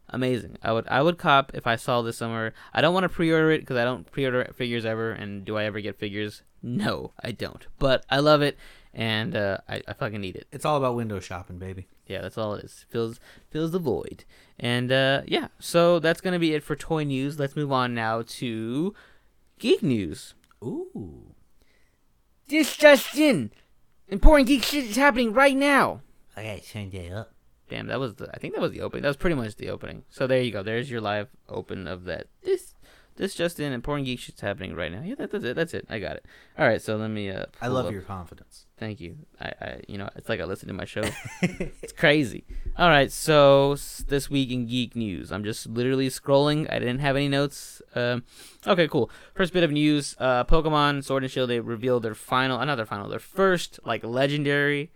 amazing. 0.10 0.58
I 0.62 0.74
would 0.74 0.88
I 0.90 1.02
would 1.02 1.18
cop 1.18 1.52
if 1.54 1.66
I 1.66 1.78
saw 1.78 2.02
this 2.02 2.18
somewhere. 2.18 2.54
I 2.74 2.82
don't 2.82 2.94
want 2.94 3.06
to 3.06 3.10
pre-order 3.10 3.52
it 3.52 3.60
because 3.60 3.78
I 3.78 3.86
don't 3.86 4.12
pre-order 4.12 4.52
figures 4.54 4.86
ever. 4.86 5.12
And 5.12 5.46
do 5.46 5.58
I 5.58 5.64
ever 5.64 5.80
get 5.80 5.98
figures? 5.98 6.42
No, 6.62 7.14
I 7.24 7.32
don't. 7.32 7.66
But 7.78 8.06
I 8.10 8.20
love 8.20 8.42
it, 8.42 8.58
and 8.94 9.36
uh, 9.36 9.60
I, 9.70 9.82
I 9.88 9.94
fucking 9.94 10.20
need 10.20 10.36
it. 10.36 10.48
It's 10.52 10.66
all 10.66 10.76
about 10.76 10.96
window 10.96 11.22
shopping, 11.22 11.58
baby. 11.58 11.88
Yeah, 12.06 12.22
that's 12.22 12.38
all 12.38 12.56
it 12.56 12.66
is. 12.66 12.86
Fills 12.90 13.20
fills 13.50 13.72
the 13.72 13.80
void. 13.80 14.26
And 14.60 14.92
uh, 14.92 15.22
yeah, 15.26 15.48
so 15.60 16.00
that's 16.00 16.20
gonna 16.20 16.40
be 16.40 16.54
it 16.54 16.64
for 16.64 16.76
toy 16.76 17.04
news. 17.04 17.40
Let's 17.40 17.56
move 17.56 17.72
on 17.72 17.94
now 17.94 18.24
to 18.24 18.94
geek 19.60 19.82
news. 19.82 20.34
Ooh. 20.62 21.36
This 22.48 22.76
just 22.76 23.16
in. 23.16 23.52
Important 24.08 24.48
geek 24.48 24.64
shit 24.64 24.86
is 24.86 24.96
happening 24.96 25.34
right 25.34 25.56
now. 25.56 26.02
I 26.36 26.44
gotta 26.44 26.62
turn 26.62 26.90
that 26.90 27.12
up. 27.12 27.34
Damn, 27.70 27.88
that 27.88 28.00
was 28.00 28.16
the. 28.16 28.30
I 28.34 28.38
think 28.38 28.56
that 28.56 28.62
was 28.62 28.72
the 28.72 28.82
opening. 28.82 29.04
That 29.04 29.10
was 29.10 29.18
pretty 29.18 29.36
much 29.36 29.56
the 29.56 29.70
opening. 29.70 30.04
So 30.10 30.28
there 30.28 30.42
you 30.42 30.52
go. 30.52 30.64
There's 30.64 30.90
your 30.90 31.02
live 31.02 31.28
open 31.48 31.88
of 31.88 32.06
that. 32.06 32.28
This, 32.44 32.74
this 33.16 33.36
just 33.36 33.60
in. 33.60 33.72
Important 33.72 34.06
geek 34.08 34.20
shit's 34.20 34.42
happening 34.42 34.76
right 34.76 34.92
now. 34.92 35.02
Yeah, 35.04 35.16
that, 35.20 35.32
that's 35.32 35.44
it. 35.44 35.56
That's 35.56 35.74
it. 35.74 35.86
I 35.90 36.00
got 36.00 36.16
it. 36.16 36.26
All 36.58 36.68
right. 36.68 36.82
So 36.82 36.98
let 36.98 37.10
me. 37.10 37.30
Uh, 37.30 37.46
I 37.62 37.68
love 37.68 37.86
up- 37.86 37.92
your 37.92 38.02
confidence. 38.02 38.66
Thank 38.78 39.02
you. 39.02 39.18
I, 39.42 39.46
I, 39.60 39.82
you 39.90 39.98
know, 39.98 40.10
it's 40.16 40.30
like 40.30 40.40
I 40.40 40.46
listen 40.46 40.70
to 40.70 40.74
my 40.74 40.86
show. 40.86 41.04
it's 41.42 41.92
crazy. 41.92 42.46
All 42.78 42.88
right. 42.88 43.12
So 43.12 43.76
this 44.08 44.30
week 44.30 44.52
in 44.52 44.66
geek 44.66 44.96
news, 44.96 45.32
I'm 45.32 45.44
just 45.44 45.68
literally 45.68 46.08
scrolling. 46.10 46.72
I 46.72 46.80
didn't 46.80 47.00
have 47.00 47.18
any 47.18 47.28
notes. 47.28 47.82
Um, 47.94 48.24
okay, 48.66 48.88
cool. 48.88 49.12
First 49.36 49.52
bit 49.54 49.64
of 49.64 49.72
news: 49.72 50.16
uh, 50.18 50.46
Pokemon 50.46 51.04
Sword 51.04 51.24
and 51.24 51.32
Shield. 51.32 51.50
They 51.50 51.60
revealed 51.60 52.04
their 52.04 52.16
final, 52.16 52.60
another 52.60 52.86
final, 52.86 53.10
their 53.10 53.20
first 53.20 53.80
like 53.84 54.04
legendary, 54.04 54.92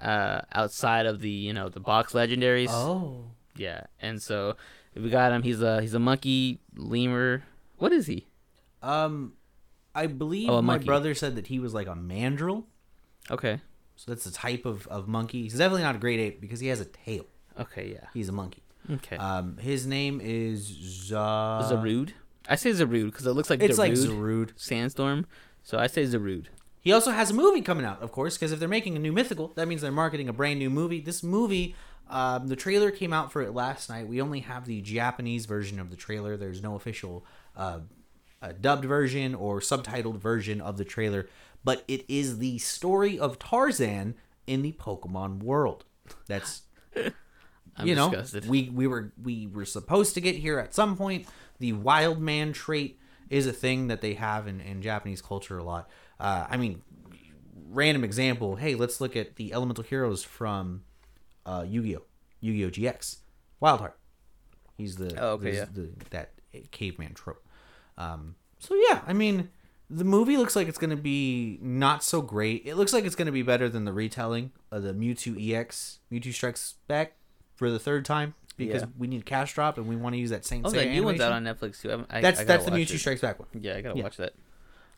uh, 0.00 0.40
outside 0.52 1.06
of 1.06 1.20
the 1.20 1.30
you 1.30 1.52
know 1.52 1.68
the 1.68 1.80
box 1.80 2.12
legendaries. 2.12 2.68
Oh. 2.70 3.24
Yeah, 3.56 3.82
and 4.00 4.22
so 4.22 4.56
we 4.94 5.10
got 5.10 5.32
him. 5.32 5.42
He's 5.42 5.60
a 5.60 5.80
he's 5.80 5.94
a 5.94 5.98
monkey 5.98 6.60
lemur. 6.76 7.42
What 7.78 7.92
is 7.92 8.06
he? 8.06 8.26
Um, 8.82 9.34
I 9.94 10.06
believe 10.06 10.48
Oh, 10.48 10.62
my 10.62 10.74
monkey. 10.74 10.86
brother 10.86 11.14
said 11.14 11.36
that 11.36 11.48
he 11.48 11.58
was 11.58 11.74
like 11.74 11.86
a 11.86 11.94
mandrill. 11.94 12.66
Okay. 13.30 13.60
So 13.96 14.10
that's 14.12 14.24
the 14.24 14.30
type 14.30 14.64
of, 14.64 14.86
of 14.86 15.08
monkey. 15.08 15.42
He's 15.42 15.58
definitely 15.58 15.82
not 15.82 15.96
a 15.96 15.98
great 15.98 16.18
ape 16.20 16.40
because 16.40 16.60
he 16.60 16.68
has 16.68 16.80
a 16.80 16.86
tail. 16.86 17.26
Okay. 17.58 17.90
Yeah. 17.92 18.06
He's 18.14 18.28
a 18.30 18.32
monkey. 18.32 18.62
Okay. 18.90 19.16
Um, 19.16 19.58
his 19.58 19.86
name 19.86 20.20
is 20.22 20.62
Za- 21.08 21.68
Zarude. 21.70 22.12
I 22.48 22.56
say 22.56 22.70
Zarude 22.70 23.06
because 23.06 23.26
it 23.26 23.32
looks 23.32 23.50
like 23.50 23.62
It's 23.62 23.76
like 23.78 23.92
Darude. 23.92 24.06
Zarude. 24.06 24.50
Sandstorm. 24.56 25.26
So 25.62 25.78
I 25.78 25.86
say 25.86 26.04
Zarude. 26.04 26.46
He 26.80 26.92
also 26.92 27.10
has 27.10 27.30
a 27.30 27.34
movie 27.34 27.60
coming 27.60 27.84
out, 27.84 28.02
of 28.02 28.10
course, 28.10 28.36
because 28.36 28.52
if 28.52 28.58
they're 28.58 28.68
making 28.68 28.96
a 28.96 28.98
new 28.98 29.12
mythical, 29.12 29.48
that 29.54 29.68
means 29.68 29.82
they're 29.82 29.92
marketing 29.92 30.28
a 30.28 30.32
brand 30.32 30.58
new 30.58 30.70
movie. 30.70 31.00
This 31.00 31.22
movie, 31.22 31.74
um, 32.08 32.48
the 32.48 32.56
trailer 32.56 32.90
came 32.90 33.12
out 33.12 33.32
for 33.32 33.42
it 33.42 33.52
last 33.52 33.90
night. 33.90 34.08
We 34.08 34.20
only 34.20 34.40
have 34.40 34.64
the 34.64 34.80
Japanese 34.80 35.46
version 35.46 35.78
of 35.78 35.90
the 35.90 35.96
trailer. 35.96 36.36
There's 36.36 36.62
no 36.62 36.76
official 36.76 37.26
uh, 37.54 37.80
uh, 38.40 38.52
dubbed 38.58 38.86
version 38.86 39.34
or 39.34 39.60
subtitled 39.60 40.16
version 40.18 40.60
of 40.60 40.78
the 40.78 40.84
trailer, 40.84 41.28
but 41.62 41.84
it 41.86 42.04
is 42.08 42.38
the 42.38 42.58
story 42.58 43.18
of 43.18 43.38
Tarzan 43.38 44.14
in 44.46 44.62
the 44.62 44.72
Pokemon 44.72 45.42
world. 45.42 45.84
That's 46.26 46.62
I'm 47.76 47.86
you 47.86 47.94
know 47.94 48.10
disgusted. 48.10 48.48
we 48.48 48.70
we 48.70 48.86
were 48.86 49.12
we 49.22 49.46
were 49.46 49.64
supposed 49.64 50.14
to 50.14 50.20
get 50.20 50.36
here 50.36 50.58
at 50.58 50.74
some 50.74 50.96
point. 50.96 51.26
The 51.58 51.74
wild 51.74 52.20
man 52.20 52.52
trait 52.52 52.98
is 53.28 53.46
a 53.46 53.52
thing 53.52 53.88
that 53.88 54.00
they 54.00 54.14
have 54.14 54.48
in, 54.48 54.60
in 54.60 54.82
Japanese 54.82 55.22
culture 55.22 55.58
a 55.58 55.62
lot. 55.62 55.88
Uh, 56.20 56.46
I 56.50 56.56
mean, 56.56 56.82
random 57.70 58.04
example. 58.04 58.56
Hey, 58.56 58.74
let's 58.74 59.00
look 59.00 59.16
at 59.16 59.36
the 59.36 59.52
elemental 59.52 59.84
heroes 59.84 60.22
from 60.22 60.82
uh, 61.46 61.64
Yu-Gi-Oh, 61.66 62.02
Yu-Gi-Oh 62.40 62.70
GX, 62.70 63.16
Wildheart. 63.62 63.92
He's 64.76 64.96
the 64.96 65.14
Oh, 65.20 65.32
okay, 65.32 65.54
yeah. 65.56 65.66
the, 65.72 65.90
that 66.10 66.30
caveman 66.70 67.14
trope. 67.14 67.44
Um, 67.98 68.34
so 68.58 68.74
yeah, 68.74 69.00
I 69.06 69.12
mean, 69.12 69.50
the 69.88 70.04
movie 70.04 70.36
looks 70.36 70.54
like 70.56 70.68
it's 70.68 70.78
gonna 70.78 70.96
be 70.96 71.58
not 71.60 72.02
so 72.04 72.22
great. 72.22 72.62
It 72.66 72.76
looks 72.76 72.92
like 72.92 73.04
it's 73.04 73.14
gonna 73.16 73.32
be 73.32 73.42
better 73.42 73.68
than 73.68 73.84
the 73.84 73.92
retelling 73.92 74.52
of 74.70 74.82
the 74.82 74.92
Mewtwo 74.94 75.36
EX, 75.52 75.98
Mewtwo 76.12 76.32
Strikes 76.32 76.74
Back, 76.88 77.14
for 77.56 77.70
the 77.70 77.78
third 77.78 78.04
time 78.04 78.34
because 78.56 78.82
Yeah. 78.82 78.88
we 78.98 79.06
need 79.06 79.26
cash 79.26 79.52
drop 79.54 79.76
and 79.78 79.86
we 79.86 79.96
want 79.96 80.14
to 80.14 80.18
use 80.18 80.30
that 80.30 80.44
Saint 80.46 80.64
Oh, 80.66 80.70
that 80.70 80.88
new 80.88 81.02
one's 81.02 81.20
out 81.20 81.32
on 81.32 81.44
Netflix 81.44 81.80
too. 81.82 82.04
I, 82.10 82.18
I, 82.18 82.20
That's 82.20 82.40
I 82.40 82.44
that's 82.44 82.64
the 82.64 82.70
Mewtwo 82.70 82.94
it. 82.94 82.98
Strikes 82.98 83.20
Back 83.20 83.38
one. 83.38 83.48
Yeah, 83.60 83.76
I 83.76 83.80
gotta 83.82 83.96
Yeah. 83.98 84.04
watch 84.04 84.16
that. 84.18 84.32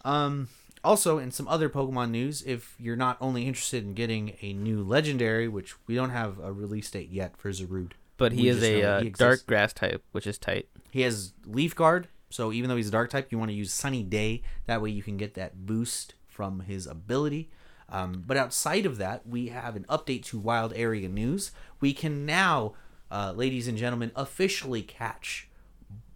Um, 0.05 0.49
also, 0.85 1.19
in 1.19 1.31
some 1.31 1.47
other 1.49 1.69
Pokemon 1.69 2.11
news, 2.11 2.43
if 2.43 2.75
you're 2.79 2.97
not 2.97 3.17
only 3.21 3.47
interested 3.47 3.85
in 3.85 3.95
getting 3.95 4.37
a 4.41 4.53
new 4.53 4.83
legendary, 4.83 5.49
which 5.49 5.75
we 5.87 5.95
don't 5.95 6.11
have 6.11 6.39
a 6.39 6.53
release 6.53 6.91
date 6.91 7.11
yet 7.11 7.37
for 7.37 7.51
Zarude, 7.51 7.93
But 8.17 8.33
he 8.33 8.43
We 8.43 8.49
is 8.49 8.63
a 8.63 8.83
uh, 8.83 9.01
he 9.03 9.11
dark 9.11 9.47
grass 9.47 9.73
type, 9.73 10.03
which 10.13 10.27
is 10.27 10.39
tight. 10.39 10.69
he 10.91 11.03
has 11.03 11.33
Leaf 11.47 11.75
Guard. 11.75 12.09
So 12.31 12.53
even 12.53 12.71
though 12.71 12.77
he's 12.77 12.89
a 12.89 12.93
dark 12.93 13.11
type, 13.11 13.31
you 13.31 13.39
want 13.39 13.51
to 13.51 13.55
use 13.55 13.73
Sunny 13.73 14.03
Day. 14.03 14.43
That 14.67 14.81
way 14.81 14.91
you 14.91 15.03
can 15.03 15.17
get 15.17 15.35
that 15.35 15.67
boost 15.67 16.15
from 16.27 16.61
his 16.61 16.87
ability. 16.87 17.51
Um, 17.89 18.25
but 18.27 18.39
outside 18.39 18.87
of 18.87 18.97
that, 18.99 19.27
we 19.27 19.49
have 19.49 19.77
an 19.77 19.85
update 19.89 20.25
to 20.27 20.39
Wild 20.39 20.73
Area 20.75 21.09
News. 21.09 21.51
We 21.79 21.93
can 21.93 22.25
now, 22.25 22.73
uh, 23.11 23.35
ladies 23.37 23.69
and 23.69 23.77
gentlemen, 23.77 24.13
officially 24.17 24.81
catch 24.83 25.49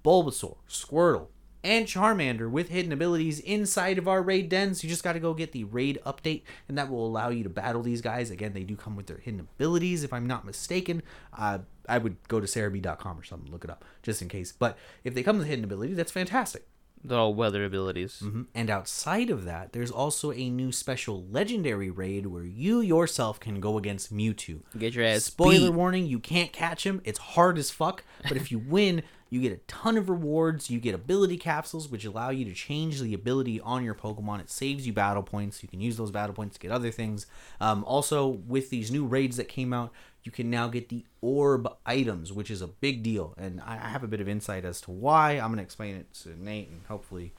Bulbasaur, 0.02 0.56
Squirtle, 0.68 1.26
and 1.66 1.86
Charmander 1.86 2.48
with 2.48 2.68
hidden 2.68 2.92
abilities 2.92 3.40
inside 3.40 3.98
of 3.98 4.06
our 4.06 4.22
raid 4.22 4.48
dens. 4.48 4.84
You 4.84 4.88
just 4.88 5.02
got 5.02 5.14
to 5.14 5.20
go 5.20 5.34
get 5.34 5.50
the 5.50 5.64
raid 5.64 5.98
update, 6.06 6.42
and 6.68 6.78
that 6.78 6.88
will 6.88 7.04
allow 7.04 7.28
you 7.28 7.42
to 7.42 7.50
battle 7.50 7.82
these 7.82 8.00
guys. 8.00 8.30
Again, 8.30 8.52
they 8.52 8.62
do 8.62 8.76
come 8.76 8.94
with 8.94 9.08
their 9.08 9.18
hidden 9.18 9.40
abilities, 9.40 10.04
if 10.04 10.12
I'm 10.12 10.28
not 10.28 10.44
mistaken. 10.44 11.02
Uh, 11.36 11.58
I 11.88 11.98
would 11.98 12.16
go 12.28 12.38
to 12.38 12.46
serebii.com 12.46 13.18
or 13.18 13.24
something, 13.24 13.50
look 13.50 13.64
it 13.64 13.70
up, 13.70 13.84
just 14.02 14.22
in 14.22 14.28
case. 14.28 14.52
But 14.52 14.78
if 15.02 15.14
they 15.14 15.24
come 15.24 15.38
with 15.38 15.48
hidden 15.48 15.64
ability, 15.64 15.94
that's 15.94 16.12
fantastic. 16.12 16.66
They're 17.06 17.18
all 17.18 17.34
weather 17.34 17.64
abilities. 17.64 18.20
Mhm. 18.24 18.46
And 18.54 18.68
outside 18.70 19.30
of 19.30 19.44
that, 19.44 19.72
there's 19.72 19.90
also 19.90 20.32
a 20.32 20.50
new 20.50 20.72
special 20.72 21.24
legendary 21.30 21.90
raid 21.90 22.26
where 22.26 22.44
you 22.44 22.80
yourself 22.80 23.38
can 23.40 23.60
go 23.60 23.78
against 23.78 24.12
Mewtwo. 24.12 24.60
Get 24.78 24.94
your 24.94 25.04
ass 25.04 25.24
Spoiler 25.24 25.70
beat. 25.70 25.76
warning, 25.76 26.06
you 26.06 26.18
can't 26.18 26.52
catch 26.52 26.84
him. 26.84 27.00
It's 27.04 27.18
hard 27.18 27.58
as 27.58 27.70
fuck. 27.70 28.04
But 28.28 28.36
if 28.36 28.50
you 28.50 28.58
win, 28.58 29.02
you 29.30 29.40
get 29.40 29.52
a 29.52 29.56
ton 29.66 29.96
of 29.96 30.08
rewards. 30.08 30.70
You 30.70 30.78
get 30.80 30.94
ability 30.94 31.36
capsules, 31.36 31.88
which 31.88 32.04
allow 32.04 32.30
you 32.30 32.44
to 32.44 32.54
change 32.54 33.00
the 33.00 33.12
ability 33.14 33.60
on 33.60 33.84
your 33.84 33.94
Pokemon. 33.94 34.40
It 34.40 34.50
saves 34.50 34.86
you 34.86 34.92
battle 34.92 35.22
points. 35.22 35.62
You 35.62 35.68
can 35.68 35.80
use 35.80 35.96
those 35.96 36.10
battle 36.10 36.34
points 36.34 36.54
to 36.54 36.60
get 36.60 36.70
other 36.70 36.90
things. 36.90 37.26
Um, 37.60 37.84
also, 37.84 38.26
with 38.26 38.70
these 38.70 38.90
new 38.90 39.04
raids 39.04 39.36
that 39.36 39.48
came 39.48 39.72
out, 39.72 39.90
you 40.26 40.32
can 40.32 40.50
now 40.50 40.68
get 40.68 40.88
the 40.88 41.06
orb 41.20 41.68
items, 41.86 42.32
which 42.32 42.50
is 42.50 42.60
a 42.60 42.66
big 42.66 43.02
deal. 43.02 43.34
And 43.38 43.60
I 43.60 43.76
have 43.76 44.02
a 44.02 44.08
bit 44.08 44.20
of 44.20 44.28
insight 44.28 44.64
as 44.64 44.80
to 44.82 44.90
why. 44.90 45.32
I'm 45.34 45.48
going 45.48 45.58
to 45.58 45.62
explain 45.62 45.94
it 45.94 46.12
to 46.22 46.42
Nate 46.42 46.68
and 46.68 46.82
hopefully. 46.88 47.32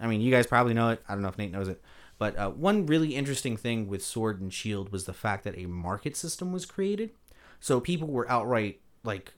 I 0.00 0.06
mean, 0.06 0.20
you 0.20 0.30
guys 0.32 0.46
probably 0.46 0.74
know 0.74 0.90
it. 0.90 1.02
I 1.08 1.12
don't 1.12 1.22
know 1.22 1.28
if 1.28 1.38
Nate 1.38 1.52
knows 1.52 1.68
it. 1.68 1.82
But 2.18 2.38
uh, 2.38 2.50
one 2.50 2.86
really 2.86 3.14
interesting 3.14 3.56
thing 3.56 3.86
with 3.86 4.02
Sword 4.02 4.40
and 4.40 4.52
Shield 4.52 4.90
was 4.90 5.04
the 5.04 5.12
fact 5.12 5.44
that 5.44 5.58
a 5.58 5.66
market 5.66 6.16
system 6.16 6.52
was 6.52 6.64
created. 6.64 7.10
So 7.60 7.80
people 7.80 8.08
were 8.08 8.28
outright 8.30 8.80
like 9.04 9.34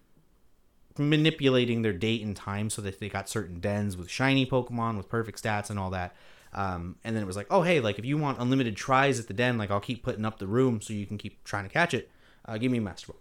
manipulating 0.96 1.82
their 1.82 1.92
date 1.92 2.22
and 2.22 2.36
time 2.36 2.70
so 2.70 2.80
that 2.82 3.00
they 3.00 3.08
got 3.08 3.28
certain 3.28 3.58
dens 3.58 3.96
with 3.96 4.08
shiny 4.08 4.46
Pokemon 4.46 4.96
with 4.96 5.08
perfect 5.08 5.42
stats 5.42 5.70
and 5.70 5.78
all 5.78 5.90
that. 5.90 6.14
Um, 6.52 6.96
and 7.02 7.16
then 7.16 7.22
it 7.22 7.26
was 7.26 7.36
like, 7.36 7.48
oh 7.50 7.62
hey, 7.62 7.80
like 7.80 7.98
if 7.98 8.04
you 8.04 8.16
want 8.16 8.38
unlimited 8.38 8.76
tries 8.76 9.18
at 9.18 9.26
the 9.26 9.34
den, 9.34 9.58
like 9.58 9.70
I'll 9.70 9.80
keep 9.80 10.04
putting 10.04 10.24
up 10.24 10.38
the 10.38 10.46
room 10.46 10.80
so 10.80 10.92
you 10.92 11.06
can 11.06 11.18
keep 11.18 11.42
trying 11.42 11.64
to 11.64 11.70
catch 11.70 11.94
it. 11.94 12.10
Uh, 12.44 12.58
give 12.58 12.70
me 12.70 12.78
a 12.78 12.82
Master 12.82 13.12
Ball, 13.12 13.20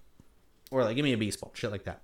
or 0.72 0.84
like 0.84 0.96
give 0.96 1.04
me 1.04 1.14
a 1.14 1.18
Beast 1.18 1.40
Ball, 1.40 1.52
shit 1.54 1.72
like 1.72 1.84
that. 1.86 2.02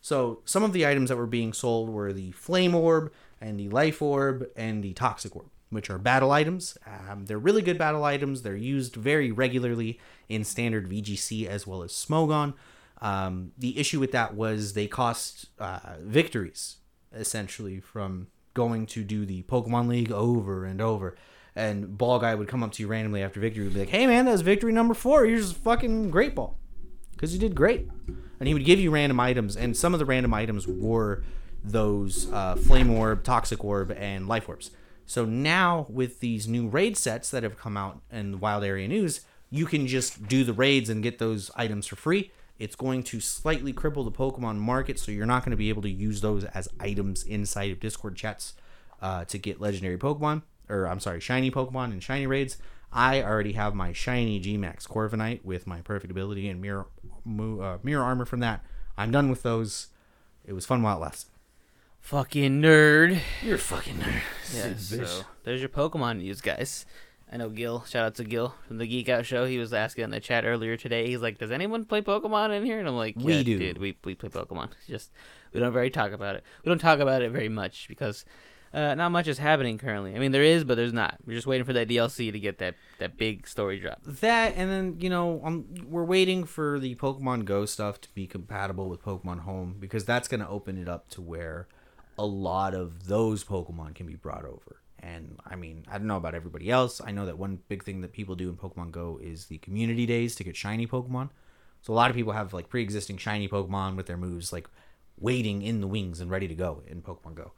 So 0.00 0.40
some 0.44 0.62
of 0.62 0.72
the 0.72 0.86
items 0.86 1.10
that 1.10 1.16
were 1.16 1.26
being 1.26 1.52
sold 1.52 1.90
were 1.90 2.12
the 2.12 2.30
Flame 2.32 2.74
Orb 2.74 3.12
and 3.40 3.58
the 3.58 3.68
Life 3.68 4.00
Orb 4.00 4.46
and 4.56 4.82
the 4.82 4.94
Toxic 4.94 5.36
Orb, 5.36 5.50
which 5.68 5.90
are 5.90 5.98
battle 5.98 6.32
items. 6.32 6.78
Um, 6.86 7.26
they're 7.26 7.38
really 7.38 7.62
good 7.62 7.78
battle 7.78 8.04
items. 8.04 8.42
They're 8.42 8.56
used 8.56 8.96
very 8.96 9.30
regularly 9.30 9.98
in 10.28 10.44
standard 10.44 10.88
VGC 10.88 11.46
as 11.46 11.66
well 11.66 11.82
as 11.82 11.92
Smogon. 11.92 12.54
Um, 13.02 13.52
the 13.58 13.78
issue 13.78 14.00
with 14.00 14.12
that 14.12 14.34
was 14.34 14.72
they 14.72 14.86
cost 14.86 15.46
uh, 15.58 15.96
victories 16.00 16.76
essentially 17.14 17.80
from 17.80 18.28
going 18.54 18.86
to 18.86 19.02
do 19.02 19.24
the 19.24 19.42
Pokemon 19.44 19.88
League 19.88 20.12
over 20.12 20.64
and 20.64 20.80
over. 20.80 21.16
And 21.56 21.98
Ball 21.98 22.18
Guy 22.18 22.34
would 22.34 22.48
come 22.48 22.62
up 22.62 22.72
to 22.72 22.82
you 22.82 22.88
randomly 22.88 23.22
after 23.22 23.40
victory 23.40 23.64
and 23.64 23.74
be 23.74 23.80
like, 23.80 23.88
"Hey 23.88 24.06
man, 24.06 24.24
that 24.26 24.32
was 24.32 24.42
victory 24.42 24.72
number 24.72 24.94
four. 24.94 25.24
Here's 25.24 25.50
a 25.50 25.54
fucking 25.54 26.10
Great 26.10 26.34
Ball." 26.34 26.56
because 27.20 27.34
you 27.34 27.38
did 27.38 27.54
great. 27.54 27.86
And 28.38 28.48
he 28.48 28.54
would 28.54 28.64
give 28.64 28.80
you 28.80 28.90
random 28.90 29.20
items, 29.20 29.54
and 29.54 29.76
some 29.76 29.92
of 29.92 29.98
the 29.98 30.06
random 30.06 30.32
items 30.32 30.66
were 30.66 31.22
those 31.62 32.32
uh, 32.32 32.56
Flame 32.56 32.90
Orb, 32.90 33.22
Toxic 33.22 33.62
Orb, 33.62 33.90
and 33.90 34.26
Life 34.26 34.48
Orbs. 34.48 34.70
So 35.04 35.26
now 35.26 35.84
with 35.90 36.20
these 36.20 36.48
new 36.48 36.66
raid 36.66 36.96
sets 36.96 37.30
that 37.30 37.42
have 37.42 37.58
come 37.58 37.76
out 37.76 38.00
in 38.10 38.30
the 38.30 38.36
Wild 38.38 38.64
Area 38.64 38.88
News, 38.88 39.20
you 39.50 39.66
can 39.66 39.86
just 39.86 40.28
do 40.28 40.44
the 40.44 40.54
raids 40.54 40.88
and 40.88 41.02
get 41.02 41.18
those 41.18 41.50
items 41.56 41.86
for 41.86 41.96
free. 41.96 42.32
It's 42.58 42.76
going 42.76 43.02
to 43.04 43.20
slightly 43.20 43.74
cripple 43.74 44.04
the 44.04 44.12
Pokemon 44.12 44.56
market, 44.56 44.98
so 44.98 45.12
you're 45.12 45.26
not 45.26 45.44
going 45.44 45.50
to 45.50 45.58
be 45.58 45.68
able 45.68 45.82
to 45.82 45.90
use 45.90 46.22
those 46.22 46.44
as 46.44 46.68
items 46.78 47.22
inside 47.24 47.70
of 47.70 47.80
Discord 47.80 48.16
chats 48.16 48.54
uh, 49.02 49.26
to 49.26 49.36
get 49.36 49.60
legendary 49.60 49.98
Pokemon, 49.98 50.42
or 50.70 50.86
I'm 50.86 51.00
sorry, 51.00 51.20
shiny 51.20 51.50
Pokemon 51.50 51.86
and 51.92 52.02
shiny 52.02 52.26
raids. 52.26 52.56
I 52.92 53.22
already 53.22 53.52
have 53.52 53.74
my 53.74 53.92
shiny 53.92 54.40
Gmax 54.40 54.88
Corviknight 54.88 55.44
with 55.44 55.66
my 55.66 55.80
perfect 55.80 56.10
ability 56.10 56.48
and 56.48 56.60
mirror 56.60 56.86
mo- 57.24 57.60
uh, 57.60 57.78
mirror 57.82 58.02
armor 58.02 58.24
from 58.24 58.40
that. 58.40 58.64
I'm 58.96 59.10
done 59.10 59.30
with 59.30 59.42
those. 59.42 59.88
It 60.44 60.52
was 60.54 60.66
fun 60.66 60.82
while 60.82 60.96
it 60.96 61.00
lasted. 61.00 61.30
Fucking 62.00 62.60
nerd. 62.62 63.20
You're 63.42 63.56
a 63.56 63.58
fucking 63.58 63.96
nerd. 63.96 64.22
Yeah, 64.54 64.74
so 64.76 65.24
there's 65.44 65.60
your 65.60 65.68
Pokemon 65.68 66.18
news, 66.18 66.40
guys. 66.40 66.86
I 67.32 67.36
know 67.36 67.48
Gil. 67.48 67.84
Shout 67.84 68.04
out 68.04 68.14
to 68.16 68.24
Gil 68.24 68.54
from 68.66 68.78
the 68.78 68.86
Geek 68.88 69.08
Out 69.08 69.24
Show. 69.24 69.44
He 69.44 69.58
was 69.58 69.72
asking 69.72 70.04
in 70.04 70.10
the 70.10 70.18
chat 70.18 70.44
earlier 70.44 70.76
today. 70.76 71.06
He's 71.06 71.20
like, 71.20 71.38
"Does 71.38 71.52
anyone 71.52 71.84
play 71.84 72.02
Pokemon 72.02 72.56
in 72.56 72.64
here?" 72.64 72.80
And 72.80 72.88
I'm 72.88 72.96
like, 72.96 73.14
We 73.16 73.34
"Yeah, 73.36 73.42
do. 73.44 73.58
dude. 73.58 73.78
We 73.78 73.96
we 74.02 74.16
play 74.16 74.30
Pokemon. 74.30 74.70
It's 74.78 74.86
Just 74.88 75.12
we 75.52 75.60
don't 75.60 75.72
very 75.72 75.90
talk 75.90 76.10
about 76.10 76.34
it. 76.34 76.42
We 76.64 76.70
don't 76.70 76.80
talk 76.80 76.98
about 76.98 77.22
it 77.22 77.30
very 77.30 77.48
much 77.48 77.86
because 77.86 78.24
uh, 78.72 78.94
not 78.94 79.10
much 79.10 79.26
is 79.26 79.38
happening 79.38 79.78
currently. 79.78 80.14
I 80.14 80.18
mean, 80.18 80.30
there 80.30 80.44
is, 80.44 80.62
but 80.62 80.76
there's 80.76 80.92
not. 80.92 81.16
We're 81.26 81.34
just 81.34 81.46
waiting 81.46 81.64
for 81.64 81.72
that 81.72 81.88
DLC 81.88 82.30
to 82.30 82.38
get 82.38 82.58
that 82.58 82.76
that 82.98 83.16
big 83.16 83.48
story 83.48 83.80
drop. 83.80 84.00
That 84.04 84.54
and 84.56 84.70
then 84.70 84.96
you 85.00 85.10
know 85.10 85.40
um, 85.44 85.66
we're 85.86 86.04
waiting 86.04 86.44
for 86.44 86.78
the 86.78 86.94
Pokemon 86.94 87.44
Go 87.44 87.66
stuff 87.66 88.00
to 88.02 88.08
be 88.14 88.26
compatible 88.26 88.88
with 88.88 89.02
Pokemon 89.02 89.40
Home 89.40 89.76
because 89.78 90.04
that's 90.04 90.28
going 90.28 90.40
to 90.40 90.48
open 90.48 90.78
it 90.78 90.88
up 90.88 91.08
to 91.10 91.20
where 91.20 91.66
a 92.16 92.24
lot 92.24 92.74
of 92.74 93.06
those 93.06 93.42
Pokemon 93.42 93.94
can 93.94 94.06
be 94.06 94.14
brought 94.14 94.44
over. 94.44 94.80
And 95.00 95.38
I 95.44 95.56
mean, 95.56 95.84
I 95.90 95.98
don't 95.98 96.06
know 96.06 96.18
about 96.18 96.34
everybody 96.34 96.70
else. 96.70 97.00
I 97.04 97.10
know 97.10 97.26
that 97.26 97.38
one 97.38 97.58
big 97.68 97.84
thing 97.84 98.02
that 98.02 98.12
people 98.12 98.36
do 98.36 98.50
in 98.50 98.56
Pokemon 98.56 98.92
Go 98.92 99.18
is 99.20 99.46
the 99.46 99.58
community 99.58 100.06
days 100.06 100.36
to 100.36 100.44
get 100.44 100.56
shiny 100.56 100.86
Pokemon. 100.86 101.30
So 101.82 101.92
a 101.92 101.96
lot 101.96 102.10
of 102.10 102.16
people 102.16 102.34
have 102.34 102.52
like 102.52 102.68
pre-existing 102.68 103.16
shiny 103.16 103.48
Pokemon 103.48 103.96
with 103.96 104.06
their 104.06 104.18
moves 104.18 104.52
like 104.52 104.68
waiting 105.18 105.62
in 105.62 105.80
the 105.80 105.86
wings 105.86 106.20
and 106.20 106.30
ready 106.30 106.46
to 106.46 106.54
go 106.54 106.82
in 106.86 107.02
Pokemon 107.02 107.34
Go. 107.34 107.52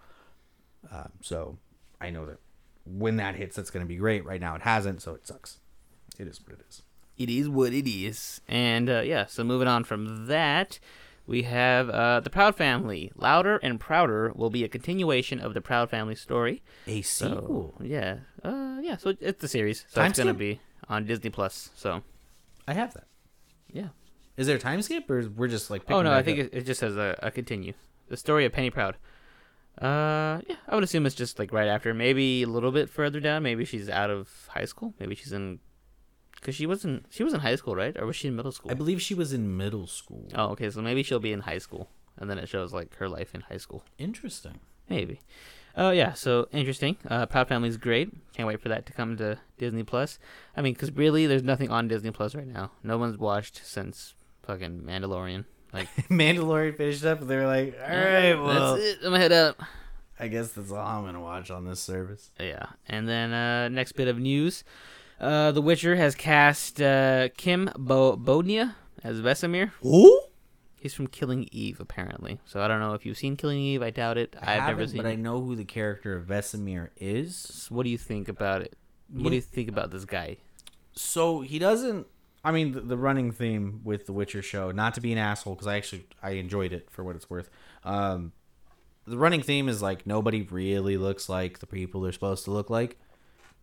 Um, 0.90 1.10
so 1.20 1.58
I 2.00 2.10
know 2.10 2.26
that 2.26 2.38
when 2.84 3.16
that 3.16 3.36
hits, 3.36 3.56
that's 3.56 3.70
going 3.70 3.84
to 3.84 3.88
be 3.88 3.96
great. 3.96 4.24
Right 4.24 4.40
now, 4.40 4.54
it 4.56 4.62
hasn't, 4.62 5.02
so 5.02 5.14
it 5.14 5.26
sucks. 5.26 5.58
It 6.18 6.26
is 6.26 6.40
what 6.42 6.52
it 6.58 6.64
is. 6.68 6.82
It 7.18 7.30
is 7.30 7.48
what 7.48 7.72
it 7.72 7.88
is. 7.88 8.40
And 8.48 8.88
uh, 8.90 9.00
yeah, 9.00 9.26
so 9.26 9.44
moving 9.44 9.68
on 9.68 9.84
from 9.84 10.26
that, 10.26 10.78
we 11.26 11.42
have 11.42 11.88
uh, 11.88 12.20
the 12.20 12.30
Proud 12.30 12.56
Family. 12.56 13.12
Louder 13.14 13.58
and 13.62 13.78
Prouder 13.78 14.32
will 14.34 14.50
be 14.50 14.64
a 14.64 14.68
continuation 14.68 15.38
of 15.38 15.54
the 15.54 15.60
Proud 15.60 15.88
Family 15.90 16.16
story. 16.16 16.62
A 16.86 17.02
So, 17.02 17.28
sequel. 17.28 17.74
yeah, 17.80 18.16
uh, 18.42 18.78
yeah. 18.82 18.96
So 18.96 19.14
it's 19.20 19.40
the 19.40 19.48
series. 19.48 19.84
So 19.88 20.00
Time 20.00 20.10
it's 20.10 20.18
gonna 20.18 20.34
be 20.34 20.60
on 20.88 21.06
Disney 21.06 21.30
Plus. 21.30 21.70
So 21.76 22.02
I 22.66 22.74
have 22.74 22.92
that. 22.94 23.04
yeah. 23.72 23.88
Is 24.36 24.46
there 24.46 24.56
a 24.56 24.58
time 24.58 24.80
skip, 24.82 25.08
or 25.10 25.28
we're 25.28 25.46
just 25.46 25.70
like? 25.70 25.82
Oh 25.90 26.00
no, 26.02 26.12
I 26.12 26.22
think 26.22 26.38
it, 26.38 26.50
it 26.54 26.62
just 26.66 26.80
says 26.80 26.96
a, 26.96 27.16
a 27.22 27.30
continue. 27.30 27.74
The 28.08 28.16
story 28.16 28.44
of 28.46 28.52
Penny 28.52 28.70
Proud. 28.70 28.96
Uh, 29.80 30.40
yeah, 30.46 30.56
I 30.68 30.74
would 30.74 30.84
assume 30.84 31.06
it's 31.06 31.14
just 31.14 31.38
like 31.38 31.52
right 31.52 31.68
after, 31.68 31.94
maybe 31.94 32.42
a 32.42 32.46
little 32.46 32.72
bit 32.72 32.90
further 32.90 33.20
down. 33.20 33.42
Maybe 33.42 33.64
she's 33.64 33.88
out 33.88 34.10
of 34.10 34.28
high 34.48 34.66
school. 34.66 34.94
Maybe 35.00 35.14
she's 35.14 35.32
in, 35.32 35.60
cause 36.40 36.54
she 36.54 36.66
wasn't. 36.66 37.06
She 37.10 37.24
was 37.24 37.32
in 37.32 37.40
high 37.40 37.56
school, 37.56 37.74
right? 37.74 37.96
Or 37.98 38.06
was 38.06 38.16
she 38.16 38.28
in 38.28 38.36
middle 38.36 38.52
school? 38.52 38.70
I 38.70 38.74
believe 38.74 39.00
she 39.00 39.14
was 39.14 39.32
in 39.32 39.56
middle 39.56 39.86
school. 39.86 40.28
Oh, 40.34 40.48
okay. 40.50 40.70
So 40.70 40.82
maybe 40.82 41.02
she'll 41.02 41.20
be 41.20 41.32
in 41.32 41.40
high 41.40 41.58
school, 41.58 41.88
and 42.18 42.28
then 42.28 42.38
it 42.38 42.48
shows 42.48 42.72
like 42.72 42.94
her 42.96 43.08
life 43.08 43.34
in 43.34 43.40
high 43.42 43.56
school. 43.56 43.82
Interesting. 43.98 44.60
Maybe. 44.88 45.20
Oh 45.74 45.90
yeah, 45.90 46.12
so 46.12 46.48
interesting. 46.52 46.98
Uh, 47.08 47.24
Proud 47.24 47.48
Family's 47.48 47.78
great. 47.78 48.12
Can't 48.34 48.46
wait 48.46 48.60
for 48.60 48.68
that 48.68 48.84
to 48.86 48.92
come 48.92 49.16
to 49.16 49.38
Disney 49.56 49.84
Plus. 49.84 50.18
I 50.54 50.60
mean, 50.60 50.74
because 50.74 50.92
really, 50.92 51.26
there's 51.26 51.42
nothing 51.42 51.70
on 51.70 51.88
Disney 51.88 52.10
Plus 52.10 52.34
right 52.34 52.46
now. 52.46 52.72
No 52.82 52.98
one's 52.98 53.16
watched 53.16 53.62
since 53.64 54.14
fucking 54.42 54.82
Mandalorian. 54.82 55.46
Like, 55.72 55.88
Mandalorian 56.08 56.76
finished 56.76 57.04
up, 57.04 57.20
and 57.20 57.30
they 57.30 57.36
were 57.36 57.46
like, 57.46 57.78
"All 57.82 57.88
right, 57.88 58.34
well, 58.34 58.74
that's 58.76 58.84
it. 58.86 58.96
I'm 58.98 59.04
gonna 59.12 59.18
head 59.18 59.32
out. 59.32 59.56
I 60.20 60.28
guess 60.28 60.52
that's 60.52 60.70
all 60.70 60.78
I'm 60.98 61.04
gonna 61.04 61.20
watch 61.20 61.50
on 61.50 61.64
this 61.64 61.80
service." 61.80 62.30
Yeah, 62.38 62.66
and 62.88 63.08
then 63.08 63.32
uh, 63.32 63.68
next 63.68 63.92
bit 63.92 64.08
of 64.08 64.18
news: 64.18 64.64
uh, 65.20 65.52
The 65.52 65.62
Witcher 65.62 65.96
has 65.96 66.14
cast 66.14 66.80
uh, 66.82 67.28
Kim 67.36 67.70
Bo- 67.78 68.16
Bodnia 68.16 68.74
as 69.02 69.20
Vesemir. 69.20 69.70
Ooh, 69.84 70.20
He's 70.76 70.94
from 70.94 71.06
Killing 71.06 71.48
Eve, 71.52 71.78
apparently. 71.80 72.40
So 72.44 72.60
I 72.60 72.66
don't 72.68 72.80
know 72.80 72.94
if 72.94 73.06
you've 73.06 73.16
seen 73.16 73.36
Killing 73.36 73.60
Eve. 73.60 73.82
I 73.82 73.90
doubt 73.90 74.18
it. 74.18 74.34
I 74.42 74.58
I've 74.58 74.66
never 74.66 74.86
seen. 74.86 74.96
but 74.96 75.06
I 75.06 75.14
know 75.14 75.40
who 75.40 75.54
the 75.54 75.64
character 75.64 76.16
of 76.16 76.26
Vesemir 76.26 76.88
is. 76.96 77.36
So 77.36 77.74
what 77.74 77.84
do 77.84 77.90
you 77.90 77.98
think 77.98 78.28
about 78.28 78.62
it? 78.62 78.76
What 79.08 79.30
do 79.30 79.36
you 79.36 79.40
think 79.42 79.68
about 79.68 79.90
this 79.92 80.04
guy? 80.04 80.38
So 80.94 81.40
he 81.40 81.58
doesn't. 81.58 82.06
I 82.44 82.50
mean, 82.50 82.72
the, 82.72 82.80
the 82.80 82.96
running 82.96 83.30
theme 83.30 83.80
with 83.84 84.06
the 84.06 84.12
Witcher 84.12 84.42
show, 84.42 84.70
not 84.72 84.94
to 84.94 85.00
be 85.00 85.12
an 85.12 85.18
asshole, 85.18 85.54
because 85.54 85.66
I 85.68 85.76
actually 85.76 86.06
I 86.22 86.30
enjoyed 86.32 86.72
it 86.72 86.88
for 86.90 87.04
what 87.04 87.14
it's 87.16 87.30
worth. 87.30 87.48
Um, 87.84 88.32
the 89.06 89.16
running 89.16 89.42
theme 89.42 89.68
is 89.68 89.82
like 89.82 90.06
nobody 90.06 90.42
really 90.42 90.96
looks 90.96 91.28
like 91.28 91.58
the 91.60 91.66
people 91.66 92.00
they're 92.00 92.12
supposed 92.12 92.44
to 92.44 92.50
look 92.50 92.70
like. 92.70 92.98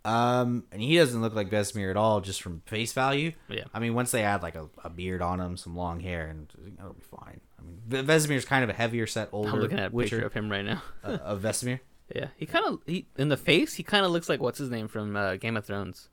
Um, 0.05 0.63
and 0.71 0.81
he 0.81 0.95
doesn't 0.97 1.21
look 1.21 1.35
like 1.35 1.49
Vesemir 1.49 1.89
at 1.89 1.97
all, 1.97 2.21
just 2.21 2.41
from 2.41 2.61
face 2.65 2.93
value. 2.93 3.33
Yeah. 3.49 3.65
I 3.73 3.79
mean, 3.79 3.93
once 3.93 4.11
they 4.11 4.23
add 4.23 4.41
like 4.41 4.55
a, 4.55 4.69
a 4.83 4.89
beard 4.89 5.21
on 5.21 5.41
him, 5.41 5.57
some 5.57 5.75
long 5.75 5.99
hair, 5.99 6.27
and 6.27 6.47
it'll 6.79 6.93
be 6.93 7.01
fine. 7.01 7.41
I 7.59 7.63
mean, 7.63 7.81
V- 7.85 8.03
Vesemir's 8.03 8.45
kind 8.45 8.63
of 8.63 8.69
a 8.69 8.73
heavier 8.73 9.07
set, 9.07 9.29
older 9.33 9.49
I'm 9.49 9.59
looking 9.59 9.79
at 9.79 9.91
a 9.91 9.95
Witcher 9.95 10.17
picture 10.17 10.25
of 10.25 10.33
him 10.33 10.49
right 10.49 10.63
now. 10.63 10.81
uh, 11.03 11.17
of 11.21 11.41
Vesemir. 11.41 11.81
yeah, 12.15 12.27
he 12.37 12.45
kind 12.45 12.65
of 12.65 12.79
he 12.85 13.07
in 13.17 13.27
the 13.27 13.37
face. 13.37 13.73
He 13.73 13.83
kind 13.83 14.05
of 14.05 14.11
looks 14.11 14.29
like 14.29 14.39
what's 14.39 14.57
his 14.57 14.69
name 14.69 14.87
from 14.87 15.15
uh, 15.17 15.35
Game 15.35 15.57
of 15.57 15.65
Thrones. 15.65 16.07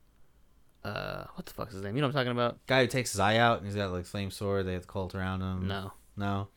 Uh, 0.87 1.25
what 1.35 1.47
the 1.47 1.53
fuck's 1.53 1.73
his 1.73 1.83
name? 1.83 1.97
You 1.97 2.01
know 2.03 2.09
what 2.09 2.17
I'm 2.17 2.21
talking 2.27 2.33
about? 2.33 2.65
Guy 2.67 2.83
who 2.83 2.87
takes 2.87 3.13
his 3.13 3.21
eye 3.21 3.39
out 3.39 3.59
and 3.59 3.67
he's 3.67 3.75
got 3.77 3.91
like 3.93 4.07
flame 4.07 4.31
sword. 4.31 4.67
They 4.67 4.75
have 4.75 4.83
the 4.83 4.89
cult 4.89 5.15
around 5.15 5.41
him. 5.41 5.67
No, 5.67 5.93
no. 6.17 6.49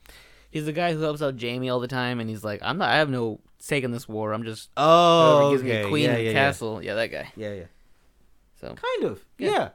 he's 0.52 0.66
the 0.66 0.72
guy 0.74 0.94
who 0.94 1.02
helps 1.02 1.22
out 1.22 1.42
Jaime 1.42 1.70
all 1.70 1.80
the 1.80 1.88
time, 1.88 2.20
and 2.20 2.30
he's 2.30 2.44
like, 2.44 2.62
I'm 2.64 2.78
not. 2.78 2.90
I 2.90 2.98
have 2.98 3.10
no 3.10 3.40
stake 3.58 3.84
in 3.84 3.92
this 3.92 4.08
war. 4.08 4.34
I'm 4.34 4.44
just 4.44 4.70
Oh, 4.78 5.52
gives 5.52 5.64
me 5.64 5.72
okay. 5.72 5.84
a 5.84 5.88
queen 5.90 6.06
yeah, 6.06 6.18
yeah, 6.18 6.34
castle. 6.34 6.82
Yeah. 6.84 6.96
that 6.96 7.08
guy. 7.08 7.32
Yeah, 7.36 7.54
yeah. 7.54 7.64
So 8.60 8.68
Kind 8.76 9.12
of. 9.12 9.26
Yeah. 9.38 9.52
Yeah. 9.52 9.70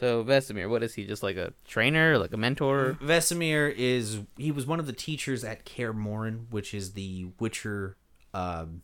so 0.00 0.24
Vesemir, 0.24 0.68
what 0.70 0.82
is 0.82 0.94
he? 0.94 1.06
Just 1.06 1.22
like 1.22 1.36
a 1.36 1.52
trainer, 1.66 2.18
like 2.18 2.32
a 2.32 2.36
mentor? 2.36 2.96
Vesemir 3.00 3.72
is 3.74 4.20
he 4.36 4.50
was 4.50 4.66
one 4.66 4.80
of 4.80 4.86
the 4.86 4.92
teachers 4.92 5.44
at 5.44 5.64
Kaer 5.64 5.92
Morhen, 5.92 6.46
which 6.50 6.72
is 6.74 6.92
the 6.94 7.26
Witcher 7.38 7.96
um, 8.34 8.82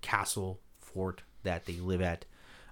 castle 0.00 0.60
fort 0.78 1.22
that 1.42 1.66
they 1.66 1.74
live 1.74 2.00
at. 2.02 2.24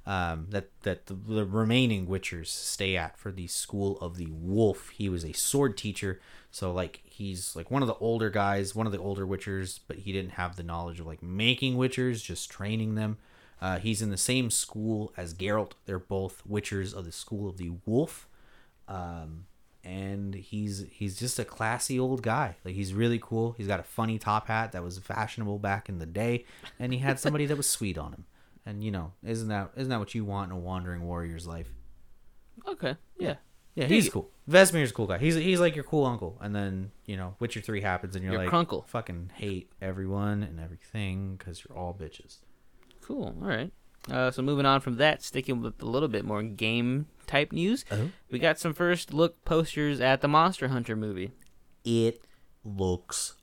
Um, 0.08 0.46
that 0.48 0.70
that 0.82 1.06
the, 1.06 1.14
the 1.14 1.44
remaining 1.44 2.06
Witchers 2.06 2.46
stay 2.46 2.96
at 2.96 3.18
for 3.18 3.30
the 3.30 3.46
school 3.46 3.98
of 4.00 4.16
the 4.16 4.28
Wolf. 4.30 4.88
He 4.88 5.08
was 5.08 5.24
a 5.24 5.32
sword 5.34 5.76
teacher, 5.76 6.18
so 6.50 6.72
like 6.72 7.02
he's 7.04 7.54
like 7.54 7.70
one 7.70 7.82
of 7.82 7.88
the 7.88 7.94
older 7.96 8.30
guys, 8.30 8.74
one 8.74 8.86
of 8.86 8.92
the 8.92 8.98
older 8.98 9.26
Witchers, 9.26 9.80
but 9.86 9.98
he 9.98 10.12
didn't 10.12 10.32
have 10.32 10.56
the 10.56 10.62
knowledge 10.62 10.98
of 10.98 11.06
like 11.06 11.22
making 11.22 11.76
Witchers, 11.76 12.22
just 12.22 12.50
training 12.50 12.94
them. 12.94 13.18
Uh, 13.60 13.78
he's 13.78 14.00
in 14.00 14.10
the 14.10 14.16
same 14.16 14.50
school 14.50 15.12
as 15.16 15.34
Geralt. 15.34 15.72
They're 15.84 15.98
both 15.98 16.42
Witchers 16.48 16.94
of 16.94 17.04
the 17.04 17.12
school 17.12 17.48
of 17.48 17.58
the 17.58 17.72
Wolf 17.84 18.28
um, 18.88 19.44
and 19.84 20.34
he's 20.34 20.86
he's 20.90 21.18
just 21.18 21.38
a 21.38 21.44
classy 21.44 21.98
old 21.98 22.22
guy. 22.22 22.56
Like 22.64 22.74
he's 22.74 22.94
really 22.94 23.20
cool. 23.22 23.52
He's 23.52 23.66
got 23.66 23.80
a 23.80 23.84
funny 23.84 24.18
top 24.18 24.48
hat 24.48 24.72
that 24.72 24.82
was 24.82 24.98
fashionable 24.98 25.58
back 25.58 25.88
in 25.88 25.98
the 25.98 26.06
day, 26.06 26.44
and 26.78 26.92
he 26.92 26.98
had 26.98 27.20
somebody 27.20 27.46
that 27.46 27.56
was 27.56 27.68
sweet 27.68 27.96
on 27.96 28.12
him. 28.12 28.24
And 28.68 28.84
you 28.84 28.90
know, 28.90 29.12
isn't 29.24 29.48
that 29.48 29.70
isn't 29.76 29.88
that 29.88 29.98
what 29.98 30.14
you 30.14 30.24
want 30.24 30.50
in 30.52 30.56
a 30.58 30.60
wandering 30.60 31.02
warrior's 31.02 31.46
life? 31.46 31.72
Okay, 32.66 32.96
yeah. 33.18 33.36
Yeah, 33.74 33.86
he's 33.86 34.10
cool. 34.10 34.28
Vesemir's 34.50 34.90
a 34.90 34.94
cool 34.94 35.06
guy. 35.06 35.18
He's 35.18 35.36
he's 35.36 35.60
like 35.60 35.74
your 35.76 35.84
cool 35.84 36.04
uncle. 36.04 36.36
And 36.40 36.54
then 36.54 36.90
you 37.06 37.16
know, 37.16 37.36
Witcher 37.38 37.60
three 37.60 37.80
happens, 37.80 38.14
and 38.16 38.24
you're 38.24 38.34
Your 38.34 38.42
like, 38.44 38.50
crunkle. 38.52 38.86
fucking 38.88 39.30
hate 39.36 39.70
everyone 39.80 40.42
and 40.42 40.58
everything 40.60 41.36
because 41.36 41.64
you're 41.64 41.78
all 41.78 41.94
bitches. 41.94 42.38
Cool. 43.02 43.34
All 43.40 43.48
right. 43.48 43.70
Uh, 44.10 44.30
so 44.30 44.42
moving 44.42 44.66
on 44.66 44.80
from 44.80 44.96
that, 44.96 45.22
sticking 45.22 45.62
with 45.62 45.80
a 45.82 45.86
little 45.86 46.08
bit 46.08 46.24
more 46.24 46.42
game 46.42 47.06
type 47.26 47.52
news, 47.52 47.84
Oh. 47.90 48.10
we 48.30 48.38
got 48.38 48.58
some 48.58 48.72
first 48.74 49.12
look 49.14 49.44
posters 49.44 50.00
at 50.00 50.20
the 50.22 50.28
Monster 50.28 50.68
Hunter 50.68 50.96
movie. 50.96 51.30
It 51.84 52.24
looks 52.64 53.34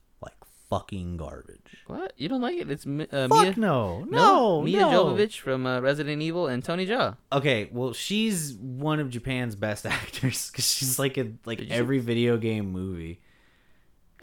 fucking 0.70 1.18
garbage. 1.18 1.78
What? 1.88 2.14
You 2.18 2.30
don't 2.30 2.42
like 2.42 2.58
it? 2.58 2.70
It's 2.72 2.86
uh, 2.86 3.28
Fuck 3.28 3.30
Mia. 3.32 3.54
no, 3.58 4.04
no, 4.10 4.62
Mia 4.62 4.80
no. 4.82 5.06
Jovovich 5.06 5.40
from 5.40 5.66
uh, 5.66 5.80
Resident 5.80 6.22
Evil 6.22 6.48
and 6.48 6.64
Tony 6.64 6.86
Jaa. 6.88 7.18
Okay, 7.32 7.70
well, 7.72 7.94
she's 7.94 8.54
one 8.54 9.00
of 9.00 9.10
Japan's 9.10 9.56
best 9.56 9.86
actors 10.00 10.50
because 10.52 10.68
she's 10.72 10.98
like 11.00 11.18
in 11.18 11.40
like 11.46 11.60
Did 11.60 11.70
you- 11.70 11.76
every 11.76 12.00
video 12.00 12.38
game 12.38 12.72
movie. 12.72 13.22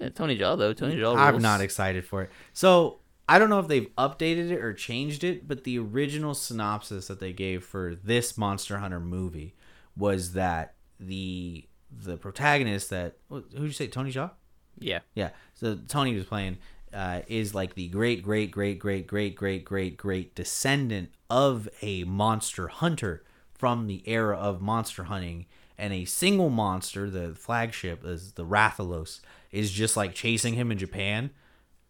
Yeah, 0.01 0.09
Tony 0.09 0.37
Jaa 0.39 0.57
though. 0.59 0.73
Tony 0.73 0.97
Jaa. 0.97 1.17
I'm 1.17 1.33
rules. 1.35 1.43
not 1.43 1.61
excited 1.61 2.05
for 2.05 2.23
it. 2.23 2.31
So 2.53 2.99
I 3.29 3.39
don't 3.39 3.51
know 3.51 3.61
if 3.61 3.69
they've 3.69 3.89
updated 3.97 4.51
it 4.51 4.61
or 4.61 4.73
changed 4.75 5.23
it, 5.23 5.47
but 5.47 5.65
the 5.65 5.79
original 5.79 6.35
synopsis 6.35 7.07
that 7.07 7.21
they 7.21 7.33
gave 7.33 7.65
for 7.65 7.95
this 7.95 8.37
Monster 8.37 8.79
Hunter 8.79 8.99
movie 9.01 9.55
was 9.97 10.33
that 10.33 10.75
the 10.99 11.67
the 11.95 12.17
protagonist 12.17 12.89
that 12.91 13.17
who 13.29 13.43
did 13.43 13.61
you 13.63 13.71
say 13.73 13.87
Tony 13.87 14.11
Jaa? 14.13 14.31
Yeah. 14.79 15.01
Yeah. 15.15 15.31
So 15.55 15.77
Tony 15.89 16.15
was 16.15 16.25
playing 16.25 16.59
uh, 16.93 17.21
is 17.29 17.55
like 17.55 17.75
the 17.75 17.89
great, 17.89 18.23
great, 18.23 18.51
great, 18.51 18.79
great, 18.79 19.07
great, 19.07 19.37
great, 19.37 19.65
great, 19.65 19.97
great 19.97 20.35
descendant 20.35 21.11
of 21.31 21.69
a 21.81 22.05
monster 22.05 22.69
hunter 22.69 23.23
from 23.55 23.87
the 23.87 24.03
era 24.07 24.37
of 24.37 24.61
monster 24.61 25.05
hunting. 25.05 25.47
And 25.79 25.93
a 25.93 26.05
single 26.05 26.51
monster, 26.51 27.09
the 27.11 27.35
flagship 27.35 28.05
is 28.05 28.33
the 28.33 28.45
Rathalos, 28.45 29.21
is 29.51 29.71
just 29.71 29.97
like 29.97 30.15
chasing 30.15 30.55
him 30.55 30.71
in 30.71 30.79
Japan. 30.79 31.31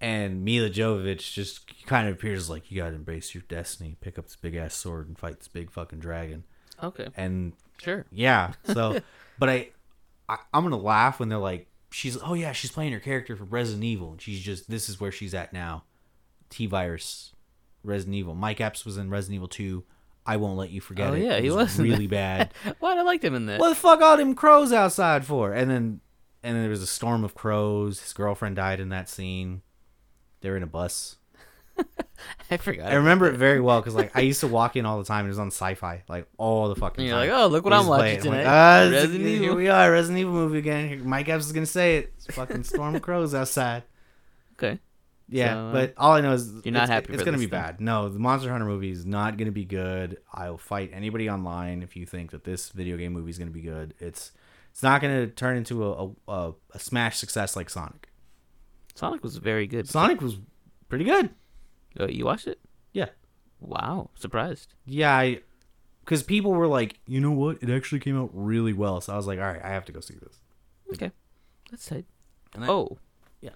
And 0.01 0.45
Milla 0.45 0.71
Jovovich 0.71 1.33
just 1.33 1.87
kind 1.87 2.09
of 2.09 2.15
appears 2.15 2.49
like 2.51 2.71
you 2.71 2.81
gotta 2.83 2.97
embrace 2.97 3.35
your 3.35 3.43
destiny, 3.49 3.97
pick 4.01 4.19
up 4.19 4.27
this 4.27 4.37
big 4.37 4.55
ass 4.57 4.75
sword 4.75 5.09
and 5.09 5.19
fight 5.19 5.39
this 5.39 5.49
big 5.49 5.71
fucking 5.71 6.01
dragon. 6.01 6.45
Okay. 6.83 7.09
And 7.17 7.53
Sure. 7.79 8.05
yeah. 8.11 8.53
So, 8.65 9.01
but 9.39 9.49
I, 9.49 9.71
I, 10.29 10.39
I'm 10.53 10.63
gonna 10.65 10.77
laugh 10.77 11.21
when 11.21 11.29
they're 11.29 11.39
like, 11.39 11.69
she's, 11.93 12.19
oh 12.23 12.35
yeah, 12.35 12.53
she's 12.53 12.73
playing 12.73 12.93
her 12.93 13.01
character 13.01 13.37
from 13.37 13.51
Resident 13.51 13.85
Evil. 13.85 14.13
And 14.13 14.21
she's 14.21 14.41
just, 14.41 14.69
this 14.69 14.89
is 14.89 15.01
where 15.01 15.13
she's 15.13 15.35
at 15.35 15.53
now. 15.53 15.85
T 16.51 16.67
Virus, 16.67 17.33
Resident 17.83 18.17
Evil. 18.17 18.35
Mike 18.35 18.61
Epps 18.61 18.85
was 18.85 18.97
in 18.97 19.11
Resident 19.11 19.37
Evil 19.37 19.49
2. 19.49 19.85
I 20.25 20.37
won't 20.37 20.57
let 20.57 20.71
you 20.71 20.81
forget 20.81 21.09
it. 21.09 21.11
Oh, 21.11 21.15
it. 21.15 21.23
yeah, 21.23 21.35
it 21.35 21.45
he 21.45 21.51
was 21.51 21.79
really 21.79 22.07
bad. 22.07 22.53
What? 22.79 22.97
I 22.99 23.03
liked 23.03 23.25
him 23.25 23.35
in 23.35 23.47
that. 23.47 23.61
what 23.61 23.71
the 23.71 23.75
fuck 23.75 24.01
all 24.01 24.17
them 24.17 24.35
crows 24.35 24.73
outside 24.73 25.25
for? 25.25 25.53
And 25.53 25.71
then, 25.71 26.01
and 26.43 26.55
then 26.55 26.63
there 26.63 26.71
was 26.71 26.83
a 26.83 26.87
storm 26.87 27.25
of 27.25 27.35
crows. 27.35 28.01
His 28.01 28.13
girlfriend 28.13 28.57
died 28.57 28.81
in 28.81 28.91
that 28.91 29.09
scene. 29.09 29.63
They're 30.41 30.57
in 30.57 30.63
a 30.63 30.69
bus. 30.69 31.17
I 32.51 32.57
forgot. 32.59 32.91
I 32.93 32.97
remember 32.97 33.27
it 33.29 33.37
very 33.37 33.61
well 33.61 33.81
because 33.81 33.95
like 33.95 34.15
I 34.17 34.21
used 34.21 34.41
to 34.41 34.47
walk 34.59 34.77
in 34.77 34.85
all 34.87 34.99
the 34.99 35.05
time. 35.05 35.25
It 35.25 35.29
was 35.29 35.39
on 35.39 35.49
Sci-Fi, 35.49 36.03
like 36.09 36.27
all 36.39 36.69
the 36.69 36.77
fucking 36.77 37.01
And 37.01 37.09
you're 37.09 37.19
time. 37.19 37.29
like, 37.31 37.39
oh, 37.41 37.47
look 37.49 37.65
what 37.65 37.73
I'm 37.73 37.81
used 37.81 37.91
to 37.93 37.97
play 37.97 38.09
watching 38.17 38.23
tonight. 38.31 38.45
like, 38.45 38.47
ah, 38.47 38.89
Resident 38.91 39.29
here 39.41 39.55
we 39.55 39.69
are, 39.69 39.91
Resident 39.91 40.21
Evil 40.21 40.35
movie 40.35 40.59
again. 40.59 40.89
Here- 40.89 40.99
Mike 40.99 41.29
Epps 41.29 41.47
is 41.47 41.53
gonna 41.53 41.67
say 41.67 41.99
it. 41.99 42.13
It's 42.17 42.27
fucking 42.35 42.65
Storm 42.65 42.99
Crows 43.01 43.35
outside. 43.35 43.85
Okay. 44.55 44.79
Yeah, 45.29 45.55
So, 45.55 45.59
uh, 45.69 45.73
but 45.73 45.95
all 45.97 46.13
I 46.13 46.21
know 46.21 46.33
is 46.35 46.53
you're 46.65 46.73
not 46.75 46.83
it's, 46.85 46.91
happy 46.91 47.15
It's 47.15 47.23
gonna 47.23 47.39
be 47.39 47.47
then? 47.47 47.63
bad. 47.63 47.81
No, 47.81 48.09
the 48.11 48.19
Monster 48.19 48.51
Hunter 48.51 48.67
movie 48.67 48.91
is 48.91 49.07
not 49.07 49.39
gonna 49.39 49.51
be 49.51 49.65
good. 49.65 50.19
I'll 50.33 50.59
fight 50.59 50.91
anybody 50.93 51.31
online 51.31 51.83
if 51.83 51.97
you 51.97 52.05
think 52.05 52.33
that 52.33 52.45
this 52.45 52.69
video 52.69 52.99
game 52.99 53.15
movie 53.15 53.31
is 53.31 53.39
gonna 53.39 53.51
be 53.51 53.63
good. 53.63 53.95
It's 53.99 54.33
it's 54.71 54.83
not 54.83 55.01
gonna 55.01 55.27
turn 55.29 55.57
into 55.57 55.85
a 55.85 56.05
a, 56.07 56.11
a, 56.29 56.53
a 56.75 56.79
smash 56.79 57.17
success 57.17 57.57
like 57.57 57.71
Sonic. 57.71 58.09
Sonic 58.95 59.23
was 59.23 59.37
very 59.39 59.67
good. 59.67 59.89
Sonic 59.89 60.21
was 60.21 60.37
pretty 60.91 61.05
good. 61.07 61.31
Oh, 61.99 62.07
you 62.07 62.25
watched 62.25 62.47
it? 62.47 62.59
Yeah. 62.93 63.09
Wow. 63.61 64.11
Surprised. 64.15 64.75
Yeah, 64.85 65.15
I 65.17 65.41
because 66.05 66.23
people 66.23 66.53
were 66.53 66.67
like, 66.67 66.99
you 67.07 67.21
know 67.21 67.31
what? 67.31 67.63
It 67.63 67.71
actually 67.71 68.01
came 68.01 68.21
out 68.21 68.31
really 68.33 68.73
well. 68.73 69.01
So 69.01 69.13
I 69.13 69.17
was 69.17 69.27
like, 69.27 69.39
all 69.39 69.45
right, 69.47 69.63
I 69.63 69.69
have 69.69 69.85
to 69.87 69.93
go 69.93 70.01
see 70.01 70.15
this. 70.15 70.41
Okay. 70.95 71.13
That's 71.71 71.87
tight. 71.87 72.05
And 72.55 72.65
I- 72.65 72.69
oh. 72.69 72.99
Yeah. 73.41 73.51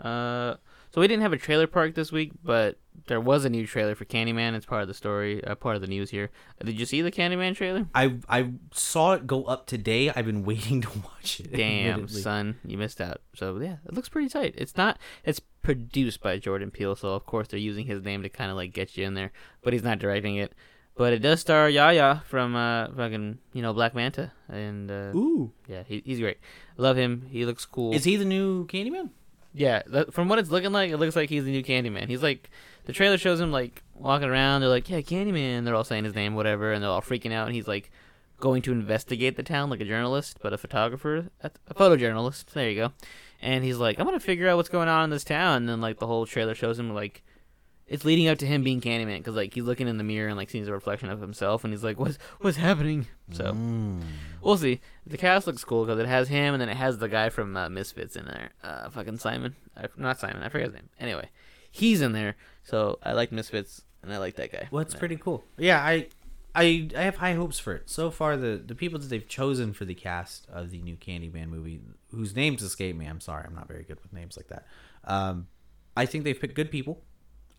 Uh, 0.00 0.56
so 0.96 1.02
we 1.02 1.08
didn't 1.08 1.24
have 1.24 1.34
a 1.34 1.36
trailer 1.36 1.66
park 1.66 1.94
this 1.94 2.10
week, 2.10 2.32
but 2.42 2.78
there 3.06 3.20
was 3.20 3.44
a 3.44 3.50
new 3.50 3.66
trailer 3.66 3.94
for 3.94 4.06
Candyman. 4.06 4.54
It's 4.54 4.64
part 4.64 4.80
of 4.80 4.88
the 4.88 4.94
story, 4.94 5.44
uh, 5.44 5.54
part 5.54 5.76
of 5.76 5.82
the 5.82 5.88
news 5.88 6.08
here. 6.08 6.30
Uh, 6.58 6.64
Did 6.64 6.80
you 6.80 6.86
see 6.86 7.02
the 7.02 7.12
Candyman 7.12 7.54
trailer? 7.54 7.86
I 7.94 8.14
I 8.30 8.52
saw 8.72 9.12
it 9.12 9.26
go 9.26 9.44
up 9.44 9.66
today. 9.66 10.08
I've 10.08 10.24
been 10.24 10.42
waiting 10.46 10.80
to 10.80 10.88
watch 11.04 11.40
it. 11.40 11.52
Damn, 11.52 12.08
son, 12.08 12.56
you 12.64 12.78
missed 12.78 13.02
out. 13.02 13.20
So 13.34 13.58
yeah, 13.60 13.76
it 13.84 13.92
looks 13.92 14.08
pretty 14.08 14.30
tight. 14.30 14.54
It's 14.56 14.78
not. 14.78 14.98
It's 15.22 15.38
produced 15.38 16.22
by 16.22 16.38
Jordan 16.38 16.70
Peele, 16.70 16.96
so 16.96 17.10
of 17.10 17.26
course 17.26 17.48
they're 17.48 17.60
using 17.60 17.84
his 17.84 18.02
name 18.02 18.22
to 18.22 18.30
kind 18.30 18.50
of 18.50 18.56
like 18.56 18.72
get 18.72 18.96
you 18.96 19.04
in 19.04 19.12
there, 19.12 19.32
but 19.62 19.74
he's 19.74 19.84
not 19.84 19.98
directing 19.98 20.36
it. 20.36 20.54
But 20.94 21.12
it 21.12 21.18
does 21.18 21.42
star 21.42 21.68
Yahya 21.68 22.22
from 22.26 22.56
uh 22.56 22.88
fucking 22.96 23.36
you 23.52 23.60
know 23.60 23.74
Black 23.74 23.94
Manta, 23.94 24.32
and 24.48 24.90
uh, 24.90 25.12
Ooh, 25.14 25.52
yeah, 25.68 25.82
he, 25.86 26.02
he's 26.06 26.20
great. 26.20 26.38
Love 26.78 26.96
him. 26.96 27.26
He 27.28 27.44
looks 27.44 27.66
cool. 27.66 27.92
is 27.92 28.04
he 28.04 28.16
the 28.16 28.24
new 28.24 28.66
Candyman? 28.68 29.10
Yeah, 29.56 29.82
that, 29.86 30.12
from 30.12 30.28
what 30.28 30.38
it's 30.38 30.50
looking 30.50 30.72
like, 30.72 30.90
it 30.90 30.98
looks 30.98 31.16
like 31.16 31.30
he's 31.30 31.44
the 31.44 31.50
new 31.50 31.62
Candyman. 31.62 32.08
He's 32.08 32.22
like, 32.22 32.50
the 32.84 32.92
trailer 32.92 33.16
shows 33.16 33.40
him 33.40 33.50
like 33.50 33.82
walking 33.94 34.28
around. 34.28 34.60
They're 34.60 34.68
like, 34.68 34.90
yeah, 34.90 35.00
Candyman. 35.00 35.64
They're 35.64 35.74
all 35.74 35.82
saying 35.82 36.04
his 36.04 36.14
name, 36.14 36.34
whatever, 36.34 36.72
and 36.72 36.82
they're 36.82 36.90
all 36.90 37.00
freaking 37.00 37.32
out. 37.32 37.46
And 37.46 37.54
he's 37.54 37.66
like 37.66 37.90
going 38.38 38.60
to 38.62 38.72
investigate 38.72 39.36
the 39.36 39.42
town 39.42 39.70
like 39.70 39.80
a 39.80 39.86
journalist, 39.86 40.38
but 40.42 40.52
a 40.52 40.58
photographer, 40.58 41.30
a 41.42 41.50
photojournalist. 41.74 42.46
There 42.46 42.68
you 42.68 42.76
go. 42.76 42.92
And 43.40 43.64
he's 43.64 43.78
like, 43.78 43.98
I'm 43.98 44.04
gonna 44.04 44.20
figure 44.20 44.48
out 44.48 44.56
what's 44.56 44.68
going 44.68 44.88
on 44.88 45.04
in 45.04 45.10
this 45.10 45.24
town. 45.24 45.58
And 45.58 45.68
then 45.68 45.80
like 45.80 45.98
the 45.98 46.06
whole 46.06 46.26
trailer 46.26 46.54
shows 46.54 46.78
him 46.78 46.92
like 46.94 47.22
it's 47.88 48.04
leading 48.04 48.26
up 48.28 48.38
to 48.38 48.46
him 48.46 48.64
being 48.64 48.80
Candyman 48.80 49.18
because 49.18 49.36
like 49.36 49.54
he's 49.54 49.64
looking 49.64 49.86
in 49.88 49.96
the 49.98 50.04
mirror 50.04 50.28
and 50.28 50.36
like 50.36 50.50
sees 50.50 50.66
a 50.68 50.72
reflection 50.72 51.08
of 51.08 51.20
himself 51.20 51.62
and 51.64 51.72
he's 51.72 51.84
like, 51.84 51.98
"What's 52.00 52.18
what's 52.40 52.56
happening?" 52.56 53.06
So 53.32 53.52
Mm. 53.52 54.02
we'll 54.42 54.56
see. 54.56 54.80
The 55.06 55.16
cast 55.16 55.46
looks 55.46 55.64
cool 55.64 55.84
because 55.84 55.98
it 56.00 56.06
has 56.06 56.28
him 56.28 56.54
and 56.54 56.60
then 56.60 56.68
it 56.68 56.76
has 56.76 56.98
the 56.98 57.08
guy 57.08 57.28
from 57.28 57.56
uh, 57.56 57.68
Misfits 57.68 58.16
in 58.16 58.24
there. 58.26 58.50
Uh, 58.62 58.88
fucking 58.90 59.18
Simon, 59.18 59.54
I, 59.76 59.86
not 59.96 60.18
Simon. 60.18 60.42
I 60.42 60.48
forget 60.48 60.66
his 60.68 60.74
name. 60.74 60.88
Anyway, 60.98 61.28
he's 61.70 62.00
in 62.02 62.12
there. 62.12 62.34
So 62.64 62.98
I 63.02 63.12
like 63.12 63.30
Misfits 63.32 63.82
and 64.02 64.12
I 64.12 64.18
like 64.18 64.34
that 64.36 64.50
guy. 64.52 64.68
Well, 64.70 64.82
it's 64.82 64.94
Yeah. 64.94 64.98
pretty 65.00 65.16
cool. 65.16 65.44
Yeah, 65.56 65.80
I, 65.80 66.08
I, 66.56 66.88
I 66.96 67.02
have 67.02 67.16
high 67.16 67.34
hopes 67.34 67.58
for 67.58 67.74
it. 67.74 67.88
So 67.88 68.10
far, 68.10 68.36
the 68.36 68.56
the 68.56 68.74
people 68.74 68.98
that 68.98 69.08
they've 69.08 69.28
chosen 69.28 69.72
for 69.72 69.84
the 69.84 69.94
cast 69.94 70.48
of 70.48 70.70
the 70.70 70.80
new 70.82 70.96
Candyman 70.96 71.48
movie, 71.50 71.80
whose 72.10 72.34
names 72.34 72.62
escape 72.62 72.96
me. 72.96 73.06
I'm 73.06 73.20
sorry, 73.20 73.44
I'm 73.46 73.54
not 73.54 73.68
very 73.68 73.84
good 73.84 74.00
with 74.02 74.12
names 74.12 74.36
like 74.36 74.48
that. 74.48 74.66
Um, 75.04 75.46
I 75.96 76.04
think 76.06 76.24
they've 76.24 76.38
picked 76.40 76.54
good 76.54 76.70
people. 76.70 77.02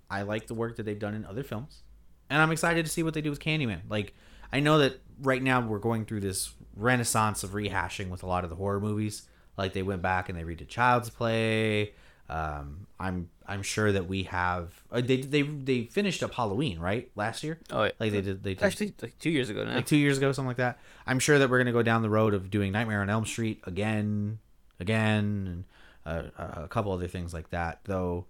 I 0.10 0.22
like 0.24 0.48
the 0.48 0.54
work 0.54 0.78
that 0.78 0.84
they've 0.84 0.98
done 0.98 1.14
in 1.14 1.26
other 1.26 1.44
films, 1.44 1.84
and 2.30 2.42
I'm 2.42 2.52
excited 2.52 2.86
to 2.86 2.92
see 2.92 3.04
what 3.04 3.14
they 3.14 3.22
do 3.22 3.30
with 3.30 3.40
Candyman. 3.40 3.82
Like, 3.90 4.14
I 4.52 4.60
know 4.60 4.80
that 4.80 5.00
right 5.22 5.42
now 5.42 5.62
we're 5.62 5.80
going 5.80 6.06
through 6.06 6.22
this 6.22 6.54
renaissance 6.76 7.44
of 7.44 7.52
rehashing 7.52 8.10
with 8.10 8.24
a 8.24 8.28
lot 8.28 8.44
of 8.44 8.50
the 8.50 8.56
horror 8.56 8.80
movies. 8.80 9.28
Like 9.58 9.74
they 9.74 9.82
went 9.82 10.02
back 10.02 10.30
and 10.30 10.38
they 10.38 10.44
redid 10.44 10.68
Child's 10.68 11.10
Play. 11.10 11.94
Um, 12.30 12.88
I'm 13.00 13.30
I'm 13.48 13.64
sure 13.64 13.92
that 13.92 14.08
we 14.08 14.24
have 14.24 14.84
uh, 14.92 15.02
they 15.02 15.22
they 15.22 15.44
they 15.44 15.86
finished 15.86 16.22
up 16.22 16.34
Halloween 16.34 16.78
right 16.78 17.10
last 17.16 17.44
year. 17.44 17.58
Oh, 17.72 17.86
yeah. 17.86 17.92
Like 18.00 18.12
they 18.12 18.22
did 18.22 18.44
they 18.44 18.54
did, 18.54 18.64
actually 18.64 18.94
like 19.02 19.18
two 19.18 19.30
years 19.30 19.50
ago 19.50 19.64
now. 19.64 19.76
like 19.76 19.86
two 19.86 19.98
years 19.98 20.18
ago, 20.18 20.32
something 20.34 20.48
like 20.48 20.58
that. 20.58 20.80
I'm 21.06 21.20
sure 21.20 21.40
that 21.40 21.50
we're 21.50 21.60
gonna 21.60 21.72
go 21.72 21.84
down 21.84 22.02
the 22.02 22.10
road 22.10 22.34
of 22.34 22.52
doing 22.52 22.74
Nightmare 22.74 23.02
on 23.02 23.10
Elm 23.10 23.26
Street 23.26 23.62
again, 23.64 24.40
again, 24.80 25.66
and 26.06 26.30
uh, 26.38 26.64
a 26.64 26.68
couple 26.68 26.92
other 26.92 27.08
things 27.08 27.34
like 27.34 27.50
that. 27.52 27.80
Though 27.86 28.26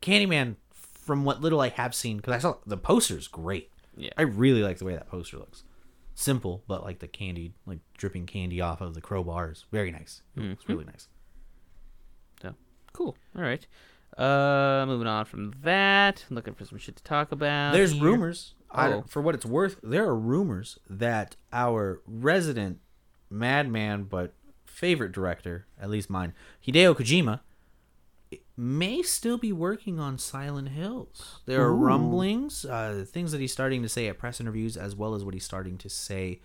Candyman, 0.00 0.54
from 1.10 1.24
what 1.24 1.40
little 1.40 1.60
I 1.60 1.70
have 1.70 1.92
seen, 1.92 2.18
because 2.18 2.34
I 2.34 2.38
saw 2.38 2.58
the 2.64 2.76
poster's 2.76 3.26
great. 3.26 3.68
Yeah. 3.96 4.10
I 4.16 4.22
really 4.22 4.62
like 4.62 4.78
the 4.78 4.84
way 4.84 4.92
that 4.92 5.08
poster 5.08 5.38
looks. 5.38 5.64
Simple, 6.14 6.62
but 6.68 6.84
like 6.84 7.00
the 7.00 7.08
candy, 7.08 7.52
like 7.66 7.80
dripping 7.96 8.26
candy 8.26 8.60
off 8.60 8.80
of 8.80 8.94
the 8.94 9.00
crowbars. 9.00 9.64
Very 9.72 9.90
nice. 9.90 10.22
It's 10.36 10.68
really 10.68 10.84
nice. 10.84 11.08
So 12.40 12.54
cool. 12.92 13.16
All 13.36 13.42
right. 13.42 13.66
Uh, 14.16 14.84
moving 14.86 15.08
on 15.08 15.24
from 15.24 15.52
that, 15.62 16.24
looking 16.30 16.54
for 16.54 16.64
some 16.64 16.78
shit 16.78 16.94
to 16.94 17.02
talk 17.02 17.32
about. 17.32 17.72
There's 17.72 17.92
here. 17.92 18.04
rumors. 18.04 18.54
Oh. 18.70 18.88
don't- 18.88 19.10
for 19.10 19.20
what 19.20 19.34
it's 19.34 19.46
worth, 19.46 19.80
there 19.82 20.04
are 20.04 20.16
rumors 20.16 20.78
that 20.88 21.34
our 21.52 22.00
resident 22.06 22.78
madman 23.30 24.04
but 24.04 24.32
favorite 24.64 25.10
director, 25.10 25.66
at 25.80 25.90
least 25.90 26.08
mine, 26.08 26.34
Hideo 26.64 26.94
Kojima, 26.94 27.40
may 28.60 29.00
still 29.00 29.38
be 29.38 29.52
working 29.52 29.98
on 29.98 30.18
Silent 30.18 30.68
Hills. 30.68 31.40
There 31.46 31.62
are 31.62 31.74
rumblings, 31.74 32.66
uh, 32.66 33.06
things 33.08 33.32
that 33.32 33.40
he's 33.40 33.52
starting 33.52 33.82
to 33.82 33.88
say 33.88 34.06
at 34.06 34.18
press 34.18 34.38
interviews, 34.38 34.76
as 34.76 34.94
well 34.94 35.14
as 35.14 35.24
what 35.24 35.32
he's 35.32 35.44
starting 35.44 35.78
to 35.78 35.88
say 35.88 36.40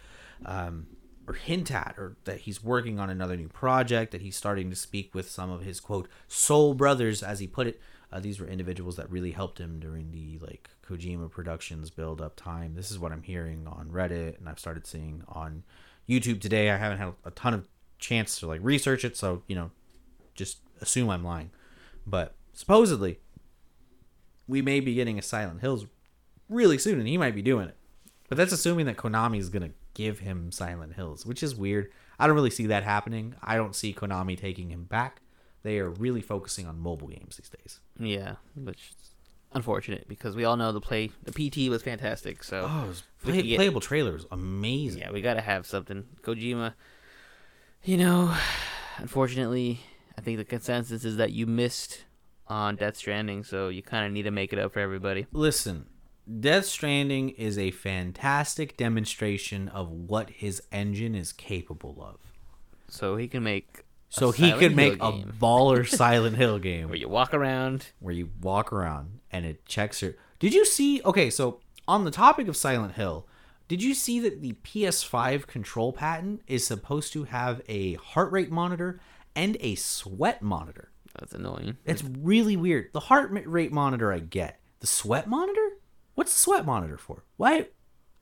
um, 0.45 0.87
or 1.27 1.33
hint 1.33 1.71
at, 1.71 1.95
or 1.97 2.15
that 2.23 2.41
he's 2.41 2.63
working 2.63 2.99
on 2.99 3.09
another 3.09 3.35
new 3.35 3.49
project. 3.49 4.13
That 4.13 4.21
he's 4.21 4.37
starting 4.37 4.69
to 4.69 4.75
speak 4.77 5.13
with 5.13 5.29
some 5.29 5.51
of 5.51 5.61
his 5.61 5.81
quote 5.81 6.07
soul 6.29 6.73
brothers, 6.73 7.21
as 7.21 7.39
he 7.39 7.47
put 7.47 7.67
it. 7.67 7.81
Uh, 8.11 8.21
these 8.21 8.39
were 8.39 8.47
individuals 8.47 8.95
that 8.95 9.11
really 9.11 9.31
helped 9.31 9.59
him 9.59 9.79
during 9.79 10.11
the 10.11 10.39
like 10.39 10.69
Kojima 10.87 11.29
Productions 11.29 11.89
build 11.89 12.21
up 12.21 12.37
time. 12.37 12.75
This 12.75 12.91
is 12.91 12.97
what 12.97 13.11
I'm 13.11 13.23
hearing 13.23 13.67
on 13.67 13.89
Reddit, 13.89 14.39
and 14.39 14.47
I've 14.47 14.59
started 14.59 14.87
seeing 14.87 15.23
on 15.27 15.63
YouTube 16.07 16.39
today. 16.39 16.69
I 16.69 16.77
haven't 16.77 16.99
had 16.99 17.13
a 17.25 17.31
ton 17.31 17.53
of 17.53 17.67
chance 17.99 18.39
to 18.39 18.47
like 18.47 18.61
research 18.63 19.03
it, 19.03 19.17
so 19.17 19.43
you 19.47 19.55
know, 19.55 19.71
just 20.33 20.59
assume 20.79 21.09
I'm 21.09 21.23
lying. 21.23 21.51
But 22.07 22.35
supposedly, 22.53 23.19
we 24.47 24.61
may 24.61 24.79
be 24.79 24.93
getting 24.93 25.17
a 25.17 25.21
Silent 25.21 25.61
Hills 25.61 25.85
really 26.49 26.77
soon, 26.77 26.99
and 26.99 27.07
he 27.07 27.17
might 27.17 27.35
be 27.35 27.41
doing 27.41 27.67
it. 27.67 27.77
But 28.29 28.37
that's 28.37 28.51
assuming 28.53 28.85
that 28.87 28.97
Konami 28.97 29.37
is 29.39 29.49
gonna 29.49 29.71
give 29.93 30.19
him 30.19 30.51
Silent 30.51 30.93
Hills, 30.93 31.25
which 31.25 31.41
is 31.43 31.55
weird. 31.55 31.91
I 32.19 32.27
don't 32.27 32.35
really 32.35 32.49
see 32.49 32.67
that 32.67 32.83
happening. 32.83 33.35
I 33.41 33.55
don't 33.55 33.75
see 33.75 33.93
Konami 33.93 34.37
taking 34.37 34.69
him 34.71 34.83
back. 34.85 35.21
They 35.63 35.79
are 35.79 35.89
really 35.89 36.21
focusing 36.21 36.67
on 36.67 36.79
mobile 36.79 37.07
games 37.07 37.37
these 37.37 37.49
days. 37.49 37.79
Yeah, 37.99 38.35
which 38.55 38.91
is 38.99 39.09
unfortunate 39.53 40.07
because 40.07 40.35
we 40.35 40.43
all 40.43 40.57
know 40.57 40.71
the 40.71 40.81
play, 40.81 41.11
the 41.23 41.31
PT 41.31 41.69
was 41.69 41.81
fantastic. 41.81 42.43
So 42.43 42.67
Oh, 42.69 42.93
play, 43.23 43.41
get- 43.41 43.55
playable 43.57 43.81
trailer 43.81 44.15
is 44.15 44.25
amazing. 44.31 45.01
yeah, 45.01 45.11
we 45.11 45.21
gotta 45.21 45.41
have 45.41 45.65
something. 45.65 46.05
Kojima, 46.21 46.73
you 47.83 47.97
know, 47.97 48.35
unfortunately, 48.97 49.79
I 50.17 50.21
think 50.21 50.37
the 50.37 50.45
consensus 50.45 51.03
is 51.05 51.17
that 51.17 51.31
you 51.31 51.45
missed 51.45 52.05
on 52.47 52.75
Death 52.75 52.97
Stranding, 52.97 53.43
so 53.43 53.69
you 53.69 53.81
kind 53.81 54.05
of 54.05 54.11
need 54.11 54.23
to 54.23 54.31
make 54.31 54.53
it 54.53 54.59
up 54.59 54.73
for 54.73 54.79
everybody. 54.79 55.27
Listen, 55.31 55.87
Death 56.39 56.65
Stranding 56.65 57.29
is 57.31 57.57
a 57.57 57.71
fantastic 57.71 58.77
demonstration 58.77 59.67
of 59.69 59.91
what 59.91 60.29
his 60.29 60.61
engine 60.71 61.15
is 61.15 61.33
capable 61.33 62.01
of. 62.01 62.17
So 62.87 63.17
he 63.17 63.27
can 63.27 63.43
make. 63.43 63.83
So 64.09 64.31
he 64.31 64.43
Silent 64.43 64.59
could 64.59 64.71
Hill 64.71 64.91
make 64.91 64.93
a 65.01 65.11
baller 65.33 65.87
Silent 65.97 66.37
Hill 66.37 66.59
game 66.59 66.87
where 66.87 66.97
you 66.97 67.09
walk 67.09 67.33
around. 67.33 67.87
where 67.99 68.13
you 68.13 68.29
walk 68.41 68.71
around 68.71 69.19
and 69.31 69.45
it 69.45 69.65
checks 69.65 70.01
your. 70.01 70.13
Did 70.39 70.53
you 70.53 70.65
see? 70.65 71.01
Okay, 71.03 71.29
so 71.29 71.59
on 71.87 72.05
the 72.05 72.11
topic 72.11 72.47
of 72.47 72.55
Silent 72.55 72.93
Hill, 72.93 73.27
did 73.67 73.83
you 73.83 73.93
see 73.93 74.19
that 74.19 74.41
the 74.41 74.53
PS5 74.63 75.47
control 75.47 75.91
patent 75.91 76.41
is 76.47 76.65
supposed 76.65 77.11
to 77.13 77.25
have 77.25 77.61
a 77.67 77.95
heart 77.95 78.31
rate 78.31 78.51
monitor 78.51 78.99
and 79.35 79.57
a 79.59 79.75
sweat 79.75 80.41
monitor? 80.41 80.91
That's 81.19 81.33
annoying. 81.33 81.77
It's 81.85 82.03
really 82.03 82.57
weird. 82.57 82.91
The 82.93 82.99
heart 83.01 83.29
rate 83.45 83.71
monitor 83.71 84.11
I 84.11 84.19
get. 84.19 84.59
The 84.79 84.87
sweat 84.87 85.27
monitor? 85.27 85.77
What's 86.15 86.33
the 86.33 86.39
sweat 86.39 86.65
monitor 86.65 86.97
for? 86.97 87.23
Why? 87.37 87.67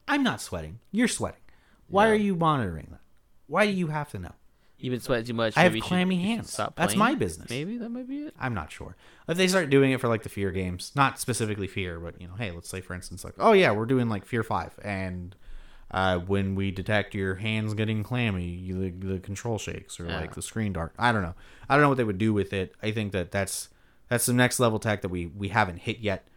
I'm 0.07 0.23
not 0.23 0.41
sweating. 0.41 0.79
You're 0.91 1.07
sweating. 1.07 1.39
Why 1.87 2.07
Yeah. 2.07 2.11
are 2.11 2.15
you 2.15 2.35
monitoring 2.35 2.87
that? 2.91 3.01
Why 3.47 3.65
do 3.65 3.71
you 3.71 3.87
have 3.87 4.09
to 4.11 4.19
know? 4.19 4.31
You've 4.77 4.91
been 4.91 4.99
sweating 4.99 5.25
too 5.27 5.33
much. 5.33 5.55
I 5.55 5.63
have 5.63 5.79
clammy 5.81 6.17
should 6.17 6.25
hands. 6.25 6.51
Stop 6.51 6.75
That's 6.75 6.95
my 6.95 7.15
business. 7.15 7.49
Maybe 7.49 7.77
that 7.77 7.89
might 7.89 8.07
be 8.07 8.23
it. 8.23 8.33
I'm 8.37 8.53
not 8.53 8.71
sure. 8.71 8.97
If 9.29 9.37
they 9.37 9.47
start 9.47 9.69
doing 9.69 9.91
it 9.91 10.01
for 10.01 10.09
like 10.09 10.23
the 10.23 10.29
fear 10.29 10.51
games, 10.51 10.91
not 10.93 11.19
specifically 11.19 11.67
fear, 11.67 11.99
but 12.01 12.19
you 12.19 12.27
know, 12.27 12.33
hey, 12.35 12.51
let's 12.51 12.67
say 12.67 12.81
for 12.81 12.93
instance, 12.93 13.23
like, 13.23 13.35
oh 13.39 13.53
yeah, 13.53 13.71
we're 13.71 13.85
doing 13.85 14.09
like 14.09 14.25
fear 14.25 14.43
five, 14.43 14.77
and 14.83 15.35
uh, 15.93 16.17
when 16.17 16.55
we 16.55 16.71
detect 16.71 17.13
your 17.13 17.35
hands 17.35 17.75
getting 17.75 18.01
clammy, 18.03 18.45
you, 18.45 18.89
the, 18.89 19.07
the 19.13 19.19
control 19.19 19.59
shakes 19.59 19.99
or 19.99 20.05
like 20.05 20.33
the 20.33 20.41
screen 20.41 20.73
dark. 20.73 20.93
I 20.97 21.11
don't 21.11 21.21
know. 21.21 21.35
I 21.69 21.75
don't 21.75 21.83
know 21.83 21.89
what 21.89 21.97
they 21.97 22.03
would 22.03 22.17
do 22.17 22.33
with 22.33 22.51
it. 22.51 22.73
I 22.81 22.91
think 22.91 23.11
that 23.11 23.31
that's 23.31 23.69
that's 24.09 24.25
the 24.25 24.33
next 24.33 24.59
level 24.59 24.79
tech 24.79 25.01
that 25.03 25.09
we 25.09 25.27
we 25.27 25.49
haven't 25.49 25.77
hit 25.77 25.99
yet. 25.99 26.27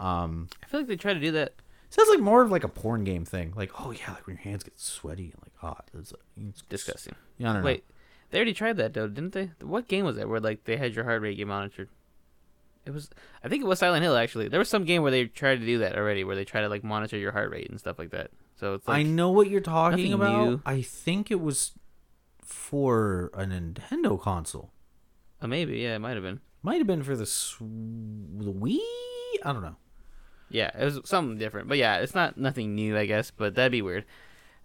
Um, 0.00 0.48
I 0.62 0.66
feel 0.66 0.80
like 0.80 0.88
they 0.88 0.96
try 0.96 1.12
to 1.12 1.20
do 1.20 1.32
that. 1.32 1.52
sounds 1.90 2.08
like 2.08 2.20
more 2.20 2.42
of 2.42 2.50
like 2.50 2.64
a 2.64 2.68
porn 2.68 3.04
game 3.04 3.26
thing. 3.26 3.52
Like, 3.54 3.78
oh 3.78 3.90
yeah, 3.90 4.12
like 4.12 4.26
when 4.26 4.36
your 4.36 4.42
hands 4.42 4.64
get 4.64 4.80
sweaty 4.80 5.32
and 5.34 5.42
like 5.42 5.56
hot. 5.56 5.90
It's, 5.96 6.14
it's 6.40 6.62
Disgusting. 6.62 7.14
Yeah, 7.36 7.50
I 7.50 7.52
don't 7.52 7.62
know. 7.62 7.66
Wait, 7.66 7.84
they 8.30 8.38
already 8.38 8.54
tried 8.54 8.78
that 8.78 8.94
though, 8.94 9.06
didn't 9.06 9.34
they? 9.34 9.50
What 9.60 9.86
game 9.86 10.06
was 10.06 10.16
that 10.16 10.30
where 10.30 10.40
like 10.40 10.64
they 10.64 10.78
had 10.78 10.94
your 10.94 11.04
heart 11.04 11.20
rate 11.20 11.36
get 11.36 11.46
monitored? 11.46 11.90
It 12.86 12.92
was, 12.92 13.08
I 13.42 13.48
think 13.48 13.62
it 13.62 13.66
was 13.66 13.78
Silent 13.78 14.02
Hill 14.02 14.16
actually. 14.16 14.48
There 14.48 14.58
was 14.58 14.68
some 14.68 14.84
game 14.84 15.02
where 15.02 15.10
they 15.10 15.26
tried 15.26 15.60
to 15.60 15.66
do 15.66 15.78
that 15.78 15.96
already, 15.96 16.24
where 16.24 16.36
they 16.36 16.44
try 16.44 16.62
to 16.62 16.68
like 16.68 16.84
monitor 16.84 17.16
your 17.18 17.32
heart 17.32 17.50
rate 17.50 17.68
and 17.70 17.78
stuff 17.78 17.98
like 17.98 18.10
that. 18.10 18.30
So 18.56 18.74
it's 18.74 18.86
like, 18.88 18.98
I 18.98 19.02
know 19.02 19.30
what 19.30 19.50
you're 19.50 19.60
talking 19.60 20.12
about. 20.12 20.48
new. 20.48 20.62
I 20.64 20.82
think 20.82 21.30
it 21.30 21.40
was 21.40 21.72
for 22.42 23.30
a 23.34 23.44
Nintendo 23.44 24.20
console. 24.20 24.70
oh, 25.42 25.46
maybe 25.46 25.78
yeah, 25.78 25.96
it 25.96 25.98
might 25.98 26.14
have 26.14 26.22
been. 26.22 26.40
Might 26.62 26.78
have 26.78 26.86
been 26.86 27.02
for 27.02 27.16
the 27.16 27.26
sw- 27.26 27.58
the 27.60 28.52
Wii. 28.52 28.78
I 29.44 29.52
don't 29.52 29.62
know. 29.62 29.76
Yeah, 30.48 30.70
it 30.78 30.84
was 30.84 31.00
something 31.04 31.36
different, 31.38 31.68
but 31.68 31.78
yeah, 31.78 31.96
it's 31.98 32.14
not 32.14 32.38
nothing 32.38 32.74
new, 32.74 32.96
I 32.96 33.06
guess. 33.06 33.30
But 33.30 33.54
that'd 33.54 33.72
be 33.72 33.82
weird. 33.82 34.04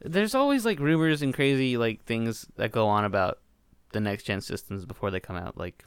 There's 0.02 0.36
always 0.36 0.66
like 0.66 0.80
rumors 0.80 1.22
and 1.22 1.34
crazy 1.34 1.76
like 1.78 2.06
things 2.06 2.48
that 2.56 2.72
go 2.72 2.88
on 2.88 3.06
about 3.06 3.40
the 3.92 4.00
next 4.00 4.24
gen 4.24 4.40
systems 4.42 4.86
before 4.86 5.10
they 5.12 5.20
come 5.20 5.36
out. 5.36 5.58
Like 5.58 5.84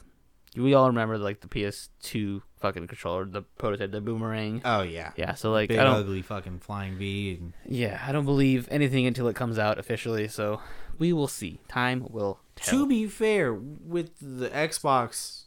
we 0.55 0.73
all 0.73 0.87
remember 0.87 1.17
like 1.17 1.39
the 1.41 1.47
PS2 1.47 2.41
fucking 2.63 2.87
controller, 2.87 3.25
the 3.25 3.41
prototype, 3.43 3.91
the 3.91 4.01
boomerang. 4.01 4.61
Oh 4.65 4.81
yeah. 4.81 5.11
Yeah, 5.15 5.33
so 5.35 5.51
like 5.51 5.67
Big 5.69 5.77
I 5.79 5.83
don't. 5.83 5.95
ugly 5.97 6.21
fucking 6.23 6.59
flying 6.59 6.97
V. 6.97 7.37
And 7.39 7.53
Yeah, 7.67 8.01
I 8.07 8.11
don't 8.11 8.25
believe 8.25 8.67
anything 8.71 9.05
until 9.05 9.27
it 9.27 9.35
comes 9.35 9.59
out 9.59 9.77
officially. 9.77 10.27
So 10.27 10.61
we 10.97 11.11
will 11.13 11.27
see. 11.27 11.59
Time 11.67 12.07
will 12.09 12.39
tell. 12.55 12.79
to 12.79 12.87
be 12.87 13.05
fair, 13.07 13.53
with 13.53 14.11
the 14.19 14.49
Xbox 14.49 15.43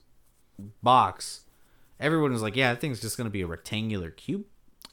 box, 0.82 1.46
everyone 1.98 2.32
was 2.32 2.42
like, 2.42 2.56
"Yeah, 2.56 2.72
that 2.72 2.80
thing's 2.80 3.00
just 3.00 3.16
gonna 3.16 3.30
be 3.30 3.42
a 3.42 3.46
rectangular 3.46 4.10
cube, 4.10 4.44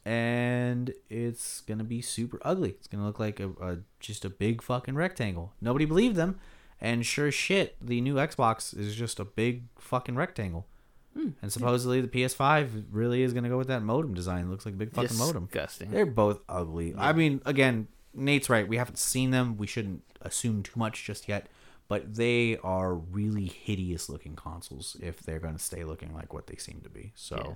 and 0.05 0.93
it's 1.09 1.61
gonna 1.61 1.83
be 1.83 2.01
super 2.01 2.39
ugly. 2.43 2.71
It's 2.71 2.87
gonna 2.87 3.05
look 3.05 3.19
like 3.19 3.39
a, 3.39 3.49
a 3.61 3.77
just 3.99 4.25
a 4.25 4.29
big 4.29 4.61
fucking 4.61 4.95
rectangle." 4.95 5.53
Nobody 5.61 5.85
believed 5.85 6.15
them, 6.15 6.39
And 6.81 7.05
sure 7.05 7.31
shit, 7.31 7.77
the 7.81 8.01
new 8.01 8.15
Xbox 8.15 8.77
is 8.77 8.93
just 8.95 9.17
a 9.19 9.23
big 9.23 9.63
fucking 9.79 10.15
rectangle. 10.15 10.67
And 11.15 11.51
supposedly 11.51 12.01
the 12.01 12.07
PS5 12.07 12.85
really 12.91 13.21
is 13.21 13.33
going 13.33 13.43
to 13.43 13.49
go 13.49 13.57
with 13.57 13.67
that 13.67 13.81
modem 13.83 14.13
design. 14.13 14.45
It 14.45 14.49
looks 14.49 14.65
like 14.65 14.73
a 14.73 14.77
big 14.77 14.91
fucking 14.93 15.17
modem. 15.17 15.45
Disgusting. 15.45 15.91
They're 15.91 16.05
both 16.05 16.39
ugly. 16.49 16.93
I 16.97 17.13
mean, 17.13 17.41
again, 17.45 17.87
Nate's 18.13 18.49
right. 18.49 18.67
We 18.67 18.77
haven't 18.77 18.97
seen 18.97 19.31
them. 19.31 19.55
We 19.57 19.67
shouldn't 19.67 20.03
assume 20.21 20.63
too 20.63 20.77
much 20.77 21.03
just 21.05 21.27
yet. 21.29 21.47
But 21.87 22.15
they 22.15 22.57
are 22.63 22.95
really 22.95 23.45
hideous 23.45 24.09
looking 24.09 24.35
consoles 24.35 24.97
if 25.01 25.19
they're 25.21 25.39
going 25.39 25.55
to 25.55 25.63
stay 25.63 25.83
looking 25.83 26.13
like 26.13 26.33
what 26.33 26.47
they 26.47 26.55
seem 26.55 26.81
to 26.81 26.89
be. 26.89 27.11
So, 27.15 27.35
Yeah. 27.45 27.53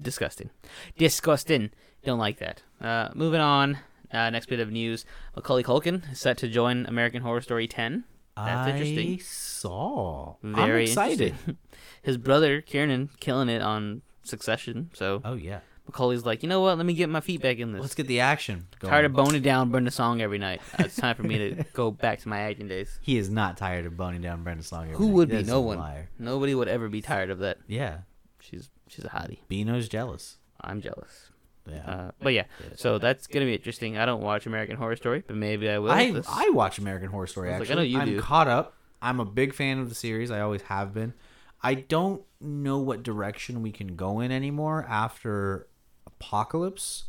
Disgusting. 0.00 0.50
Disgusting. 0.96 1.70
Don't 2.04 2.18
like 2.18 2.38
that. 2.38 2.62
Uh, 2.80 3.10
moving 3.14 3.40
on. 3.40 3.78
Uh, 4.12 4.30
next 4.30 4.46
bit 4.46 4.60
of 4.60 4.70
news: 4.70 5.04
Macaulay 5.36 5.62
Culkin 5.62 6.10
is 6.12 6.20
set 6.20 6.36
to 6.38 6.48
join 6.48 6.86
American 6.86 7.22
Horror 7.22 7.40
Story 7.40 7.66
10. 7.66 8.04
That's 8.36 8.68
I 8.68 8.70
interesting. 8.70 9.20
saw. 9.20 10.36
I'm 10.42 10.54
Very 10.54 10.84
excited. 10.84 11.34
His 12.02 12.16
brother 12.16 12.60
Kieran 12.60 13.10
killing 13.20 13.48
it 13.48 13.62
on 13.62 14.02
Succession. 14.24 14.90
So 14.94 15.20
Oh 15.24 15.34
yeah. 15.34 15.60
Macaulay's 15.86 16.24
like, 16.24 16.44
you 16.44 16.48
know 16.48 16.60
what? 16.60 16.76
Let 16.76 16.86
me 16.86 16.94
get 16.94 17.08
my 17.08 17.20
feet 17.20 17.42
back 17.42 17.58
in 17.58 17.72
this. 17.72 17.82
Let's 17.82 17.94
get 17.96 18.06
the 18.06 18.20
action. 18.20 18.68
Going. 18.78 18.90
Tired 18.92 19.04
of 19.04 19.12
boning 19.14 19.42
down, 19.42 19.70
Brenda 19.70 19.90
Song 19.90 20.22
every 20.22 20.38
night. 20.38 20.60
Uh, 20.78 20.84
it's 20.84 20.94
time 20.94 21.16
for 21.16 21.24
me 21.24 21.38
to 21.38 21.64
go 21.72 21.90
back 21.90 22.20
to 22.20 22.28
my 22.28 22.38
acting 22.42 22.68
days. 22.68 23.00
He 23.02 23.18
is 23.18 23.28
not 23.28 23.56
tired 23.56 23.84
of 23.84 23.96
boning 23.96 24.22
down 24.22 24.44
Brenda 24.44 24.62
Song. 24.62 24.84
every 24.84 24.96
Who 24.96 25.06
night. 25.08 25.14
would 25.14 25.28
be? 25.30 25.36
That's 25.36 25.48
No 25.48 25.60
one. 25.60 25.78
liar. 25.78 26.08
Nobody 26.20 26.54
would 26.54 26.68
ever 26.68 26.88
be 26.88 27.02
tired 27.02 27.30
of 27.30 27.40
that. 27.40 27.58
Yeah. 27.66 27.98
She's 28.40 28.70
she's 28.86 29.04
a 29.04 29.08
hottie. 29.08 29.38
Bino's 29.48 29.88
jealous. 29.88 30.38
I'm 30.60 30.80
jealous. 30.80 31.30
Yeah. 31.70 31.90
Uh, 31.90 32.10
but 32.20 32.32
yeah, 32.32 32.44
so 32.76 32.98
that's 32.98 33.26
gonna 33.28 33.46
be 33.46 33.54
interesting. 33.54 33.96
I 33.96 34.04
don't 34.06 34.20
watch 34.22 34.46
American 34.46 34.76
Horror 34.76 34.96
Story, 34.96 35.22
but 35.26 35.36
maybe 35.36 35.68
I 35.70 35.78
will. 35.78 35.92
I 35.92 36.10
This- 36.10 36.26
I 36.28 36.48
watch 36.50 36.78
American 36.78 37.08
Horror 37.08 37.26
Story. 37.28 37.52
I 37.52 37.58
was 37.58 37.68
like, 37.68 37.78
I 37.78 37.80
Actually, 37.82 37.92
know 37.92 37.98
you 37.98 38.02
I'm 38.02 38.08
do. 38.16 38.20
caught 38.20 38.48
up. 38.48 38.74
I'm 39.00 39.20
a 39.20 39.24
big 39.24 39.54
fan 39.54 39.78
of 39.78 39.88
the 39.88 39.94
series. 39.94 40.30
I 40.30 40.40
always 40.40 40.62
have 40.62 40.92
been. 40.94 41.14
I 41.62 41.74
don't 41.74 42.22
know 42.40 42.78
what 42.78 43.02
direction 43.04 43.62
we 43.62 43.70
can 43.70 43.94
go 43.94 44.18
in 44.20 44.32
anymore 44.32 44.84
after 44.88 45.68
Apocalypse, 46.06 47.04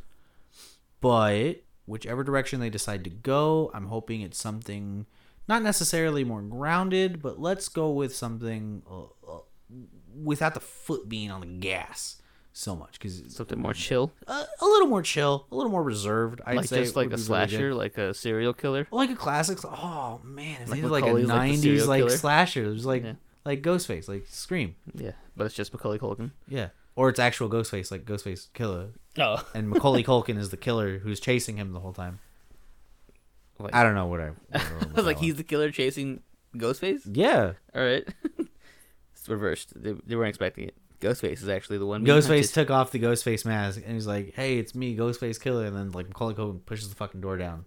but 1.01 1.63
whichever 1.85 2.23
direction 2.23 2.59
they 2.59 2.69
decide 2.69 3.03
to 3.03 3.09
go, 3.09 3.71
I'm 3.73 3.87
hoping 3.87 4.21
it's 4.21 4.37
something 4.37 5.05
not 5.47 5.61
necessarily 5.63 6.23
more 6.23 6.41
grounded, 6.41 7.21
but 7.21 7.39
let's 7.39 7.67
go 7.67 7.91
with 7.91 8.15
something 8.15 8.83
uh, 8.89 9.03
uh, 9.31 9.39
without 10.23 10.53
the 10.53 10.59
foot 10.59 11.09
being 11.09 11.31
on 11.31 11.41
the 11.41 11.47
gas 11.47 12.21
so 12.55 12.75
much 12.75 12.93
because 12.99 13.23
something 13.35 13.59
more 13.59 13.73
chill, 13.73 14.11
a, 14.27 14.31
a 14.61 14.65
little 14.65 14.87
more 14.87 15.01
chill, 15.01 15.47
a 15.51 15.55
little 15.55 15.71
more 15.71 15.83
reserved. 15.83 16.39
I'd 16.45 16.55
like 16.57 16.65
say 16.67 16.81
just 16.83 16.95
like 16.95 17.07
a 17.07 17.09
be 17.09 17.13
really 17.15 17.23
slasher, 17.25 17.73
like 17.73 17.97
a 17.97 18.13
serial 18.13 18.53
killer. 18.53 18.87
like 18.91 19.09
a 19.09 19.15
classic. 19.15 19.57
Oh 19.65 20.21
man, 20.23 20.61
if 20.61 20.69
Like 20.69 20.77
they 20.77 20.81
did 20.81 20.91
like 20.91 21.03
a 21.03 21.07
Macaulay's, 21.07 21.27
like, 21.27 21.51
'90s 21.51 21.87
like 21.87 21.99
killer? 22.01 22.09
slasher, 22.17 22.63
it 22.65 22.67
was 22.69 22.85
like 22.85 23.03
Yeah. 23.03 23.13
like 23.43 23.61
Ghostface, 23.63 24.07
like 24.07 24.25
Scream. 24.27 24.75
Yeah, 24.93 25.11
but 25.35 25.45
it's 25.45 25.55
just 25.55 25.73
Macaulay 25.73 25.97
Culkin. 25.99 26.31
Yeah, 26.47 26.69
or 26.95 27.09
it's 27.09 27.19
actual 27.19 27.49
Ghostface, 27.49 27.89
like 27.91 28.05
Ghostface 28.05 28.47
killer, 28.53 28.89
Oh, 29.17 29.43
and 29.55 29.69
Macaulay 29.69 30.03
Culkin 30.03 30.37
is 30.37 30.49
the 30.51 30.57
killer 30.57 30.99
who's 30.99 31.19
chasing 31.19 31.57
him 31.57 31.73
the 31.73 31.79
whole 31.79 31.93
time. 31.93 32.19
Wait. 33.59 33.73
I 33.73 33.83
don't 33.83 33.95
know 33.95 34.07
what 34.07 34.19
I. 34.19 34.31
I 34.53 34.61
was 34.95 35.05
like, 35.05 35.19
he's 35.19 35.35
the 35.35 35.43
killer 35.43 35.71
chasing 35.71 36.21
Ghostface. 36.55 37.01
yeah. 37.11 37.53
All 37.75 37.81
right, 37.83 38.07
it's 39.15 39.27
reversed. 39.29 39.73
They, 39.81 39.93
they 40.05 40.15
weren't 40.15 40.29
expecting 40.29 40.65
it. 40.67 40.75
Ghostface 41.03 41.41
is 41.43 41.49
actually 41.49 41.77
the 41.77 41.85
one. 41.85 42.05
Ghostface 42.05 42.53
took 42.53 42.69
off 42.71 42.91
the 42.91 42.99
Ghostface 42.99 43.45
mask 43.45 43.81
and 43.85 43.93
he's 43.93 44.07
like, 44.07 44.33
"Hey, 44.35 44.57
it's 44.57 44.73
me, 44.73 44.95
Ghostface 44.97 45.39
killer." 45.39 45.65
And 45.65 45.75
then 45.75 45.91
like 45.91 46.07
Macaulay 46.07 46.33
Culkin 46.35 46.65
pushes 46.65 46.89
the 46.89 46.95
fucking 46.95 47.21
door 47.21 47.37
down. 47.37 47.65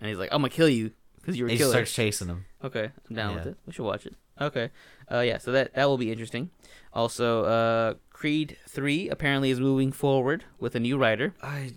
and 0.00 0.08
he's 0.08 0.18
like, 0.18 0.28
"I'm 0.32 0.40
gonna 0.42 0.50
kill 0.50 0.68
you 0.68 0.92
because 1.16 1.36
you're 1.36 1.48
a 1.48 1.50
And 1.50 1.58
he 1.58 1.62
killer." 1.64 1.72
starts 1.72 1.92
chasing 1.92 2.28
him. 2.28 2.44
Okay, 2.62 2.90
I'm 3.10 3.16
down 3.16 3.34
with 3.34 3.46
it. 3.46 3.56
We 3.66 3.72
should 3.72 3.84
watch 3.84 4.06
it. 4.06 4.14
Okay, 4.40 4.70
uh, 5.10 5.20
yeah. 5.20 5.38
So 5.38 5.50
that 5.52 5.74
that 5.74 5.86
will 5.86 5.98
be 5.98 6.12
interesting. 6.12 6.50
Also, 6.92 7.44
uh, 7.44 7.94
Creed 8.10 8.56
Three 8.68 9.08
apparently 9.08 9.50
is 9.50 9.58
moving 9.60 9.90
forward 9.92 10.44
with 10.60 10.74
a 10.76 10.80
new 10.80 10.96
writer. 10.96 11.34
I 11.42 11.72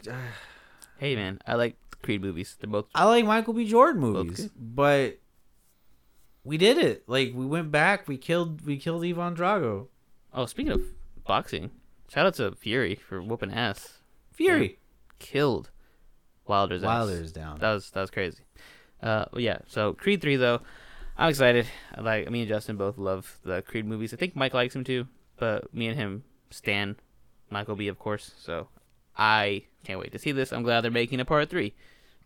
Hey 1.00 1.16
man, 1.16 1.40
I 1.48 1.56
like 1.56 1.76
Creed 2.04 2.22
movies. 2.22 2.56
They're 2.60 2.70
both 2.70 2.86
I 2.94 3.06
like 3.06 3.26
Michael 3.26 3.54
B. 3.54 3.66
Jordan 3.66 4.00
movies, 4.02 4.50
but 4.56 5.18
we 6.44 6.58
did 6.58 6.78
it. 6.78 7.04
Like 7.08 7.34
we 7.34 7.46
went 7.46 7.72
back, 7.72 8.08
we 8.08 8.18
killed 8.18 8.62
we 8.66 8.78
killed 8.78 9.04
Ivan 9.04 9.36
Drago. 9.36 9.88
Oh, 10.34 10.46
speaking 10.46 10.72
of 10.72 10.82
boxing, 11.26 11.72
shout 12.10 12.26
out 12.26 12.36
to 12.36 12.52
Fury 12.54 12.96
for 12.96 13.22
whooping 13.22 13.54
ass. 13.54 14.00
Fury. 14.32 14.80
Killed 15.20 15.70
Wilder's 16.48 16.84
ass. 16.84 16.88
Wilder's 16.88 17.32
down. 17.32 17.60
That 17.60 17.74
was 17.74 17.92
that 17.92 18.02
was 18.02 18.12
crazy. 18.12 18.44
Uh, 19.02 19.26
yeah. 19.36 19.60
So 19.68 19.94
Creed 19.94 20.22
three 20.22 20.36
though, 20.36 20.62
I'm 21.18 21.30
excited. 21.30 21.68
I 21.96 22.02
like 22.02 22.30
me 22.30 22.42
and 22.42 22.50
Justin 22.50 22.78
both 22.78 22.98
love 22.98 23.40
the 23.44 23.62
Creed 23.62 23.86
movies. 23.86 24.14
I 24.14 24.18
think 24.18 24.36
Mike 24.36 24.54
likes 24.54 24.76
him 24.76 24.84
too, 24.84 25.08
but 25.38 25.74
me 25.74 25.88
and 25.88 25.98
him 25.98 26.24
stan 26.50 26.96
Michael 27.50 27.76
B. 27.76 27.88
Of 27.88 28.00
course. 28.00 28.32
So 28.38 28.68
I 29.18 29.64
can't 29.84 30.00
wait 30.00 30.12
to 30.14 30.20
see 30.20 30.32
this. 30.32 30.52
I'm 30.52 30.64
glad 30.64 30.82
they're 30.82 30.92
making 30.92 31.20
a 31.20 31.26
part 31.26 31.50
three. 31.50 31.74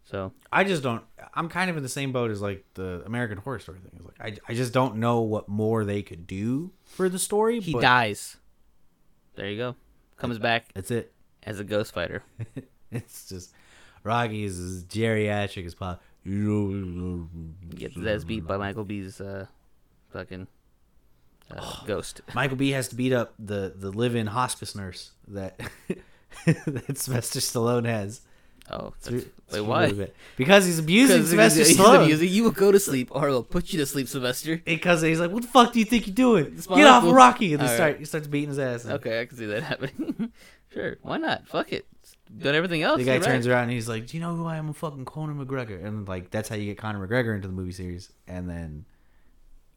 So 0.05 0.31
I 0.51 0.63
just 0.63 0.83
don't. 0.83 1.03
I'm 1.33 1.49
kind 1.49 1.69
of 1.69 1.77
in 1.77 1.83
the 1.83 1.89
same 1.89 2.11
boat 2.11 2.31
as 2.31 2.41
like 2.41 2.63
the 2.75 3.01
American 3.05 3.37
Horror 3.39 3.59
Story 3.59 3.79
thing. 3.79 3.91
It's 3.95 4.05
like 4.05 4.39
I, 4.47 4.51
I 4.51 4.55
just 4.55 4.71
don't 4.71 4.97
know 4.97 5.21
what 5.21 5.49
more 5.49 5.83
they 5.83 6.01
could 6.03 6.27
do 6.27 6.71
for 6.83 7.09
the 7.09 7.19
story. 7.19 7.59
he 7.59 7.73
but 7.73 7.81
dies. 7.81 8.37
There 9.35 9.49
you 9.49 9.57
go. 9.57 9.75
Comes 10.17 10.37
back 10.39 10.67
That's 10.73 10.91
it. 10.91 11.11
as 11.43 11.59
a 11.59 11.63
ghost 11.63 11.93
fighter. 11.93 12.23
It's 12.91 13.27
just 13.27 13.51
Rocky 14.03 14.45
is 14.45 14.57
as 14.57 14.83
geriatric 14.85 15.65
as 15.65 15.73
possible. 15.75 16.01
Gets 17.75 17.95
his 17.95 18.05
ass 18.05 18.23
beat 18.23 18.47
by 18.47 18.55
Michael 18.57 18.85
B.'s 18.85 19.19
uh, 19.19 19.47
fucking 20.13 20.47
uh, 21.51 21.75
ghost. 21.87 22.21
Michael 22.33 22.55
B 22.55 22.69
has 22.71 22.87
to 22.89 22.95
beat 22.95 23.11
up 23.11 23.33
the 23.37 23.73
the 23.75 23.91
live-in 23.91 24.27
hospice 24.27 24.75
nurse 24.75 25.11
that 25.27 25.59
that 26.45 26.97
Sylvester 26.97 27.39
Stallone 27.39 27.85
has. 27.85 28.21
Oh, 28.69 28.93
that's, 29.03 29.25
wait, 29.51 29.61
why? 29.61 30.09
Because 30.37 30.65
he's 30.65 30.79
abusing 30.79 31.23
Sylvester 31.23 31.59
he's, 31.59 31.69
he's 31.69 31.77
Stallone. 31.77 32.03
abusing. 32.05 32.29
You 32.29 32.43
will 32.45 32.51
go 32.51 32.71
to 32.71 32.79
sleep, 32.79 33.09
or 33.11 33.27
he'll 33.27 33.43
put 33.43 33.71
you 33.71 33.79
to 33.79 33.85
sleep, 33.85 34.07
Sylvester. 34.07 34.57
Because 34.65 35.03
he's 35.03 35.19
like, 35.19 35.29
"What 35.31 35.43
the 35.43 35.49
fuck 35.49 35.71
do 35.71 35.79
you 35.79 35.85
think 35.85 36.07
you're 36.07 36.15
doing? 36.15 36.55
Get 36.55 36.87
off 36.87 37.03
of 37.03 37.11
Rocky!" 37.11 37.53
And 37.53 37.61
they 37.61 37.67
start 37.67 37.79
right. 37.79 37.99
he 37.99 38.05
starts 38.05 38.27
beating 38.27 38.49
his 38.49 38.59
ass. 38.59 38.85
and 38.85 38.93
Okay, 38.93 39.21
I 39.21 39.25
can 39.25 39.37
see 39.37 39.45
that 39.45 39.61
happening. 39.71 40.31
sure, 40.73 40.97
why 41.03 41.17
not? 41.17 41.47
Fuck 41.47 41.73
it. 41.73 41.85
Done 42.35 42.55
everything 42.55 42.81
else. 42.81 42.97
The 42.97 43.05
guy 43.05 43.19
turns 43.19 43.47
right. 43.47 43.53
around 43.53 43.63
and 43.63 43.73
he's 43.73 43.87
like, 43.87 44.07
"Do 44.07 44.17
you 44.17 44.21
know 44.21 44.35
who 44.35 44.47
I 44.47 44.57
am? 44.57 44.69
I'm 44.69 44.73
fucking 44.73 45.05
Conor 45.05 45.45
McGregor." 45.45 45.85
And 45.85 46.07
like 46.07 46.31
that's 46.31 46.49
how 46.49 46.55
you 46.55 46.65
get 46.65 46.79
Conor 46.79 47.07
McGregor 47.07 47.35
into 47.35 47.47
the 47.47 47.53
movie 47.53 47.71
series. 47.71 48.11
And 48.27 48.49
then 48.49 48.85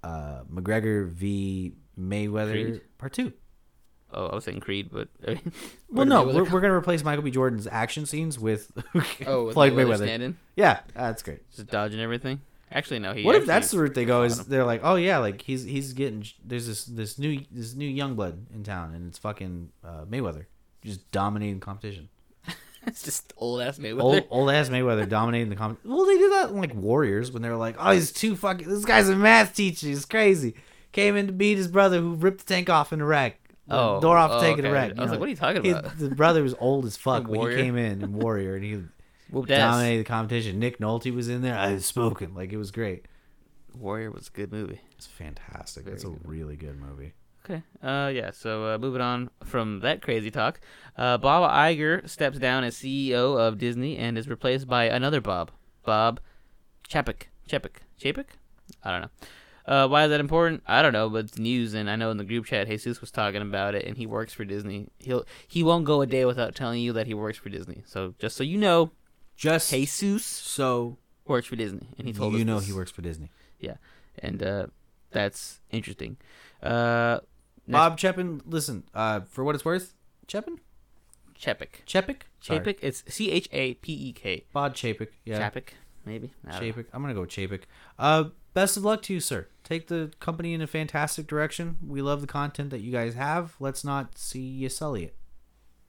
uh 0.03 0.45
McGregor 0.51 1.09
v 1.11 1.75
Mayweather 2.01 2.53
Creed? 2.53 2.81
part 2.97 3.13
two. 3.13 3.33
Oh, 4.13 4.27
I 4.27 4.35
was 4.35 4.45
saying 4.45 4.61
Creed, 4.61 4.89
but 4.93 5.09
I 5.27 5.31
mean, 5.35 5.53
Well, 5.91 6.07
no, 6.07 6.25
we're, 6.25 6.45
we're 6.45 6.61
gonna 6.61 6.73
replace 6.75 7.05
Michael 7.05 7.23
B. 7.23 7.31
Jordan's 7.31 7.67
action 7.67 8.07
scenes 8.07 8.39
with 8.39 8.71
Oh, 9.27 9.47
with 9.47 9.55
Floyd 9.55 9.73
Mayweather 9.75 9.87
Mayweather. 9.87 9.97
standing, 9.99 10.37
Yeah, 10.57 10.81
that's 10.95 11.23
great. 11.23 11.41
just 11.51 11.69
dodging 11.69 12.01
everything. 12.01 12.41
Actually, 12.71 13.01
no. 13.01 13.15
He 13.15 13.25
what 13.25 13.35
if 13.35 13.47
that's 13.47 13.71
the 13.71 13.79
route 13.79 13.95
they 13.95 14.05
go? 14.05 14.23
Is 14.25 14.45
they're 14.47 14.65
like, 14.65 14.83
oh 14.85 14.97
yeah, 14.97 15.19
like 15.19 15.41
he's 15.43 15.65
he's 15.65 15.95
getting 15.95 16.25
there's 16.45 16.67
this 16.67 16.85
this 16.85 17.19
new 17.19 17.41
this 17.51 17.75
new 17.75 17.89
young 17.89 18.15
blood 18.15 18.47
in 18.55 18.63
town, 18.63 18.95
and 18.95 19.09
it's 19.09 19.19
fucking 19.19 19.71
uh, 19.85 20.05
Mayweather 20.05 20.45
just 20.85 21.11
dominating 21.11 21.61
competition. 21.61 22.09
it's 22.87 23.03
just 23.03 23.33
old 23.39 23.63
ass 23.63 23.79
Mayweather. 23.79 24.03
Old 24.03 24.25
old 24.31 24.51
ass 24.51 24.69
Mayweather 24.69 25.09
dominating 25.09 25.49
the 25.49 25.57
competition. 25.57 25.91
Well, 25.91 26.05
they 26.07 26.19
did 26.19 26.31
that 26.33 26.51
in 26.51 26.57
like 26.59 26.75
Warriors 26.75 27.33
when 27.33 27.41
they 27.43 27.49
were 27.49 27.57
like, 27.57 27.77
oh, 27.79 27.91
he's 27.93 28.13
too 28.13 28.37
fucking. 28.37 28.69
This 28.69 28.85
guy's 28.85 29.09
a 29.09 29.17
math 29.17 29.55
teacher. 29.55 29.87
He's 29.87 30.05
crazy. 30.05 30.55
Came 30.93 31.17
in 31.17 31.27
to 31.27 31.33
beat 31.33 31.57
his 31.57 31.69
brother 31.69 32.01
who 32.01 32.15
ripped 32.15 32.47
the 32.47 32.55
tank 32.55 32.69
off 32.69 32.93
in 32.93 33.01
Iraq. 33.01 33.35
Oh, 33.71 34.01
door 34.01 34.17
off 34.17 34.31
oh, 34.35 34.41
tank 34.41 34.59
in 34.59 34.67
okay. 34.67 34.73
Iraq. 34.75 34.99
I 34.99 35.03
was 35.03 35.11
like, 35.11 35.21
what 35.21 35.27
are 35.27 35.31
you 35.31 35.37
talking 35.37 35.65
He- 35.65 35.71
about? 35.71 35.99
the 35.99 36.11
brother 36.11 36.43
was 36.43 36.55
old 36.59 36.85
as 36.87 36.97
fuck 37.07 37.29
when 37.29 37.39
Warrior? 37.41 37.57
he 37.57 37.63
came 37.63 37.77
in 37.77 38.03
and 38.03 38.15
Warrior, 38.15 38.55
and 38.57 38.65
he 38.65 38.83
Whooped 39.31 39.51
ass. 39.51 39.59
dominated 39.75 40.01
the 40.01 40.05
competition. 40.09 40.59
Nick 40.59 40.79
Nolte 40.79 41.15
was 41.15 41.29
in 41.29 41.43
there. 41.43 41.57
I 41.57 41.73
was 41.75 41.85
smoking 41.85 42.35
like 42.35 42.53
it 42.53 42.57
was 42.57 42.71
great. 42.71 43.05
Warrior 43.77 44.11
was 44.11 44.29
a 44.29 44.31
good 44.31 44.51
movie. 44.51 44.81
It's 44.93 45.07
fantastic. 45.07 45.85
Very 45.85 45.97
it's 45.97 46.05
a 46.05 46.09
good. 46.09 46.21
really 46.25 46.57
good 46.57 46.81
movie. 46.81 47.13
Okay. 47.45 47.63
Uh, 47.83 48.09
yeah. 48.13 48.31
So 48.31 48.75
uh, 48.75 48.79
moving 48.79 49.01
on 49.01 49.31
from 49.45 49.81
that 49.81 50.03
crazy 50.03 50.31
talk, 50.31 50.61
uh, 50.97 51.19
Bob 51.19 51.51
Iger 51.51 52.09
steps 52.09 52.39
down 52.39 52.65
as 52.65 52.75
CEO 52.77 53.39
of 53.39 53.59
Disney 53.59 53.97
and 53.97 54.19
is 54.19 54.29
replaced 54.29 54.67
by 54.67 54.85
another 54.85 55.21
Bob, 55.21 55.51
Bob 55.85 56.21
Chapek. 56.89 57.25
Chapek. 57.49 57.77
Chapek? 58.01 58.27
I 58.83 58.91
don't 58.93 59.03
know. 59.03 59.09
Uh, 59.69 59.87
why 59.87 60.05
is 60.05 60.11
that 60.11 60.19
important? 60.19 60.63
I 60.67 60.81
don't 60.81 60.95
know, 60.95 61.11
but 61.11 61.27
it's 61.27 61.39
news, 61.39 61.75
and 61.75 61.91
I 61.91 61.97
know 61.97 62.11
in 62.11 62.17
the 62.17 62.25
group 62.25 62.47
chat, 62.47 62.67
Jesus 62.69 63.03
was 63.03 63.11
talking 63.11 63.43
about 63.43 63.75
it, 63.75 63.85
and 63.85 63.99
he 63.99 64.07
works 64.07 64.33
for 64.33 64.45
Disney. 64.47 64.89
He'll 64.99 65.27
he 65.47 65.63
won't 65.63 65.85
go 65.85 66.01
a 66.01 66.07
day 66.07 66.25
without 66.25 66.55
telling 66.55 66.81
you 66.81 66.95
that 66.95 67.07
he 67.07 67.13
works 67.13 67.37
for 67.37 67.51
Disney. 67.51 67.83
So 67.87 68.15
just 68.19 68.35
so 68.37 68.43
you 68.45 68.57
know, 68.57 68.93
Just 69.37 69.71
Jesus 69.71 70.25
so 70.25 70.97
works 71.27 71.47
for 71.47 71.57
Disney, 71.57 71.87
and 71.99 72.07
he 72.07 72.15
told 72.15 72.33
you 72.35 72.47
know 72.47 72.59
this. 72.61 72.67
he 72.69 72.73
works 72.73 72.91
for 72.91 73.03
Disney. 73.03 73.31
Yeah, 73.61 73.75
and 74.21 74.43
uh, 74.43 74.67
that's 75.11 75.61
interesting. 75.71 76.17
Uh, 76.63 77.21
Bob 77.69 77.99
Chepin, 77.99 78.41
listen, 78.47 78.85
uh, 78.95 79.21
for 79.21 79.45
what 79.45 79.55
it's 79.55 79.67
worth, 79.67 79.95
Chepin? 80.27 80.61
Chapek. 81.39 81.85
Chepik? 81.87 82.23
Sorry. 82.41 82.59
Chapek. 82.61 82.79
It's 82.81 83.05
C 83.07 83.31
H 83.31 83.49
A 83.53 83.75
P 83.75 83.93
E 83.93 84.13
K. 84.13 84.45
Bob 84.53 84.75
Chapik. 84.75 85.09
Yeah. 85.25 85.39
Chapek, 85.39 85.69
maybe. 86.05 86.33
Chapik. 86.49 86.87
I'm 86.93 87.03
gonna 87.03 87.15
go 87.15 87.21
with 87.21 87.31
Chapik. 87.31 87.63
Uh, 87.99 88.25
best 88.59 88.77
of 88.77 88.85
luck 88.85 89.03
to 89.03 89.15
you, 89.15 89.21
sir. 89.21 89.47
Take 89.63 89.87
the 89.87 90.11
company 90.19 90.53
in 90.53 90.61
a 90.61 90.67
fantastic 90.67 91.29
direction. 91.29 91.77
We 91.87 92.03
love 92.03 92.21
the 92.21 92.27
content 92.27 92.71
that 92.71 92.81
you 92.81 92.91
guys 92.91 93.15
have. 93.15 93.55
Let's 93.61 93.85
not 93.85 94.19
see 94.19 94.41
you 94.41 94.69
sully 94.69 95.05
it. 95.05 95.15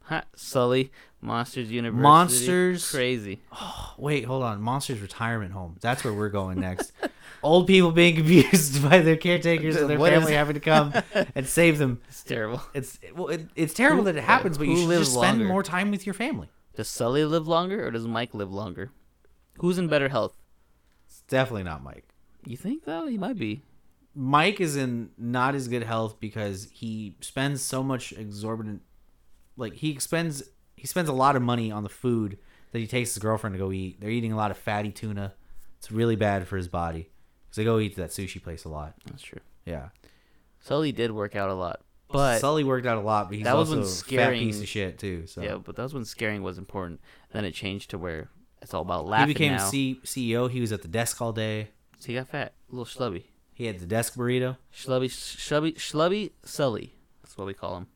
Ha, 0.03 0.23
Sully, 0.35 0.91
Monsters 1.21 1.71
University. 1.71 2.01
Monsters- 2.03 2.91
Crazy. 2.91 3.41
Oh, 3.51 3.93
Wait, 3.97 4.25
hold 4.25 4.43
on. 4.43 4.61
Monsters 4.61 4.99
Retirement 4.99 5.51
Home. 5.53 5.77
That's 5.81 6.03
where 6.03 6.13
we're 6.13 6.29
going 6.29 6.59
next. 6.59 6.91
Old 7.43 7.65
people 7.67 7.91
being 7.91 8.19
abused 8.19 8.83
by 8.89 8.99
their 8.99 9.17
caretakers 9.17 9.75
and 9.75 9.89
their 9.89 9.97
What 9.97 10.11
family 10.13 10.33
having 10.33 10.53
to 10.55 10.59
come 10.59 10.93
and 11.35 11.47
save 11.47 11.77
them. 11.79 12.01
It's 12.07 12.23
terrible. 12.23 12.61
It's 12.75 12.99
well, 13.15 13.27
it, 13.29 13.47
it's 13.55 13.73
terrible 13.73 14.03
Who- 14.03 14.11
that 14.11 14.17
it 14.17 14.23
happens, 14.23 14.57
but 14.59 14.67
you 14.67 14.77
should 14.77 14.89
just 14.99 15.13
spend 15.13 15.39
longer? 15.39 15.45
more 15.45 15.63
time 15.63 15.89
with 15.89 16.05
your 16.05 16.13
family. 16.13 16.49
Does 16.75 16.87
Sully 16.87 17.23
live 17.25 17.47
longer 17.47 17.85
or 17.87 17.91
does 17.91 18.05
Mike 18.07 18.33
live 18.35 18.51
longer? 18.51 18.91
Who's 19.59 19.77
in 19.79 19.87
better 19.87 20.09
health? 20.09 20.35
It's 21.07 21.21
definitely 21.21 21.63
not 21.63 21.83
Mike. 21.83 22.05
You 22.45 22.57
think 22.57 22.85
though? 22.85 23.07
He 23.07 23.17
might 23.17 23.37
be. 23.37 23.63
Mike 24.15 24.59
is 24.59 24.75
in 24.75 25.11
not 25.17 25.55
as 25.55 25.67
good 25.67 25.83
health 25.83 26.19
because 26.19 26.67
he 26.71 27.15
spends 27.21 27.61
so 27.61 27.83
much 27.83 28.11
exorbitant 28.13 28.81
like 29.55 29.73
he 29.73 29.99
spends 29.99 30.43
he 30.75 30.87
spends 30.87 31.09
a 31.09 31.13
lot 31.13 31.35
of 31.35 31.41
money 31.41 31.71
on 31.71 31.83
the 31.83 31.89
food 31.89 32.37
that 32.71 32.79
he 32.79 32.87
takes 32.87 33.13
his 33.13 33.21
girlfriend 33.21 33.53
to 33.53 33.57
go 33.59 33.71
eat. 33.71 33.99
They're 34.01 34.09
eating 34.09 34.31
a 34.31 34.37
lot 34.37 34.51
of 34.51 34.57
fatty 34.57 34.91
tuna. 34.91 35.33
It's 35.77 35.91
really 35.91 36.15
bad 36.15 36.47
for 36.47 36.57
his 36.57 36.67
body. 36.67 37.09
Cuz 37.49 37.55
they 37.57 37.63
go 37.63 37.79
eat 37.79 37.95
to 37.95 38.01
that 38.01 38.09
sushi 38.11 38.41
place 38.41 38.63
a 38.65 38.69
lot. 38.69 38.93
That's 39.05 39.23
true. 39.23 39.41
Yeah. 39.65 39.89
Sully 40.61 40.91
did 40.91 41.11
work 41.11 41.35
out 41.35 41.49
a 41.49 41.53
lot, 41.53 41.81
but 42.11 42.39
Sully 42.39 42.63
worked 42.63 42.85
out 42.85 42.97
a 42.97 43.01
lot, 43.01 43.29
but 43.29 43.35
he's 43.37 43.45
That 43.45 43.55
was 43.55 43.69
also 43.69 43.79
when 43.81 43.85
a 43.85 43.89
fat 43.89 43.95
scaring- 43.95 44.39
piece 44.41 44.59
of 44.61 44.67
shit 44.67 44.97
too. 44.99 45.25
So 45.27 45.41
yeah, 45.41 45.55
but 45.57 45.75
that 45.75 45.83
was 45.83 45.93
when 45.93 46.05
scaring 46.05 46.41
was 46.43 46.57
important. 46.57 46.99
Then 47.31 47.45
it 47.45 47.53
changed 47.53 47.91
to 47.91 47.97
where 47.97 48.29
it's 48.61 48.73
all 48.73 48.81
about 48.81 49.05
laughing. 49.05 49.27
he 49.29 49.33
became 49.33 49.53
now. 49.53 49.69
C- 49.69 50.01
CEO. 50.03 50.49
He 50.49 50.59
was 50.59 50.71
at 50.73 50.81
the 50.81 50.87
desk 50.87 51.21
all 51.21 51.31
day. 51.31 51.69
So 51.99 52.07
he 52.07 52.15
got 52.15 52.27
fat, 52.29 52.53
a 52.71 52.75
little 52.75 52.85
schlubby, 52.85 53.23
He 53.53 53.65
had 53.65 53.79
the 53.79 53.85
desk 53.85 54.15
burrito. 54.15 54.57
schlubby, 54.73 55.05
schlubby, 55.09 55.75
schlubby 55.75 56.31
Sully. 56.43 56.95
That's 57.21 57.37
what 57.37 57.45
we 57.47 57.53
call 57.53 57.77
him. 57.77 57.87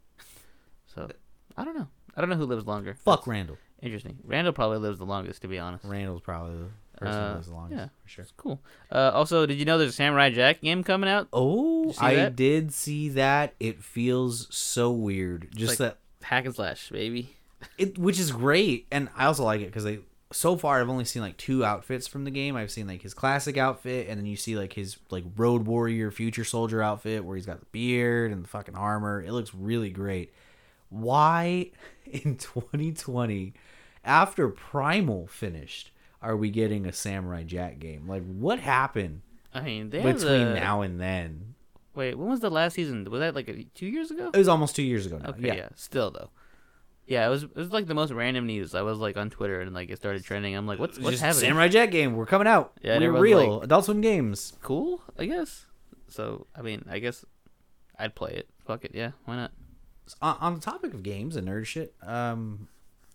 So 0.93 1.09
I 1.57 1.63
don't 1.65 1.75
know. 1.77 1.87
I 2.15 2.21
don't 2.21 2.29
know 2.29 2.35
who 2.35 2.45
lives 2.45 2.67
longer. 2.67 2.95
Fuck 3.03 3.25
Randall. 3.27 3.57
Interesting. 3.81 4.17
Randall 4.23 4.53
probably 4.53 4.77
lives 4.77 4.99
the 4.99 5.05
longest, 5.05 5.41
to 5.41 5.47
be 5.47 5.57
honest. 5.59 5.83
Randall's 5.85 6.21
probably 6.21 6.57
the 6.57 6.69
person 6.97 7.15
Uh, 7.21 7.27
who 7.29 7.33
lives 7.35 7.47
the 7.47 7.53
longest 7.53 7.79
yeah. 7.79 7.87
for 8.03 8.09
sure. 8.09 8.23
It's 8.23 8.33
cool. 8.37 8.61
Uh, 8.91 9.11
also, 9.13 9.45
did 9.45 9.57
you 9.57 9.65
know 9.65 9.77
there's 9.77 9.89
a 9.89 9.93
Samurai 9.93 10.29
Jack 10.29 10.61
game 10.61 10.83
coming 10.83 11.09
out? 11.09 11.27
Oh, 11.33 11.93
I 11.99 12.15
that? 12.15 12.35
did 12.35 12.73
see 12.73 13.09
that. 13.09 13.55
It 13.59 13.81
feels 13.83 14.47
so 14.55 14.91
weird. 14.91 15.49
Just 15.55 15.79
like- 15.79 15.89
that 15.89 15.99
Hack 16.27 16.45
and 16.45 16.55
slash, 16.55 16.89
baby. 16.89 17.35
it, 17.77 17.97
which 17.97 18.19
is 18.19 18.31
great, 18.31 18.87
and 18.91 19.09
I 19.17 19.25
also 19.25 19.43
like 19.43 19.59
it 19.61 19.65
because 19.65 19.83
they. 19.83 19.99
So 20.33 20.57
far, 20.57 20.81
I've 20.81 20.89
only 20.89 21.05
seen 21.05 21.21
like 21.21 21.37
two 21.37 21.63
outfits 21.63 22.07
from 22.07 22.23
the 22.23 22.31
game. 22.31 22.55
I've 22.55 22.71
seen 22.71 22.87
like 22.87 23.01
his 23.01 23.13
classic 23.13 23.57
outfit, 23.57 24.07
and 24.09 24.19
then 24.19 24.25
you 24.25 24.35
see 24.35 24.57
like 24.57 24.73
his 24.73 24.97
like 25.09 25.23
road 25.37 25.65
warrior, 25.65 26.11
future 26.11 26.43
soldier 26.43 26.81
outfit, 26.81 27.23
where 27.23 27.35
he's 27.35 27.45
got 27.45 27.59
the 27.59 27.65
beard 27.67 28.31
and 28.31 28.43
the 28.43 28.47
fucking 28.47 28.75
armor. 28.75 29.21
It 29.21 29.31
looks 29.31 29.53
really 29.53 29.89
great. 29.89 30.33
Why 30.89 31.71
in 32.05 32.37
2020, 32.37 33.53
after 34.03 34.49
Primal 34.49 35.27
finished, 35.27 35.91
are 36.21 36.35
we 36.35 36.49
getting 36.49 36.85
a 36.85 36.91
Samurai 36.93 37.43
Jack 37.43 37.79
game? 37.79 38.07
Like, 38.07 38.23
what 38.25 38.59
happened 38.59 39.21
I 39.53 39.61
mean, 39.61 39.89
they 39.89 40.01
between 40.01 40.53
the- 40.53 40.55
now 40.55 40.81
and 40.81 40.99
then? 40.99 41.55
Wait, 41.95 42.15
when 42.15 42.27
was 42.27 42.39
the 42.39 42.49
last 42.49 42.73
season? 42.73 43.05
Was 43.09 43.19
that 43.19 43.35
like 43.35 43.47
a, 43.47 43.63
two 43.75 43.85
years 43.85 44.09
ago? 44.09 44.31
It 44.33 44.37
was 44.37 44.47
almost 44.47 44.75
two 44.75 44.81
years 44.83 45.05
ago 45.05 45.19
now. 45.19 45.29
Okay, 45.29 45.55
yeah. 45.55 45.69
Still 45.75 46.09
though. 46.09 46.31
Yeah, 47.05 47.27
it 47.27 47.29
was 47.29 47.43
it 47.43 47.55
was 47.55 47.71
like 47.71 47.87
the 47.87 47.93
most 47.93 48.11
random 48.11 48.45
news. 48.47 48.73
I 48.73 48.81
was 48.81 48.97
like 48.97 49.17
on 49.17 49.29
Twitter 49.29 49.59
and 49.61 49.73
like 49.73 49.89
it 49.89 49.97
started 49.97 50.23
trending. 50.23 50.55
I'm 50.55 50.65
like, 50.65 50.79
what's 50.79 50.97
what's 50.97 51.11
Just 51.11 51.23
happening? 51.23 51.49
Samurai 51.49 51.67
Jack 51.67 51.91
game. 51.91 52.15
We're 52.15 52.25
coming 52.25 52.47
out. 52.47 52.73
Yeah, 52.81 52.93
and 52.93 53.01
We're 53.01 53.17
everyone's 53.17 53.23
real. 53.23 53.55
like- 53.55 53.63
Adult 53.65 53.85
Swim 53.85 54.01
games. 54.01 54.53
Cool, 54.61 55.01
I 55.17 55.25
guess. 55.25 55.65
So 56.07 56.47
I 56.55 56.61
mean, 56.61 56.85
I 56.89 56.99
guess 56.99 57.25
I'd 57.99 58.15
play 58.15 58.31
it. 58.31 58.47
Fuck 58.65 58.85
it, 58.85 58.91
yeah, 58.93 59.11
why 59.25 59.35
not? 59.35 59.51
On, 60.21 60.37
on 60.39 60.53
the 60.55 60.61
topic 60.61 60.93
of 60.93 61.03
games 61.03 61.35
and 61.35 61.47
nerd 61.47 61.65
shit, 61.65 61.93
um, 62.01 62.67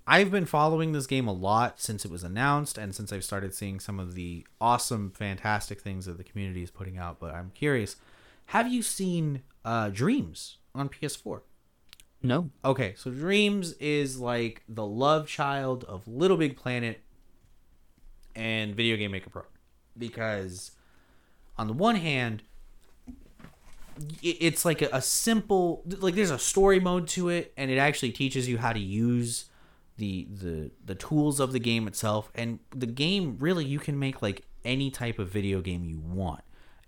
I've 0.07 0.31
been 0.31 0.45
following 0.47 0.93
this 0.93 1.07
game 1.07 1.27
a 1.27 1.33
lot 1.33 1.81
since 1.81 2.05
it 2.05 2.11
was 2.11 2.23
announced 2.25 2.77
and 2.79 2.95
since 2.95 3.13
I've 3.13 3.25
started 3.25 3.55
seeing 3.55 3.81
some 3.81 3.99
of 3.99 4.15
the 4.15 4.47
awesome, 4.61 5.11
fantastic 5.11 5.81
things 5.81 6.07
that 6.07 6.17
the 6.19 6.25
community 6.25 6.63
is 6.63 6.71
putting 6.71 6.99
out. 6.99 7.19
But 7.21 7.35
I'm 7.35 7.51
curious, 7.55 7.97
have 8.47 8.69
you 8.69 8.83
seen 8.83 9.43
uh, 9.65 9.89
Dreams 9.91 10.59
on 10.75 10.89
PS4? 10.89 11.41
No. 12.23 12.51
Okay, 12.65 12.95
so 12.97 13.11
Dreams 13.11 13.73
is 13.75 14.19
like 14.19 14.63
the 14.69 14.85
love 14.85 15.29
child 15.29 15.85
of 15.85 16.09
Little 16.09 16.37
Big 16.37 16.57
Planet 16.57 17.01
and 18.35 18.75
Video 18.75 18.97
Game 18.97 19.13
Maker 19.13 19.31
Pro. 19.31 19.43
Because 19.97 20.73
on 21.57 21.67
the 21.67 21.73
one 21.73 21.97
hand, 21.97 22.43
it's 24.23 24.65
like 24.65 24.83
a, 24.83 25.03
simple 25.03 25.83
like 25.99 26.15
there's 26.15 26.31
a 26.31 26.39
story 26.39 26.79
mode 26.79 27.09
to 27.09 27.29
it 27.29 27.53
and 27.57 27.71
it 27.71 27.79
actually 27.79 28.13
teaches 28.13 28.49
you 28.49 28.59
how 28.59 28.73
to 28.73 28.79
use 28.79 29.47
the 29.97 30.29
the 30.31 30.71
the 30.85 30.95
tools 30.95 31.41
of 31.41 31.53
the 31.53 31.59
game 31.59 31.89
itself 31.89 32.31
and 32.35 32.61
the 32.71 32.87
game 32.87 33.37
really 33.41 33.65
you 33.65 33.79
can 33.79 33.99
make 33.99 34.23
like 34.23 34.45
any 34.65 34.91
type 34.91 35.19
of 35.19 35.29
video 35.29 35.61
game 35.61 35.85
you 35.85 35.99
want 35.99 36.43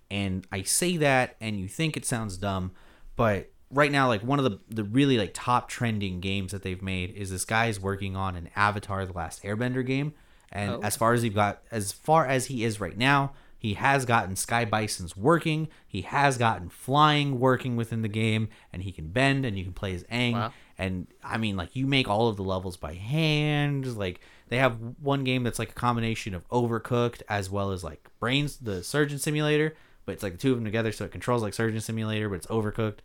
and 0.09 0.47
i 0.51 0.61
say 0.61 0.95
that 0.95 1.35
and 1.41 1.59
you 1.59 1.67
think 1.67 1.97
it 1.97 2.05
sounds 2.05 2.37
dumb 2.37 2.71
but 3.17 3.50
right 3.71 3.91
now 3.91 4.07
like 4.07 4.21
one 4.23 4.39
of 4.39 4.45
the 4.45 4.59
the 4.69 4.83
really 4.83 5.17
like 5.17 5.31
top 5.33 5.69
trending 5.69 6.19
games 6.19 6.51
that 6.51 6.61
they've 6.63 6.81
made 6.81 7.11
is 7.15 7.29
this 7.31 7.45
guy's 7.45 7.79
working 7.79 8.15
on 8.15 8.35
an 8.35 8.49
avatar 8.55 9.05
the 9.05 9.13
last 9.13 9.43
airbender 9.43 9.85
game. 9.85 10.13
And 10.51 10.71
Oh. 10.71 10.79
as 10.83 10.97
far 10.97 11.13
as 11.13 11.21
he 11.21 11.29
got 11.29 11.61
as 11.71 11.91
far 11.91 12.25
as 12.25 12.47
he 12.47 12.63
is 12.63 12.79
right 12.79 12.97
now 12.97 13.33
he 13.57 13.75
has 13.75 14.05
gotten 14.05 14.35
sky 14.35 14.65
bisons 14.65 15.15
working. 15.15 15.67
He 15.87 16.01
has 16.01 16.39
gotten 16.39 16.67
flying 16.69 17.39
working 17.39 17.75
within 17.75 18.01
the 18.01 18.07
game 18.07 18.49
and 18.73 18.81
he 18.81 18.91
can 18.91 19.09
bend 19.09 19.45
and 19.45 19.55
you 19.55 19.63
can 19.63 19.73
play 19.73 19.93
as 19.93 20.03
Aang. 20.05 20.33
Wow. 20.33 20.53
and 20.79 21.05
I 21.23 21.37
mean 21.37 21.55
like 21.57 21.75
you 21.75 21.85
make 21.87 22.07
all 22.09 22.27
of 22.27 22.37
the 22.37 22.43
levels 22.43 22.75
by 22.75 22.93
hand. 22.95 23.85
Like 23.97 24.19
they 24.49 24.57
have 24.57 24.77
one 25.01 25.23
game 25.23 25.43
that's 25.43 25.59
like 25.59 25.69
a 25.69 25.73
combination 25.75 26.33
of 26.33 26.47
overcooked 26.49 27.21
as 27.29 27.49
well 27.51 27.71
as 27.71 27.83
like 27.83 28.09
brains 28.19 28.57
the 28.57 28.83
surgeon 28.83 29.19
simulator. 29.19 29.75
But 30.05 30.13
it's 30.13 30.23
like 30.23 30.33
the 30.33 30.39
two 30.39 30.51
of 30.51 30.57
them 30.57 30.65
together 30.65 30.91
so 30.91 31.05
it 31.05 31.11
controls 31.11 31.43
like 31.43 31.53
surgeon 31.53 31.79
simulator 31.81 32.27
but 32.29 32.35
it's 32.35 32.47
overcooked 32.47 32.97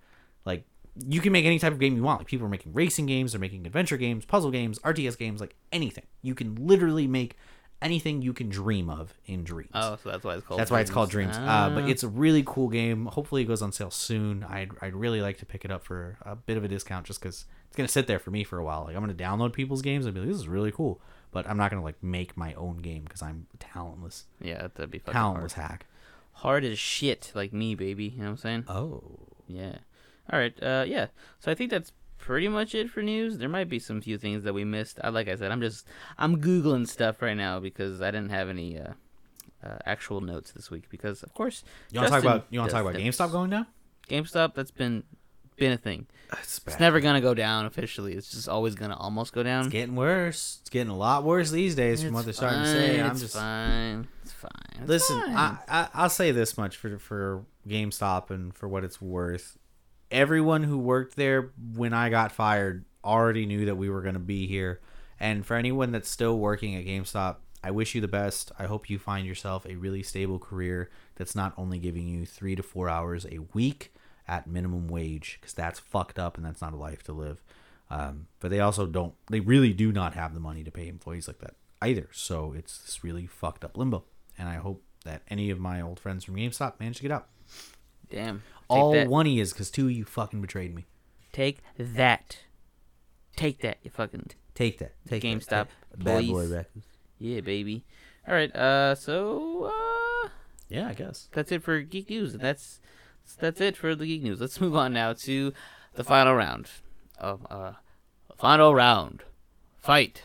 like 0.47 0.65
you 1.07 1.21
can 1.21 1.31
make 1.33 1.45
any 1.45 1.59
type 1.59 1.73
of 1.75 1.79
game 1.79 1.95
you 1.95 2.03
want 2.03 2.21
like 2.21 2.27
people 2.27 2.47
are 2.47 2.51
making 2.51 2.73
racing 2.73 3.05
games 3.05 3.33
they're 3.33 3.41
making 3.41 3.67
adventure 3.67 3.99
games 3.99 4.25
puzzle 4.25 4.51
games 4.51 4.79
rts 4.79 5.19
games 5.19 5.43
like 5.43 5.55
anything 5.71 6.05
you 6.23 6.35
can 6.35 6.55
literally 6.55 7.07
make 7.07 7.37
anything 7.83 8.23
you 8.23 8.33
can 8.33 8.49
dream 8.49 8.89
of 8.89 9.13
in 9.27 9.45
dreams 9.45 9.69
Oh, 9.75 9.99
so 10.03 10.11
that's 10.11 10.25
why 10.25 10.35
it's 10.37 10.47
called. 10.47 10.59
that's 10.59 10.71
why 10.71 10.81
it's 10.81 10.91
called 10.91 11.11
Dreams. 11.11 11.37
Uh, 11.37 11.69
but 11.75 11.85
Ah. 11.85 11.87
it's 11.89 12.03
a 12.03 12.09
really 12.09 12.43
cool 12.47 12.69
game. 12.71 13.05
Hopefully, 13.05 13.43
it 13.43 13.45
goes 13.45 13.61
on 13.61 13.71
sale 13.71 13.91
soon. 13.91 14.43
I'd, 14.45 14.71
I'd 14.81 14.95
really 14.95 15.21
like 15.21 15.37
to 15.41 15.45
pick 15.47 15.63
it 15.63 15.71
up 15.71 15.85
for 15.85 16.17
a 16.23 16.35
bit 16.35 16.57
of 16.57 16.65
a 16.65 16.69
discount 16.69 17.05
just 17.05 17.21
because 17.21 17.45
it's 17.67 17.77
going 17.77 17.87
to 17.87 17.93
sit 17.93 18.07
there 18.07 18.19
for 18.19 18.31
me 18.31 18.45
for 18.45 18.57
a 18.59 18.65
while. 18.65 18.85
Like, 18.85 18.97
I'm 18.97 19.05
going 19.05 19.15
to 19.15 19.23
download 19.23 19.53
people's 19.53 19.83
games 19.83 20.07
and 20.07 20.15
be 20.15 20.21
like, 20.21 20.29
this 20.31 20.39
is 20.39 20.49
really 20.49 20.73
cool. 20.73 21.03
But 21.33 21.47
I'm 21.47 21.59
not 21.59 21.71
going 21.71 21.79
to, 21.79 21.85
like, 21.85 22.03
make 22.03 22.35
my 22.35 22.55
own 22.55 22.79
game 22.79 23.03
because 23.05 23.21
I'm 23.21 23.47
talentless. 23.59 24.25
yeah, 24.41 24.69
that'd 24.75 24.91
be 24.91 24.99
fucking 25.01 25.13
Talentless 25.13 25.53
hard. 25.53 25.71
hack. 25.71 25.87
Hard 26.33 26.65
as 26.65 26.79
shit, 26.79 27.31
like 27.35 27.53
me, 27.53 27.75
baby. 27.75 28.05
You 28.07 28.21
know 28.21 28.25
what 28.25 28.31
I'm 28.31 28.37
saying? 28.39 28.65
Oh. 28.69 29.03
Yeah. 29.47 29.77
All 30.33 30.39
right. 30.39 30.55
Uh, 30.63 30.85
yeah. 30.87 31.07
So 31.41 31.51
I 31.51 31.55
think 31.55 31.71
that's 31.71 31.93
pretty 32.19 32.49
much 32.49 32.75
it 32.75 32.91
for 32.91 33.03
news. 33.03 33.39
There 33.39 33.49
might 33.49 33.69
be 33.69 33.79
some 33.79 34.01
few 34.01 34.19
things 34.19 34.45
that 34.45 34.53
we 34.53 34.65
missed. 34.65 34.99
I 35.03 35.11
like 35.11 35.29
I 35.29 35.37
said, 35.37 35.53
I'm 35.53 35.61
just 35.61 35.87
I'm 36.19 36.41
googling 36.41 36.89
stuff 36.89 37.23
right 37.23 37.37
now 37.37 37.61
because 37.61 38.03
I 38.03 38.11
didn't 38.11 38.31
have 38.31 38.49
any 38.49 38.79
uh, 38.79 38.93
uh 39.65 39.79
actual 39.87 40.21
notes 40.21 40.53
this 40.53 40.71
week 40.71 40.91
because 40.91 41.23
of 41.23 41.33
course 41.35 41.65
You 41.91 42.01
want 42.01 42.09
to 42.09 42.15
talk 42.15 42.25
about 42.25 42.47
you 42.51 42.59
want 42.59 42.71
to 42.71 42.75
talk 42.77 42.83
about. 42.83 43.01
GameStop 43.01 43.33
going 43.33 43.51
down? 43.51 43.67
GameStop. 44.09 44.55
That's 44.55 44.71
been 44.71 45.05
been 45.57 45.73
a 45.73 45.79
thing. 45.79 46.07
It's, 46.33 46.61
It's 46.67 46.81
never 46.81 47.01
gonna 47.01 47.21
go 47.21 47.33
down 47.33 47.67
officially. 47.67 48.15
It's 48.15 48.31
just 48.31 48.49
always 48.49 48.75
gonna 48.75 48.97
almost 48.97 49.33
go 49.33 49.43
down. 49.43 49.67
It's 49.67 49.73
getting 49.73 49.95
worse. 49.95 50.59
It's 50.61 50.71
getting 50.71 50.91
a 50.91 50.97
lot 50.97 51.25
worse 51.25 51.51
these 51.51 51.75
days 51.75 52.03
from 52.03 52.13
what 52.13 52.25
they're 52.25 52.31
It's 52.31 52.39
starting 52.39 52.63
to 52.63 52.67
say. 52.67 53.01
I'm 53.01 53.13
it's 53.13 53.21
just 53.21 53.35
fine. 53.37 54.09
It's 54.23 54.33
fine. 54.33 54.51
It's 54.81 54.89
Listen, 54.89 55.21
fine. 55.21 55.37
I, 55.37 55.59
I 55.69 55.89
I'll 55.95 56.11
say 56.11 56.33
this 56.33 56.59
much 56.59 56.77
for 56.77 56.99
for 56.99 57.45
GameStop 57.69 58.31
and 58.31 58.55
for 58.55 58.69
what 58.69 58.85
it's 58.85 59.01
worth. 59.01 59.57
Everyone 60.11 60.63
who 60.63 60.79
worked 60.79 61.17
there 61.17 61.51
when 61.75 61.93
I 61.93 62.11
got 62.11 62.33
fired 62.33 62.85
already 63.05 63.47
knew 63.47 63.67
that 63.67 63.77
we 63.77 63.89
were 63.89 64.03
going 64.03 64.15
to 64.15 64.21
be 64.21 64.47
here. 64.47 64.81
And 65.19 65.45
for 65.47 65.55
anyone 65.55 65.93
that's 65.93 66.09
still 66.09 66.39
working 66.39 66.75
at 66.75 66.85
GameStop, 66.85 67.37
I 67.63 67.71
wish 67.71 67.95
you 67.95 68.01
the 68.01 68.09
best. 68.09 68.53
I 68.59 68.67
hope 68.67 68.91
you 68.91 68.99
find 68.99 69.27
yourself 69.27 69.67
a 69.67 69.77
really 69.77 70.03
stable 70.03 70.39
career 70.39 70.91
that's 71.17 71.35
not 71.35 71.55
only 71.57 71.79
giving 71.79 72.07
you 72.07 72.27
3 72.27 72.55
to 72.57 72.63
4 72.63 72.89
hours 72.89 73.27
a 73.27 73.41
week 73.55 73.93
at 74.29 74.47
minimum 74.47 74.89
wage 74.89 75.39
cuz 75.41 75.53
that's 75.53 75.79
fucked 75.79 76.19
up 76.19 76.37
and 76.37 76.45
that's 76.45 76.61
not 76.61 76.73
a 76.73 76.77
life 76.77 77.03
to 77.05 77.13
live. 77.13 77.43
Um, 77.89 78.27
but 78.41 78.51
they 78.51 78.61
also 78.61 78.87
don't 78.87 79.15
they 79.31 79.41
really 79.41 79.73
do 79.73 79.93
not 79.93 80.15
have 80.15 80.35
the 80.35 80.41
money 80.41 80.65
to 80.65 80.71
pay 80.71 80.89
employees 80.89 81.29
like 81.29 81.39
that 81.39 81.55
either. 81.81 82.09
So 82.13 82.53
it's 82.53 82.79
this 82.79 83.05
really 83.05 83.27
fucked 83.27 83.65
up 83.65 83.77
limbo. 83.77 84.05
And 84.39 84.49
I 84.49 84.57
hope 84.57 84.83
that 85.05 85.23
any 85.29 85.51
of 85.51 85.59
my 85.59 85.81
old 85.81 85.99
friends 85.99 86.25
from 86.25 86.37
GameStop 86.37 86.79
manage 86.79 86.97
to 86.97 87.03
get 87.03 87.13
out. 87.13 87.29
Damn. 88.11 88.43
All 88.69 88.93
that. 88.93 89.09
one 89.09 89.27
he 89.27 89.41
is 89.41 89.53
because 89.53 89.71
two 89.71 89.87
of 89.87 89.93
you 89.93 90.05
fucking 90.05 90.41
betrayed 90.41 90.75
me. 90.75 90.87
Take 91.33 91.59
that. 91.79 92.39
Take 93.37 93.61
that. 93.61 93.79
You 93.83 93.91
fucking. 93.91 94.31
Take 94.55 94.79
that. 94.79 94.93
Take 95.09 95.23
that. 95.23 95.29
GameStop, 95.29 95.67
Take- 95.95 96.05
Bad 96.05 96.27
boy 96.29 96.49
records. 96.49 96.87
Yeah, 97.19 97.41
baby. 97.41 97.85
All 98.27 98.35
right. 98.35 98.55
Uh, 98.55 98.95
so 98.95 99.65
uh, 100.25 100.29
Yeah, 100.69 100.89
I 100.89 100.95
guess. 100.95 101.29
that's 101.33 101.53
it 101.53 101.63
for 101.63 101.81
geek 101.81 102.11
news. 102.11 102.35
That's 102.35 102.81
that's 103.39 103.61
it 103.61 103.77
for 103.77 103.95
the 103.95 104.07
geek 104.07 104.23
news. 104.23 104.41
Let's 104.41 104.61
move 104.61 104.75
on 104.75 104.93
now 104.93 105.13
to 105.13 105.53
the 105.95 106.05
final 106.05 106.35
round. 106.35 106.69
Of, 107.19 107.47
uh, 107.51 107.73
final 108.37 108.75
round. 108.75 109.23
Fight. 109.81 110.23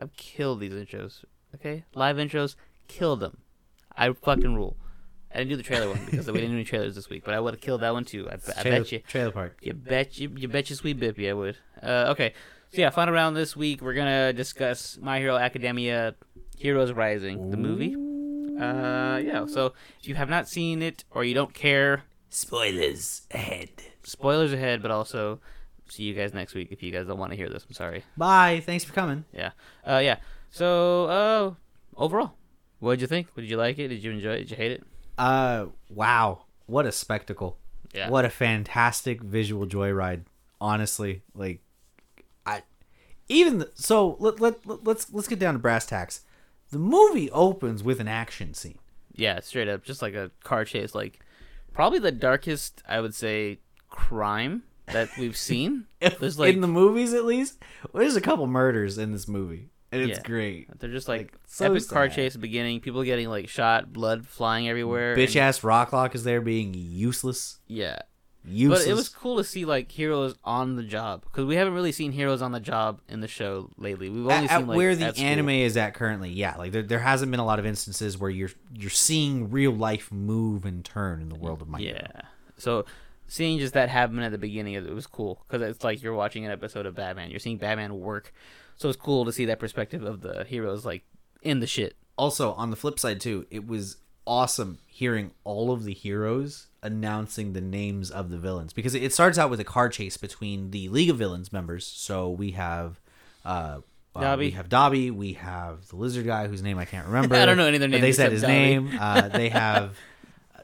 I've 0.00 0.14
killed 0.16 0.60
these 0.60 0.72
intros. 0.72 1.24
Okay, 1.54 1.84
live 1.94 2.16
intros, 2.16 2.56
kill 2.88 3.14
them. 3.16 3.38
I 3.96 4.12
fucking 4.12 4.54
rule. 4.56 4.76
I 5.34 5.38
didn't 5.38 5.50
do 5.50 5.56
the 5.56 5.62
trailer 5.64 5.88
one 5.88 6.00
because 6.08 6.26
we 6.28 6.34
didn't 6.34 6.50
do 6.50 6.56
any 6.56 6.64
trailers 6.64 6.94
this 6.94 7.08
week, 7.10 7.24
but 7.24 7.34
I 7.34 7.40
would 7.40 7.54
have 7.54 7.60
killed 7.60 7.80
that 7.80 7.92
one 7.92 8.04
too. 8.04 8.28
I, 8.30 8.34
I 8.34 8.62
trailer, 8.62 8.78
bet 8.80 8.92
you. 8.92 8.98
Trailer 9.00 9.30
park. 9.32 9.58
You 9.62 9.72
bet 9.74 10.18
you, 10.18 10.30
you 10.36 10.48
bet 10.48 10.70
you 10.70 10.76
sweet 10.76 10.98
bippy 11.00 11.28
I 11.28 11.32
would. 11.32 11.56
Uh, 11.82 12.06
okay, 12.12 12.34
so 12.72 12.80
yeah, 12.80 12.90
final 12.90 13.12
round 13.12 13.36
this 13.36 13.56
week. 13.56 13.80
We're 13.82 13.94
gonna 13.94 14.32
discuss 14.32 14.96
My 15.02 15.18
Hero 15.18 15.36
Academia: 15.36 16.14
Heroes 16.56 16.92
Rising, 16.92 17.50
the 17.50 17.56
movie. 17.56 17.94
Uh, 18.60 19.18
yeah. 19.18 19.44
So 19.46 19.74
if 20.00 20.08
you 20.08 20.14
have 20.14 20.28
not 20.30 20.48
seen 20.48 20.80
it 20.82 21.02
or 21.10 21.24
you 21.24 21.34
don't 21.34 21.52
care, 21.52 22.04
Spoilers 22.30 23.22
ahead. 23.32 23.70
spoilers 24.04 24.52
ahead. 24.52 24.82
But 24.82 24.90
also, 24.92 25.40
see 25.88 26.04
you 26.04 26.14
guys 26.14 26.32
next 26.32 26.54
week 26.54 26.68
if 26.70 26.82
you 26.82 26.92
guys 26.92 27.06
don't 27.06 27.18
want 27.18 27.32
to 27.32 27.36
hear 27.36 27.48
this. 27.48 27.64
I'm 27.66 27.74
sorry. 27.74 28.04
Bye. 28.16 28.62
Thanks 28.64 28.84
for 28.84 28.92
coming. 28.92 29.24
Yeah. 29.32 29.50
Uh, 29.84 29.98
yeah. 30.02 30.18
So, 30.50 31.06
uh, 31.06 31.54
overall, 31.96 32.34
what 32.78 32.92
did 32.92 33.00
you 33.00 33.06
think? 33.08 33.34
Did 33.34 33.50
you 33.50 33.56
like 33.56 33.78
it? 33.80 33.88
Did 33.88 34.04
you 34.04 34.12
enjoy 34.12 34.34
it? 34.34 34.38
Did 34.38 34.50
you 34.52 34.56
hate 34.56 34.72
it? 34.72 34.84
Uh, 35.18 35.66
wow. 35.88 36.44
What 36.66 36.86
a 36.86 36.92
spectacle. 36.92 37.58
Yeah. 37.94 38.10
What 38.10 38.24
a 38.24 38.30
fantastic 38.30 39.22
visual 39.22 39.66
joyride. 39.66 40.24
Honestly, 40.60 41.22
like 41.34 41.60
I 42.46 42.62
even 43.28 43.58
the, 43.58 43.70
so 43.74 44.16
let, 44.18 44.40
let, 44.40 44.66
let 44.66 44.84
let's 44.84 45.12
let's 45.12 45.28
get 45.28 45.38
down 45.38 45.54
to 45.54 45.60
brass 45.60 45.86
tacks. 45.86 46.22
The 46.70 46.78
movie 46.78 47.30
opens 47.30 47.82
with 47.82 48.00
an 48.00 48.08
action 48.08 48.54
scene. 48.54 48.78
Yeah, 49.14 49.40
straight 49.40 49.68
up, 49.68 49.84
just 49.84 50.02
like 50.02 50.14
a 50.14 50.30
car 50.42 50.64
chase. 50.64 50.94
Like, 50.94 51.20
probably 51.72 52.00
the 52.00 52.10
darkest, 52.10 52.82
I 52.88 53.00
would 53.00 53.14
say, 53.14 53.60
crime 53.90 54.64
that 54.86 55.08
we've 55.16 55.36
seen. 55.36 55.86
There's 56.00 56.38
like 56.38 56.54
in 56.54 56.60
the 56.60 56.66
movies 56.66 57.12
at 57.14 57.24
least. 57.24 57.58
Well, 57.92 58.02
there's 58.02 58.16
a 58.16 58.20
couple 58.20 58.46
murders 58.46 58.98
in 58.98 59.12
this 59.12 59.28
movie, 59.28 59.70
and 59.94 60.10
it's 60.10 60.18
Yeah. 60.18 60.24
great. 60.24 60.78
They're 60.80 60.90
just 60.90 61.08
like, 61.08 61.32
Like, 61.32 61.34
so 61.46 61.72
epic 61.72 61.88
car 61.88 62.08
chase 62.08 62.36
beginning, 62.36 62.80
people 62.80 63.02
getting 63.02 63.28
like 63.28 63.48
shot, 63.48 63.92
blood 63.92 64.26
flying 64.26 64.68
everywhere. 64.68 65.16
Bitch 65.16 65.36
ass 65.36 65.60
Rocklock 65.60 66.14
is 66.14 66.24
there 66.24 66.40
being 66.40 66.74
useless. 66.74 67.60
Yeah. 67.66 67.98
Useless. 68.46 68.84
But 68.84 68.90
it 68.90 68.94
was 68.94 69.08
cool 69.08 69.38
to 69.38 69.44
see 69.44 69.64
like 69.64 69.90
heroes 69.90 70.34
on 70.44 70.76
the 70.76 70.82
job 70.82 71.22
because 71.22 71.46
we 71.46 71.56
haven't 71.56 71.72
really 71.72 71.92
seen 71.92 72.12
heroes 72.12 72.42
on 72.42 72.52
the 72.52 72.60
job 72.60 73.00
in 73.08 73.20
the 73.20 73.28
show 73.28 73.70
lately. 73.78 74.10
We've 74.10 74.26
only 74.26 74.48
at, 74.48 74.58
seen 74.58 74.66
like 74.66 74.76
where 74.76 74.94
the 74.94 75.16
anime 75.16 75.48
is 75.48 75.78
at 75.78 75.94
currently. 75.94 76.28
Yeah, 76.30 76.56
like 76.56 76.72
there, 76.72 76.82
there 76.82 76.98
hasn't 76.98 77.30
been 77.30 77.40
a 77.40 77.44
lot 77.46 77.58
of 77.58 77.64
instances 77.64 78.18
where 78.18 78.28
you're 78.30 78.50
you're 78.74 78.90
seeing 78.90 79.50
real 79.50 79.72
life 79.72 80.12
move 80.12 80.66
and 80.66 80.84
turn 80.84 81.22
in 81.22 81.30
the 81.30 81.36
world 81.38 81.62
of 81.62 81.68
my 81.68 81.78
Yeah. 81.78 82.06
So 82.58 82.84
seeing 83.28 83.58
just 83.58 83.72
that 83.72 83.88
happen 83.88 84.18
at 84.18 84.30
the 84.30 84.36
beginning, 84.36 84.74
it 84.74 84.92
was 84.92 85.06
cool 85.06 85.42
because 85.48 85.62
it's 85.62 85.82
like 85.82 86.02
you're 86.02 86.12
watching 86.12 86.44
an 86.44 86.50
episode 86.50 86.84
of 86.84 86.94
Batman. 86.94 87.30
You're 87.30 87.40
seeing 87.40 87.56
Batman 87.56 87.98
work, 87.98 88.34
so 88.76 88.88
it's 88.88 88.98
cool 88.98 89.24
to 89.24 89.32
see 89.32 89.44
that 89.44 89.58
perspective 89.58 90.02
of 90.04 90.20
the 90.20 90.44
heroes 90.44 90.84
like 90.84 91.04
in 91.42 91.60
the 91.60 91.66
shit. 91.66 91.94
also 92.16 92.52
on 92.54 92.70
the 92.70 92.76
flip 92.76 92.98
side 92.98 93.20
too 93.20 93.46
it 93.50 93.66
was 93.66 93.96
awesome 94.26 94.78
hearing 94.86 95.30
all 95.44 95.70
of 95.70 95.84
the 95.84 95.92
heroes 95.92 96.68
announcing 96.82 97.52
the 97.52 97.60
names 97.60 98.10
of 98.10 98.30
the 98.30 98.38
villains 98.38 98.72
because 98.72 98.94
it 98.94 99.12
starts 99.12 99.36
out 99.38 99.50
with 99.50 99.60
a 99.60 99.64
car 99.64 99.88
chase 99.88 100.16
between 100.16 100.70
the 100.70 100.88
league 100.88 101.10
of 101.10 101.16
villains 101.18 101.52
members 101.52 101.86
so 101.86 102.30
we 102.30 102.52
have 102.52 103.00
uh 103.44 103.78
uh, 104.16 104.20
Dabi. 104.20 104.38
we 104.38 104.50
have 104.52 104.68
Dabi. 104.68 105.10
We 105.10 105.32
have 105.32 105.88
the 105.88 105.96
lizard 105.96 106.24
guy 106.24 106.46
whose 106.46 106.62
name 106.62 106.78
I 106.78 106.84
can't 106.84 107.04
remember. 107.10 107.34
I 107.34 107.44
don't 107.46 107.56
know 107.56 107.66
any 107.66 107.78
of 107.78 107.80
their 107.80 107.88
names 107.88 108.00
They 108.00 108.12
said 108.12 108.30
his 108.30 108.44
Dabi. 108.44 108.46
name. 108.46 108.96
Uh, 109.00 109.26
they 109.40 109.48
have. 109.48 109.98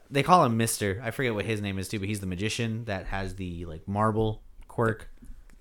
They 0.09 0.23
call 0.23 0.45
him 0.45 0.55
Mister. 0.55 1.01
I 1.03 1.11
forget 1.11 1.33
what 1.33 1.43
his 1.43 1.59
name 1.59 1.77
is 1.77 1.89
too, 1.89 1.99
but 1.99 2.07
he's 2.07 2.21
the 2.21 2.27
magician 2.27 2.85
that 2.85 3.07
has 3.07 3.35
the 3.35 3.65
like 3.65 3.85
marble 3.89 4.41
quirk. 4.69 5.09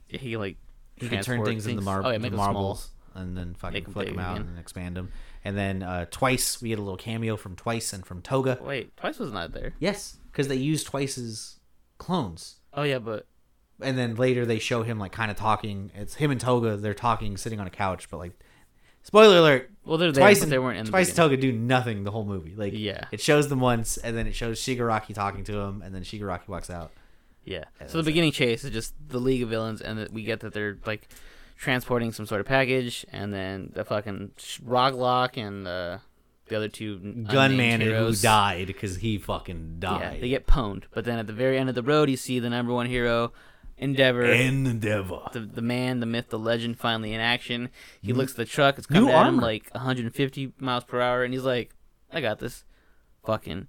He 0.06 0.36
like 0.36 0.56
He 1.00 1.08
can 1.08 1.18
turn 1.18 1.36
transport 1.38 1.48
things 1.48 1.66
into 1.66 1.82
mar- 1.82 2.02
Oh 2.04 2.08
yeah, 2.10 2.14
the 2.14 2.18
make 2.20 2.30
them 2.32 2.38
small. 2.38 2.52
marbles 2.52 2.90
and 3.14 3.36
then 3.36 3.54
fucking 3.54 3.86
flick 3.86 4.08
them 4.08 4.18
out 4.18 4.36
again. 4.36 4.48
and 4.48 4.58
expand 4.58 4.96
them. 4.96 5.10
And 5.44 5.56
then 5.56 5.82
uh, 5.82 6.04
twice 6.10 6.60
we 6.62 6.68
get 6.68 6.78
a 6.78 6.82
little 6.82 6.96
cameo 6.98 7.36
from 7.36 7.56
Twice 7.56 7.92
and 7.92 8.04
from 8.06 8.20
Toga. 8.22 8.58
Wait, 8.62 8.96
Twice 8.96 9.18
was 9.18 9.32
not 9.32 9.52
there. 9.52 9.72
Yes, 9.80 10.18
because 10.30 10.48
they 10.48 10.56
use 10.56 10.84
Twice's 10.84 11.58
clones. 11.98 12.56
Oh 12.74 12.82
yeah, 12.82 12.98
but 12.98 13.26
And 13.80 13.96
then 13.98 14.14
later 14.16 14.44
they 14.46 14.58
show 14.58 14.82
him 14.82 14.98
like 14.98 15.12
kind 15.12 15.30
of 15.30 15.36
talking. 15.36 15.90
It's 15.94 16.14
him 16.14 16.30
and 16.30 16.40
Toga. 16.40 16.76
They're 16.76 16.94
talking, 16.94 17.36
sitting 17.36 17.58
on 17.58 17.66
a 17.66 17.70
couch. 17.70 18.08
But 18.10 18.18
like, 18.18 18.38
spoiler 19.02 19.38
alert: 19.38 19.70
well 19.84 19.96
they're 19.98 20.12
there, 20.12 20.22
Twice 20.22 20.42
and 20.42 20.52
they 20.52 20.58
weren't 20.58 20.78
in 20.78 20.84
the 20.84 20.90
Twice 20.90 21.08
and. 21.08 21.16
Toga 21.16 21.36
do 21.38 21.50
nothing 21.52 22.04
the 22.04 22.10
whole 22.10 22.24
movie. 22.26 22.54
Like, 22.54 22.74
Yeah. 22.76 23.06
it 23.10 23.20
shows 23.20 23.48
them 23.48 23.60
once, 23.60 23.96
and 23.96 24.16
then 24.16 24.26
it 24.26 24.34
shows 24.34 24.60
Shigaraki 24.60 25.14
talking 25.14 25.42
to 25.44 25.58
him, 25.58 25.82
and 25.82 25.94
then 25.94 26.02
Shigaraki 26.02 26.46
walks 26.48 26.68
out. 26.70 26.92
Yeah. 27.44 27.64
So 27.86 27.98
the 27.98 28.04
beginning 28.04 28.32
chase 28.32 28.64
is 28.64 28.70
just 28.70 28.94
the 29.08 29.18
League 29.18 29.42
of 29.42 29.48
Villains, 29.48 29.80
and 29.80 29.98
that 29.98 30.12
we 30.12 30.22
get 30.22 30.40
that 30.40 30.52
they're 30.52 30.78
like 30.86 31.08
transporting 31.56 32.12
some 32.12 32.26
sort 32.26 32.40
of 32.40 32.46
package, 32.46 33.04
and 33.12 33.32
then 33.32 33.70
the 33.74 33.84
fucking 33.84 34.32
Rock 34.62 34.94
Lock 34.94 35.36
and 35.36 35.66
uh, 35.66 35.98
the 36.48 36.56
other 36.56 36.68
two 36.68 36.98
Gunman 37.30 37.80
who 37.80 37.88
heroes. 37.88 38.22
died 38.22 38.66
because 38.66 38.96
he 38.96 39.18
fucking 39.18 39.78
Yeah, 39.82 39.98
died. 39.98 40.18
they 40.20 40.28
get 40.28 40.46
pwned. 40.46 40.84
But 40.92 41.04
then 41.04 41.18
at 41.18 41.26
the 41.26 41.32
very 41.32 41.58
end 41.58 41.68
of 41.68 41.74
the 41.74 41.82
road, 41.82 42.08
you 42.10 42.16
see 42.16 42.38
the 42.38 42.50
number 42.50 42.72
one 42.72 42.86
hero, 42.86 43.32
Endeavor. 43.78 44.24
Endeavor. 44.24 45.20
the, 45.32 45.40
the 45.40 45.62
man, 45.62 46.00
the 46.00 46.06
myth, 46.06 46.28
the 46.28 46.38
legend, 46.38 46.78
finally 46.78 47.14
in 47.14 47.20
action. 47.20 47.70
He 48.02 48.12
looks 48.12 48.32
at 48.32 48.36
the 48.36 48.44
truck. 48.44 48.76
It's 48.78 48.86
coming 48.86 49.04
New 49.04 49.10
at 49.10 49.20
him 49.26 49.36
armor. 49.36 49.42
like 49.42 49.70
150 49.72 50.52
miles 50.58 50.84
per 50.84 51.00
hour, 51.00 51.24
and 51.24 51.32
he's 51.32 51.44
like, 51.44 51.70
"I 52.12 52.20
got 52.20 52.38
this." 52.38 52.64
Fucking 53.24 53.68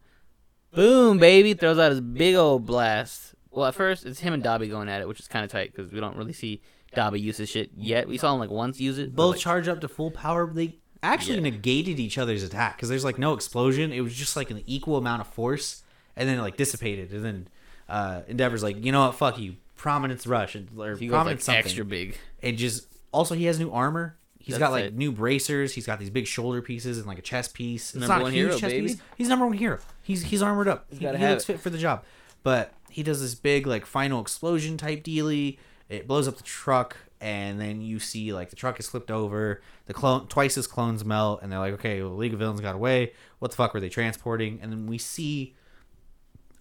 boom, 0.74 1.18
baby! 1.18 1.54
Throws 1.54 1.78
out 1.80 1.92
his 1.92 2.02
big 2.02 2.36
old 2.36 2.66
blast. 2.66 3.36
Well, 3.52 3.66
at 3.66 3.76
first 3.76 4.06
it's 4.06 4.20
him 4.22 4.34
and 4.34 4.44
Dabi 4.44 4.70
going 4.70 4.90
at 4.90 5.02
it, 5.02 5.08
which 5.08 5.20
is 5.20 5.28
kind 5.28 5.44
of 5.46 5.52
tight 5.52 5.74
because 5.76 5.92
we 5.92 6.00
don't 6.00 6.16
really 6.16 6.34
see 6.34 6.62
Dabi 6.96 7.20
use 7.22 7.38
his 7.38 7.50
shit 7.50 7.72
yet. 7.76 8.08
We 8.08 8.18
saw 8.18 8.34
him 8.34 8.40
like 8.40 8.50
once 8.50 8.80
use 8.80 8.98
it. 8.98 9.16
both 9.16 9.36
like, 9.36 9.42
charge 9.42 9.68
up 9.68 9.82
to 9.82 9.88
full 9.88 10.12
power. 10.12 10.52
They 10.52 10.78
actually 11.04 11.36
Yeah. 11.36 11.42
negated 11.42 12.00
each 12.00 12.18
other's 12.18 12.44
attack 12.44 12.78
because 12.78 12.90
there's 12.90 13.04
like 13.06 13.18
no 13.20 13.34
explosion. 13.34 13.92
It 13.92 14.02
was 14.02 14.14
just 14.16 14.36
like 14.36 14.52
an 14.52 14.62
equal 14.66 14.98
amount 14.98 15.22
of 15.22 15.28
force, 15.28 15.84
and 16.16 16.28
then 16.30 16.38
it 16.38 16.42
like 16.42 16.58
dissipated. 16.58 17.12
And 17.12 17.26
then 17.26 17.48
uh, 17.90 18.22
Endeavor's 18.30 18.64
like, 18.64 18.84
you 18.84 18.92
know 18.92 19.06
what, 19.08 19.16
fuck 19.16 19.38
you, 19.38 19.56
prominence 19.76 20.26
rush 20.26 20.56
and- 20.56 20.70
or 20.80 20.96
he 20.96 21.08
goes 21.08 21.12
like 21.12 21.12
prominence 21.12 21.44
something. 21.44 21.60
extra 21.60 21.84
big. 21.86 22.18
And 22.42 22.58
just 22.58 22.88
also 23.12 23.36
he 23.36 23.46
has 23.46 23.60
new 23.60 23.72
armor. 23.72 24.18
He's 24.40 24.56
That's 24.56 24.60
got 24.60 24.72
like 24.72 24.86
it. 24.86 24.96
new 24.96 25.12
bracers. 25.12 25.74
He's 25.74 25.86
got 25.86 26.00
these 26.00 26.10
big 26.10 26.26
shoulder 26.26 26.62
pieces 26.62 26.98
and 26.98 27.06
like 27.06 27.20
a 27.20 27.22
chest 27.22 27.54
piece. 27.54 27.90
It's 27.94 27.96
Number 28.00 28.08
not 28.08 28.22
a 28.22 28.24
one 28.24 28.32
huge 28.34 28.48
hero, 28.48 28.58
chest 28.58 28.72
baby. 28.72 28.88
piece. 28.88 28.98
He's 29.18 29.30
number 29.30 29.46
one 29.46 29.58
hero. 29.58 29.78
He's 30.04 30.24
he's 30.24 30.42
armored 30.42 30.68
up. 30.68 30.88
he 30.92 30.98
he 31.00 31.06
looks 31.06 31.44
it. 31.44 31.46
fit 31.46 31.60
for 31.60 31.70
the 31.70 31.78
job. 31.78 32.04
But 32.44 32.74
he 32.92 33.04
does 33.04 33.22
this 33.22 33.36
big 33.36 33.66
like 33.68 33.86
final 33.86 34.22
explosion 34.22 34.78
type 34.78 35.04
dealy. 35.04 35.58
It 35.90 36.08
blows 36.08 36.28
up 36.28 36.38
the 36.38 36.44
truck, 36.44 36.96
and 37.20 37.60
then 37.60 37.82
you 37.82 38.00
see 38.00 38.32
like 38.34 38.50
the 38.50 38.56
truck 38.56 38.80
is 38.80 38.88
flipped 38.88 39.12
over. 39.12 39.62
The 39.88 39.94
clone 39.94 40.28
twice 40.28 40.58
as 40.58 40.68
clones 40.68 41.04
melt, 41.04 41.42
and 41.42 41.52
they're 41.52 41.60
like, 41.60 41.74
okay, 41.74 42.02
well, 42.02 42.12
the 42.12 42.16
League 42.18 42.34
of 42.34 42.40
Villains 42.40 42.62
got 42.62 42.76
away. 42.76 43.14
What 43.40 43.52
the 43.52 43.58
fuck 43.58 43.74
were 43.74 43.80
they 43.82 43.90
transporting? 43.90 44.60
And 44.62 44.72
then 44.72 44.88
we 44.88 44.98
see 44.98 45.56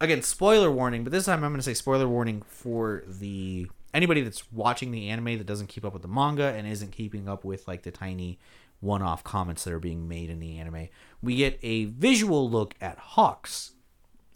again 0.01 0.23
spoiler 0.23 0.71
warning, 0.71 1.05
but 1.05 1.13
this 1.13 1.27
time 1.27 1.45
I'm 1.45 1.51
going 1.53 1.59
to 1.61 1.65
say 1.65 1.75
spoiler 1.75 2.09
warning 2.09 2.43
for 2.49 3.05
the 3.07 3.69
anybody 3.93 4.23
that's 4.23 4.51
watching 4.53 4.91
the 4.93 5.09
anime 5.09 5.39
that 5.39 5.47
doesn't 5.47 5.67
keep 5.69 5.85
up 5.85 5.93
with 5.93 6.03
the 6.03 6.09
manga 6.09 6.45
and 6.57 6.67
isn't 6.67 6.93
keeping 6.93 7.29
up 7.29 7.45
with 7.45 7.67
like 7.69 7.83
the 7.83 7.91
tiny 7.91 8.39
one-off 8.81 9.23
comments 9.23 9.65
that 9.65 9.73
are 9.75 9.79
being 9.81 10.09
made 10.09 10.31
in 10.31 10.41
the 10.41 10.59
anime. 10.59 10.89
We 11.23 11.37
get 11.37 11.59
a 11.63 11.85
visual 11.87 12.49
look 12.49 12.75
at 12.81 12.97
Hawks, 12.99 13.73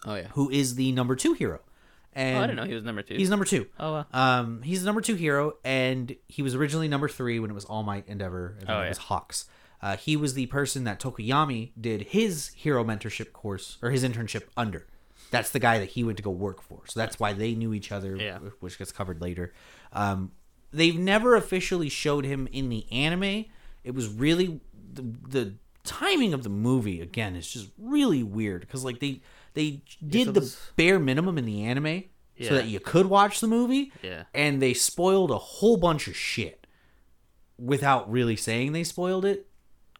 Oh 0.04 0.16
yeah. 0.16 0.28
who 0.32 0.50
is 0.50 0.74
the 0.74 0.92
number 0.92 1.16
two 1.16 1.32
hero. 1.32 1.60
And 2.14 2.38
Oh, 2.38 2.40
I 2.42 2.46
didn't 2.46 2.56
know 2.56 2.64
he 2.64 2.74
was 2.74 2.84
number 2.84 3.02
two. 3.02 3.14
He's 3.16 3.30
number 3.30 3.44
two. 3.44 3.66
oh 3.80 3.92
wow. 3.92 4.06
Um, 4.12 4.62
he's 4.62 4.80
the 4.82 4.86
number 4.86 5.00
two 5.00 5.14
hero, 5.16 5.54
and 5.64 6.14
he 6.28 6.42
was 6.42 6.54
originally 6.54 6.88
number 6.88 7.08
three 7.08 7.38
when 7.40 7.50
it 7.50 7.54
was 7.54 7.64
All 7.64 7.82
Might 7.82 8.06
Endeavor, 8.08 8.56
and 8.60 8.70
Oh, 8.70 8.80
it 8.80 8.82
yeah. 8.84 8.88
was 8.90 8.98
Hawks. 8.98 9.46
Uh, 9.82 9.96
he 9.96 10.16
was 10.16 10.34
the 10.34 10.46
person 10.46 10.84
that 10.84 10.98
Tokoyami 11.00 11.72
did 11.78 12.02
his 12.02 12.48
hero 12.54 12.82
mentorship 12.84 13.32
course 13.32 13.76
or 13.82 13.90
his 13.90 14.02
internship 14.04 14.44
under. 14.56 14.86
That's 15.30 15.50
the 15.50 15.58
guy 15.58 15.78
that 15.78 15.90
he 15.90 16.04
went 16.04 16.16
to 16.18 16.22
go 16.22 16.30
work 16.30 16.62
for. 16.62 16.82
So 16.86 16.98
that's 17.00 17.18
why 17.18 17.32
they 17.32 17.54
knew 17.54 17.74
each 17.74 17.90
other, 17.92 18.16
Yeah. 18.16 18.38
which 18.60 18.78
gets 18.78 18.92
covered 18.92 19.20
later. 19.20 19.52
Um, 19.92 20.32
they've 20.72 20.98
never 20.98 21.34
officially 21.34 21.88
showed 21.88 22.24
him 22.24 22.46
in 22.52 22.68
the 22.68 22.86
anime. 22.92 23.46
It 23.82 23.94
was 23.94 24.08
really 24.08 24.60
the, 24.92 25.02
the 25.28 25.54
timing 25.82 26.32
of 26.32 26.44
the 26.44 26.48
movie 26.48 27.00
again 27.02 27.36
is 27.36 27.46
just 27.52 27.68
really 27.76 28.22
weird 28.22 28.62
because 28.62 28.84
like 28.84 29.00
they 29.00 29.20
they 29.54 29.82
did 30.06 30.34
the 30.34 30.54
bare 30.76 30.98
minimum 30.98 31.38
in 31.38 31.44
the 31.46 31.62
anime 31.64 32.04
Yeah. 32.36 32.48
so 32.48 32.54
that 32.56 32.66
you 32.66 32.80
could 32.80 33.06
watch 33.06 33.40
the 33.40 33.46
movie 33.46 33.92
Yeah. 34.02 34.24
and 34.34 34.60
they 34.60 34.74
spoiled 34.74 35.30
a 35.30 35.38
whole 35.38 35.76
bunch 35.76 36.08
of 36.08 36.16
shit 36.16 36.66
without 37.58 38.10
really 38.10 38.36
saying 38.36 38.72
they 38.72 38.84
spoiled 38.84 39.24
it 39.24 39.46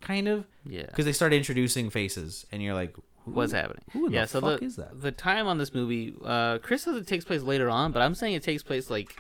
kind 0.01 0.29
of 0.29 0.45
Yeah. 0.67 0.87
because 0.87 1.05
they 1.05 1.13
started 1.13 1.37
introducing 1.37 1.89
faces 1.91 2.45
and 2.53 2.63
you're 2.63 2.75
like 2.75 2.97
What's 3.27 3.53
happening? 3.53 3.83
who 3.93 4.07
in 4.07 4.13
yeah, 4.13 4.23
the 4.23 4.29
so 4.29 4.41
fuck 4.43 4.61
the, 4.61 4.67
is 4.67 4.77
that? 4.77 5.01
the 5.01 5.11
time 5.13 5.47
on 5.47 5.57
this 5.57 5.73
movie, 5.73 6.15
uh, 6.25 6.59
Chris 6.59 6.83
says 6.83 6.97
it 6.97 7.07
takes 7.07 7.25
place 7.25 7.41
later 7.41 7.71
on, 7.71 7.91
but 7.91 8.03
I'm 8.03 8.15
saying 8.15 8.35
it 8.35 8.43
takes 8.43 8.63
place 8.63 8.91
like 8.91 9.17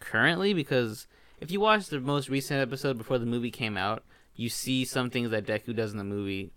currently 0.00 0.54
because 0.54 1.06
if 1.40 1.50
you 1.52 1.60
watch 1.60 1.86
the 1.86 2.00
most 2.00 2.28
recent 2.28 2.60
episode 2.60 2.98
before 2.98 3.18
the 3.18 3.26
movie 3.26 3.52
came 3.52 3.76
out, 3.76 4.02
you 4.34 4.48
see 4.48 4.84
some 4.84 5.08
things 5.10 5.30
that 5.30 5.46
Deku 5.46 5.76
does 5.76 5.92
in 5.92 5.98
the 5.98 6.04
movie 6.04 6.50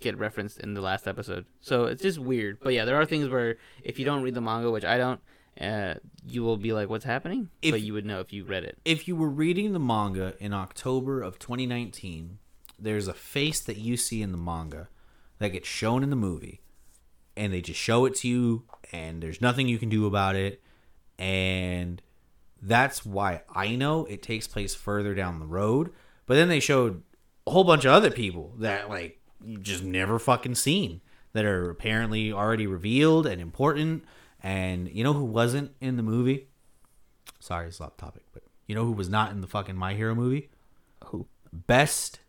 get 0.00 0.16
referenced 0.18 0.58
in 0.60 0.74
the 0.74 0.80
last 0.80 1.06
episode. 1.06 1.46
So 1.60 1.84
it's 1.86 2.02
just 2.02 2.18
weird. 2.18 2.58
But 2.60 2.74
yeah, 2.74 2.84
there 2.84 2.96
are 2.96 3.06
things 3.06 3.28
where 3.28 3.56
if 3.82 3.98
you 3.98 4.04
don't 4.04 4.22
read 4.22 4.34
the 4.34 4.40
manga, 4.40 4.70
which 4.70 4.84
I 4.84 4.98
don't, 4.98 5.20
uh, 5.60 5.94
you 6.26 6.42
will 6.42 6.56
be 6.58 6.72
like, 6.72 6.88
"What's 6.88 7.04
happening?" 7.04 7.48
If- 7.62 7.72
but 7.72 7.80
you 7.80 7.92
would 7.94 8.04
know 8.04 8.20
if 8.20 8.32
you 8.32 8.44
read 8.44 8.64
it. 8.64 8.78
if 8.84 9.08
you 9.08 9.16
were 9.16 9.30
reading 9.30 9.72
the 9.72 9.78
manga 9.78 10.34
in 10.38 10.52
October 10.52 11.22
of 11.22 11.38
2019, 11.38 12.38
there's 12.78 13.08
a 13.08 13.14
face 13.14 13.60
that 13.60 13.78
you 13.78 13.96
see 13.96 14.20
in 14.20 14.32
the 14.32 14.38
manga 14.38 14.88
that 15.38 15.48
gets 15.48 15.68
shown 15.68 16.02
in 16.02 16.10
the 16.10 16.16
movie, 16.16 16.60
and 17.36 17.52
they 17.52 17.62
just 17.62 17.80
show 17.80 18.04
it 18.04 18.14
to 18.16 18.28
you, 18.28 18.64
and 18.92 19.22
there's 19.22 19.40
nothing 19.40 19.66
you 19.66 19.78
can 19.78 19.88
do 19.88 20.04
about 20.06 20.36
it, 20.36 20.62
and 21.18 22.02
that's 22.60 23.04
why 23.04 23.42
I 23.54 23.76
know 23.76 24.04
it 24.06 24.22
takes 24.22 24.46
place 24.46 24.74
further 24.74 25.14
down 25.14 25.38
the 25.40 25.46
road. 25.46 25.90
But 26.26 26.34
then 26.34 26.48
they 26.48 26.60
showed 26.60 27.02
a 27.46 27.50
whole 27.50 27.64
bunch 27.64 27.84
of 27.84 27.92
other 27.92 28.10
people 28.10 28.54
that 28.58 28.88
like 28.88 29.15
just 29.62 29.82
never 29.84 30.18
fucking 30.18 30.54
seen 30.54 31.00
that 31.32 31.44
are 31.44 31.70
apparently 31.70 32.32
already 32.32 32.66
revealed 32.66 33.26
and 33.26 33.40
important. 33.40 34.04
And 34.42 34.88
you 34.88 35.02
know 35.04 35.12
who 35.12 35.24
wasn't 35.24 35.72
in 35.80 35.96
the 35.96 36.02
movie? 36.02 36.48
Sorry, 37.40 37.68
it's 37.68 37.80
off 37.80 37.96
topic, 37.96 38.22
but 38.32 38.42
you 38.66 38.74
know 38.74 38.84
who 38.84 38.92
was 38.92 39.08
not 39.08 39.30
in 39.32 39.40
the 39.40 39.46
fucking 39.46 39.76
My 39.76 39.94
Hero 39.94 40.14
movie? 40.14 40.50
Who? 41.06 41.26
Best. 41.52 42.20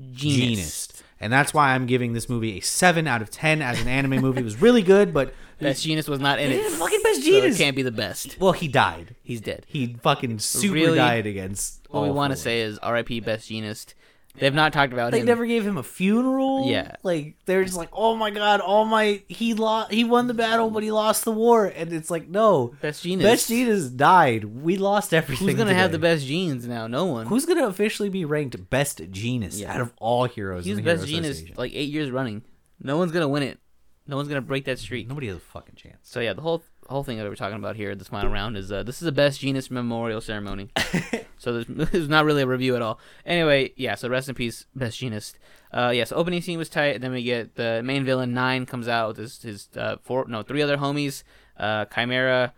Jeanist. 0.00 1.02
And 1.20 1.32
that's 1.32 1.52
why 1.52 1.74
I'm 1.74 1.86
giving 1.86 2.12
this 2.12 2.28
movie 2.28 2.58
a 2.58 2.60
7 2.60 3.06
out 3.08 3.20
of 3.22 3.30
10 3.30 3.60
as 3.60 3.80
an 3.80 3.88
anime 3.88 4.20
movie. 4.20 4.40
It 4.40 4.44
was 4.44 4.60
really 4.62 4.82
good, 4.82 5.12
but 5.12 5.34
Best 5.60 5.84
Jeanist 5.84 6.08
was 6.08 6.20
not 6.20 6.38
in 6.38 6.52
it. 6.52 6.62
Yeah, 6.62 6.68
fucking 6.76 7.00
Best 7.02 7.24
So 7.24 7.54
can't 7.54 7.74
be 7.74 7.82
the 7.82 7.90
best. 7.90 8.38
well, 8.38 8.52
he 8.52 8.68
died. 8.68 9.16
He's 9.24 9.40
dead. 9.40 9.64
He 9.66 9.96
fucking 10.00 10.38
super 10.38 10.74
Really? 10.74 10.96
died 10.96 11.26
against 11.26 11.86
What 11.90 12.04
we 12.04 12.10
want 12.10 12.32
to 12.32 12.36
say 12.36 12.60
is 12.60 12.78
R.I.P. 12.78 13.20
Best 13.20 13.50
Jeanist. 13.50 13.94
They've 14.40 14.54
not 14.54 14.72
talked 14.72 14.92
about 14.92 15.12
They 15.12 15.20
him. 15.20 15.26
never 15.26 15.46
gave 15.46 15.66
him 15.66 15.76
a 15.76 15.82
funeral. 15.82 16.68
Yeah. 16.68 16.96
like 17.02 17.36
they're 17.46 17.64
just 17.64 17.76
like, 17.76 17.88
oh 17.92 18.14
my 18.16 18.30
god, 18.30 18.60
all 18.60 18.84
my 18.84 19.22
he 19.28 19.54
lost, 19.54 19.92
he 19.92 20.04
won 20.04 20.26
the 20.26 20.34
battle, 20.34 20.70
but 20.70 20.82
he 20.82 20.90
lost 20.90 21.24
the 21.24 21.32
war, 21.32 21.66
and 21.66 21.92
it's 21.92 22.10
like, 22.10 22.28
no, 22.28 22.74
Best 22.80 23.04
Jeanist. 23.04 23.22
Best 23.22 23.50
Jeanist 23.50 23.96
died. 23.96 24.44
We 24.44 24.76
lost 24.76 25.12
everything. 25.14 25.46
Who's 25.48 25.56
gonna 25.56 25.74
have 25.74 25.92
the 25.92 25.98
best 25.98 26.24
genes 26.26 26.66
now? 26.66 26.86
No 26.86 27.04
one. 27.06 27.26
Who's 27.26 27.46
gonna 27.46 27.66
officially 27.66 28.08
be 28.08 28.24
ranked 28.24 28.70
Best 28.70 28.98
Jeanist 29.12 29.60
Yeah. 29.60 29.74
out 29.74 29.80
of 29.80 29.92
all 29.98 30.24
heroes? 30.24 30.64
He's 30.64 30.78
in 30.78 30.84
the 30.84 30.90
best 30.90 31.04
Hero 31.06 31.22
genus 31.22 31.42
like 31.56 31.72
eight 31.74 31.90
years 31.90 32.10
running. 32.10 32.42
No 32.80 32.96
one's 32.96 33.12
gonna 33.12 33.28
win 33.28 33.42
it. 33.42 33.58
No 34.06 34.16
one's 34.16 34.28
gonna 34.28 34.40
break 34.40 34.64
that 34.66 34.78
streak. 34.78 35.08
Nobody 35.08 35.26
has 35.26 35.36
a 35.36 35.40
fucking 35.40 35.74
chance. 35.74 35.98
So 36.02 36.20
yeah, 36.20 36.32
the 36.32 36.40
whole 36.42 36.62
whole 36.88 37.04
thing 37.04 37.18
that 37.18 37.28
we're 37.28 37.34
talking 37.36 37.56
about 37.58 37.76
here, 37.76 37.94
this 37.94 38.08
final 38.08 38.30
round, 38.32 38.56
is 38.56 38.72
uh, 38.72 38.82
this 38.82 38.96
is 38.96 39.06
the 39.06 39.12
best 39.12 39.40
jeanist 39.40 39.70
memorial 39.70 40.20
ceremony. 40.20 40.70
so 41.38 41.52
there's, 41.52 41.66
there's 41.90 42.08
not 42.08 42.24
really 42.24 42.42
a 42.42 42.46
review 42.46 42.74
at 42.76 42.82
all. 42.82 42.98
Anyway, 43.26 43.72
yeah. 43.76 43.94
So 43.94 44.08
rest 44.08 44.28
in 44.28 44.34
peace, 44.34 44.66
best 44.74 45.00
jeanist. 45.00 45.34
Uh, 45.72 45.92
yeah. 45.94 46.04
So 46.04 46.16
opening 46.16 46.40
scene 46.42 46.58
was 46.58 46.68
tight. 46.68 47.00
Then 47.00 47.12
we 47.12 47.22
get 47.22 47.56
the 47.56 47.82
main 47.84 48.04
villain 48.04 48.32
nine 48.32 48.66
comes 48.66 48.88
out 48.88 49.08
with 49.08 49.16
his 49.18 49.42
his 49.42 49.68
uh, 49.76 49.96
four 50.02 50.26
no 50.28 50.42
three 50.42 50.62
other 50.62 50.78
homies, 50.78 51.22
uh, 51.58 51.84
Chimera. 51.86 52.54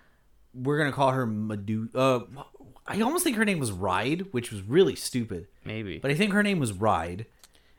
We're 0.54 0.78
gonna 0.78 0.92
call 0.92 1.10
her 1.10 1.26
Medu. 1.26 1.88
Uh, 1.94 2.20
I 2.86 3.00
almost 3.02 3.24
think 3.24 3.36
her 3.36 3.44
name 3.44 3.58
was 3.60 3.70
Ride, 3.70 4.26
which 4.32 4.50
was 4.50 4.62
really 4.62 4.96
stupid, 4.96 5.46
Maybe, 5.64 5.98
but 5.98 6.10
I 6.10 6.14
think 6.14 6.32
her 6.32 6.42
name 6.42 6.58
was 6.58 6.72
Ride. 6.72 7.26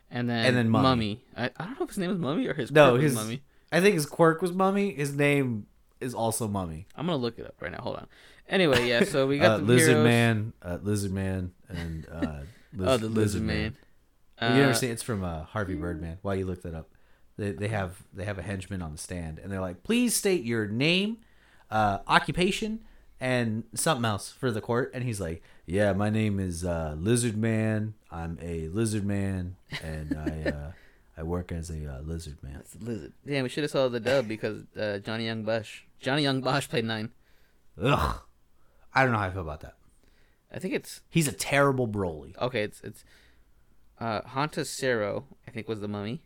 and 0.10 0.30
then 0.30 0.46
and 0.46 0.56
then 0.58 0.70
Mummy. 0.70 0.84
Mummy. 0.84 1.24
I, 1.36 1.46
I 1.58 1.66
don't 1.66 1.80
know 1.80 1.84
if 1.84 1.90
his 1.90 1.98
name 1.98 2.10
was 2.10 2.20
Mummy 2.20 2.48
or 2.48 2.54
his 2.54 2.72
No, 2.72 2.92
quirk 2.92 3.02
was 3.02 3.04
his 3.04 3.16
Mummy. 3.16 3.42
I 3.74 3.80
think 3.82 3.96
his 3.96 4.06
quirk 4.06 4.42
was 4.42 4.52
Mummy. 4.54 4.94
His 4.94 5.14
name 5.14 5.66
is 6.02 6.14
also 6.14 6.48
Mummy. 6.48 6.88
I'm 6.96 7.06
gonna 7.06 7.18
look 7.18 7.40
it 7.40 7.46
up 7.46 7.56
right 7.62 7.72
now. 7.72 7.80
Hold 7.82 7.98
on. 7.98 8.08
Anyway, 8.50 8.88
yeah. 8.88 9.04
So 9.06 9.28
we 9.28 9.40
got 9.40 9.52
Uh, 9.56 9.58
the 9.58 9.64
Lizard 9.64 9.90
heroes. 9.90 10.04
Man, 10.06 10.54
uh, 10.62 10.78
Lizard 10.82 11.12
Man, 11.12 11.52
and 11.70 12.08
uh, 12.12 12.40
Liz- 12.74 12.88
Oh, 12.90 12.98
the 12.98 13.08
lizard 13.10 13.42
man. 13.44 13.76
you 14.42 14.48
never 14.50 14.72
Uh, 14.72 14.74
seen 14.74 14.92
it's 14.92 15.04
from 15.04 15.24
uh, 15.24 15.44
Harvey 15.44 15.76
Birdman. 15.76 16.18
Why 16.22 16.34
you 16.36 16.46
look 16.46 16.62
that 16.64 16.74
up? 16.74 16.90
They, 17.38 17.52
they 17.52 17.68
have 17.70 18.04
they 18.14 18.26
have 18.26 18.38
a 18.38 18.42
henchman 18.42 18.82
on 18.82 18.92
the 18.92 18.98
stand, 18.98 19.40
and 19.40 19.52
they're 19.52 19.62
like, 19.62 19.84
"Please 19.84 20.16
state 20.16 20.44
your 20.44 20.68
name, 20.68 21.18
uh, 21.70 22.00
occupation, 22.08 22.82
and 23.20 23.64
something 23.74 24.06
else 24.06 24.32
for 24.32 24.52
the 24.52 24.62
court." 24.62 24.92
And 24.94 25.04
he's 25.04 25.20
like, 25.22 25.42
"Yeah, 25.66 25.94
my 25.94 26.10
name 26.10 26.40
is 26.40 26.64
uh, 26.66 26.96
Lizard 27.00 27.38
Man. 27.38 27.94
I'm 28.12 28.38
a 28.42 28.68
lizard 28.68 29.06
man, 29.06 29.56
and 29.82 30.18
I 30.18 30.50
uh, 30.50 30.72
I 31.18 31.24
work 31.24 31.52
as 31.52 31.70
a 31.70 31.88
uh, 31.96 32.02
lizard 32.02 32.38
man." 32.44 32.58
It's 32.60 32.74
the 32.74 32.84
lizard. 32.86 33.14
Damn, 33.26 33.44
we 33.44 33.50
should 33.50 33.64
have 33.64 33.72
saw 33.72 33.88
the 33.88 34.00
dub 34.02 34.28
because 34.28 34.64
uh, 34.78 35.00
Johnny 35.00 35.26
Young 35.26 35.44
Bosch. 35.44 35.82
Johnny 36.02 36.24
Young 36.24 36.42
Bosch 36.42 36.68
played 36.68 36.86
nine. 36.86 37.12
Ugh, 37.82 38.16
I 38.94 39.04
don't 39.04 39.14
know 39.14 39.20
how 39.20 39.28
I 39.28 39.32
feel 39.32 39.42
about 39.42 39.62
that. 39.62 39.76
I 40.54 40.60
think 40.60 40.74
it's 40.74 41.02
He's 41.10 41.28
a 41.28 41.32
terrible 41.32 41.88
Broly. 41.88 42.36
okay. 42.42 42.64
It's 42.64 42.82
it's 42.82 43.04
uh, 44.00 44.22
Hanta 44.22 44.66
Sero. 44.66 45.26
I 45.48 45.52
think 45.52 45.68
was 45.70 45.80
the 45.80 45.88
mummy, 45.88 46.24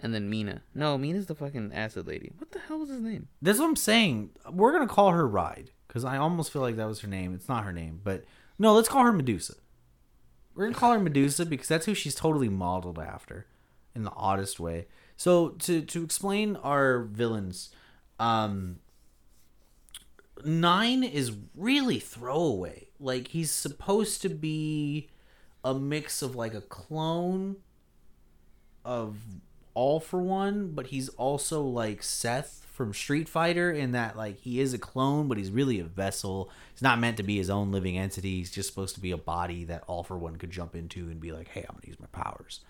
and 0.00 0.14
then 0.14 0.30
Mina. 0.30 0.62
No, 0.74 0.96
Mina's 0.96 1.26
the 1.26 1.34
fucking 1.34 1.72
acid 1.74 2.06
lady. 2.06 2.32
What 2.38 2.52
the 2.52 2.60
hell 2.60 2.78
was 2.78 2.88
his 2.88 3.00
name? 3.00 3.28
That's 3.42 3.58
what 3.58 3.66
I'm 3.66 3.76
saying. 3.76 4.30
We're 4.50 4.72
gonna 4.72 4.86
call 4.86 5.10
her 5.10 5.26
Ride 5.26 5.72
because 5.86 6.04
I 6.04 6.16
almost 6.16 6.52
feel 6.52 6.62
like 6.62 6.76
that 6.76 6.88
was 6.88 7.00
her 7.00 7.08
name. 7.08 7.34
It's 7.34 7.48
not 7.48 7.64
her 7.64 7.72
name, 7.72 8.00
but 8.02 8.24
no, 8.58 8.72
let's 8.74 8.88
call 8.88 9.04
her 9.04 9.12
Medusa. 9.12 9.54
We're 10.54 10.64
gonna 10.64 10.76
call 10.78 10.92
her 10.92 10.98
Medusa 11.00 11.44
because 11.44 11.68
that's 11.68 11.86
who 11.86 11.94
she's 11.94 12.14
totally 12.14 12.48
modeled 12.48 12.98
after, 12.98 13.46
in 13.94 14.04
the 14.04 14.12
oddest 14.16 14.58
way. 14.58 14.86
So 15.16 15.50
to 15.50 15.82
to 15.82 16.02
explain 16.02 16.56
our 16.56 17.00
villains, 17.02 17.70
um, 18.18 18.78
Nine 20.44 21.02
is 21.02 21.32
really 21.56 21.98
throwaway. 21.98 22.88
Like 23.00 23.28
he's 23.28 23.50
supposed 23.50 24.22
to 24.22 24.28
be 24.28 25.08
a 25.64 25.74
mix 25.74 26.22
of 26.22 26.36
like 26.36 26.54
a 26.54 26.60
clone 26.60 27.56
of 28.84 29.18
all 29.74 30.00
for 30.00 30.20
one, 30.20 30.72
but 30.72 30.88
he's 30.88 31.08
also 31.10 31.62
like 31.62 32.02
Seth 32.02 32.66
from 32.72 32.94
Street 32.94 33.28
Fighter 33.28 33.70
in 33.72 33.92
that 33.92 34.16
like 34.16 34.38
he 34.38 34.60
is 34.60 34.72
a 34.72 34.78
clone, 34.78 35.28
but 35.28 35.38
he's 35.38 35.50
really 35.50 35.80
a 35.80 35.84
vessel. 35.84 36.50
He's 36.72 36.82
not 36.82 37.00
meant 37.00 37.16
to 37.16 37.22
be 37.22 37.36
his 37.36 37.50
own 37.50 37.72
living 37.72 37.98
entity. 37.98 38.36
He's 38.36 38.50
just 38.50 38.68
supposed 38.68 38.94
to 38.94 39.00
be 39.00 39.10
a 39.10 39.16
body 39.16 39.64
that 39.64 39.84
all 39.86 40.04
for 40.04 40.16
one 40.16 40.36
could 40.36 40.50
jump 40.50 40.74
into 40.74 41.08
and 41.08 41.20
be 41.20 41.32
like, 41.32 41.48
"Hey, 41.48 41.64
I'm 41.68 41.74
gonna 41.74 41.88
use 41.88 42.00
my 42.00 42.06
powers." 42.06 42.60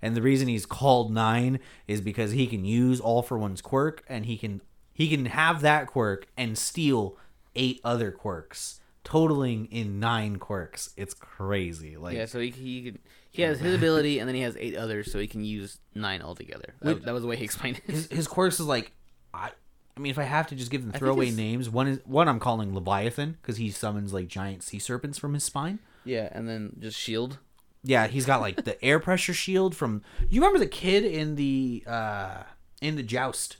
And 0.00 0.16
the 0.16 0.22
reason 0.22 0.48
he's 0.48 0.66
called 0.66 1.12
Nine 1.12 1.58
is 1.86 2.00
because 2.00 2.32
he 2.32 2.46
can 2.46 2.64
use 2.64 3.00
all 3.00 3.22
for 3.22 3.36
one's 3.36 3.60
quirk, 3.60 4.04
and 4.08 4.26
he 4.26 4.38
can 4.38 4.60
he 4.98 5.08
can 5.08 5.26
have 5.26 5.60
that 5.60 5.86
quirk 5.86 6.26
and 6.36 6.58
steal 6.58 7.16
eight 7.54 7.80
other 7.84 8.10
quirks, 8.10 8.80
totaling 9.04 9.66
in 9.66 10.00
nine 10.00 10.36
quirks. 10.38 10.90
It's 10.96 11.14
crazy. 11.14 11.96
Like 11.96 12.16
Yeah, 12.16 12.26
so 12.26 12.40
he 12.40 12.50
he 12.50 12.82
could, 12.82 12.98
he 13.30 13.42
has 13.42 13.60
his 13.60 13.76
ability, 13.76 14.18
and 14.18 14.28
then 14.28 14.34
he 14.34 14.42
has 14.42 14.56
eight 14.58 14.76
others, 14.76 15.12
so 15.12 15.20
he 15.20 15.28
can 15.28 15.44
use 15.44 15.78
nine 15.94 16.20
altogether. 16.20 16.74
That, 16.80 17.04
that 17.04 17.14
was 17.14 17.22
the 17.22 17.28
way 17.28 17.36
he 17.36 17.44
explained 17.44 17.80
it. 17.86 17.92
his, 17.92 18.08
his 18.08 18.26
quirks 18.26 18.58
is 18.58 18.66
like 18.66 18.90
I 19.32 19.52
I 19.96 20.00
mean 20.00 20.10
if 20.10 20.18
I 20.18 20.24
have 20.24 20.48
to 20.48 20.56
just 20.56 20.72
give 20.72 20.82
them 20.82 20.90
throwaway 20.90 21.30
names, 21.30 21.70
one 21.70 21.86
is 21.86 22.00
one 22.04 22.28
I'm 22.28 22.40
calling 22.40 22.74
Leviathan 22.74 23.38
because 23.40 23.58
he 23.58 23.70
summons 23.70 24.12
like 24.12 24.26
giant 24.26 24.64
sea 24.64 24.80
serpents 24.80 25.16
from 25.16 25.32
his 25.32 25.44
spine. 25.44 25.78
yeah, 26.04 26.28
and 26.32 26.48
then 26.48 26.72
just 26.80 26.98
shield. 26.98 27.38
Yeah, 27.84 28.08
he's 28.08 28.26
got 28.26 28.40
like 28.40 28.64
the 28.64 28.84
air 28.84 28.98
pressure 28.98 29.32
shield 29.32 29.76
from 29.76 30.02
you 30.28 30.40
remember 30.40 30.58
the 30.58 30.66
kid 30.66 31.04
in 31.04 31.36
the 31.36 31.84
uh 31.86 32.42
in 32.82 32.96
the 32.96 33.04
joust 33.04 33.58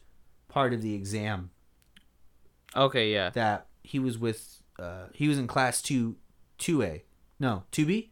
part 0.59 0.73
of 0.75 0.83
the 0.83 0.95
exam 0.95 1.51
Okay, 2.77 3.13
yeah. 3.13 3.31
that 3.31 3.67
he 3.83 3.99
was 3.99 4.19
with 4.19 4.63
uh 4.79 5.07
he 5.15 5.29
was 5.29 5.39
in 5.39 5.47
class 5.47 5.81
2 5.83 6.17
2A. 6.59 7.03
No, 7.41 7.63
2B? 7.73 8.09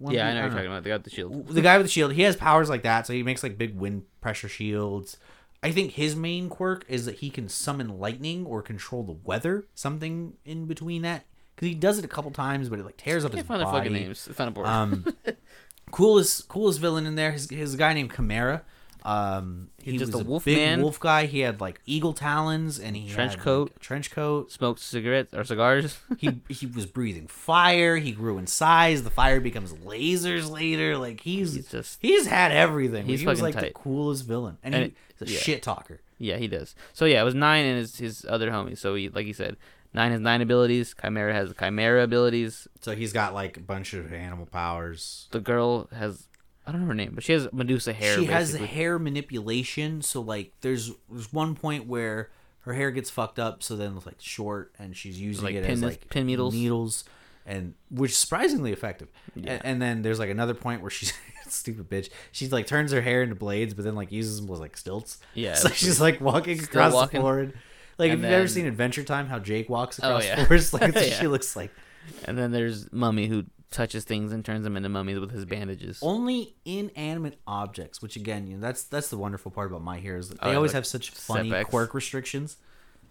Yeah, 0.00 0.28
I 0.28 0.34
know 0.34 0.40
what 0.42 0.44
you're 0.44 0.50
talking 0.50 0.66
about. 0.66 0.84
They 0.84 0.90
got 0.90 1.04
the 1.04 1.10
shield. 1.10 1.48
the 1.48 1.62
guy 1.62 1.78
with 1.78 1.86
the 1.86 1.90
shield, 1.92 2.12
he 2.12 2.22
has 2.22 2.36
powers 2.36 2.68
like 2.68 2.82
that, 2.82 3.06
so 3.06 3.12
he 3.14 3.22
makes 3.22 3.42
like 3.42 3.56
big 3.56 3.74
wind 3.76 4.02
pressure 4.20 4.48
shields. 4.48 5.16
I 5.62 5.70
think 5.70 5.92
his 5.92 6.14
main 6.14 6.50
quirk 6.50 6.84
is 6.88 7.06
that 7.06 7.16
he 7.16 7.30
can 7.30 7.48
summon 7.48 7.98
lightning 7.98 8.44
or 8.44 8.60
control 8.60 9.02
the 9.02 9.12
weather, 9.12 9.64
something 9.74 10.34
in 10.44 10.66
between 10.66 11.02
that. 11.02 11.24
Because 11.54 11.68
he 11.68 11.74
does 11.74 11.98
it 11.98 12.04
a 12.04 12.08
couple 12.08 12.30
times, 12.32 12.68
but 12.68 12.78
it 12.78 12.84
like 12.84 12.98
tears 12.98 13.24
up 13.24 13.32
his 13.32 13.46
find 13.46 13.62
body. 13.62 13.78
fucking 13.78 13.92
names. 13.92 14.26
It's 14.28 14.38
not 14.38 14.48
important. 14.48 14.74
Um, 14.74 15.06
coolest 15.90 16.48
coolest 16.48 16.80
villain 16.80 17.06
in 17.06 17.14
there. 17.14 17.32
His, 17.32 17.48
his 17.48 17.76
guy 17.76 17.94
named 17.94 18.12
Chimera. 18.14 18.62
Um, 19.04 19.68
he 19.82 19.92
He's 19.92 20.00
just 20.00 20.12
was 20.14 20.22
a 20.22 20.24
wolf 20.24 20.44
big 20.46 20.56
man. 20.56 20.80
wolf 20.82 20.98
guy. 20.98 21.26
He 21.26 21.40
had 21.40 21.60
like 21.60 21.80
eagle 21.84 22.14
talons 22.14 22.78
and 22.78 22.96
he 22.96 23.08
Trench 23.10 23.34
had, 23.34 23.40
coat. 23.42 23.72
a 23.76 23.78
trench 23.78 24.10
coat. 24.10 24.50
Smoked 24.50 24.80
cigarettes 24.80 25.34
or 25.34 25.44
cigars. 25.44 25.98
He 26.18 26.40
he 26.48 26.66
was 26.66 26.86
breathing 26.86 27.26
fire. 27.26 27.96
He 27.98 28.12
grew 28.12 28.38
in 28.38 28.46
size. 28.46 29.02
The 29.02 29.10
fire 29.10 29.40
becomes 29.40 29.74
lasers 29.74 30.48
later. 30.50 30.96
Like 30.96 31.20
he's 31.20 31.54
He's 31.54 31.68
just- 31.68 31.98
he's 32.00 32.26
had 32.26 32.50
everything. 32.52 33.04
He's 33.06 33.20
he 33.20 33.26
was 33.26 33.42
like 33.42 33.54
tight. 33.54 33.74
the 33.74 33.78
coolest 33.78 34.24
villain, 34.26 34.56
and, 34.62 34.74
And 34.74 34.92
he's 35.18 35.28
a 35.28 35.32
yeah. 35.32 35.38
shit 35.38 35.62
talker. 35.62 36.00
yeah, 36.18 36.36
he 36.38 36.48
does. 36.48 36.74
So 36.94 37.04
yeah, 37.04 37.20
it 37.20 37.24
was 37.24 37.34
nine 37.34 37.66
and 37.66 37.78
his 37.78 37.96
his 37.98 38.24
other 38.28 38.50
homies. 38.50 38.78
So 38.78 38.94
he 38.94 39.10
like 39.10 39.26
he 39.26 39.34
said, 39.34 39.56
nine 39.92 40.12
has 40.12 40.20
nine 40.20 40.40
abilities. 40.40 40.94
Chimera 40.98 41.34
has 41.34 41.52
Chimera 41.58 42.04
abilities. 42.04 42.66
So 42.80 42.94
he's 42.96 43.12
got 43.12 43.34
like 43.34 43.58
a 43.58 43.60
bunch 43.60 43.92
of 43.92 44.12
animal 44.14 44.46
powers. 44.46 45.28
The 45.30 45.40
girl 45.40 45.88
has 45.94 46.28
I 46.66 46.72
don't 46.72 46.80
know 46.82 46.86
her 46.88 46.94
name, 46.94 47.12
but 47.14 47.22
she 47.24 47.32
has 47.32 47.46
Medusa 47.52 47.92
hair. 47.92 48.16
she 48.16 48.24
has 48.26 48.48
basically. 48.52 48.66
hair 48.68 48.98
manipulation. 48.98 50.02
So 50.02 50.20
like, 50.20 50.52
there's 50.60 50.90
there's 51.10 51.32
one 51.32 51.54
point 51.54 51.86
where 51.86 52.30
her 52.60 52.72
hair 52.72 52.90
gets 52.90 53.10
fucked 53.10 53.38
up, 53.38 53.62
so 53.62 53.76
then 53.76 53.96
it's 53.96 54.06
like 54.06 54.16
short, 54.20 54.72
and 54.78 54.96
she's 54.96 55.20
using 55.20 55.44
Like 55.44 55.54
it 55.54 55.64
pin- 55.64 55.72
as 55.72 55.82
like 55.82 56.08
pin 56.08 56.26
needles? 56.26 56.54
needles, 56.54 57.04
and 57.46 57.74
which 57.90 58.12
is 58.12 58.16
surprisingly 58.18 58.72
effective. 58.72 59.08
Yeah. 59.34 59.52
And, 59.52 59.64
and 59.64 59.82
then 59.82 60.02
there's 60.02 60.18
like 60.18 60.30
another 60.30 60.54
point 60.54 60.80
where 60.80 60.90
she's 60.90 61.12
stupid 61.48 61.90
bitch. 61.90 62.08
She 62.32 62.48
like 62.48 62.66
turns 62.66 62.92
her 62.92 63.02
hair 63.02 63.22
into 63.22 63.34
blades, 63.34 63.74
but 63.74 63.84
then 63.84 63.94
like 63.94 64.10
uses 64.10 64.40
them 64.40 64.50
as 64.52 64.60
like 64.60 64.76
stilts. 64.78 65.18
Yeah, 65.34 65.54
so 65.54 65.68
she's 65.68 66.00
like 66.00 66.20
walking 66.20 66.58
across 66.60 66.92
walking. 66.94 67.18
the 67.18 67.22
floor. 67.22 67.52
Like, 67.96 68.10
And 68.10 68.22
have 68.22 68.30
you 68.30 68.36
ever 68.38 68.48
seen 68.48 68.66
Adventure 68.66 69.04
Time? 69.04 69.26
How 69.28 69.38
Jake 69.38 69.68
walks 69.68 70.00
Oh, 70.02 70.08
across 70.08 70.24
yeah. 70.24 70.44
floors? 70.46 70.72
Like, 70.72 70.94
Yeah. 70.96 71.02
she 71.02 71.28
looks 71.28 71.54
like. 71.54 71.70
And 72.24 72.36
then 72.36 72.50
there's 72.50 72.92
Mummy 72.92 73.28
who 73.28 73.44
touches 73.70 74.04
things 74.04 74.32
and 74.32 74.44
turns 74.44 74.64
them 74.64 74.76
into 74.76 74.88
mummies 74.88 75.18
with 75.18 75.30
his 75.32 75.44
bandages. 75.44 75.98
Only 76.02 76.54
inanimate 76.64 77.38
objects, 77.46 78.00
which 78.02 78.16
again, 78.16 78.46
you 78.46 78.54
know, 78.56 78.60
that's 78.60 78.84
that's 78.84 79.08
the 79.08 79.18
wonderful 79.18 79.50
part 79.50 79.68
about 79.70 79.82
my 79.82 79.98
heroes. 79.98 80.30
Oh, 80.32 80.36
they 80.48 80.52
Oh, 80.52 80.56
always 80.56 80.70
like 80.70 80.74
have 80.76 80.86
such 80.86 81.10
funny 81.10 81.50
setbacks. 81.50 81.70
quirk 81.70 81.94
restrictions, 81.94 82.56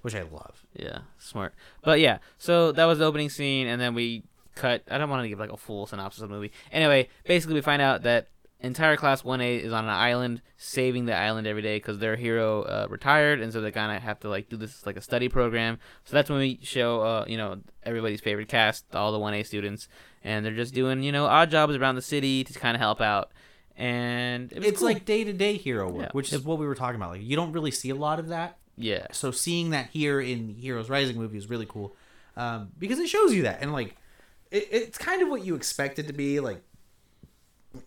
which 0.02 0.16
I 0.16 0.22
love. 0.22 0.64
Yeah, 0.74 1.00
smart. 1.20 1.54
But 1.84 2.00
yeah, 2.00 2.20
so 2.38 2.72
that 2.72 2.86
was 2.86 3.00
the 3.00 3.06
opening 3.06 3.30
scene, 3.30 3.68
and 3.68 3.82
then 3.82 3.94
we 3.94 4.24
cut. 4.56 4.84
I 4.90 4.98
don't 4.98 5.10
want 5.10 5.24
to 5.24 5.30
give 5.30 5.40
like 5.40 5.52
a 5.52 5.58
full 5.58 5.86
synopsis 5.88 6.22
of 6.24 6.30
the 6.30 6.36
movie. 6.36 6.52
Anyway, 6.72 7.10
basically, 7.26 7.56
we 7.56 7.62
find 7.62 7.82
out 7.82 8.04
that 8.04 8.28
entire 8.64 8.96
class 8.98 9.22
1A 9.24 9.60
is 9.62 9.72
on 9.74 9.84
an 9.84 9.90
island, 9.92 10.42
saving 10.58 11.06
the 11.06 11.14
island 11.16 11.46
every 11.46 11.62
day 11.62 11.76
because 11.78 12.00
their 12.00 12.16
hero 12.16 12.64
uh, 12.64 12.88
retired, 12.90 13.42
and 13.42 13.52
so 13.54 13.62
they 13.62 13.72
kind 13.72 13.96
of 13.96 14.02
have 14.02 14.20
to 14.22 14.30
like 14.30 14.50
do 14.50 14.58
this 14.58 14.86
like 14.86 14.98
a 14.98 15.02
study 15.02 15.30
program. 15.30 15.78
So 16.06 16.16
that's 16.16 16.30
when 16.30 16.40
we 16.40 16.60
show, 16.64 17.02
uh, 17.02 17.26
you 17.28 17.38
know, 17.38 17.60
everybody's 17.84 18.22
favorite 18.22 18.48
cast, 18.48 18.96
all 18.96 19.12
the 19.12 19.20
1A 19.20 19.46
students, 19.46 19.88
and 20.24 20.46
they're 20.46 20.56
just 20.56 20.74
doing, 20.74 21.04
you 21.04 21.12
know, 21.12 21.26
odd 21.26 21.52
jobs 21.52 21.76
around 21.76 21.96
the 21.96 22.02
city 22.02 22.44
to 22.46 22.54
kind 22.58 22.76
of 22.76 22.82
help 22.82 23.02
out. 23.02 23.32
And 23.76 24.52
it 24.52 24.64
It's 24.64 24.80
cool. 24.80 24.88
like 24.90 25.06
day 25.06 25.24
to 25.24 25.34
day 25.34 25.58
hero 25.58 25.90
work, 25.90 26.04
Yeah. 26.06 26.10
which 26.14 26.32
is 26.32 26.42
what 26.44 26.60
we 26.60 26.66
were 26.68 26.76
talking 26.76 26.96
about. 26.96 27.12
Like 27.12 27.24
you 27.24 27.36
don't 27.36 27.52
really 27.52 27.72
see 27.72 27.90
a 27.90 27.96
lot 27.96 28.20
of 28.20 28.28
that. 28.30 28.58
yeah, 28.78 29.08
So 29.12 29.32
seeing 29.32 29.72
that 29.72 29.90
here 29.92 30.20
in 30.22 30.56
Heroes 30.56 30.90
Rising 30.90 31.18
movie 31.18 31.38
is 31.38 31.50
really 31.50 31.66
cool, 31.68 31.96
um, 32.38 32.70
because 32.80 33.00
it 33.00 33.10
shows 33.10 33.34
you 33.34 33.44
that, 33.44 33.62
and 33.62 33.74
like 33.74 33.96
it, 34.52 34.68
it's 34.72 34.98
kind 34.98 35.22
of 35.22 35.30
what 35.30 35.44
you 35.44 35.56
expect 35.56 35.98
it 36.00 36.08
to 36.08 36.14
be. 36.14 36.40
Like 36.40 36.62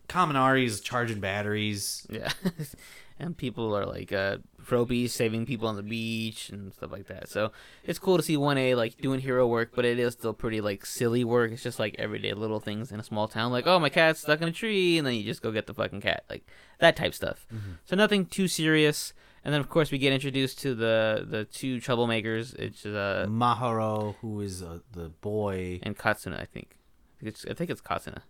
Kaminaris 0.09 0.83
charging 0.83 1.21
batteries. 1.21 2.07
Yeah. 2.11 2.33
and 3.19 3.37
people 3.37 3.77
are 3.77 3.87
like 3.87 4.13
uh 4.13 4.39
Froppy's 4.61 5.13
saving 5.13 5.47
people 5.47 5.69
on 5.69 5.77
the 5.77 5.83
beach 5.83 6.51
and 6.51 6.73
stuff 6.75 6.91
like 6.91 7.07
that. 7.07 7.29
So 7.29 7.53
it's 7.85 8.01
cool 8.01 8.17
to 8.17 8.23
see 8.23 8.37
1A 8.37 8.77
like 8.77 8.99
doing 8.99 9.21
hero 9.21 9.47
work, 9.47 9.71
but 9.75 9.85
it 9.85 9.99
is 9.99 10.15
still 10.15 10.35
pretty 10.35 10.61
like 10.61 10.85
silly 10.85 11.23
work. 11.23 11.53
It's 11.53 11.63
just 11.63 11.79
like 11.79 11.95
everyday 11.99 12.33
little 12.33 12.59
things 12.59 12.91
in 12.91 12.99
a 12.99 13.05
small 13.05 13.29
town 13.29 13.53
like, 13.53 13.67
"Oh, 13.67 13.79
my 13.79 13.89
cat's 13.89 14.21
stuck 14.21 14.43
in 14.43 14.49
a 14.49 14.53
tree." 14.53 14.99
And 14.99 15.07
then 15.07 15.15
you 15.15 15.23
just 15.23 15.41
go 15.43 15.53
get 15.53 15.67
the 15.67 15.75
fucking 15.75 16.01
cat. 16.01 16.25
Like 16.29 16.51
that 16.81 16.97
type 16.97 17.15
stuff. 17.15 17.47
So 17.85 17.95
nothing 17.95 18.27
too 18.27 18.49
serious. 18.49 19.13
And 19.45 19.55
then 19.55 19.61
of 19.61 19.69
course 19.69 19.93
we 19.93 19.99
get 19.99 20.13
introduced 20.13 20.59
to 20.61 20.75
the 20.75 21.25
the 21.29 21.45
two 21.45 21.79
troublemakers. 21.79 22.55
It's 22.57 22.85
uh 22.85 23.27
Mahoro, 23.29 24.17
who 24.21 24.41
is 24.41 24.63
uh, 24.65 24.81
the 24.91 25.11
boy, 25.11 25.79
and 25.85 25.97
Katsuna, 25.97 26.41
I 26.41 26.45
think. 26.47 26.77
I 27.19 27.21
think 27.21 27.29
it's, 27.29 27.47
I 27.47 27.55
think 27.55 27.71
it's 27.71 27.81
Katsuna. 27.81 28.23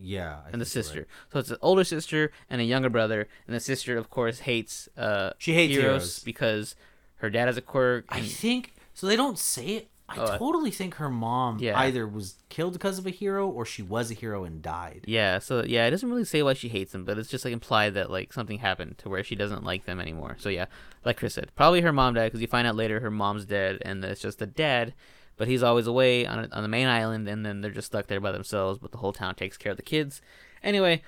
Yeah, 0.00 0.38
I 0.46 0.50
and 0.50 0.60
the 0.60 0.66
sister. 0.66 1.00
right. 1.00 1.06
So 1.32 1.38
it's 1.40 1.50
an 1.50 1.58
older 1.60 1.84
sister 1.84 2.32
and 2.48 2.60
a 2.60 2.64
younger 2.64 2.90
brother, 2.90 3.28
and 3.46 3.54
the 3.54 3.60
sister, 3.60 3.96
of 3.98 4.10
course, 4.10 4.40
hates 4.40 4.88
uh 4.96 5.32
She 5.38 5.54
hates 5.54 5.74
heroes. 5.74 6.20
because 6.20 6.74
her 7.16 7.30
dad 7.30 7.46
has 7.46 7.56
a 7.56 7.62
quirk. 7.62 8.04
I 8.08 8.20
think 8.20 8.72
so. 8.94 9.06
They 9.06 9.16
don't 9.16 9.38
say 9.38 9.66
it. 9.76 9.88
I 10.08 10.16
Oh, 10.18 10.38
totally 10.38 10.72
think 10.72 10.94
her 10.96 11.08
mom 11.08 11.58
Yeah. 11.60 11.78
either 11.78 12.04
was 12.04 12.34
killed 12.48 12.72
because 12.72 12.98
of 12.98 13.06
a 13.06 13.10
hero 13.10 13.48
or 13.48 13.64
she 13.64 13.80
was 13.80 14.10
a 14.10 14.14
hero 14.14 14.42
and 14.42 14.60
died. 14.60 15.04
yeah, 15.06 15.38
so 15.38 15.62
yeah, 15.64 15.86
it 15.86 15.90
doesn't 15.92 16.08
really 16.10 16.24
say 16.24 16.42
why 16.42 16.54
she 16.54 16.68
hates 16.68 16.90
them, 16.90 17.04
but 17.04 17.16
it's 17.16 17.28
just 17.30 17.44
like 17.44 17.52
implied 17.52 17.94
that 17.94 18.10
like 18.10 18.32
something 18.32 18.58
happened 18.58 18.98
to 18.98 19.08
where 19.08 19.22
she 19.22 19.36
doesn't 19.36 19.62
like 19.62 19.84
them 19.84 20.00
anymore. 20.00 20.34
So 20.40 20.48
yeah, 20.48 20.66
like 21.04 21.16
Chris 21.18 21.34
said, 21.34 21.52
probably 21.54 21.82
her 21.82 21.92
mom 21.92 22.14
died 22.14 22.26
because 22.26 22.40
you 22.40 22.48
find 22.48 22.66
out 22.66 22.74
later 22.74 22.98
her 22.98 23.10
mom's 23.10 23.44
dead, 23.44 23.78
and 23.82 24.04
it's 24.04 24.20
just 24.20 24.40
the 24.40 24.46
dad, 24.48 24.94
but 25.40 25.48
he's 25.48 25.62
always 25.62 25.86
away 25.86 26.26
on 26.26 26.52
on 26.52 26.62
the 26.62 26.68
main 26.68 26.86
island, 26.86 27.26
and 27.26 27.46
then 27.46 27.62
they're 27.62 27.70
just 27.70 27.86
stuck 27.86 28.08
there 28.08 28.20
by 28.20 28.30
themselves. 28.30 28.78
But 28.78 28.92
the 28.92 28.98
whole 28.98 29.14
town 29.14 29.36
takes 29.36 29.56
care 29.56 29.72
of 29.72 29.78
the 29.78 29.82
kids. 29.82 30.20
Anyway, 30.62 31.00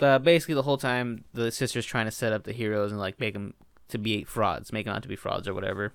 uh, 0.00 0.18
basically 0.18 0.54
the 0.54 0.62
whole 0.62 0.78
time 0.78 1.24
the 1.34 1.52
sister's 1.52 1.84
trying 1.84 2.06
to 2.06 2.10
set 2.10 2.32
up 2.32 2.44
the 2.44 2.52
heroes 2.52 2.92
and 2.92 2.98
like 2.98 3.20
make 3.20 3.34
them 3.34 3.52
to 3.88 3.98
be 3.98 4.24
frauds, 4.24 4.72
make 4.72 4.86
them 4.86 4.96
out 4.96 5.02
to 5.02 5.08
be 5.08 5.16
frauds 5.16 5.46
or 5.46 5.52
whatever. 5.52 5.92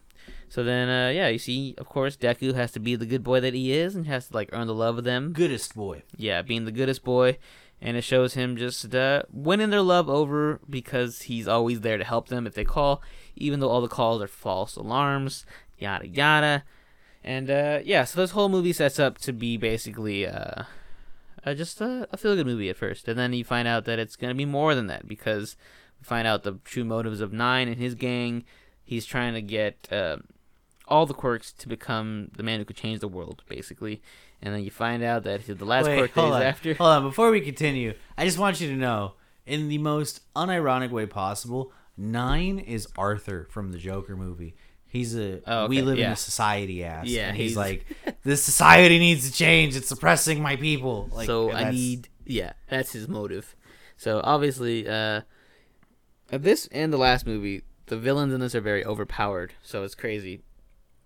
So 0.49 0.63
then, 0.63 0.87
uh, 0.87 1.09
yeah, 1.09 1.29
you 1.29 1.39
see, 1.39 1.73
of 1.79 1.89
course, 1.89 2.15
Deku 2.15 2.53
has 2.53 2.71
to 2.73 2.79
be 2.79 2.95
the 2.95 3.07
good 3.07 3.23
boy 3.23 3.39
that 3.39 3.55
he 3.55 3.73
is 3.73 3.95
and 3.95 4.05
has 4.05 4.27
to 4.27 4.35
like 4.35 4.51
earn 4.53 4.67
the 4.67 4.75
love 4.75 4.99
of 4.99 5.03
them. 5.03 5.33
Goodest 5.33 5.73
boy. 5.73 6.03
Yeah, 6.15 6.43
being 6.43 6.65
the 6.65 6.71
goodest 6.71 7.03
boy, 7.03 7.39
and 7.81 7.97
it 7.97 8.03
shows 8.03 8.35
him 8.35 8.55
just 8.55 8.93
uh, 8.93 9.23
winning 9.33 9.71
their 9.71 9.81
love 9.81 10.07
over 10.07 10.59
because 10.69 11.23
he's 11.23 11.47
always 11.47 11.81
there 11.81 11.97
to 11.97 12.03
help 12.03 12.27
them 12.27 12.45
if 12.45 12.53
they 12.53 12.65
call, 12.65 13.01
even 13.35 13.59
though 13.59 13.69
all 13.69 13.81
the 13.81 13.87
calls 13.87 14.21
are 14.21 14.27
false 14.27 14.75
alarms, 14.75 15.43
yada 15.79 16.07
yada. 16.07 16.63
And 17.23 17.49
uh, 17.49 17.79
yeah, 17.83 18.05
so 18.05 18.21
this 18.21 18.31
whole 18.31 18.49
movie 18.49 18.73
sets 18.73 18.99
up 18.99 19.17
to 19.19 19.33
be 19.33 19.57
basically 19.57 20.25
uh, 20.25 20.63
uh, 21.45 21.53
just 21.53 21.81
a, 21.81 22.07
a 22.11 22.17
feel 22.17 22.35
good 22.35 22.45
movie 22.45 22.69
at 22.69 22.77
first, 22.77 23.07
and 23.07 23.17
then 23.19 23.33
you 23.33 23.43
find 23.43 23.67
out 23.67 23.85
that 23.85 23.99
it's 23.99 24.15
gonna 24.15 24.35
be 24.35 24.45
more 24.45 24.73
than 24.75 24.87
that 24.87 25.07
because 25.07 25.55
we 25.99 26.05
find 26.05 26.27
out 26.27 26.43
the 26.43 26.59
true 26.63 26.85
motives 26.85 27.21
of 27.21 27.33
Nine 27.33 27.67
and 27.67 27.77
his 27.77 27.95
gang. 27.95 28.45
He's 28.83 29.05
trying 29.05 29.33
to 29.33 29.41
get 29.41 29.87
uh, 29.91 30.17
all 30.87 31.05
the 31.05 31.13
quirks 31.13 31.51
to 31.53 31.67
become 31.67 32.29
the 32.35 32.43
man 32.43 32.59
who 32.59 32.65
could 32.65 32.75
change 32.75 32.99
the 32.99 33.07
world, 33.07 33.43
basically. 33.47 34.01
And 34.41 34.53
then 34.53 34.63
you 34.63 34.71
find 34.71 35.03
out 35.03 35.23
that 35.23 35.45
the 35.45 35.65
last 35.65 35.85
Wait, 35.85 35.97
quirk 35.97 36.13
that 36.13 36.21
he's 36.25 36.33
on. 36.33 36.41
after. 36.41 36.73
Hold 36.73 36.89
on. 36.89 37.03
Before 37.03 37.29
we 37.29 37.41
continue, 37.41 37.93
I 38.17 38.25
just 38.25 38.39
want 38.39 38.61
you 38.61 38.69
to 38.69 38.75
know, 38.75 39.13
in 39.45 39.67
the 39.67 39.77
most 39.77 40.21
unironic 40.33 40.89
way 40.89 41.05
possible, 41.05 41.71
Nine 41.97 42.57
is 42.59 42.87
Arthur 42.97 43.47
from 43.51 43.71
the 43.71 43.77
Joker 43.77 44.15
movie. 44.15 44.55
He's 44.89 45.15
a 45.15 45.39
Oh, 45.47 45.67
we 45.67 45.77
okay, 45.77 45.85
live 45.85 45.99
in 45.99 46.11
a 46.11 46.15
society 46.15 46.83
ass. 46.83 47.05
Yeah, 47.05 47.29
and 47.29 47.37
he's, 47.37 47.51
he's- 47.51 47.57
like, 47.57 47.85
this 48.23 48.43
society 48.43 48.97
needs 48.99 49.29
to 49.29 49.35
change. 49.35 49.75
It's 49.75 49.87
suppressing 49.87 50.41
my 50.41 50.55
people. 50.55 51.09
Like, 51.13 51.27
so 51.27 51.51
I 51.51 51.71
need 51.71 52.09
yeah, 52.25 52.53
that's 52.67 52.91
his 52.91 53.07
motive. 53.07 53.55
So 53.97 54.21
obviously, 54.23 54.87
uh, 54.87 55.21
at 56.31 56.43
this 56.43 56.67
and 56.71 56.91
the 56.93 56.97
last 56.97 57.25
movie, 57.27 57.63
the 57.87 57.97
villains 57.97 58.33
in 58.33 58.39
this 58.39 58.55
are 58.55 58.61
very 58.61 58.85
overpowered. 58.85 59.53
So 59.61 59.83
it's 59.83 59.95
crazy, 59.95 60.41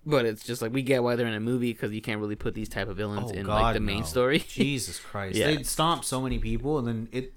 but 0.05 0.26
it's 0.26 0.43
just 0.43 0.61
like 0.61 0.72
we 0.73 0.81
get 0.81 1.03
why 1.03 1.15
they're 1.15 1.27
in 1.27 1.34
a 1.34 1.39
movie 1.39 1.73
because 1.73 1.91
you 1.91 2.01
can't 2.01 2.19
really 2.22 2.35
put 2.35 2.53
these 2.53 2.69
type 2.69 2.88
of 2.88 2.97
villains 2.97 3.31
Oh, 3.31 3.35
in 3.35 3.45
God, 3.47 3.61
like 3.61 3.73
the 3.73 3.80
main 3.80 3.99
no. 3.99 4.05
story. 4.05 4.39
Jesus 4.47 4.99
Christ! 4.99 5.35
Yeah. 5.35 5.47
They 5.47 5.64
stomp 5.64 6.03
so 6.05 6.22
many 6.22 6.39
people, 6.39 6.77
and 6.77 6.88
then 6.88 7.10
it 7.11 7.34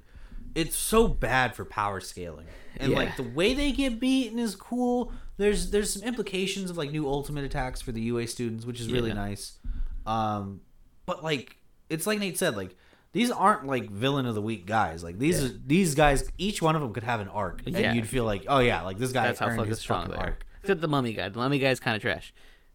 it's 0.55 0.77
so 0.77 1.07
bad 1.09 1.55
for 1.55 1.65
power 1.65 2.01
scaling. 2.01 2.47
And 2.79 2.93
Yeah. 2.93 2.99
like 2.99 3.17
the 3.17 3.23
way 3.25 3.53
they 3.55 3.73
get 3.73 3.99
beaten 4.01 4.39
is 4.39 4.55
cool. 4.55 5.13
There's 5.39 5.71
there's 5.71 5.93
some 5.93 6.03
implications 6.03 6.71
of 6.71 6.77
like 6.77 6.91
new 6.91 7.09
ultimate 7.09 7.45
attacks 7.45 7.81
for 7.83 7.93
the 7.93 8.01
UA 8.01 8.27
students, 8.29 8.65
which 8.65 8.81
is 8.81 8.91
really 8.91 9.09
Yeah. 9.09 9.15
nice. 9.15 9.59
Um, 10.07 10.61
but 11.05 11.23
like 11.23 11.57
it's 11.91 12.07
like 12.07 12.19
Nate 12.19 12.39
said, 12.39 12.57
like 12.57 12.75
these 13.13 13.31
aren't 13.31 13.67
like 13.67 13.91
villain 13.91 14.27
of 14.27 14.35
the 14.35 14.43
week 14.43 14.67
guys. 14.67 15.03
Like 15.05 15.19
these 15.19 15.41
Yeah. 15.43 15.49
are 15.49 15.53
these 15.67 15.95
guys. 15.95 16.31
Each 16.39 16.61
one 16.63 16.75
of 16.77 16.83
them 16.83 16.93
could 16.93 17.05
have 17.05 17.21
an 17.21 17.29
arc, 17.29 17.63
Yeah. 17.65 17.79
and 17.79 17.97
you'd 17.97 18.09
feel 18.09 18.25
like, 18.25 18.45
oh 18.49 18.59
yeah, 18.61 18.83
like 18.83 18.99
this 18.99 19.13
guy 19.13 19.27
That's 19.27 19.39
how 19.39 19.55
fucking 19.55 19.75
strong 19.75 20.09
they 20.09 20.17
are. 20.17 20.21
arc. 20.27 20.47
Except 20.63 20.81
the 20.81 20.89
mummy 20.89 21.13
guy. 21.13 21.29
The 21.29 21.39
mummy 21.39 21.59
guy's 21.59 21.81
kind 21.81 21.95
of 21.97 22.03
trash. 22.03 22.33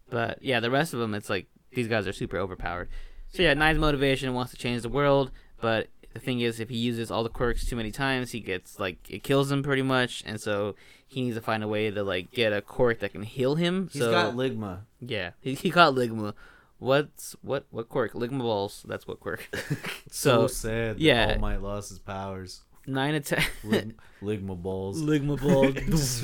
But 0.08 0.42
yeah, 0.42 0.60
the 0.60 0.70
rest 0.70 0.94
of 0.94 1.00
them, 1.00 1.14
it's 1.14 1.28
like 1.30 1.46
these 1.72 1.88
guys 1.88 2.06
are 2.06 2.12
super 2.12 2.38
overpowered. 2.38 2.88
So 3.28 3.42
yeah, 3.42 3.54
Nine's 3.54 3.78
motivation 3.78 4.32
wants 4.34 4.52
to 4.52 4.58
change 4.58 4.82
the 4.82 4.88
world, 4.88 5.30
but 5.60 5.88
the 6.12 6.18
thing 6.20 6.40
is, 6.40 6.60
if 6.60 6.68
he 6.68 6.76
uses 6.76 7.10
all 7.10 7.22
the 7.22 7.30
quirks 7.30 7.64
too 7.66 7.76
many 7.76 7.90
times, 7.90 8.30
he 8.32 8.40
gets 8.40 8.78
like 8.78 8.98
it 9.10 9.22
kills 9.22 9.50
him 9.50 9.62
pretty 9.62 9.80
much, 9.82 10.22
and 10.26 10.38
so 10.40 10.74
he 11.12 11.22
needs 11.22 11.36
to 11.36 11.42
find 11.42 11.62
a 11.62 11.68
way 11.68 11.90
to 11.90 12.02
like 12.02 12.32
get 12.32 12.52
a 12.52 12.60
quirk 12.62 13.00
that 13.00 13.12
can 13.12 13.22
heal 13.22 13.54
him. 13.56 13.88
He's 13.92 14.02
so 14.02 14.10
got 14.10 14.34
ligma. 14.34 14.80
yeah, 15.00 15.30
he, 15.40 15.54
he 15.54 15.70
got 15.70 15.94
Ligma. 15.94 16.34
What's 16.78 17.36
what 17.42 17.64
what 17.70 17.88
quirk? 17.88 18.12
Ligma 18.14 18.40
balls. 18.40 18.84
That's 18.88 19.06
what 19.06 19.20
quirk. 19.20 19.48
So, 19.54 19.66
so 20.10 20.46
sad. 20.48 20.96
That 20.96 21.00
yeah. 21.02 21.32
All 21.34 21.38
Might 21.40 21.62
lost 21.62 21.90
his 21.90 21.98
powers. 21.98 22.62
nine 22.86 23.14
attack. 23.14 23.50
Lig- 23.64 23.94
ligma 24.22 24.60
balls. 24.60 25.00
Ligma 25.02 25.40
balls. 25.40 26.22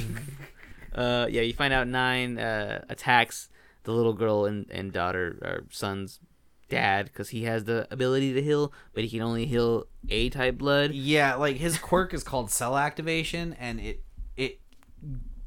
uh, 0.95 1.27
yeah, 1.31 1.43
you 1.43 1.53
find 1.53 1.73
out 1.73 1.87
nine 1.89 2.39
uh, 2.39 2.85
attacks 2.89 3.49
the 3.85 3.93
little 3.93 4.13
girl 4.13 4.45
and, 4.47 4.67
and 4.71 4.93
daughter 4.93 5.39
or 5.43 5.65
son's 5.71 6.21
dad 6.69 7.07
because 7.07 7.31
he 7.31 7.45
has 7.45 7.65
the 7.65 7.87
ability 7.91 8.35
to 8.35 8.43
heal, 8.43 8.73
but 8.93 9.03
he 9.05 9.09
can 9.11 9.23
only 9.23 9.47
heal 9.47 9.87
A 10.11 10.29
type 10.29 10.59
blood. 10.59 10.91
Yeah, 10.93 11.37
like 11.37 11.57
his 11.57 11.79
quirk 11.79 12.13
is 12.13 12.23
called 12.23 12.51
cell 12.51 12.77
activation, 12.77 13.55
and 13.59 13.81
it 13.81 14.03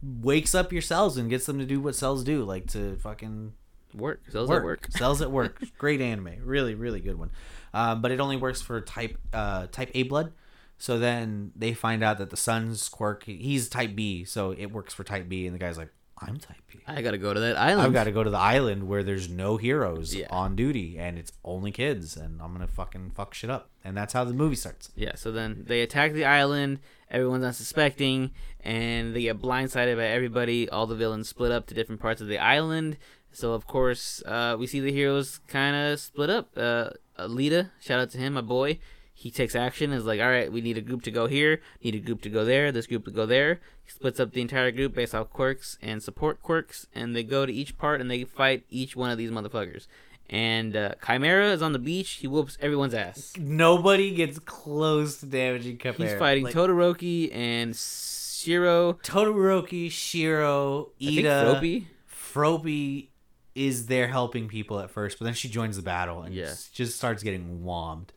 wakes 0.02 0.56
up 0.56 0.72
your 0.72 0.82
cells 0.82 1.18
and 1.18 1.30
gets 1.30 1.46
them 1.46 1.60
to 1.60 1.66
do 1.66 1.80
what 1.80 1.96
cells 1.96 2.24
do, 2.24 2.44
like 2.44 2.68
to 2.68 2.96
fucking 2.98 3.54
Work. 3.94 4.22
Those 4.32 4.50
work. 4.50 4.64
work. 4.64 4.82
work. 4.84 4.92
cells 4.98 5.22
at 5.22 5.32
work. 5.32 5.64
Great 5.78 6.02
anime, 6.02 6.36
really, 6.44 6.76
really 6.76 7.00
good 7.00 7.18
one. 7.18 7.32
Um, 7.74 8.02
but 8.02 8.12
it 8.12 8.20
only 8.20 8.38
works 8.38 8.62
for 8.62 8.82
type 8.82 9.18
uh, 9.34 9.68
type 9.68 9.92
A 9.94 10.04
blood. 10.04 10.34
So 10.78 10.98
then 10.98 11.52
they 11.56 11.74
find 11.74 12.04
out 12.04 12.18
that 12.18 12.32
the 12.32 12.38
son's 12.38 12.90
quirk, 12.90 13.24
he's 13.26 13.70
type 13.70 13.96
B, 13.96 14.24
so 14.26 14.52
it 14.52 14.68
works 14.72 14.96
for 14.96 15.04
type 15.04 15.30
B, 15.30 15.46
and 15.46 15.54
the 15.54 15.60
guy's 15.60 15.78
like, 15.78 15.90
I'm 16.22 16.38
type 16.38 16.58
B. 16.72 16.80
I 16.88 17.02
gotta 17.02 17.18
go 17.18 17.34
to 17.34 17.40
that 17.40 17.58
island. 17.58 17.82
I've 17.88 17.94
got 17.94 18.04
to 18.06 18.12
go 18.12 18.24
to 18.24 18.30
the 18.30 18.38
island 18.38 18.88
where 18.88 19.02
there's 19.04 19.28
no 19.30 19.58
heroes 19.58 20.14
Yeah. 20.14 20.28
on 20.30 20.56
duty, 20.56 20.98
and 21.00 21.18
it's 21.18 21.32
only 21.44 21.72
kids, 21.72 22.16
and 22.16 22.42
I'm 22.42 22.52
gonna 22.54 22.68
fucking 22.68 23.12
fuck 23.16 23.34
shit 23.34 23.50
up, 23.50 23.70
and 23.84 23.98
that's 23.98 24.14
how 24.14 24.24
the 24.24 24.34
movie 24.34 24.56
starts. 24.56 24.92
Yeah, 24.96 25.16
so 25.16 25.32
then 25.32 25.64
they 25.68 25.82
attack 25.82 26.14
the 26.14 26.26
island. 26.26 26.80
Everyone's 27.10 27.44
unsuspecting, 27.44 28.32
and 28.62 29.16
they 29.16 29.24
get 29.24 29.42
blindsided 29.42 29.98
by 29.98 30.06
everybody. 30.06 30.70
All 30.70 30.86
the 30.88 30.96
villains 30.96 31.28
split 31.30 31.52
up 31.52 31.66
to 31.68 31.74
different 31.74 32.02
parts 32.02 32.22
of 32.22 32.28
the 32.28 32.38
island. 32.38 32.98
So 33.32 33.54
of 33.54 33.66
course, 33.66 34.22
uh, 34.26 34.56
we 34.60 34.68
see 34.68 34.80
the 34.80 34.92
heroes 34.92 35.40
kind 35.48 35.76
of 35.76 36.00
split 36.00 36.30
up. 36.30 36.50
Uh, 36.56 36.90
Alita, 37.18 37.72
shout 37.80 38.00
out 38.00 38.12
to 38.12 38.18
him, 38.18 38.34
my 38.34 38.42
boy. 38.42 38.80
He 39.22 39.30
takes 39.30 39.56
action. 39.56 39.94
Is 39.94 40.06
like, 40.06 40.20
all 40.20 40.30
right, 40.30 40.52
we 40.52 40.62
need 40.62 40.78
a 40.78 40.82
group 40.82 41.04
to 41.04 41.12
go 41.12 41.28
here, 41.28 41.62
need 41.84 41.96
a 41.96 42.00
group 42.00 42.22
to 42.24 42.30
go 42.30 42.44
there, 42.44 42.72
this 42.72 42.88
group 42.88 43.06
to 43.06 43.12
go 43.12 43.26
there. 43.26 43.60
He 43.86 43.92
splits 43.92 44.20
up 44.20 44.32
the 44.34 44.42
entire 44.42 44.72
group 44.72 44.96
based 44.96 45.14
off 45.14 45.30
quirks 45.30 45.78
and 45.82 46.02
support 46.02 46.42
quirks, 46.42 46.88
and 46.96 47.16
they 47.16 47.24
go 47.24 47.46
to 47.46 47.54
each 47.54 47.78
part 47.78 48.02
and 48.02 48.10
they 48.10 48.24
fight 48.24 48.64
each 48.70 48.96
one 48.96 49.12
of 49.12 49.18
these 49.18 49.30
motherfuckers. 49.32 49.86
And 50.30 50.76
uh, 50.76 50.94
Chimera 51.06 51.52
is 51.52 51.62
on 51.62 51.74
the 51.74 51.80
beach. 51.80 52.12
He 52.22 52.28
whoops 52.28 52.58
everyone's 52.62 52.94
ass. 52.94 53.34
Nobody 53.38 54.16
gets 54.16 54.40
close 54.40 55.18
to 55.20 55.26
damaging 55.26 55.78
Chimera. 55.78 56.10
He's 56.10 56.18
fighting 56.18 56.46
Like, 56.46 56.56
Todoroki 56.56 57.36
and 57.36 57.76
Shiro. 57.76 58.94
Todoroki, 59.04 59.92
Shiro, 59.92 60.90
I 61.02 61.06
think 61.06 61.20
Ida, 61.20 61.60
Froppy. 61.60 61.86
Froppy 62.10 63.08
is 63.56 63.88
there 63.88 64.08
helping 64.08 64.48
people 64.48 64.80
at 64.80 64.90
first, 64.90 65.20
but 65.20 65.26
then 65.26 65.34
she 65.34 65.50
joins 65.50 65.76
the 65.76 65.82
battle 65.84 66.22
and 66.22 66.34
Yeah. 66.34 66.54
just, 66.74 66.96
starts 66.96 67.22
getting 67.24 67.64
wommed. 67.66 68.14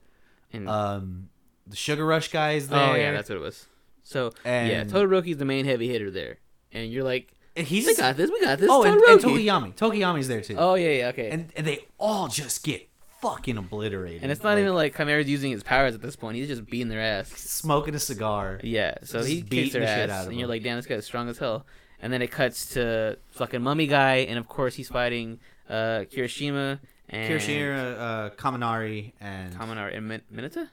And 0.54 0.68
Um, 0.68 1.28
the 1.66 1.76
Sugar 1.76 2.04
Rush 2.04 2.28
guy 2.28 2.52
is 2.52 2.68
there. 2.68 2.92
oh 2.92 2.94
yeah, 2.94 3.12
that's 3.12 3.28
what 3.28 3.36
it 3.36 3.42
was. 3.42 3.66
So 4.02 4.32
yeah, 4.44 4.50
And- 4.80 4.90
Todoroki's 4.90 5.38
the 5.38 5.44
main 5.44 5.64
heavy 5.64 5.88
hitter 5.88 6.10
there, 6.10 6.38
and 6.72 6.92
you're 6.92 7.04
like, 7.04 7.32
And 7.56 7.66
he's 7.66 7.86
we 7.86 7.94
got 7.96 8.16
this, 8.16 8.30
we 8.30 8.40
got 8.40 8.58
this. 8.58 8.68
oh, 8.70 8.82
and, 8.82 9.00
and 9.00 9.20
Tokoyami. 9.20 9.74
Tokoyami's 9.74 10.28
there 10.28 10.40
too. 10.42 10.56
Oh 10.58 10.74
yeah, 10.74 10.90
yeah, 10.90 11.08
okay. 11.08 11.30
And, 11.30 11.52
and, 11.56 11.66
they 11.66 11.86
all 11.98 12.28
just 12.28 12.64
get 12.64 12.88
fucking 13.22 13.56
obliterated. 13.56 14.22
And 14.22 14.30
it's 14.30 14.42
not 14.42 14.58
even 14.58 14.74
like 14.74 14.94
Chimera's 14.94 15.28
using 15.28 15.50
his 15.52 15.62
powers 15.62 15.94
at 15.94 16.02
this 16.02 16.16
point. 16.16 16.36
He's 16.36 16.48
just 16.48 16.66
beating 16.66 16.88
their 16.88 17.00
ass. 17.00 17.28
smoking 17.30 17.94
a 17.94 17.98
cigar. 17.98 18.60
Yeah, 18.62 18.96
so 19.04 19.22
he 19.24 19.42
beats 19.42 19.72
their 19.72 19.82
the 19.82 19.88
ass, 19.88 20.10
out 20.10 20.24
of 20.24 20.30
and 20.30 20.38
you're 20.38 20.48
like, 20.48 20.62
damn, 20.62 20.76
this 20.76 20.86
guy's 20.86 21.06
strong 21.06 21.28
as 21.30 21.38
hell. 21.38 21.64
And 22.00 22.12
then 22.12 22.20
it 22.20 22.30
cuts 22.30 22.74
to 22.74 23.16
fucking 23.30 23.62
mummy 23.62 23.86
guy, 23.86 24.16
and 24.16 24.38
of 24.38 24.46
course 24.46 24.74
he's 24.74 24.88
fighting 24.90 25.38
uh, 25.70 26.04
Kirishima 26.12 26.80
and 27.08 27.32
Kirishima, 27.32 27.98
uh, 27.98 28.30
Kaminari, 28.30 29.12
and 29.20 29.54
Kaminari 29.54 29.96
and 29.96 30.08
Min- 30.08 30.22
Mineta. 30.32 30.68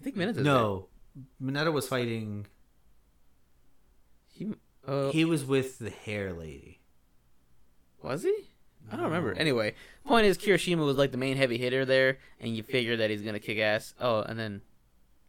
I 0.00 0.04
think 0.04 0.16
Mineta's 0.16 0.38
no, 0.44 0.88
Mineta 1.42 1.72
was 1.72 1.88
fighting. 1.88 2.46
He, 4.32 4.52
uh, 4.86 5.10
He 5.10 5.24
was 5.24 5.44
with 5.44 5.78
the 5.78 5.90
hair 5.90 6.32
lady. 6.32 6.80
was 8.02 8.22
he? 8.22 8.34
I 8.90 8.96
don't 8.96 9.04
remember. 9.06 9.32
Anyway, 9.34 9.74
point 10.06 10.24
is 10.26 10.38
Kirishima 10.38 10.84
was 10.84 10.96
like 10.96 11.10
the 11.12 11.18
main 11.18 11.36
heavy 11.36 11.58
hitter 11.58 11.84
there, 11.84 12.18
and 12.40 12.56
you 12.56 12.62
figure 12.62 12.96
that 12.96 13.10
he's 13.10 13.20
gonna 13.22 13.40
kick 13.40 13.58
ass. 13.58 13.92
Oh, 14.00 14.22
and 14.22 14.38
then, 14.38 14.62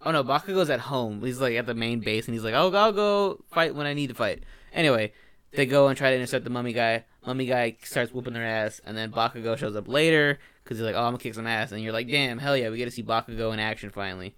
oh 0.06 0.12
no, 0.12 0.24
Bakugo's 0.24 0.70
at 0.70 0.80
home. 0.80 1.22
He's 1.22 1.42
like 1.42 1.56
at 1.56 1.66
the 1.66 1.74
main 1.74 2.00
base, 2.00 2.26
and 2.28 2.34
he's 2.36 2.44
like, 2.44 2.54
oh, 2.54 2.72
I'll 2.72 2.92
go 2.94 3.44
fight 3.52 3.76
when 3.76 3.86
I 3.86 3.94
need 3.94 4.08
to 4.08 4.14
fight. 4.14 4.44
Anyway, 4.72 5.12
they 5.52 5.66
go 5.66 5.88
and 5.88 5.98
try 5.98 6.12
to 6.12 6.16
intercept 6.16 6.44
the 6.46 6.50
mummy 6.52 6.72
guy. 6.72 7.04
Mummy 7.30 7.46
guy 7.46 7.78
starts 7.84 8.12
whooping 8.12 8.34
their 8.34 8.44
ass, 8.44 8.82
and 8.86 8.98
then 8.98 9.12
Bakugo 9.12 9.56
shows 9.56 9.76
up 9.76 9.88
later 9.88 10.40
because 10.64 10.80
he's 10.80 10.86
like, 10.86 10.96
oh, 10.96 11.00
I'm 11.04 11.10
gonna 11.12 11.20
kick 11.20 11.36
some 11.36 11.46
ass, 11.46 11.72
and 11.72 11.80
you're 11.84 11.94
like, 11.94 12.08
damn, 12.10 12.40
hell 12.40 12.58
yeah, 12.58 12.72
we 12.72 12.78
get 12.78 12.86
to 12.86 12.92
see 12.92 13.04
Bakugo 13.04 13.54
in 13.54 13.60
action 13.60 13.92
finally, 13.92 14.34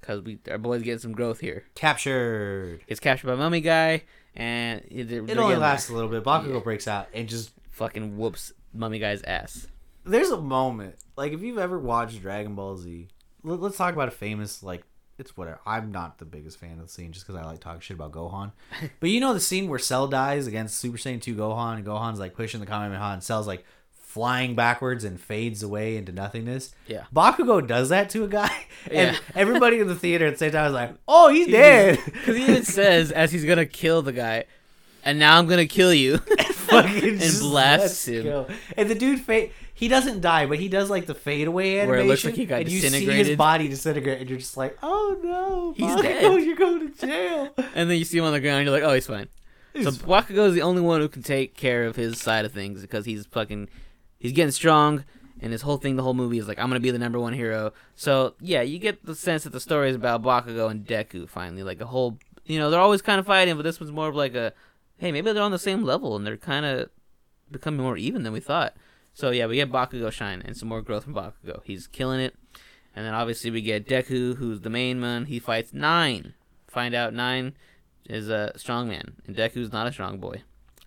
because 0.00 0.22
we 0.22 0.38
our 0.48 0.56
boy's 0.56 0.82
getting 0.82 1.00
some 1.00 1.10
growth 1.10 1.40
here. 1.40 1.64
Captured. 1.74 2.86
Gets 2.86 3.00
captured 3.00 3.26
by 3.26 3.34
mummy 3.34 3.60
guy, 3.60 4.04
and 4.36 4.82
they're- 4.88 5.04
they're 5.04 5.24
It 5.30 5.36
only 5.38 5.56
lasts 5.56 5.90
a 5.90 5.92
little 5.96 6.08
bit. 6.08 6.22
Bakugo 6.22 6.54
Yeah. 6.54 6.60
breaks 6.60 6.86
out 6.86 7.08
and 7.12 7.28
just. 7.28 7.50
fucking 7.70 8.16
whoops 8.18 8.52
mummy 8.72 8.98
guy's 9.00 9.22
ass. 9.22 9.66
There's 10.04 10.30
a 10.30 10.40
moment 10.40 10.94
like 11.16 11.32
if 11.32 11.42
you've 11.42 11.58
ever 11.58 11.78
watched 11.78 12.20
Dragon 12.22 12.54
Ball 12.54 12.76
Z. 12.76 13.08
Let's 13.42 13.76
talk 13.76 13.94
about 13.94 14.08
a 14.08 14.12
famous 14.12 14.62
like. 14.62 14.82
It's 15.18 15.36
whatever. 15.36 15.58
I'm 15.66 15.90
not 15.90 16.18
the 16.18 16.24
biggest 16.24 16.58
fan 16.60 16.72
of 16.78 16.86
the 16.86 16.88
scene 16.88 17.10
just 17.12 17.26
because 17.26 17.40
I 17.40 17.44
like 17.44 17.60
talking 17.60 17.80
shit 17.80 17.96
about 17.96 18.12
Gohan. 18.12 18.52
But 19.00 19.10
you 19.10 19.20
know 19.20 19.34
the 19.34 19.40
scene 19.40 19.68
where 19.68 19.78
Cell 19.78 20.06
dies 20.08 20.46
against 20.46 20.76
Super 20.78 20.96
Saiyan 20.98 21.20
2 21.20 21.34
Gohan 21.34 21.76
and 21.76 21.84
Gohan's 21.86 22.20
like 22.20 22.34
pushing 22.34 22.60
the 22.60 22.66
Kamehameha 22.66 23.14
and 23.14 23.22
Cell's 23.22 23.46
like 23.46 23.64
flying 23.92 24.54
backwards 24.54 25.04
and 25.04 25.20
fades 25.20 25.62
away 25.62 25.96
into 25.96 26.12
nothingness. 26.12 26.72
Yeah. 26.86 27.04
Bakugo 27.14 27.66
does 27.66 27.88
that 27.90 28.10
to 28.10 28.24
a 28.24 28.28
guy. 28.28 28.50
And 28.90 29.12
Yeah. 29.14 29.18
everybody 29.34 29.80
in 29.80 29.88
the 29.88 29.94
theater 30.04 30.26
at 30.26 30.34
the 30.34 30.38
same 30.38 30.52
time 30.52 30.66
is 30.68 30.72
like, 30.72 30.94
oh, 31.08 31.28
he's 31.28 31.48
dead. 31.48 31.98
Because 32.04 32.36
he 32.36 32.44
even 32.44 32.64
says 32.64 33.10
as 33.12 33.32
he's 33.32 33.44
gonna 33.44 33.66
kill 33.66 34.02
the 34.02 34.12
guy, 34.12 34.44
and 35.04 35.18
now 35.18 35.36
I'm 35.38 35.46
gonna 35.48 35.66
kill 35.66 35.92
you. 35.92 36.18
fucking 36.18 37.20
and 37.20 37.40
blasts 37.40 38.06
him. 38.06 38.22
go. 38.24 38.46
And 38.76 38.88
the 38.88 38.94
dude 38.94 39.20
fade. 39.20 39.52
He 39.78 39.86
doesn't 39.86 40.20
die, 40.22 40.46
but 40.46 40.58
he 40.58 40.68
does 40.68 40.90
like 40.90 41.06
the 41.06 41.14
fade 41.14 41.46
away 41.46 41.78
animation. 41.78 41.88
Where 41.88 41.98
it 42.00 42.04
looks 42.06 42.24
like 42.24 42.34
he 42.34 42.46
got 42.46 42.62
and 42.62 42.68
you 42.68 42.80
see 42.80 43.04
his 43.06 43.36
body 43.36 43.68
disintegrate, 43.68 44.20
and 44.20 44.28
you're 44.28 44.40
just 44.40 44.56
like, 44.56 44.76
oh 44.82 45.16
no, 45.22 45.72
He's 45.76 45.86
Bakugo, 45.94 46.02
dead. 46.02 46.42
You're 46.44 46.56
going 46.56 46.92
to 46.92 47.06
jail. 47.06 47.54
and 47.76 47.88
then 47.88 47.96
you 47.96 48.04
see 48.04 48.18
him 48.18 48.24
on 48.24 48.32
the 48.32 48.40
ground. 48.40 48.64
You're 48.64 48.72
like, 48.74 48.82
oh, 48.82 48.92
he's 48.92 49.06
fine. 49.06 49.28
So 49.74 49.80
He's- 49.82 49.98
Bakugo 49.98 50.48
is 50.48 50.54
the 50.54 50.62
only 50.62 50.82
one 50.82 51.00
who 51.00 51.08
can 51.08 51.22
take 51.22 51.56
care 51.56 51.84
of 51.84 51.94
his 51.94 52.20
side 52.20 52.44
of 52.44 52.50
things 52.50 52.80
because 52.82 53.04
he's 53.04 53.24
fucking, 53.26 53.68
he's 54.18 54.32
getting 54.32 54.50
strong, 54.50 55.04
and 55.40 55.52
his 55.52 55.62
whole 55.62 55.76
thing, 55.76 55.94
the 55.94 56.02
whole 56.02 56.14
movie 56.14 56.38
is 56.38 56.48
like, 56.48 56.58
I'm 56.58 56.66
gonna 56.68 56.80
be 56.80 56.90
the 56.90 56.98
number 56.98 57.20
one 57.20 57.32
hero. 57.32 57.72
So 57.94 58.34
yeah, 58.40 58.62
you 58.62 58.80
get 58.80 59.04
the 59.06 59.14
sense 59.14 59.44
that 59.44 59.50
the 59.52 59.60
story 59.60 59.90
is 59.90 59.94
about 59.96 60.22
Bakugo 60.22 60.68
and 60.68 60.84
Deku 60.84 61.28
finally, 61.28 61.62
like 61.62 61.80
a 61.80 61.86
whole, 61.86 62.18
you 62.46 62.58
know, 62.58 62.68
they're 62.70 62.80
always 62.80 63.00
kind 63.02 63.20
of 63.20 63.26
fighting, 63.26 63.54
but 63.54 63.62
this 63.62 63.78
one's 63.78 63.92
more 63.92 64.08
of 64.08 64.16
like 64.16 64.34
a, 64.34 64.52
hey, 64.96 65.12
maybe 65.12 65.30
they're 65.32 65.40
on 65.44 65.52
the 65.52 65.58
same 65.60 65.84
level 65.84 66.16
and 66.16 66.26
they're 66.26 66.36
kind 66.36 66.66
of 66.66 66.90
becoming 67.48 67.80
more 67.80 67.96
even 67.96 68.24
than 68.24 68.32
we 68.32 68.40
thought. 68.40 68.74
So 69.18 69.30
yeah, 69.30 69.46
we 69.46 69.56
get 69.56 69.72
Bakugo 69.72 70.12
shine 70.12 70.42
and 70.44 70.56
some 70.56 70.68
more 70.68 70.80
growth 70.80 71.02
from 71.02 71.14
Bakugo. 71.14 71.60
He's 71.64 71.88
killing 71.88 72.20
it. 72.20 72.36
And 72.94 73.04
then 73.04 73.14
obviously 73.14 73.50
we 73.50 73.62
get 73.62 73.84
Deku, 73.84 74.36
who's 74.36 74.60
the 74.60 74.70
main 74.70 75.00
man. 75.00 75.24
He 75.24 75.40
fights 75.40 75.72
Nine. 75.72 76.34
Find 76.68 76.94
out 76.94 77.12
Nine 77.12 77.54
is 78.08 78.28
a 78.28 78.52
strong 78.56 78.86
man, 78.88 79.16
and 79.26 79.34
Deku's 79.34 79.72
not 79.72 79.88
a 79.88 79.92
strong 79.92 80.18
boy. 80.18 80.42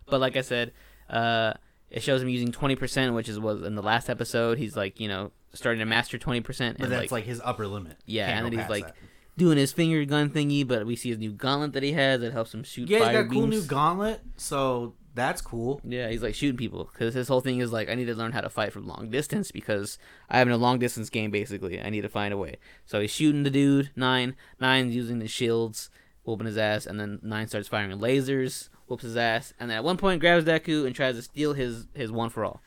But 0.06 0.22
like 0.22 0.38
I 0.38 0.42
said, 0.42 0.72
uh, 1.10 1.56
it 1.90 2.04
shows 2.04 2.22
him 2.22 2.30
using 2.30 2.54
twenty 2.54 2.78
percent, 2.78 3.14
which 3.16 3.28
is 3.28 3.38
was 3.38 3.64
in 3.64 3.76
the 3.76 3.84
last 3.84 4.10
episode. 4.10 4.58
He's 4.58 4.78
like 4.78 5.02
you 5.02 5.10
know 5.10 5.32
starting 5.54 5.80
to 5.80 5.86
master 5.86 6.18
twenty 6.18 6.40
percent, 6.40 6.78
But 6.78 6.86
and 6.86 6.94
that's 6.94 7.02
like, 7.02 7.12
like, 7.12 7.24
his 7.26 7.42
upper 7.44 7.68
limit. 7.68 7.98
yeah, 8.06 8.28
Can't 8.28 8.46
and 8.46 8.54
then 8.54 8.60
he's 8.62 8.70
like 8.70 8.86
that. 8.86 8.96
doing 9.36 9.58
his 9.58 9.74
finger 9.74 10.06
gun 10.06 10.30
thingy. 10.30 10.66
But 10.66 10.86
we 10.86 10.96
see 10.96 11.10
his 11.10 11.18
new 11.18 11.34
gauntlet 11.34 11.74
that 11.74 11.84
he 11.84 11.92
has 11.92 12.22
that 12.22 12.32
helps 12.32 12.54
him 12.54 12.64
shoot 12.64 12.88
yeah, 12.88 13.00
he's 13.00 13.08
got 13.08 13.26
a 13.26 13.26
cool 13.26 13.48
new 13.48 13.62
gauntlet, 13.62 14.22
so 14.38 14.94
that's 15.14 15.42
cool. 15.42 15.82
Yeah, 15.84 16.10
he's 16.10 16.22
like 16.24 16.36
shooting 16.36 16.58
people 16.58 16.90
because 16.92 17.14
his 17.14 17.28
whole 17.28 17.42
thing 17.42 17.60
is 17.60 17.72
like 17.72 17.90
I 17.90 17.96
need 17.96 18.06
to 18.06 18.16
learn 18.16 18.32
how 18.32 18.42
to 18.42 18.50
fight 18.50 18.72
from 18.74 18.88
long 18.88 19.10
distance 19.10 19.52
because 19.52 19.98
I 20.30 20.40
have 20.40 20.48
a 20.48 20.58
long 20.58 20.80
distance 20.80 21.10
game. 21.10 21.32
Basically, 21.32 21.82
I 21.82 21.90
need 21.90 22.02
to 22.02 22.10
find 22.10 22.34
a 22.34 22.38
way. 22.38 22.58
So 22.86 23.02
he's 23.02 23.12
shooting 23.12 23.44
the 23.44 23.50
dude. 23.50 23.92
Nine, 23.96 24.36
nine's 24.60 24.96
using 24.96 25.20
the 25.20 25.28
shields, 25.28 25.90
whooping 26.24 26.48
his 26.48 26.58
ass, 26.58 26.86
and 26.86 27.00
then 27.00 27.20
nine 27.22 27.48
starts 27.48 27.68
firing 27.68 27.98
lasers, 28.00 28.70
whoops 28.88 29.04
his 29.04 29.18
ass, 29.18 29.54
and 29.60 29.70
then 29.70 29.78
at 29.78 29.84
one 29.84 29.98
point 29.98 30.20
grabs 30.22 30.46
Deku 30.46 30.86
and 30.86 30.96
tries 30.96 31.16
to 31.16 31.22
steal 31.22 31.54
his 31.54 31.88
his 31.94 32.12
one 32.12 32.30
for 32.30 32.46
all, 32.46 32.62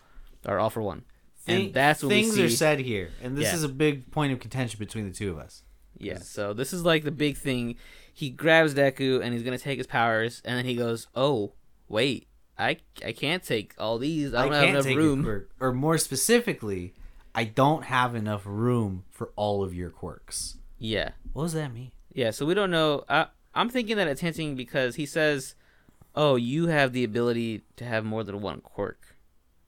or 0.47 0.59
all 0.59 0.71
for 0.71 0.83
one. 0.83 1.05
And 1.47 1.75
that's 1.75 2.03
when 2.03 2.09
things 2.11 2.31
we 2.31 2.37
see. 2.37 2.45
are 2.47 2.49
said 2.57 2.79
here, 2.81 3.11
and 3.23 3.37
this 3.37 3.45
Yeah. 3.45 3.55
is 3.55 3.63
a 3.65 3.69
big 3.69 4.11
point 4.11 4.33
of 4.33 4.41
contention 4.41 4.79
between 4.79 5.07
the 5.07 5.15
two 5.15 5.31
of 5.31 5.39
us. 5.39 5.63
Yeah, 5.99 6.19
so 6.19 6.53
this 6.55 6.73
is 6.73 6.85
like 6.85 7.05
the 7.05 7.11
big 7.13 7.37
thing. 7.37 7.77
He 8.13 8.31
grabs 8.31 8.75
Deku 8.75 9.23
and 9.23 9.33
he's 9.35 9.43
gonna 9.43 9.59
take 9.59 9.79
his 9.79 9.87
powers, 9.87 10.41
and 10.45 10.57
then 10.59 10.65
he 10.65 10.75
goes, 10.75 11.07
"Oh, 11.15 11.53
wait, 11.89 12.27
I 12.59 12.79
I 13.05 13.13
can't 13.13 13.43
take 13.43 13.75
all 13.79 13.99
these. 13.99 14.33
I 14.35 14.45
don't 14.45 14.53
have 14.55 14.69
enough 14.87 14.87
room." 14.87 15.23
quirk, 15.25 15.51
or 15.61 15.73
more 15.73 15.99
specifically, 15.99 16.95
I 17.35 17.45
don't 17.45 17.85
have 17.85 18.15
enough 18.15 18.43
room 18.45 19.05
for 19.11 19.31
all 19.37 19.63
of 19.65 19.75
your 19.75 19.91
quirks. 19.91 20.57
Yeah, 20.79 21.11
What 21.33 21.45
does 21.45 21.53
that 21.55 21.73
mean? 21.73 21.91
Yeah, 22.13 22.31
so 22.31 22.45
we 22.47 22.55
don't 22.55 22.71
know. 22.71 23.05
I, 23.09 23.27
I'm 23.55 23.69
thinking 23.69 23.97
that 23.97 24.07
it's 24.07 24.21
hinting 24.21 24.55
because 24.55 24.95
he 24.97 25.07
says, 25.07 25.55
"Oh, 26.15 26.37
you 26.37 26.67
have 26.69 26.93
the 26.93 27.03
ability 27.05 27.63
to 27.77 27.85
have 27.85 28.05
more 28.05 28.23
than 28.23 28.41
one 28.41 28.61
quirk," 28.61 29.17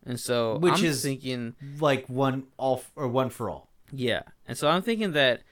and 0.04 0.18
so 0.20 0.58
Which 0.58 0.74
I'm 0.78 0.84
is- 0.84 1.02
thinking, 1.02 1.54
Like 1.80 2.06
one 2.08 2.44
all 2.56 2.76
f- 2.78 2.92
or 2.94 3.08
one 3.08 3.30
for 3.30 3.50
all. 3.50 3.68
yeah, 3.92 4.22
and 4.46 4.56
so 4.56 4.68
I'm 4.68 4.82
thinking 4.82 5.12
that 5.12 5.42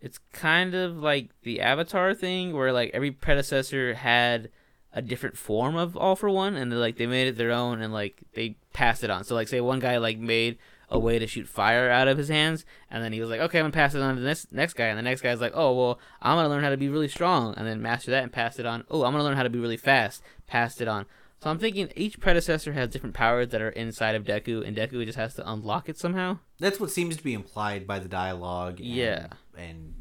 it's 0.00 0.18
kind 0.32 0.74
of 0.74 0.96
like 0.96 1.30
the 1.42 1.60
Avatar 1.60 2.12
thing, 2.14 2.52
where 2.54 2.72
like 2.72 2.90
every 2.92 3.12
predecessor 3.12 3.94
had 3.94 4.50
a 4.94 5.02
different 5.02 5.36
form 5.36 5.76
of 5.76 5.96
All 5.96 6.16
for 6.16 6.28
One, 6.30 6.54
and 6.56 6.70
they 6.70 6.76
like 6.76 6.96
they 6.96 7.06
made 7.06 7.28
it 7.28 7.36
their 7.36 7.50
own, 7.52 7.80
and 7.82 7.92
like 7.92 8.22
they 8.34 8.56
passed 8.72 9.02
it 9.04 9.10
on. 9.10 9.24
So 9.24 9.34
like, 9.34 9.48
say 9.48 9.60
one 9.60 9.78
guy 9.80 9.96
like 9.98 10.18
made 10.18 10.58
a 10.90 10.98
way 10.98 11.18
to 11.18 11.26
shoot 11.26 11.48
fire 11.48 11.90
out 11.90 12.08
of 12.08 12.18
his 12.18 12.28
hands, 12.28 12.66
and 12.90 13.02
then 13.02 13.12
he 13.14 13.20
was 13.20 13.30
like, 13.30 13.40
okay, 13.40 13.58
I'm 13.58 13.64
gonna 13.64 13.72
pass 13.72 13.94
it 13.94 14.02
on 14.02 14.16
to 14.16 14.20
this 14.20 14.46
next 14.52 14.74
guy, 14.74 14.86
and 14.86 14.98
the 14.98 15.02
next 15.02 15.22
guy's 15.22 15.40
like, 15.40 15.52
oh 15.54 15.72
well, 15.74 15.98
I'm 16.20 16.36
gonna 16.36 16.48
learn 16.50 16.62
how 16.62 16.68
to 16.70 16.76
be 16.76 16.90
really 16.90 17.08
strong, 17.08 17.54
and 17.56 17.66
then 17.66 17.80
master 17.80 18.10
that 18.10 18.22
and 18.22 18.32
pass 18.32 18.58
it 18.58 18.66
on. 18.66 18.84
Oh, 18.90 19.04
I'm 19.04 19.12
gonna 19.12 19.24
learn 19.24 19.36
how 19.36 19.42
to 19.44 19.50
be 19.50 19.58
really 19.58 19.78
fast, 19.78 20.22
passed 20.46 20.80
it 20.82 20.88
on. 20.88 21.06
So 21.42 21.50
I'm 21.50 21.58
thinking 21.58 21.90
each 21.96 22.20
predecessor 22.20 22.72
has 22.74 22.90
different 22.90 23.16
powers 23.16 23.48
that 23.48 23.60
are 23.62 23.70
inside 23.70 24.14
of 24.14 24.22
Deku, 24.24 24.64
and 24.66 24.76
Deku 24.76 25.04
just 25.04 25.18
has 25.18 25.34
to 25.34 25.50
unlock 25.50 25.88
it 25.88 25.98
somehow. 25.98 26.38
That's 26.60 26.78
what 26.78 26.90
seems 26.90 27.16
to 27.16 27.24
be 27.24 27.32
implied 27.34 27.84
by 27.86 27.98
the 27.98 28.08
dialogue. 28.08 28.78
And, 28.78 28.88
Yeah. 28.88 29.26
and 29.56 29.94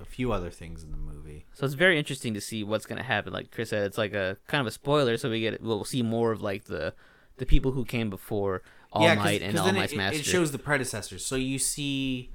a 0.00 0.04
few 0.04 0.32
other 0.32 0.50
things 0.50 0.82
in 0.82 0.90
the 0.90 0.96
movie. 0.96 1.46
So 1.52 1.64
it's 1.64 1.74
very 1.74 1.98
interesting 1.98 2.34
to 2.34 2.40
see 2.40 2.64
what's 2.64 2.86
gonna 2.86 3.02
happen. 3.02 3.32
Like 3.32 3.50
Chris 3.50 3.70
said, 3.70 3.84
it's 3.84 3.98
like 3.98 4.12
a 4.12 4.36
kind 4.48 4.60
of 4.60 4.66
a 4.66 4.70
spoiler, 4.70 5.16
so 5.16 5.30
we 5.30 5.40
get 5.40 5.62
we'll 5.62 5.84
see 5.84 6.02
more 6.02 6.32
of 6.32 6.42
like 6.42 6.64
the 6.64 6.94
the 7.36 7.46
people 7.46 7.72
who 7.72 7.84
came 7.84 8.10
before 8.10 8.62
All 8.92 9.02
yeah, 9.02 9.14
Might 9.14 9.42
and 9.42 9.58
All 9.58 9.72
Might's 9.72 9.92
it, 9.92 9.96
Master. 9.96 10.18
It 10.20 10.24
shows 10.24 10.52
the 10.52 10.58
predecessors. 10.58 11.24
So 11.24 11.36
you 11.36 11.58
see, 11.58 12.30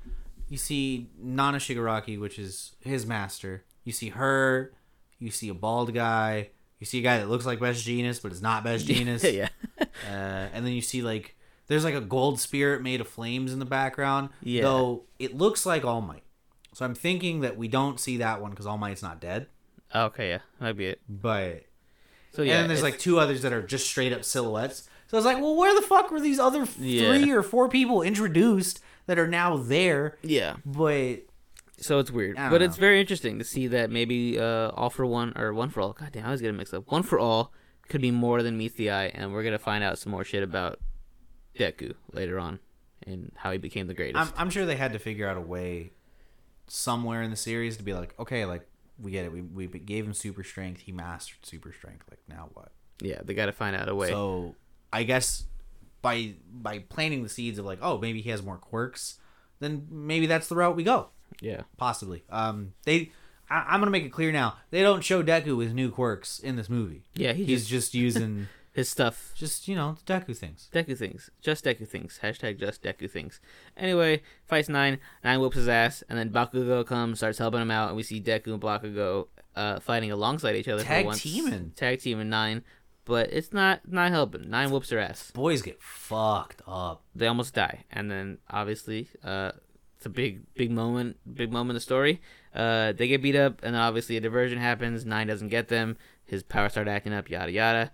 you 0.48 0.58
see 0.58 1.10
Nana 1.18 1.58
Shigaraki, 1.58 2.20
which 2.20 2.40
is 2.40 2.76
his 2.82 3.06
master. 3.06 3.66
You 3.84 3.92
see 3.92 4.10
her. 4.10 4.74
You 5.20 5.32
see 5.32 5.50
a 5.50 5.54
bald 5.54 5.94
guy. 5.94 6.50
You 6.80 6.86
see 6.86 7.00
a 7.00 7.02
guy 7.02 7.18
that 7.18 7.30
looks 7.30 7.46
like 7.46 7.60
Best 7.60 7.86
Jeanist, 7.86 8.22
but 8.22 8.32
is 8.32 8.42
not 8.42 8.64
Best 8.64 8.88
Jeanist. 8.88 9.32
yeah, 9.34 9.50
Uh, 10.08 10.48
and 10.54 10.66
then 10.66 10.72
you 10.74 10.82
see 10.82 11.02
like 11.02 11.36
there's 11.68 11.84
like 11.84 11.94
a 11.94 12.02
gold 12.02 12.40
spirit 12.40 12.82
made 12.82 13.02
of 13.02 13.08
flames 13.08 13.52
in 13.54 13.60
the 13.60 13.66
background. 13.66 14.30
Yeah. 14.42 14.64
Though 14.64 15.04
it 15.20 15.36
looks 15.36 15.66
like 15.66 15.84
All 15.84 16.02
Might. 16.02 16.24
So 16.80 16.86
I'm 16.86 16.96
thinking 16.96 17.42
that 17.42 17.58
we 17.58 17.68
don't 17.68 18.00
see 18.00 18.16
that 18.18 18.42
one 18.42 18.52
because 18.52 18.66
All 18.66 18.78
Might's 18.78 19.04
not 19.04 19.20
dead. 19.20 19.48
Okay, 19.94 20.30
yeah, 20.30 20.40
might 20.62 20.78
be 20.78 20.86
it. 20.86 21.02
But 21.10 21.66
So 22.32 22.42
yeah, 22.42 22.54
and 22.54 22.62
then 22.62 22.68
there's 22.70 22.82
like 22.84 22.98
two 22.98 23.20
others 23.20 23.42
that 23.42 23.52
are 23.52 23.62
just 23.62 23.86
straight 23.86 24.14
up 24.14 24.24
silhouettes. 24.24 24.88
So 25.08 25.18
I 25.18 25.20
was 25.20 25.26
like, 25.26 25.42
well, 25.42 25.58
where 25.58 25.76
the 25.76 25.82
fuck 25.82 26.10
were 26.10 26.22
these 26.22 26.40
other 26.40 26.62
f- 26.62 26.78
Yeah. 26.80 27.18
three 27.18 27.32
or 27.32 27.44
four 27.44 27.68
people 27.68 28.02
introduced 28.02 28.80
that 29.08 29.20
are 29.20 29.28
now 29.28 29.58
there? 29.58 30.18
yeah. 30.22 30.56
But 30.66 31.24
So 31.82 32.00
it's 32.00 32.12
weird, 32.12 32.38
but 32.38 32.62
it's 32.62 32.78
very 32.78 33.02
interesting 33.02 33.40
to 33.40 33.44
see 33.44 33.68
that 33.68 33.92
maybe 33.92 34.40
uh, 34.40 34.70
all 34.70 34.90
for 34.90 35.06
one 35.06 35.34
or 35.38 35.54
one 35.54 35.72
for 35.72 35.82
all. 35.82 35.92
God 35.92 36.14
damn, 36.14 36.28
I 36.28 36.32
was 36.32 36.40
getting 36.40 36.56
mixed 36.56 36.74
up. 36.74 36.90
One 36.90 37.04
for 37.04 37.20
all 37.20 37.52
could 37.90 38.00
be 38.00 38.12
more 38.12 38.42
than 38.42 38.58
meets 38.58 38.76
the 38.76 38.90
eye, 38.90 39.08
and 39.08 39.34
we're 39.34 39.44
gonna 39.44 39.60
find 39.60 39.84
out 39.84 40.00
some 40.00 40.14
more 40.14 40.24
shit 40.24 40.44
about 40.44 40.80
Deku 41.58 41.96
later 42.14 42.40
on 42.40 42.60
and 43.06 43.34
how 43.36 43.52
he 43.52 43.58
became 43.58 43.88
the 43.88 43.94
greatest. 43.94 44.18
I'm, 44.18 44.34
I'm 44.38 44.50
sure 44.50 44.66
they 44.66 44.78
had 44.78 44.94
to 44.94 45.00
figure 45.00 45.28
out 45.28 45.36
a 45.36 45.42
way 45.42 45.92
somewhere 46.70 47.22
in 47.22 47.30
the 47.30 47.36
series 47.36 47.78
to 47.78 47.84
be 47.84 47.94
like, 47.94 48.18
okay, 48.20 48.46
like 48.46 48.68
we 49.02 49.12
get 49.12 49.26
it. 49.26 49.32
We, 49.32 49.42
we 49.42 49.68
gave 49.68 50.06
him 50.06 50.14
super 50.14 50.44
strength. 50.44 50.82
He 50.82 50.92
mastered 50.92 51.46
super 51.46 51.74
strength. 51.74 52.06
Like 52.10 52.20
now 52.28 52.50
what? 52.54 52.72
yeah, 53.02 53.22
they 53.24 53.34
got 53.34 53.48
to 53.48 53.52
find 53.52 53.76
out 53.76 53.90
a 53.90 53.96
way. 53.96 54.10
So 54.10 54.56
I 54.92 55.04
guess 55.04 55.46
by 56.02 56.36
by 56.52 56.80
planting 56.80 57.24
the 57.24 57.30
seeds 57.30 57.60
of 57.60 57.66
like, 57.66 57.80
oh, 57.82 57.98
maybe 57.98 58.22
he 58.22 58.30
has 58.30 58.44
more 58.44 58.58
quirks, 58.58 59.20
then 59.60 59.88
maybe 59.90 60.26
that's 60.26 60.48
the 60.48 60.56
route 60.56 60.76
we 60.76 60.84
go. 60.84 61.10
yeah, 61.42 61.62
Possibly. 61.78 62.24
Um, 62.30 62.74
they. 62.86 63.12
I, 63.50 63.66
I'm 63.70 63.80
gonna 63.80 63.92
make 63.92 64.04
it 64.04 64.12
clear 64.12 64.32
now. 64.32 64.58
They 64.70 64.82
don't 64.82 65.04
show 65.04 65.24
Deku 65.24 65.58
with 65.58 65.74
new 65.74 65.92
quirks 65.92 66.40
in 66.40 66.56
this 66.56 66.70
movie. 66.70 67.04
yeah, 67.16 67.34
he 67.34 67.46
He's 67.46 67.62
just 67.62 67.70
just 67.70 67.94
using 67.96 68.48
his 68.80 68.90
stuff. 68.90 69.34
just 69.36 69.68
you 69.68 69.76
know 69.76 69.98
Deku 70.06 70.36
things. 70.36 70.70
Deku 70.74 70.98
things. 70.98 71.30
Just 71.42 71.66
Deku 71.66 71.88
things. 71.88 72.20
Hashtag 72.24 72.60
just 72.60 72.82
Deku 72.82 73.10
things. 73.12 73.40
Anyway, 73.78 74.22
fights 74.48 74.70
Nine. 74.70 75.00
Nine 75.24 75.40
whoops 75.40 75.58
his 75.58 75.68
ass, 75.68 76.04
and 76.10 76.18
then 76.18 76.30
Bakugo 76.32 76.86
comes, 76.86 77.20
starts 77.20 77.38
helping 77.38 77.62
him 77.62 77.72
out, 77.72 77.90
and 77.90 77.98
we 77.98 78.04
see 78.04 78.22
Deku 78.22 78.48
and 78.54 78.62
Bakugo 78.62 79.28
uh, 79.56 79.80
fighting 79.80 80.12
alongside 80.12 80.56
each 80.56 80.68
other. 80.68 80.84
Tag 80.84 81.04
for 81.04 81.08
once. 81.08 81.22
teaming. 81.22 81.74
Tag 81.76 82.00
teaming 82.00 82.30
Nine. 82.30 82.64
But 83.06 83.34
it's 83.34 83.52
not 83.52 83.82
not 83.88 84.12
helping. 84.12 84.50
Nine 84.50 84.72
whoops 84.72 84.92
her 84.92 85.00
ass. 85.00 85.32
Boys 85.32 85.62
get 85.62 85.82
fucked 85.82 86.62
up. 86.68 87.04
They 87.16 87.28
almost 87.28 87.54
die, 87.56 87.86
and 87.92 88.10
then 88.10 88.38
obviously, 88.50 89.10
uh, 89.24 89.52
it's 89.98 90.06
a 90.06 90.10
big 90.10 90.54
big 90.54 90.72
moment, 90.72 91.18
big 91.34 91.52
moment 91.52 91.72
in 91.72 91.76
the 91.76 91.82
story. 91.82 92.22
Uh, 92.54 92.92
they 92.94 93.08
get 93.08 93.24
beat 93.24 93.36
up, 93.36 93.62
and 93.64 93.74
then 93.74 93.82
obviously 93.82 94.16
a 94.16 94.22
diversion 94.22 94.60
happens. 94.60 95.06
Nine 95.06 95.28
doesn't 95.28 95.50
get 95.50 95.70
them. 95.70 95.98
His 96.24 96.44
power 96.44 96.70
start 96.70 96.88
acting 96.88 97.14
up. 97.14 97.30
Yada 97.30 97.52
yada. 97.52 97.92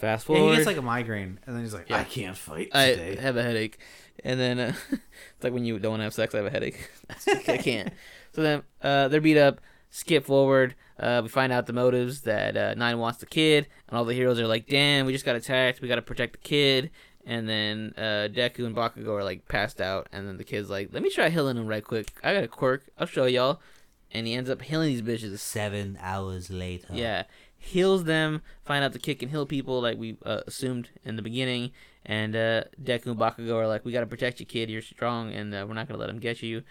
Fast 0.00 0.28
Yeah, 0.28 0.36
forward. 0.36 0.50
he 0.50 0.56
gets 0.56 0.66
like 0.66 0.76
a 0.76 0.82
migraine, 0.82 1.38
and 1.46 1.54
then 1.54 1.62
he's 1.62 1.74
like, 1.74 1.88
Yeah. 1.90 1.98
I 1.98 2.04
can't 2.04 2.36
fight 2.36 2.70
today. 2.72 3.16
I 3.18 3.20
have 3.20 3.36
a 3.36 3.42
headache, 3.42 3.78
and 4.24 4.40
then 4.40 4.58
uh, 4.58 4.72
it's 4.90 5.44
like 5.44 5.52
when 5.52 5.64
you 5.64 5.78
don't 5.78 5.90
want 5.92 6.00
to 6.00 6.04
have 6.04 6.14
sex. 6.14 6.34
I 6.34 6.38
have 6.38 6.46
a 6.46 6.50
headache. 6.50 6.90
I 7.48 7.56
can't. 7.58 7.92
So 8.32 8.42
then 8.42 8.62
uh, 8.80 9.08
they're 9.08 9.20
beat 9.20 9.36
up. 9.36 9.60
Skip 9.90 10.24
forward. 10.24 10.76
Uh, 11.00 11.18
we 11.24 11.28
find 11.28 11.52
out 11.52 11.66
the 11.66 11.72
motives 11.72 12.20
that 12.20 12.56
uh, 12.56 12.74
Nine 12.74 13.00
wants 13.00 13.18
the 13.18 13.26
kid, 13.26 13.66
and 13.88 13.98
all 13.98 14.04
the 14.04 14.14
heroes 14.14 14.38
are 14.38 14.46
like, 14.46 14.68
"Damn, 14.68 15.04
we 15.04 15.12
just 15.12 15.24
got 15.24 15.34
attacked. 15.34 15.80
We 15.80 15.88
got 15.88 15.96
to 15.96 16.02
protect 16.02 16.34
the 16.34 16.38
kid." 16.38 16.90
And 17.26 17.48
then 17.48 17.92
uh, 17.98 18.28
Deku 18.32 18.64
and 18.66 18.76
Bakugo 18.76 19.08
are 19.18 19.24
like 19.24 19.48
passed 19.48 19.80
out, 19.80 20.06
and 20.12 20.28
then 20.28 20.36
the 20.36 20.44
kid's 20.44 20.70
like, 20.70 20.90
"Let 20.92 21.02
me 21.02 21.10
try 21.10 21.28
healing 21.28 21.56
him 21.56 21.66
right 21.66 21.82
quick. 21.82 22.12
I 22.22 22.32
got 22.34 22.44
a 22.44 22.48
quirk. 22.48 22.84
I'll 22.98 23.06
show 23.08 23.24
y'all." 23.26 23.60
And 24.12 24.28
he 24.28 24.34
ends 24.34 24.48
up 24.48 24.62
healing 24.62 24.88
these 24.96 25.02
bitches. 25.02 25.36
Seven 25.40 25.98
hours 26.00 26.50
later. 26.50 26.86
Yeah, 26.92 27.24
heals 27.60 28.04
them. 28.04 28.42
Find 28.64 28.82
out 28.82 28.92
the 28.92 28.98
kid 28.98 29.18
can 29.20 29.28
heal 29.28 29.46
people, 29.46 29.80
like 29.80 29.98
we 29.98 30.16
uh, 30.24 30.40
assumed 30.46 30.88
in 31.04 31.16
the 31.16 31.22
beginning. 31.22 31.70
And 32.04 32.34
uh, 32.34 32.64
Deku 32.82 33.06
and 33.06 33.18
Bakugo 33.18 33.54
are 33.54 33.68
like, 33.68 33.84
"We 33.84 33.92
gotta 33.92 34.06
protect 34.06 34.40
you, 34.40 34.46
kid. 34.46 34.70
You're 34.70 34.82
strong, 34.82 35.32
and 35.32 35.54
uh, 35.54 35.66
we're 35.68 35.74
not 35.74 35.86
gonna 35.86 36.00
let 36.00 36.10
him 36.10 36.18
get 36.18 36.42
you." 36.42 36.62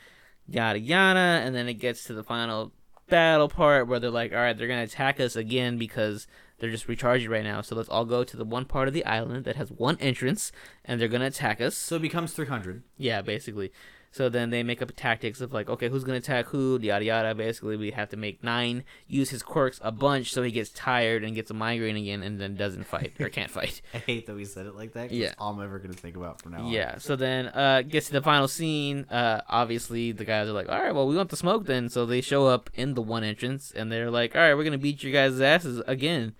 Yada 0.48 0.80
yada. 0.80 1.20
And 1.20 1.56
then 1.56 1.70
it 1.70 1.76
gets 1.76 2.04
to 2.06 2.14
the 2.14 2.24
final 2.24 2.74
battle 3.08 3.48
part 3.48 3.88
where 3.88 4.00
they're 4.00 4.10
like, 4.10 4.34
"All 4.34 4.40
right, 4.40 4.58
they're 4.58 4.68
gonna 4.68 4.84
attack 4.84 5.20
us 5.20 5.36
again 5.36 5.78
because 5.78 6.26
they're 6.58 6.72
just 6.72 6.88
recharging 6.88 7.30
right 7.30 7.44
now. 7.44 7.62
So 7.62 7.76
let's 7.76 7.90
all 7.90 8.06
go 8.06 8.24
to 8.24 8.36
the 8.36 8.44
one 8.44 8.66
part 8.66 8.88
of 8.88 8.94
the 8.94 9.06
island 9.06 9.46
that 9.46 9.56
has 9.56 9.72
one 9.72 9.98
entrance, 10.00 10.52
and 10.84 11.00
they're 11.00 11.08
gonna 11.08 11.28
attack 11.28 11.62
us." 11.62 11.78
So 11.78 11.98
it 11.98 12.02
becomes 12.02 12.34
300. 12.34 12.82
Yeah, 12.98 13.22
basically. 13.22 13.72
So 14.12 14.28
then 14.28 14.50
they 14.50 14.64
make 14.64 14.82
up 14.82 14.92
tactics 14.96 15.40
of 15.40 15.54
like, 15.54 15.70
okay, 15.70 15.88
who's 15.88 16.04
gonna 16.04 16.18
attack 16.18 16.48
who, 16.48 16.80
yada 16.82 17.06
yada. 17.06 17.36
Basically, 17.36 17.78
we 17.78 17.92
have 17.92 18.10
to 18.10 18.18
make 18.18 18.44
nine 18.44 18.84
use 19.08 19.30
his 19.30 19.44
quirks 19.44 19.80
a 19.84 19.92
bunch 19.92 20.34
so 20.34 20.42
he 20.42 20.52
gets 20.52 20.72
tired 20.72 21.24
and 21.24 21.36
gets 21.36 21.52
a 21.52 21.54
migraine 21.54 21.96
again, 21.96 22.24
and 22.24 22.40
then 22.42 22.56
doesn't 22.56 22.86
fight 22.86 23.14
or 23.20 23.30
can't 23.30 23.52
fight. 23.52 23.82
I 23.94 24.00
hate 24.00 24.26
that 24.26 24.36
we 24.36 24.46
said 24.46 24.66
it 24.66 24.76
like 24.76 24.94
that. 24.94 25.12
Yeah. 25.12 25.34
All 25.38 25.54
I'm 25.54 25.62
ever 25.62 25.78
going 25.78 25.94
to 25.94 25.98
think 25.98 26.16
about 26.16 26.42
from 26.42 26.54
now 26.54 26.62
on. 26.62 26.72
Yeah. 26.72 26.98
So 26.98 27.16
then 27.16 27.48
uh 27.48 27.84
gets 27.84 28.08
to 28.08 28.14
the 28.14 28.22
final 28.22 28.48
scene. 28.48 29.06
Uh, 29.10 29.42
obviously 29.48 30.12
the 30.12 30.26
guys 30.26 30.48
are 30.48 30.54
like, 30.54 30.70
all 30.70 30.82
right, 30.82 30.94
well 30.94 31.08
we 31.08 31.16
want 31.16 31.30
the 31.30 31.38
smoke 31.38 31.66
then. 31.66 31.90
So 31.90 32.06
they 32.06 32.22
show 32.22 32.48
up 32.48 32.70
in 32.74 32.96
the 32.96 33.02
one 33.02 33.24
entrance, 33.24 33.72
and 33.76 33.92
they're 33.92 34.10
like, 34.12 34.36
all 34.36 34.42
right, 34.42 34.56
we're 34.56 34.64
gonna 34.64 34.78
beat 34.78 35.04
your 35.04 35.14
guys' 35.14 35.40
asses 35.40 35.82
again. 35.86 36.34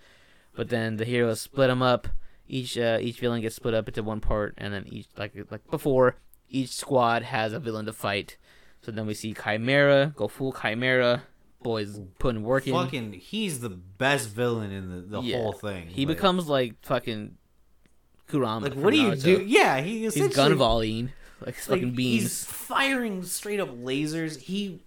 But 0.56 0.70
then 0.70 0.98
the 0.98 1.06
heroes 1.06 1.42
split 1.42 1.70
them 1.70 1.82
up. 1.82 2.08
Each 2.48 2.78
uh, 2.78 2.98
each 3.00 3.20
villain 3.20 3.42
gets 3.42 3.56
split 3.56 3.76
up 3.76 3.88
into 3.88 4.02
one 4.02 4.22
part, 4.22 4.56
and 4.58 4.74
then 4.74 4.86
each 4.88 5.08
like 5.18 5.34
like 5.52 5.70
before, 5.70 6.16
each 6.50 6.70
squad 6.72 7.24
has 7.24 7.54
a 7.54 7.60
villain 7.60 7.86
to 7.86 7.94
fight. 7.94 8.38
So 8.82 8.92
then 8.92 9.06
we 9.06 9.14
see 9.14 9.34
Chimera 9.34 10.14
go 10.16 10.28
full 10.28 10.54
Chimera. 10.54 11.24
Boys 11.62 12.00
putting 12.20 12.44
work 12.44 12.66
in. 12.68 12.74
Fucking, 12.74 13.12
he's 13.14 13.60
the 13.60 13.70
best 13.70 14.30
villain 14.30 14.72
in 14.72 14.90
the, 14.90 15.02
the 15.02 15.22
Yeah. 15.22 15.38
whole 15.42 15.52
thing. 15.52 15.88
He 15.88 16.06
Like- 16.06 16.16
becomes 16.16 16.48
like 16.48 16.76
fucking 16.84 17.36
Kurama. 18.28 18.68
Like, 18.70 18.76
what 18.76 18.92
do 18.92 18.98
you 18.98 19.16
do? 19.16 19.44
Yeah, 19.46 19.82
he 19.82 20.00
He's 20.04 20.34
gun 20.36 20.54
volleying 20.56 21.10
like 21.42 21.48
like, 21.48 21.56
fucking 21.56 21.96
beams. 21.96 22.22
He's 22.24 22.46
firing 22.46 23.24
straight 23.24 23.60
up 23.60 23.70
lasers. 23.76 24.38
He 24.40 24.80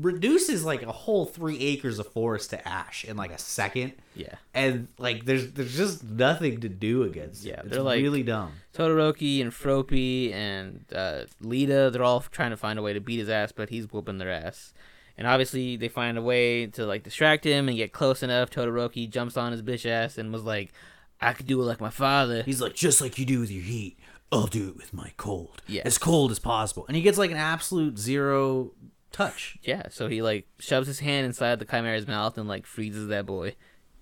reduces 0.00 0.64
like 0.64 0.82
a 0.82 0.92
whole 0.92 1.26
three 1.26 1.58
acres 1.60 1.98
of 1.98 2.06
forest 2.08 2.50
to 2.50 2.68
ash 2.68 3.04
in 3.04 3.16
like 3.16 3.30
a 3.32 3.38
second. 3.38 3.92
Yeah. 4.14 4.34
And 4.54 4.88
like, 4.98 5.24
there's 5.24 5.52
there's 5.52 5.76
just 5.76 6.04
nothing 6.04 6.60
to 6.60 6.68
do 6.68 7.02
against. 7.02 7.44
Yeah, 7.44 7.54
it. 7.54 7.60
it's 7.66 7.70
they're 7.70 7.82
like- 7.82 8.02
really 8.02 8.22
dumb. 8.22 8.52
Todoroki 8.74 9.40
and 9.42 9.52
Froppy 9.52 10.32
and 10.32 10.84
uh, 10.94 11.24
Lita, 11.40 11.90
they're 11.92 12.02
all 12.04 12.20
trying 12.20 12.50
to 12.50 12.56
find 12.56 12.78
a 12.78 12.82
way 12.82 12.92
to 12.92 13.00
beat 13.00 13.18
his 13.18 13.28
ass, 13.28 13.52
but 13.52 13.68
he's 13.68 13.90
whooping 13.92 14.18
their 14.18 14.30
ass. 14.30 14.72
And 15.18 15.26
obviously, 15.26 15.76
they 15.76 15.88
find 15.88 16.16
a 16.16 16.22
way 16.22 16.66
to 16.66 16.86
like 16.86 17.02
distract 17.02 17.44
him 17.44 17.68
and 17.68 17.76
get 17.76 17.92
close 17.92 18.22
enough. 18.22 18.48
Todoroki 18.50 19.08
jumps 19.10 19.36
on 19.36 19.52
his 19.52 19.60
bitch 19.60 19.84
ass 19.84 20.16
and 20.16 20.32
was 20.32 20.44
like, 20.44 20.72
"I 21.20 21.34
could 21.34 21.46
do 21.46 21.60
it 21.60 21.64
like 21.66 21.80
my 21.80 21.90
father." 21.90 22.42
He's 22.42 22.62
like, 22.62 22.74
just 22.74 23.02
like 23.02 23.18
you 23.18 23.26
do 23.26 23.40
with 23.40 23.50
your 23.50 23.62
heat, 23.62 23.98
I'll 24.32 24.46
do 24.46 24.68
it 24.68 24.76
with 24.78 24.94
my 24.94 25.12
cold. 25.18 25.60
Yeah. 25.66 25.82
As 25.84 25.98
cold 25.98 26.30
as 26.30 26.38
possible. 26.38 26.86
And 26.86 26.96
he 26.96 27.02
gets 27.02 27.18
like 27.18 27.32
an 27.32 27.36
absolute 27.36 27.98
zero 27.98 28.72
touch. 29.12 29.58
Yeah, 29.62 29.84
so 29.90 30.08
he 30.08 30.22
like 30.22 30.46
shoves 30.58 30.86
his 30.86 31.00
hand 31.00 31.26
inside 31.26 31.58
the 31.58 31.64
Chimera's 31.64 32.06
mouth 32.08 32.38
and 32.38 32.48
like 32.48 32.66
freezes 32.66 33.08
that 33.08 33.26
boy 33.26 33.54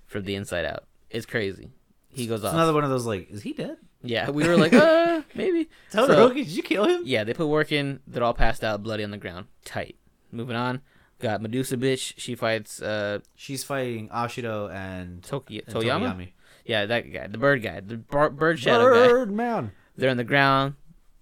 from 0.06 0.24
the 0.24 0.35
inside 0.35 0.64
out. 0.64 0.85
It's 1.10 1.26
crazy. 1.26 1.70
He 2.09 2.26
goes 2.26 2.40
It's 2.40 2.47
off. 2.48 2.55
another 2.55 2.72
one 2.72 2.85
of 2.85 2.90
those 2.90 3.06
like, 3.06 3.30
is 3.30 3.43
he 3.43 3.52
dead? 3.52 3.76
Yeah, 4.02 4.30
we 4.30 4.47
were 4.47 4.56
like, 4.56 4.72
uh, 4.74 5.22
maybe. 5.35 5.68
So- 5.90 6.06
Todoroki, 6.09 6.36
did 6.36 6.48
you 6.48 6.62
kill 6.62 6.85
him? 6.85 7.02
Yeah, 7.05 7.24
they 7.24 7.35
put 7.35 7.47
work 7.48 7.72
in. 7.72 8.01
They're 8.06 8.22
all 8.22 8.35
passed 8.35 8.62
out, 8.64 8.82
bloody 8.82 9.05
on 9.05 9.10
the 9.10 9.18
ground. 9.18 9.47
Tight. 9.64 9.97
Moving 10.30 10.56
on. 10.56 10.82
Got 11.20 11.43
Medusa 11.43 11.76
bitch. 11.76 12.14
She 12.16 12.35
fights 12.36 12.80
uh 12.80 13.18
She's 13.35 13.64
fighting 13.64 14.09
Ashido 14.10 14.72
and, 14.72 15.22
Toki- 15.22 15.62
and 15.66 15.74
Tokoyami. 15.74 16.32
Yeah, 16.64 16.86
that 16.86 17.12
guy, 17.12 17.26
the 17.26 17.39
bird 17.39 17.62
guy, 17.62 17.80
the 17.80 17.97
bar- 17.97 18.30
bird 18.30 18.59
shadow 18.60 18.93
guy. 18.94 19.09
Bird 19.09 19.32
man. 19.32 19.72
They're 19.97 20.10
on 20.10 20.16
the 20.16 20.22
ground. 20.24 20.74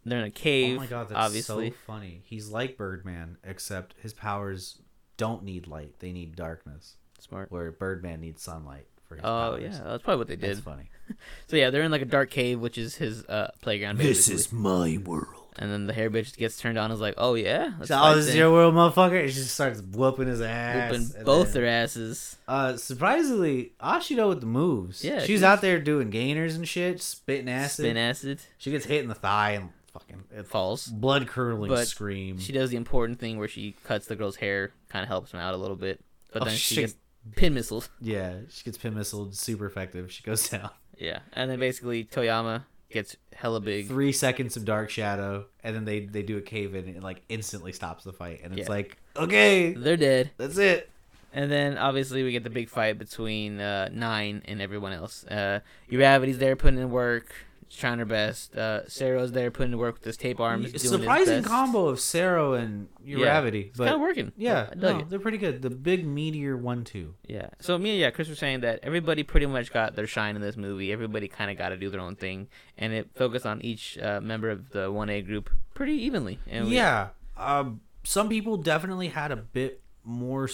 They're 0.06 0.20
in 0.20 0.24
a 0.26 0.30
cave. 0.30 0.76
Oh 0.78 0.80
my 0.80 0.86
god, 0.86 1.08
that's 1.08 1.18
obviously. 1.18 1.70
so 1.70 1.76
funny. 1.86 2.22
He's 2.24 2.48
like 2.48 2.76
Birdman, 2.76 3.36
except 3.44 3.94
his 4.00 4.12
powers 4.12 4.80
don't 5.16 5.42
need 5.42 5.66
light; 5.66 5.98
they 5.98 6.12
need 6.12 6.36
darkness. 6.36 6.94
Smart. 7.18 7.50
Where 7.50 7.70
Birdman 7.72 8.20
needs 8.20 8.40
sunlight 8.42 8.86
for 9.08 9.16
his 9.16 9.24
Oh 9.24 9.28
powers. 9.58 9.62
yeah, 9.62 9.80
that's 9.84 10.02
probably 10.02 10.18
what 10.18 10.28
they 10.28 10.36
did. 10.36 10.50
that's 10.50 10.60
funny. 10.60 10.90
So 11.46 11.56
yeah, 11.56 11.70
they're 11.70 11.82
in 11.84 11.92
like 11.92 12.02
a 12.02 12.06
dark 12.06 12.30
cave, 12.30 12.58
which 12.60 12.76
is 12.78 12.96
his 12.96 13.24
uh 13.26 13.52
playground. 13.60 13.98
Basically. 13.98 14.34
This 14.36 14.46
is 14.46 14.52
my 14.52 14.98
world. 15.04 15.42
And 15.58 15.70
then 15.72 15.86
the 15.86 15.92
hair 15.94 16.10
bitch 16.10 16.36
gets 16.36 16.58
turned 16.58 16.76
on. 16.76 16.90
Is 16.90 17.00
like, 17.00 17.14
oh 17.16 17.34
yeah, 17.34 17.72
let's 17.78 17.88
So, 17.88 17.98
oh, 18.02 18.14
this 18.16 18.26
is 18.26 18.34
your 18.34 18.50
world, 18.52 18.74
motherfucker! 18.74 19.20
And 19.22 19.30
she 19.30 19.36
just 19.36 19.54
starts 19.54 19.80
whooping 19.80 20.26
his 20.26 20.40
ass. 20.42 20.90
Whooping 20.92 21.24
both 21.24 21.52
then- 21.52 21.62
their 21.62 21.70
asses. 21.70 22.36
Uh, 22.48 22.76
surprisingly, 22.76 23.72
Ashido 23.80 24.28
with 24.28 24.40
the 24.40 24.46
moves. 24.46 25.02
Yeah, 25.04 25.20
she's 25.20 25.26
she's- 25.28 25.42
out 25.44 25.60
there 25.62 25.78
doing 25.80 26.10
gainers 26.10 26.56
and 26.56 26.66
shit, 26.68 27.00
spitting 27.00 27.48
acid. 27.48 27.84
Spin 27.86 27.96
acid 27.96 28.40
She 28.58 28.70
gets 28.72 28.84
hit 28.86 29.02
in 29.02 29.08
the 29.08 29.14
thigh 29.14 29.52
and 29.52 29.70
fucking 29.98 30.24
it 30.34 30.46
falls. 30.46 30.86
blood 30.86 31.26
curdling 31.28 31.70
But 31.70 31.86
scream. 31.88 32.38
She 32.38 32.52
does 32.52 32.70
the 32.70 32.76
important 32.76 33.18
thing 33.18 33.38
where 33.38 33.48
she 33.48 33.74
cuts 33.84 34.06
the 34.06 34.16
girl's 34.16 34.36
hair, 34.36 34.72
kind 34.88 35.02
of 35.02 35.08
helps 35.08 35.32
him 35.32 35.40
out 35.40 35.54
a 35.54 35.56
little 35.56 35.76
bit. 35.76 36.00
But 36.32 36.42
Oh, 36.42 36.44
then 36.46 36.54
she 36.56 36.74
shit. 36.76 36.82
gets 36.84 36.94
pin 37.36 37.54
missiles. 37.54 37.88
yeah, 38.00 38.34
she 38.50 38.64
gets 38.64 38.78
pin 38.78 38.94
missiled, 38.94 39.34
super 39.34 39.66
effective. 39.66 40.10
She 40.12 40.22
goes 40.22 40.48
down. 40.48 40.70
Yeah, 40.98 41.20
and 41.32 41.50
then 41.50 41.58
basically 41.58 42.04
Tokoyami 42.04 42.62
gets 42.90 43.16
hella 43.34 43.60
big. 43.60 43.88
Three 43.88 44.12
seconds 44.12 44.56
of 44.56 44.64
dark 44.64 44.88
shadow, 44.90 45.46
and 45.62 45.74
then 45.76 45.84
they 45.84 46.00
they 46.06 46.22
do 46.22 46.36
a 46.38 46.42
cave 46.42 46.74
in 46.74 46.88
and 46.88 47.02
like 47.02 47.22
instantly 47.28 47.72
stops 47.72 48.04
the 48.04 48.12
fight, 48.12 48.40
and 48.42 48.52
it's 48.58 48.68
Yeah. 48.68 48.74
like 48.74 48.96
okay, 49.16 49.72
They're 49.74 49.96
dead. 49.96 50.30
that's 50.38 50.58
it. 50.58 50.90
And 51.32 51.52
then 51.52 51.76
obviously 51.76 52.22
we 52.22 52.32
get 52.32 52.44
the 52.44 52.50
big 52.50 52.70
fight 52.70 52.98
between 52.98 53.60
uh, 53.60 53.90
Nine 53.92 54.40
and 54.46 54.62
everyone 54.62 54.92
else. 54.94 55.22
Uh, 55.26 55.60
Uravity's 55.90 56.38
there 56.38 56.56
putting 56.56 56.78
in 56.80 56.90
work. 56.90 57.34
Trying 57.68 57.98
her 57.98 58.04
best. 58.04 58.56
Uh, 58.56 58.88
Sero's 58.88 59.32
there 59.32 59.50
putting 59.50 59.72
to 59.72 59.76
work 59.76 59.96
with 59.96 60.04
his 60.04 60.16
tape 60.16 60.38
arms. 60.40 60.72
It's 60.72 60.84
doing 60.88 61.00
surprising 61.00 61.42
combo 61.42 61.88
of 61.88 61.98
Sero 61.98 62.52
and 62.54 62.88
Uravity, 63.04 63.68
It's 63.68 63.78
but 63.78 63.86
kind 63.86 63.94
of 63.96 64.00
working. 64.00 64.32
yeah, 64.36 64.70
no, 64.76 65.00
it. 65.00 65.10
they're 65.10 65.18
pretty 65.18 65.36
good. 65.38 65.62
The 65.62 65.70
big 65.70 66.06
meteor 66.06 66.56
one 66.56 66.84
two. 66.84 67.14
Yeah. 67.26 67.48
So 67.60 67.76
me, 67.76 67.98
yeah, 68.00 68.10
Chris 68.10 68.28
was 68.28 68.38
saying 68.38 68.60
that 68.60 68.80
everybody 68.84 69.24
pretty 69.24 69.46
much 69.46 69.72
got 69.72 69.96
their 69.96 70.06
shine 70.06 70.36
in 70.36 70.42
this 70.42 70.56
movie. 70.56 70.92
Everybody 70.92 71.26
kind 71.28 71.50
of 71.50 71.58
got 71.58 71.70
to 71.70 71.76
do 71.76 71.90
their 71.90 72.00
own 72.00 72.14
thing, 72.14 72.46
and 72.78 72.92
it 72.92 73.10
focused 73.14 73.46
on 73.46 73.60
each 73.62 73.98
uh, 73.98 74.20
member 74.20 74.48
of 74.48 74.70
the 74.70 74.90
one 74.92 75.10
A 75.10 75.20
group 75.20 75.50
pretty 75.74 75.94
evenly. 75.94 76.38
And 76.48 76.68
we- 76.68 76.76
Yeah, 76.76 77.08
um, 77.36 77.80
some 78.04 78.28
people 78.28 78.56
definitely 78.58 79.08
had 79.08 79.32
a 79.32 79.36
bit 79.36 79.82
more. 80.04 80.48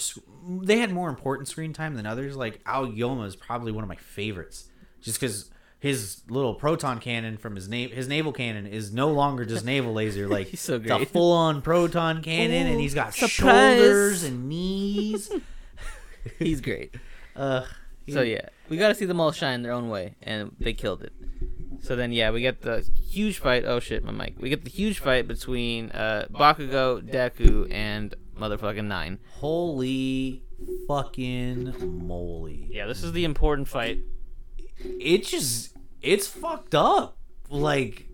They 0.62 0.78
had 0.78 0.90
more 0.90 1.10
important 1.10 1.46
screen 1.48 1.74
time 1.74 1.94
than 1.94 2.06
others. 2.06 2.36
Like 2.36 2.60
Aoyama 2.66 3.24
is 3.24 3.36
probably 3.36 3.70
one 3.70 3.84
of 3.84 3.88
my 3.88 3.96
favorites, 3.96 4.70
just 5.02 5.20
because 5.20 5.50
his 5.82 6.22
little 6.28 6.54
proton 6.54 7.00
cannon 7.00 7.36
from 7.36 7.56
his 7.56 7.68
na- 7.68 7.88
his 7.88 8.06
navel 8.06 8.32
cannon 8.32 8.68
is 8.68 8.92
no 8.92 9.10
longer 9.10 9.44
just 9.44 9.64
navel 9.64 9.92
laser. 9.92 10.28
Like 10.36 10.46
He's 10.46 10.60
so 10.60 10.76
it's 10.76 10.88
a 10.88 11.04
full 11.06 11.32
on 11.32 11.60
proton 11.60 12.22
cannon, 12.22 12.68
and 12.68 12.80
he's 12.80 12.94
got 12.94 13.12
surprise. 13.12 13.78
shoulders 13.78 14.22
and 14.22 14.48
knees. 14.48 15.28
he's 16.38 16.60
great. 16.60 16.94
uh, 17.36 17.64
So 18.08 18.22
yeah, 18.22 18.48
we 18.68 18.76
got 18.76 18.88
to 18.88 18.94
see 18.94 19.06
them 19.06 19.20
all 19.20 19.32
shine 19.32 19.62
their 19.62 19.72
own 19.72 19.88
way, 19.88 20.14
and 20.22 20.54
they 20.60 20.72
killed 20.72 21.02
it. 21.02 21.12
So 21.80 21.96
then 21.96 22.12
yeah, 22.12 22.30
we 22.30 22.42
get 22.42 22.62
the 22.62 22.88
huge 23.10 23.38
fight. 23.38 23.64
Oh 23.66 23.80
shit, 23.80 24.04
my 24.04 24.12
mic. 24.12 24.34
We 24.38 24.50
get 24.50 24.62
the 24.62 24.70
huge 24.70 25.00
fight 25.00 25.26
between 25.26 25.90
uh, 25.90 26.26
Bakugo, 26.30 27.02
Deku, 27.02 27.68
and 27.72 28.14
motherfucking 28.38 28.84
Nine. 28.84 29.18
holy 29.40 30.44
fucking 30.86 31.74
moly! 32.06 32.68
Yeah, 32.70 32.86
this 32.86 33.02
is 33.02 33.10
the 33.10 33.24
important 33.24 33.66
fight. 33.66 33.98
it 34.78 35.24
just 35.24 35.71
it's 36.02 36.26
fucked 36.26 36.74
up. 36.74 37.16
Like 37.48 38.08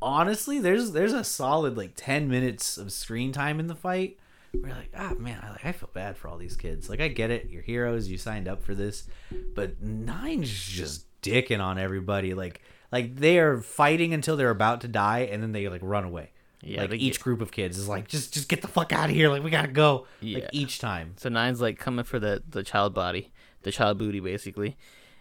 honestly, 0.00 0.58
there's 0.60 0.92
there's 0.92 1.12
a 1.12 1.24
solid 1.24 1.76
like 1.76 1.92
ten 1.96 2.28
minutes 2.28 2.78
of 2.78 2.92
screen 2.92 3.32
time 3.32 3.60
in 3.60 3.66
the 3.66 3.74
fight. 3.74 4.18
We're 4.54 4.70
like, 4.70 4.92
ah 4.96 5.14
man, 5.18 5.40
I 5.42 5.50
like 5.50 5.66
I 5.66 5.72
feel 5.72 5.90
bad 5.92 6.16
for 6.16 6.28
all 6.28 6.38
these 6.38 6.56
kids. 6.56 6.88
Like 6.88 7.00
I 7.00 7.08
get 7.08 7.30
it, 7.30 7.50
you're 7.50 7.62
heroes, 7.62 8.08
you 8.08 8.16
signed 8.16 8.48
up 8.48 8.62
for 8.62 8.74
this, 8.74 9.06
but 9.54 9.82
Nine's 9.82 10.50
just 10.50 11.06
dicking 11.22 11.60
on 11.60 11.78
everybody. 11.78 12.34
Like 12.34 12.62
like 12.90 13.16
they 13.16 13.38
are 13.38 13.60
fighting 13.60 14.14
until 14.14 14.36
they're 14.36 14.50
about 14.50 14.80
to 14.82 14.88
die, 14.88 15.28
and 15.30 15.42
then 15.42 15.52
they 15.52 15.68
like 15.68 15.82
run 15.82 16.04
away. 16.04 16.30
Yeah, 16.62 16.82
like 16.82 16.94
each 16.94 17.18
get- 17.18 17.24
group 17.24 17.40
of 17.40 17.50
kids 17.52 17.78
is 17.78 17.88
like, 17.88 18.08
just 18.08 18.32
just 18.34 18.48
get 18.48 18.62
the 18.62 18.68
fuck 18.68 18.92
out 18.92 19.10
of 19.10 19.14
here. 19.14 19.28
Like 19.28 19.42
we 19.44 19.50
gotta 19.50 19.68
go. 19.68 20.06
Yeah. 20.20 20.38
Like 20.40 20.48
each 20.52 20.78
time. 20.78 21.14
So 21.16 21.28
Nine's 21.28 21.60
like 21.60 21.78
coming 21.78 22.04
for 22.04 22.18
the 22.18 22.42
the 22.48 22.62
child 22.62 22.94
body, 22.94 23.32
the 23.62 23.70
child 23.70 23.98
booty, 23.98 24.20
basically. 24.20 24.76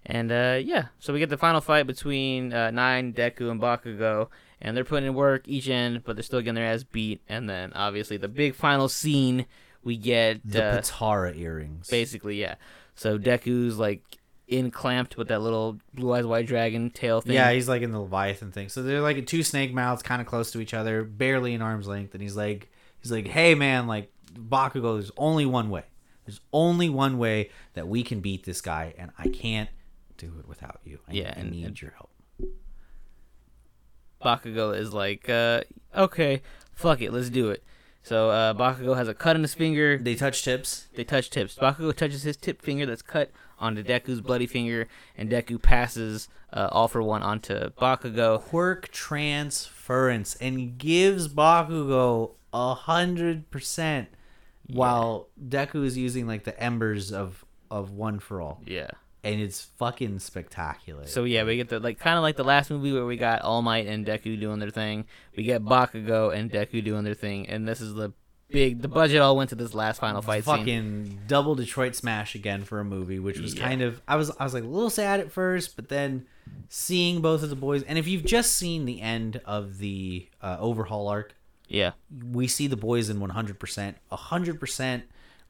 And 0.10 0.32
uh, 0.32 0.60
yeah, 0.64 0.86
so 1.00 1.12
we 1.12 1.20
get 1.20 1.30
the 1.30 1.38
final 1.38 1.60
fight 1.60 1.86
between 1.86 2.54
uh, 2.54 2.72
Nine, 2.72 3.14
Deku, 3.14 3.52
and 3.52 3.62
Bakugo, 3.62 4.30
and 4.62 4.76
they're 4.76 4.86
putting 4.86 5.08
in 5.08 5.14
work 5.14 5.48
each 5.48 5.68
end, 5.68 6.04
but 6.06 6.16
they're 6.16 6.24
still 6.24 6.40
getting 6.40 6.56
their 6.56 6.66
ass 6.66 6.84
beat. 6.84 7.22
And 7.28 7.50
then 7.50 7.74
obviously 7.74 8.16
the 8.16 8.30
big 8.30 8.56
final 8.56 8.88
scene, 8.88 9.46
we 9.84 9.98
get 9.98 10.40
The 10.50 10.64
uh, 10.64 10.78
Potara 10.80 11.38
earrings. 11.38 11.90
basically 11.90 12.40
yeah. 12.40 12.56
So 12.96 13.20
Deku's 13.20 13.78
like 13.78 14.02
in 14.48 14.72
clamped 14.72 15.18
with 15.18 15.28
that 15.28 15.42
little 15.42 15.78
blue 15.94 16.14
eyes 16.14 16.26
white 16.26 16.48
dragon 16.48 16.90
tail 16.90 17.20
thing. 17.20 17.34
Yeah, 17.34 17.52
he's 17.52 17.68
like 17.68 17.82
in 17.82 17.92
the 17.92 18.00
Leviathan 18.00 18.54
thing. 18.54 18.70
So 18.70 18.84
they're 18.84 19.02
like 19.02 19.28
two 19.28 19.44
snake 19.44 19.74
mouths, 19.74 20.02
kind 20.04 20.22
of 20.22 20.28
close 20.28 20.52
to 20.52 20.62
each 20.62 20.74
other, 20.74 21.04
barely 21.04 21.54
in 21.54 21.62
arm's 21.62 21.86
length. 21.86 22.14
And 22.14 22.24
he's 22.24 22.38
like, 22.38 22.72
he's 23.02 23.12
like, 23.12 23.28
hey 23.28 23.56
man, 23.56 23.88
like 23.88 24.10
Bakugo, 24.34 24.96
there's 24.96 25.12
only 25.18 25.46
one 25.46 25.70
way. 25.70 25.84
There's 26.26 26.40
only 26.54 26.90
one 26.90 27.18
way 27.18 27.50
that 27.74 27.88
we 27.90 28.04
can 28.04 28.20
beat 28.22 28.46
this 28.46 28.62
guy, 28.62 28.94
and 28.98 29.12
I 29.18 29.30
can't 29.30 29.70
do 30.18 30.34
it 30.40 30.48
without 30.48 30.80
you. 30.84 31.00
I, 31.08 31.14
Yeah, 31.14 31.34
I 31.36 31.40
and- 31.40 31.52
need 31.52 31.66
and- 31.66 31.82
your 31.82 31.92
help. 31.92 32.10
Bakugo 34.24 34.76
is 34.76 34.94
like, 34.94 35.30
uh, 35.30 35.62
okay, 35.96 36.42
fuck 36.74 37.02
it, 37.02 37.14
let's 37.14 37.30
do 37.30 37.50
it. 37.50 37.64
So 38.02 38.30
uh, 38.30 38.54
Bakugo 38.54 38.96
has 38.96 39.08
a 39.08 39.14
cut 39.14 39.36
in 39.36 39.42
his 39.44 39.54
finger. 39.54 39.98
They 39.98 40.16
touch 40.16 40.44
tips. 40.44 40.88
They 40.96 41.04
touch 41.04 41.30
tips. 41.30 41.56
Bakugo 41.56 41.94
touches 41.94 42.24
his 42.24 42.38
tip 42.38 42.62
finger 42.62 42.86
that's 42.86 43.02
cut 43.02 43.32
onto 43.60 43.84
Deku's 43.84 44.22
bloody 44.22 44.48
finger, 44.48 44.88
and 45.18 45.30
Deku 45.30 45.62
passes 45.62 46.30
uh, 46.54 46.70
all 46.72 46.88
for 46.88 47.04
one 47.04 47.22
onto 47.22 47.70
Bakugo. 47.72 48.40
Quirk 48.42 48.88
transference 48.92 50.36
and 50.36 50.78
gives 50.78 51.28
Bakugo 51.28 52.32
a 52.54 52.74
hundred 52.74 53.52
percent, 53.52 54.08
while 54.68 55.28
Deku 55.46 55.84
is 55.86 55.98
using 55.98 56.26
like 56.28 56.44
the 56.46 56.58
embers 56.62 57.12
of 57.12 57.44
of 57.70 57.92
one 57.92 58.20
for 58.20 58.40
all, 58.42 58.62
Yeah. 58.66 58.92
And 59.24 59.42
it's 59.42 59.64
fucking 59.78 60.20
spectacular. 60.20 61.06
So 61.08 61.24
yeah, 61.24 61.44
we 61.44 61.58
get 61.58 61.70
the 61.70 61.80
like 61.80 62.00
kind 62.00 62.18
of 62.18 62.22
like 62.24 62.36
the 62.38 62.44
last 62.44 62.70
movie 62.70 62.92
where 62.94 63.06
we 63.06 63.18
got 63.18 63.42
All 63.42 63.62
Might 63.62 63.88
and 63.88 64.06
Deku 64.06 64.40
doing 64.40 64.60
their 64.60 64.70
thing. 64.70 65.06
We 65.36 65.44
get 65.44 65.64
Bakugo 65.64 66.34
and 66.36 66.52
Deku 66.52 66.84
doing 66.84 67.04
their 67.04 67.14
thing, 67.14 67.48
and 67.50 67.68
this 67.68 67.82
is 67.82 67.94
the 67.96 68.14
big. 68.50 68.82
The 68.82 68.88
budget 68.88 69.20
all 69.22 69.36
went 69.36 69.50
to 69.50 69.56
this 69.56 69.74
last 69.74 70.00
final 70.00 70.22
fight 70.22 70.46
scene. 70.46 70.58
fucking 70.58 71.20
double 71.28 71.56
Detroit 71.56 71.96
smash 71.96 72.36
again 72.36 72.64
for 72.64 72.80
a 72.80 72.86
movie, 72.86 73.20
which 73.20 73.40
was 73.40 73.54
Yeah. 73.56 73.64
kind 73.68 73.82
of 73.82 74.02
I 74.08 74.16
was 74.16 74.32
I 74.40 74.44
was 74.44 74.54
like 74.54 74.64
a 74.64 74.68
little 74.68 74.90
sad 74.90 75.20
at 75.20 75.32
first, 75.32 75.76
but 75.76 75.90
then 75.90 76.26
seeing 76.70 77.20
both 77.22 77.44
of 77.44 77.50
the 77.50 77.56
boys, 77.58 77.84
and 77.84 77.98
if 77.98 78.08
you've 78.08 78.24
just 78.26 78.54
seen 78.54 78.86
the 78.86 79.02
end 79.02 79.42
of 79.46 79.80
the 79.80 80.30
uh, 80.42 80.56
overhaul 80.60 81.08
arc, 81.10 81.36
Yeah. 81.68 81.92
we 82.32 82.48
see 82.48 82.68
the 82.68 82.78
boys 82.78 83.10
in 83.10 83.20
100%. 83.20 83.96
100% 84.12 85.02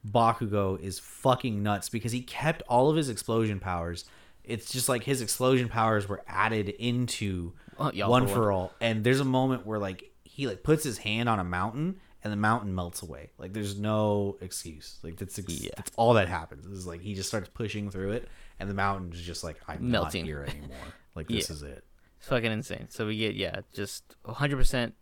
Bakugo 0.06 0.80
is 0.80 0.98
fucking 0.98 1.62
nuts 1.62 1.88
because 1.88 2.12
he 2.12 2.20
kept 2.22 2.62
all 2.68 2.90
of 2.90 2.96
his 2.96 3.08
explosion 3.08 3.60
powers. 3.60 4.04
It's 4.44 4.70
just 4.72 4.88
like 4.88 5.04
his 5.04 5.20
explosion 5.20 5.68
powers 5.68 6.08
were 6.08 6.22
added 6.26 6.68
into 6.68 7.52
uh, 7.78 7.84
Oh, 7.88 7.90
yeah, 7.94 8.06
one 8.06 8.26
for 8.26 8.50
all. 8.50 8.72
And 8.80 9.04
there's 9.04 9.20
a 9.20 9.24
moment 9.24 9.66
where 9.66 9.78
like 9.78 10.10
he 10.24 10.46
like 10.46 10.62
puts 10.62 10.84
his 10.84 10.98
hand 10.98 11.28
on 11.28 11.38
a 11.38 11.44
mountain 11.44 11.96
and 12.24 12.32
the 12.32 12.36
mountain 12.36 12.74
melts 12.74 13.02
away. 13.02 13.30
Like 13.38 13.52
there's 13.52 13.78
no 13.78 14.38
excuse. 14.40 14.98
Like 15.02 15.16
that's 15.16 15.38
ex- 15.38 15.60
Yeah. 15.60 15.70
that's 15.76 15.92
all 15.96 16.14
that 16.14 16.28
happens. 16.28 16.66
Is 16.66 16.86
like 16.86 17.00
he 17.02 17.14
just 17.14 17.28
starts 17.28 17.48
pushing 17.52 17.90
through 17.90 18.12
it 18.12 18.28
and 18.58 18.68
the 18.70 18.74
mountain 18.74 19.12
is 19.12 19.20
just 19.20 19.44
like 19.44 19.56
I'm 19.68 19.90
Melting. 19.90 20.22
not 20.22 20.26
here 20.26 20.46
anymore. 20.48 20.76
Like 21.14 21.26
this 21.28 21.50
Yeah. 21.50 21.56
is 21.56 21.62
it. 21.62 21.84
It's 22.18 22.28
fucking 22.28 22.50
insane. 22.52 22.86
So 22.90 23.06
we 23.06 23.18
get 23.18 23.34
yeah, 23.34 23.60
just 23.74 24.14
100% 24.24 24.92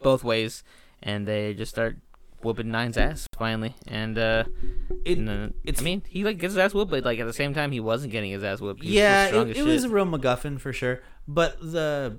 both 0.00 0.22
ways, 0.22 0.62
and 1.02 1.26
they 1.26 1.52
just 1.54 1.70
start 1.72 1.98
whooping 2.44 2.70
Nine's 2.70 2.96
ass 2.98 3.26
finally. 3.36 3.74
And 3.88 4.16
uh, 4.18 4.44
It- 5.04 5.18
and 5.18 5.28
then, 5.28 5.54
it's- 5.64 5.80
I 5.80 5.84
mean, 5.84 6.02
he 6.08 6.24
like 6.24 6.38
gets 6.38 6.52
his 6.54 6.58
ass 6.58 6.74
whooped, 6.74 6.90
but 6.90 7.04
like 7.04 7.18
at 7.18 7.26
the 7.26 7.32
same 7.32 7.54
time, 7.54 7.72
he 7.72 7.80
wasn't 7.80 8.12
getting 8.12 8.30
his 8.30 8.44
ass 8.44 8.60
whooped. 8.60 8.82
He 8.82 8.88
was 8.90 8.94
yeah, 8.96 9.26
it, 9.50 9.56
it 9.56 9.62
was 9.62 9.84
a 9.84 9.88
real 9.88 10.06
MacGuffin 10.06 10.60
for 10.60 10.72
sure. 10.72 11.02
But 11.26 11.58
the 11.60 12.18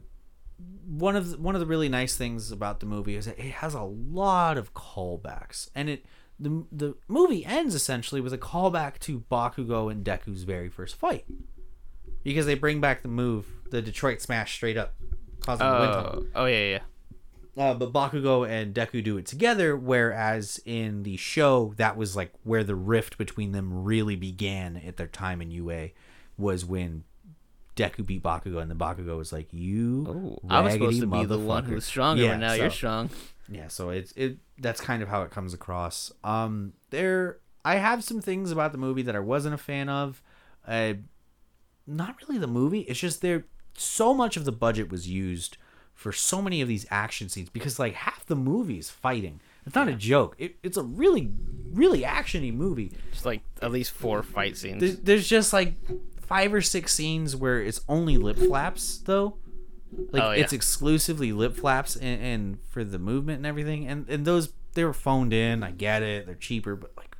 one 0.88 1.15
of 1.15 1.31
the, 1.31 1.38
one 1.38 1.56
of 1.56 1.60
the 1.61 1.68
really 1.68 1.89
nice 1.89 2.15
things 2.15 2.52
about 2.52 2.80
the 2.80 2.85
movie 2.85 3.15
is 3.15 3.26
that 3.26 3.38
it 3.39 3.52
has 3.56 3.73
a 3.73 3.81
lot 3.84 4.57
of 4.57 4.73
callbacks, 4.73 5.69
and 5.76 5.89
it 5.89 6.06
the 6.39 6.65
the 6.72 6.95
movie 7.07 7.45
ends 7.45 7.76
essentially 7.76 8.19
with 8.22 8.34
a 8.34 8.38
callback 8.38 8.99
to 8.99 9.22
Bakugo 9.31 9.91
and 9.91 10.03
Deku's 10.06 10.43
very 10.43 10.69
first 10.69 10.95
fight 10.95 11.26
because 12.23 12.45
they 12.45 12.56
bring 12.56 12.81
back 12.81 13.02
the 13.03 13.07
move, 13.07 13.45
the 13.72 13.81
Detroit 13.81 14.22
Smash, 14.22 14.53
straight 14.56 14.77
up, 14.77 14.95
causing 15.41 15.65
the. 15.65 15.73
Oh, 15.73 16.26
oh 16.35 16.45
yeah, 16.45 16.64
yeah. 16.72 16.80
Uh, 17.57 17.73
but 17.73 17.94
Bakugo 17.94 18.48
and 18.48 18.73
Deku 18.73 19.02
do 19.03 19.18
it 19.18 19.26
together, 19.26 19.77
whereas 19.77 20.60
in 20.65 21.03
the 21.03 21.15
show, 21.15 21.73
that 21.77 21.95
was 21.95 22.15
like 22.15 22.32
where 22.44 22.64
the 22.65 22.76
rift 22.76 23.18
between 23.18 23.53
them 23.53 23.84
really 23.86 24.18
began 24.18 24.76
at 24.86 24.98
their 24.98 25.07
time 25.07 25.41
in 25.41 25.52
UA, 25.52 25.90
was 26.38 26.65
when 26.65 27.06
Deku 27.77 28.06
beat 28.06 28.23
Bakugo, 28.23 28.61
and 28.61 28.69
the 28.69 28.76
Bakugo 28.76 29.18
was 29.18 29.32
like, 29.32 29.48
"You, 29.53 30.06
Oh, 30.44 30.49
I 30.49 30.60
was 30.61 30.73
supposed 30.73 30.99
to 30.99 31.07
be 31.07 31.23
the 31.26 31.38
one 31.40 31.64
motherfucker." 31.64 31.68
who's 31.68 31.86
stronger, 31.86 32.23
Yeah, 32.23 32.32
but 32.32 32.38
now 32.40 32.49
so- 32.49 32.56
you're 32.56 32.69
strong. 32.69 33.10
Yeah, 33.48 33.68
so 33.68 33.90
it's 33.90 34.11
it. 34.14 34.38
That's 34.57 34.82
kind 34.82 35.02
of 35.03 35.07
how 35.10 35.22
it 35.22 35.32
comes 35.32 35.53
across. 35.53 36.11
Um, 36.23 36.73
there, 36.90 37.38
I 37.64 37.76
have 37.76 38.03
some 38.03 38.19
things 38.19 38.52
about 38.52 38.72
the 38.72 38.77
movie 38.77 39.03
that 39.03 39.15
I 39.15 39.19
wasn't 39.19 39.53
a 39.56 39.57
fan 39.60 39.88
of. 39.88 40.22
Uh, 40.68 40.95
not 41.88 42.15
really 42.22 42.40
the 42.40 42.48
movie. 42.48 42.82
It's 42.82 42.99
just 42.99 43.22
there. 43.22 43.45
So 43.77 44.14
much 44.14 44.36
of 44.36 44.45
the 44.45 44.52
budget 44.52 44.90
was 44.90 45.07
used 45.07 45.57
for 45.96 46.12
so 46.12 46.42
many 46.42 46.62
of 46.62 46.68
these 46.68 46.86
action 46.92 47.30
scenes 47.30 47.50
because 47.50 47.80
like 47.80 47.94
half 47.96 48.24
the 48.28 48.36
movie 48.36 48.78
is 48.78 48.90
fighting. 48.92 49.40
It's 49.66 49.74
not 49.74 49.88
a 49.88 49.94
joke. 49.96 50.36
It, 50.38 50.58
it's 50.62 50.78
a 50.78 50.84
really, 50.84 51.32
really 51.72 52.02
actiony 52.04 52.54
movie. 52.54 52.92
Just 53.12 53.26
like 53.26 53.42
at 53.64 53.72
least 53.72 53.92
four 53.92 54.22
fight 54.22 54.56
scenes. 54.58 54.80
There's, 54.82 54.98
there's 55.00 55.28
just 55.28 55.54
like 55.54 55.74
five 56.22 56.54
or 56.54 56.62
six 56.62 56.94
scenes 56.94 57.36
where 57.36 57.60
it's 57.62 57.82
only 57.90 58.18
lip 58.18 58.38
flaps 58.38 58.98
though. 59.00 59.38
Like 60.12 60.22
Oh, 60.22 60.32
yeah. 60.32 60.44
it's 60.44 60.54
exclusively 60.54 61.32
lip 61.32 61.56
flaps 61.56 61.96
and, 61.96 62.22
and 62.22 62.58
for 62.70 62.84
the 62.84 63.00
movement 63.00 63.38
and 63.38 63.46
everything. 63.48 63.88
And 63.88 64.08
and 64.10 64.26
those 64.26 64.50
they 64.74 64.84
were 64.84 64.94
phoned 64.94 65.34
in. 65.34 65.64
I 65.64 65.72
get 65.72 66.04
it. 66.04 66.26
They're 66.28 66.36
cheaper, 66.36 66.76
but 66.76 66.92
like, 66.98 67.16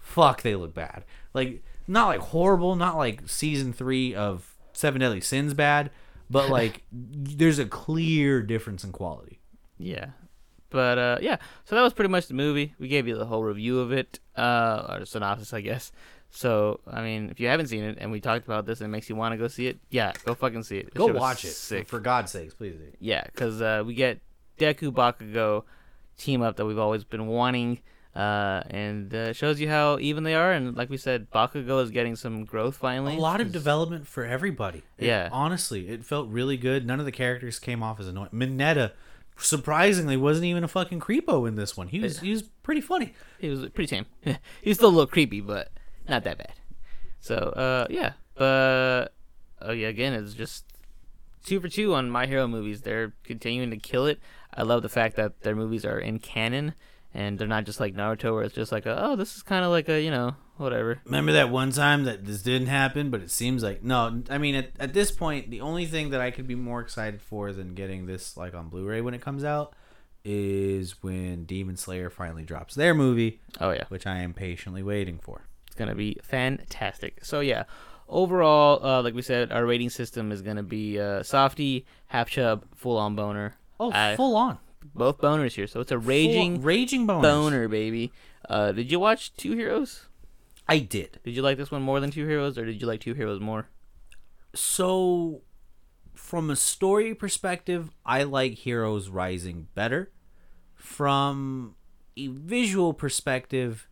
fuck, 0.00 0.42
they 0.42 0.56
look 0.56 0.74
bad. 0.74 1.04
Like 1.32 1.62
not 1.86 2.08
like 2.08 2.20
horrible. 2.20 2.76
Not 2.76 2.96
like 2.98 3.28
season 3.28 3.72
three 3.72 4.14
of 4.14 4.54
Seven 4.74 5.00
Deadly 5.00 5.20
Sins 5.22 5.54
bad. 5.54 5.90
But 6.30 6.50
like, 6.50 6.82
there's 6.92 7.58
a 7.58 7.66
clear 7.66 8.42
difference 8.42 8.84
in 8.84 8.92
quality. 8.92 9.40
Yeah. 9.78 10.10
But 10.70 10.98
uh, 10.98 11.18
yeah, 11.22 11.38
so 11.64 11.76
that 11.76 11.82
was 11.82 11.94
pretty 11.94 12.10
much 12.10 12.26
the 12.26 12.34
movie. 12.34 12.74
We 12.78 12.88
gave 12.88 13.08
you 13.08 13.16
the 13.16 13.24
whole 13.24 13.42
review 13.42 13.80
of 13.80 13.90
it, 13.92 14.20
uh, 14.36 14.98
or 14.98 15.04
synopsis, 15.06 15.54
I 15.54 15.62
guess. 15.62 15.92
So 16.30 16.80
I 16.86 17.02
mean, 17.02 17.30
if 17.30 17.40
you 17.40 17.48
haven't 17.48 17.68
seen 17.68 17.84
it 17.84 17.96
and 17.98 18.12
we 18.12 18.20
talked 18.20 18.44
about 18.44 18.66
this 18.66 18.80
and 18.80 18.86
it 18.86 18.92
makes 18.92 19.08
you 19.08 19.16
want 19.16 19.32
to 19.32 19.38
go 19.38 19.48
see 19.48 19.66
it, 19.66 19.78
yeah, 19.90 20.12
go 20.26 20.34
fucking 20.34 20.62
see 20.64 20.78
it. 20.78 20.92
Go 20.92 21.06
shit 21.06 21.16
watch 21.16 21.44
it. 21.44 21.52
Sick. 21.52 21.88
For 21.88 22.00
God's 22.00 22.32
sakes, 22.32 22.52
please 22.52 22.74
do. 22.74 22.92
Yeah, 23.00 23.24
because 23.24 23.62
uh, 23.62 23.82
we 23.86 23.94
get 23.94 24.20
Deku 24.58 24.92
Bakugo 24.92 25.64
team 26.18 26.42
up 26.42 26.56
that 26.56 26.66
we've 26.66 26.78
always 26.78 27.04
been 27.04 27.28
wanting, 27.28 27.80
uh, 28.18 28.62
and 28.70 29.14
uh, 29.14 29.32
shows 29.32 29.60
you 29.60 29.68
how 29.68 29.98
even 30.00 30.24
they 30.24 30.34
are. 30.34 30.50
And 30.52 30.76
like 30.76 30.90
we 30.90 30.96
said, 30.96 31.30
Bakugo 31.30 31.82
is 31.82 31.90
getting 31.90 32.16
some 32.16 32.44
growth 32.44 32.76
finally. 32.76 33.16
A 33.16 33.20
lot 33.20 33.40
of 33.40 33.52
development 33.52 34.06
for 34.08 34.24
everybody. 34.24 34.82
It- 34.98 35.06
Yeah. 35.06 35.28
honestly, 35.30 35.88
it 35.88 36.04
felt 36.04 36.28
really 36.28 36.56
good. 36.56 36.84
None 36.86 36.98
of 36.98 37.06
the 37.06 37.12
characters 37.12 37.58
came 37.60 37.82
off 37.82 38.00
as 38.00 38.08
annoying. 38.08 38.30
Mineta, 38.32 38.90
surprisingly, 39.36 40.16
wasn't 40.16 40.46
even 40.46 40.64
a 40.64 40.68
fucking 40.68 41.00
creepo 41.00 41.46
in 41.46 41.54
this 41.54 41.76
one. 41.76 41.88
He 41.88 42.00
was 42.00 42.20
he 42.20 42.30
was 42.30 42.42
pretty 42.62 42.80
funny. 42.80 43.14
He 43.38 43.48
was 43.48 43.60
pretty 43.70 43.86
tame. 43.86 44.06
He's 44.62 44.76
still 44.76 44.88
a 44.88 44.90
little 44.90 45.06
creepy, 45.06 45.40
but 45.40 45.70
not 46.08 46.24
that 46.24 46.38
bad. 46.38 46.54
So 47.20 47.36
uh, 47.36 47.86
yeah, 47.90 48.12
but 48.34 49.12
oh 49.62 49.72
yeah, 49.72 49.88
again, 49.88 50.12
it's 50.14 50.34
just 50.34 50.64
two 51.44 51.60
for 51.60 51.68
two 51.68 51.94
on 51.94 52.10
My 52.10 52.26
Hero 52.26 52.48
movies. 52.48 52.82
They're 52.82 53.14
continuing 53.24 53.70
to 53.70 53.76
kill 53.76 54.06
it. 54.06 54.18
I 54.54 54.62
love 54.62 54.82
the 54.82 54.88
fact 54.88 55.14
that 55.16 55.42
their 55.42 55.54
movies 55.54 55.84
are 55.84 55.98
in 56.00 56.18
canon 56.18 56.74
and 57.14 57.38
they're 57.38 57.48
not 57.48 57.64
just 57.64 57.80
like 57.80 57.94
Naruto, 57.94 58.34
where 58.34 58.42
it's 58.44 58.54
just 58.54 58.70
like, 58.72 58.86
a, 58.86 59.04
oh, 59.04 59.16
this 59.16 59.36
is 59.36 59.42
kind 59.42 59.64
of 59.64 59.70
like 59.70 59.88
a 59.88 60.00
you 60.00 60.10
know 60.10 60.36
whatever. 60.56 61.00
Remember 61.04 61.32
that 61.32 61.50
one 61.50 61.70
time 61.72 62.04
that 62.04 62.24
this 62.24 62.42
didn't 62.42 62.66
happen, 62.68 63.10
but 63.10 63.20
it 63.20 63.30
seems 63.30 63.62
like 63.62 63.82
no. 63.82 64.22
I 64.30 64.38
mean, 64.38 64.54
at, 64.54 64.70
at 64.80 64.94
this 64.94 65.10
point, 65.10 65.50
the 65.50 65.60
only 65.60 65.86
thing 65.86 66.10
that 66.10 66.20
I 66.20 66.30
could 66.30 66.46
be 66.46 66.54
more 66.54 66.80
excited 66.80 67.20
for 67.22 67.52
than 67.52 67.74
getting 67.74 68.06
this 68.06 68.36
like 68.36 68.54
on 68.54 68.68
Blu-ray 68.68 69.00
when 69.00 69.14
it 69.14 69.20
comes 69.20 69.44
out 69.44 69.74
is 70.24 71.02
when 71.02 71.44
Demon 71.44 71.76
Slayer 71.76 72.10
finally 72.10 72.42
drops 72.44 72.74
their 72.74 72.92
movie, 72.94 73.40
Oh 73.60 73.70
yeah, 73.70 73.84
which 73.88 74.06
I 74.06 74.18
am 74.18 74.34
patiently 74.34 74.82
waiting 74.82 75.18
for. 75.18 75.42
it's 75.66 75.76
gonna 75.76 75.94
be 75.94 76.18
fantastic. 76.22 77.24
So 77.24 77.40
yeah. 77.40 77.64
Overall, 78.10 78.82
uh, 78.84 79.02
like 79.02 79.12
we 79.12 79.20
said, 79.20 79.52
our 79.52 79.66
rating 79.66 79.90
system 79.90 80.32
is 80.32 80.40
gonna 80.40 80.62
be 80.62 80.98
uh, 80.98 81.22
softy, 81.22 81.84
half 82.06 82.30
chub, 82.30 82.64
full 82.74 82.96
on 82.96 83.14
boner. 83.14 83.54
Oh, 83.78 83.92
I- 83.92 84.16
full 84.16 84.34
on 84.34 84.58
both 84.94 85.18
boners 85.18 85.54
here. 85.54 85.66
So 85.66 85.80
it's 85.80 85.92
a 85.92 85.98
raging 85.98 86.56
Full- 86.56 86.64
raging 86.64 87.06
boners. 87.06 87.22
boner, 87.22 87.68
baby. 87.68 88.12
Uh, 88.48 88.72
did 88.72 88.90
you 88.90 88.98
watch 89.00 89.34
Two 89.34 89.52
Heroes? 89.52 90.06
I 90.68 90.78
did. 90.80 91.18
Did 91.24 91.34
you 91.34 91.42
like 91.42 91.56
this 91.56 91.70
one 91.70 91.82
more 91.82 91.98
than 92.00 92.10
Two 92.10 92.26
Heroes, 92.26 92.58
or 92.58 92.64
did 92.66 92.80
you 92.80 92.86
like 92.86 93.00
Two 93.00 93.14
Heroes 93.14 93.40
more? 93.40 93.68
So, 94.54 95.42
from 96.14 96.50
a 96.50 96.56
story 96.56 97.14
perspective, 97.14 97.90
I 98.04 98.22
like 98.24 98.54
Heroes 98.54 99.08
Rising 99.08 99.68
better. 99.74 100.10
From 100.74 101.74
a 102.16 102.28
visual 102.28 102.92
perspective, 102.94 103.88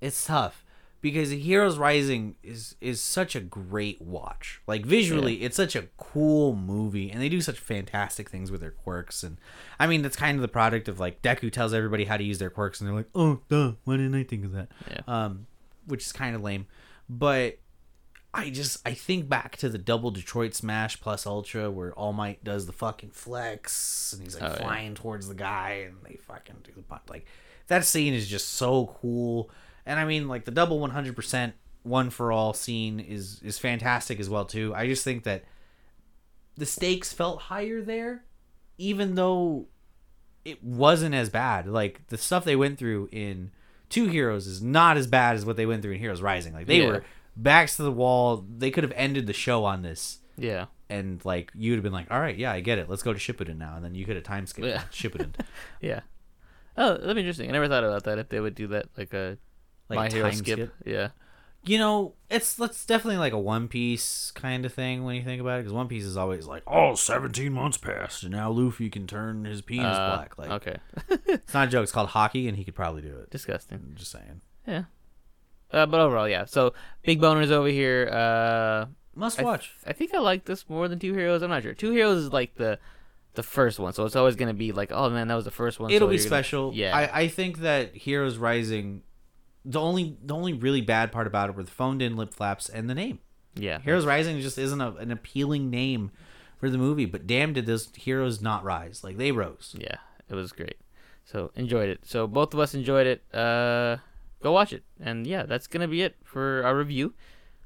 it's 0.00 0.26
tough 0.26 0.64
because 1.00 1.30
Heroes 1.30 1.78
Rising 1.78 2.34
is 2.42 2.74
is 2.80 3.00
such 3.00 3.36
a 3.36 3.40
great 3.40 4.00
watch. 4.02 4.60
Like 4.66 4.84
visually, 4.84 5.42
it's 5.42 5.56
such 5.56 5.76
a 5.76 5.84
cool 5.96 6.54
movie, 6.56 7.10
and 7.10 7.20
they 7.22 7.28
do 7.28 7.40
such 7.40 7.58
fantastic 7.58 8.28
things 8.30 8.50
with 8.50 8.60
their 8.60 8.70
quirks. 8.72 9.22
And 9.22 9.38
I 9.78 9.86
mean, 9.86 10.02
that's 10.02 10.16
kind 10.16 10.36
of 10.36 10.42
the 10.42 10.48
product 10.48 10.88
of 10.88 10.98
like 10.98 11.22
Deku 11.22 11.52
tells 11.52 11.72
everybody 11.72 12.04
how 12.04 12.16
to 12.16 12.24
use 12.24 12.38
their 12.38 12.50
quirks, 12.50 12.80
and 12.80 12.88
they're 12.88 12.96
like, 12.96 13.08
"Oh, 13.14 13.40
duh, 13.48 13.72
why 13.84 13.96
didn't 13.96 14.14
I 14.14 14.24
think 14.24 14.44
of 14.44 14.52
that?" 14.52 14.68
Yeah. 14.90 15.00
Um, 15.06 15.46
which 15.86 16.04
is 16.04 16.12
kind 16.12 16.34
of 16.36 16.42
lame, 16.42 16.66
but 17.08 17.58
I 18.34 18.50
just 18.50 18.86
I 18.86 18.92
think 18.92 19.28
back 19.28 19.56
to 19.58 19.68
the 19.70 19.78
double 19.78 20.10
Detroit 20.10 20.54
Smash 20.54 21.00
plus 21.00 21.26
Ultra 21.26 21.70
where 21.70 21.92
All 21.94 22.12
Might 22.12 22.44
does 22.44 22.66
the 22.66 22.72
fucking 22.74 23.10
flex 23.10 24.12
and 24.12 24.22
he's 24.22 24.34
like 24.38 24.50
Oh, 24.50 24.54
yeah. 24.54 24.60
flying 24.60 24.94
towards 24.94 25.28
the 25.28 25.34
guy 25.34 25.84
and 25.86 25.96
they 26.04 26.16
fucking 26.16 26.56
do 26.64 26.72
the 26.76 26.82
punch. 26.82 27.04
Like 27.08 27.24
that 27.68 27.86
scene 27.86 28.12
is 28.12 28.28
just 28.28 28.50
so 28.50 28.94
cool. 29.00 29.50
And 29.88 29.98
I 29.98 30.04
mean 30.04 30.28
like 30.28 30.44
the 30.44 30.50
double 30.52 30.78
100% 30.78 31.52
one 31.82 32.10
for 32.10 32.30
all 32.30 32.52
scene 32.52 33.00
is 33.00 33.40
is 33.42 33.58
fantastic 33.58 34.20
as 34.20 34.28
well 34.30 34.44
too. 34.44 34.72
I 34.74 34.86
just 34.86 35.02
think 35.02 35.24
that 35.24 35.44
the 36.56 36.66
stakes 36.66 37.12
felt 37.12 37.42
higher 37.42 37.80
there 37.82 38.24
even 38.76 39.14
though 39.16 39.66
it 40.44 40.62
wasn't 40.62 41.14
as 41.14 41.30
bad. 41.30 41.66
Like 41.66 42.06
the 42.08 42.18
stuff 42.18 42.44
they 42.44 42.54
went 42.56 42.78
through 42.78 43.08
in 43.10 43.50
Two 43.88 44.06
Heroes 44.06 44.46
is 44.46 44.62
not 44.62 44.96
as 44.96 45.06
bad 45.06 45.34
as 45.36 45.44
what 45.46 45.56
they 45.56 45.66
went 45.66 45.82
through 45.82 45.92
in 45.92 45.98
Heroes 45.98 46.20
Rising. 46.22 46.52
Like 46.52 46.66
they 46.66 46.82
Yeah. 46.82 46.88
were 46.88 47.04
backs 47.36 47.76
to 47.76 47.82
the 47.82 47.90
wall. 47.92 48.44
They 48.58 48.70
could 48.70 48.84
have 48.84 48.92
ended 48.94 49.26
the 49.26 49.32
show 49.32 49.64
on 49.64 49.82
this, 49.82 50.18
Yeah. 50.36 50.66
and 50.90 51.24
like 51.24 51.50
you'd 51.54 51.74
have 51.76 51.82
been 51.82 51.92
like, 51.92 52.10
"All 52.10 52.20
right, 52.20 52.36
yeah, 52.36 52.52
I 52.52 52.60
get 52.60 52.78
it. 52.78 52.88
Let's 52.90 53.02
go 53.02 53.12
to 53.14 53.18
Shippuden 53.18 53.56
now." 53.56 53.76
And 53.76 53.84
then 53.84 53.94
you 53.94 54.04
could 54.04 54.16
have 54.16 54.24
time 54.24 54.46
skipped 54.46 54.68
Yeah. 54.68 54.82
Shippuden. 54.92 55.30
Yeah. 55.80 56.00
Oh, 56.76 56.96
that'd 56.98 57.14
be 57.16 57.22
interesting. 57.22 57.48
I 57.48 57.52
never 57.52 57.66
thought 57.68 57.82
about 57.84 58.04
that 58.04 58.18
if 58.18 58.28
they 58.28 58.38
would 58.40 58.54
do 58.54 58.66
that, 58.68 58.86
like 58.96 59.12
a 59.14 59.38
Like 59.88 59.96
My 59.96 60.08
Hero 60.08 60.28
time 60.28 60.38
skip. 60.38 60.54
skip? 60.58 60.74
Yeah. 60.84 61.08
you 61.64 61.78
know, 61.78 62.14
it's 62.30 62.54
that's 62.54 62.84
definitely 62.86 63.18
like 63.18 63.32
a 63.32 63.38
One 63.38 63.68
Piece 63.68 64.30
kind 64.34 64.64
of 64.64 64.72
thing 64.72 65.04
when 65.04 65.16
you 65.16 65.22
think 65.22 65.40
about 65.40 65.58
it, 65.58 65.62
because 65.62 65.72
One 65.72 65.88
Piece 65.88 66.04
is 66.04 66.16
always 66.16 66.46
like, 66.46 66.62
"Oh, 66.66 66.94
17 66.94 67.52
months 67.52 67.76
passed, 67.78 68.22
and 68.22 68.32
now 68.32 68.50
Luffy 68.50 68.88
can 68.90 69.06
turn 69.06 69.44
his 69.44 69.60
penis 69.62 69.96
Uh, 69.96 70.16
black." 70.16 70.38
Like, 70.38 70.50
okay. 70.50 70.76
it's 71.26 71.54
not 71.54 71.68
a 71.68 71.70
joke. 71.70 71.82
It's 71.84 71.92
called 71.92 72.10
Haki, 72.10 72.48
and 72.48 72.56
he 72.56 72.64
could 72.64 72.74
probably 72.74 73.02
do 73.02 73.16
it. 73.16 73.30
Disgusting. 73.30 73.78
I'm 73.88 73.96
just 73.96 74.10
saying. 74.12 74.40
Yeah. 74.66 74.84
Uh, 75.72 75.84
but 75.86 76.00
overall, 76.00 76.28
yeah. 76.28 76.44
So 76.46 76.72
big 77.02 77.20
boners 77.20 77.50
over 77.50 77.68
here. 77.68 78.08
Uh, 78.10 78.86
Must 79.14 79.38
I, 79.40 79.42
watch. 79.42 79.74
I 79.86 79.92
think 79.92 80.14
I 80.14 80.18
like 80.18 80.44
this 80.46 80.68
more 80.68 80.88
than 80.88 80.98
Two 80.98 81.12
Heroes. 81.12 81.42
I'm 81.42 81.50
not 81.50 81.62
sure. 81.62 81.74
Two 81.74 81.90
Heroes 81.92 82.22
is 82.24 82.32
like 82.32 82.54
the 82.54 82.78
the 83.34 83.42
first 83.42 83.78
one, 83.78 83.92
so 83.92 84.04
it's 84.04 84.16
always 84.16 84.34
gonna 84.36 84.54
be 84.54 84.72
like, 84.72 84.90
oh 84.92 85.10
man, 85.10 85.28
that 85.28 85.34
was 85.34 85.44
the 85.44 85.50
first 85.50 85.78
one. 85.78 85.90
It'll 85.90 86.08
so 86.08 86.10
be 86.10 86.16
you're 86.16 86.24
gonna- 86.24 86.28
special. 86.42 86.72
Yeah. 86.74 86.96
I, 86.96 87.20
I 87.22 87.28
think 87.28 87.58
that 87.58 87.94
Heroes 87.94 88.36
Rising, 88.38 89.02
the 89.68 89.80
only 89.80 90.16
the 90.24 90.34
only 90.34 90.54
really 90.54 90.80
bad 90.80 91.12
part 91.12 91.26
about 91.26 91.50
it 91.50 91.54
were 91.54 91.62
the 91.62 91.70
phoned 91.70 92.00
in 92.00 92.16
lip 92.16 92.32
flaps 92.32 92.68
and 92.68 92.88
the 92.88 92.94
name. 92.94 93.20
yeah. 93.54 93.78
Heroes 93.80 94.06
Rising 94.06 94.40
just 94.40 94.58
isn't 94.58 94.80
a, 94.80 94.92
an 94.94 95.10
appealing 95.12 95.68
name 95.70 96.10
for 96.58 96.70
the 96.70 96.78
movie, 96.78 97.04
but 97.04 97.26
damn 97.26 97.52
did 97.52 97.66
those 97.66 97.88
heroes 97.94 98.40
not 98.40 98.64
rise. 98.64 99.04
Like 99.04 99.18
they 99.18 99.30
rose. 99.30 99.76
Yeah, 99.78 99.96
it 100.28 100.34
was 100.34 100.52
great. 100.52 100.76
So 101.24 101.50
enjoyed 101.54 101.90
it. 101.90 102.00
So 102.04 102.26
both 102.26 102.54
of 102.54 102.60
us 102.60 102.74
enjoyed 102.74 103.06
it. 103.06 103.22
Uh, 103.34 103.98
go 104.42 104.52
watch 104.52 104.72
it. 104.72 104.82
And 104.98 105.26
yeah, 105.26 105.42
that's 105.44 105.66
gonna 105.66 105.86
be 105.88 106.00
it 106.02 106.16
for 106.24 106.62
our 106.64 106.74
review. 106.76 107.12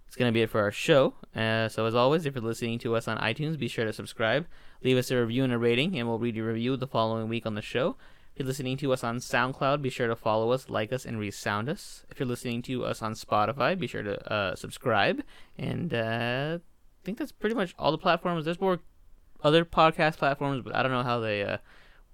It's 0.09 0.17
gonna 0.17 0.33
be 0.33 0.43
it 0.43 0.51
for 0.51 0.61
our 0.61 0.73
show. 0.73 1.15
Uh, 1.35 1.69
so 1.69 1.87
as 1.87 1.95
always, 1.95 2.27
if 2.27 2.35
you're 2.35 2.45
listening 2.45 2.81
to 2.81 2.97
us 2.97 3.07
on 3.07 3.17
iTunes, 3.19 3.59
be 3.59 3.69
sure 3.69 3.85
to 3.85 3.93
subscribe, 3.93 4.47
leave 4.83 4.99
us 4.99 5.11
a 5.11 5.17
review 5.17 5.45
and 5.45 5.53
a 5.53 5.59
rating, 5.59 5.97
and 5.99 6.09
we'll 6.09 6.19
read 6.19 6.37
your 6.37 6.49
review 6.49 6.77
the 6.77 6.87
following 6.87 7.29
week 7.29 7.47
on 7.47 7.55
the 7.55 7.63
show. 7.63 7.97
If 8.33 8.41
you're 8.41 8.47
listening 8.47 8.79
to 8.79 8.93
us 8.93 9.05
on 9.05 9.19
SoundCloud, 9.19 9.83
be 9.83 9.91
sure 9.91 10.09
to 10.09 10.17
follow 10.17 10.53
us, 10.53 10.71
like 10.71 10.91
us, 10.91 11.05
and 11.05 11.19
resound 11.19 11.69
us. 11.69 12.05
If 12.11 12.19
you're 12.19 12.29
listening 12.29 12.63
to 12.63 12.85
us 12.85 13.03
on 13.03 13.13
Spotify, 13.13 13.79
be 13.79 13.87
sure 13.87 14.03
to 14.03 14.33
uh, 14.33 14.55
subscribe. 14.57 15.23
And 15.59 15.93
uh, 15.93 16.59
I 16.59 17.05
think 17.05 17.19
that's 17.19 17.33
pretty 17.33 17.55
much 17.55 17.75
all 17.79 17.93
the 17.93 17.99
platforms. 17.99 18.47
There's 18.47 18.61
more 18.61 18.81
other 19.43 19.67
podcast 19.67 20.17
platforms, 20.17 20.63
but 20.65 20.75
I 20.75 20.83
don't 20.83 20.93
know 20.93 21.03
how 21.03 21.21
they 21.21 21.43
uh, 21.43 21.59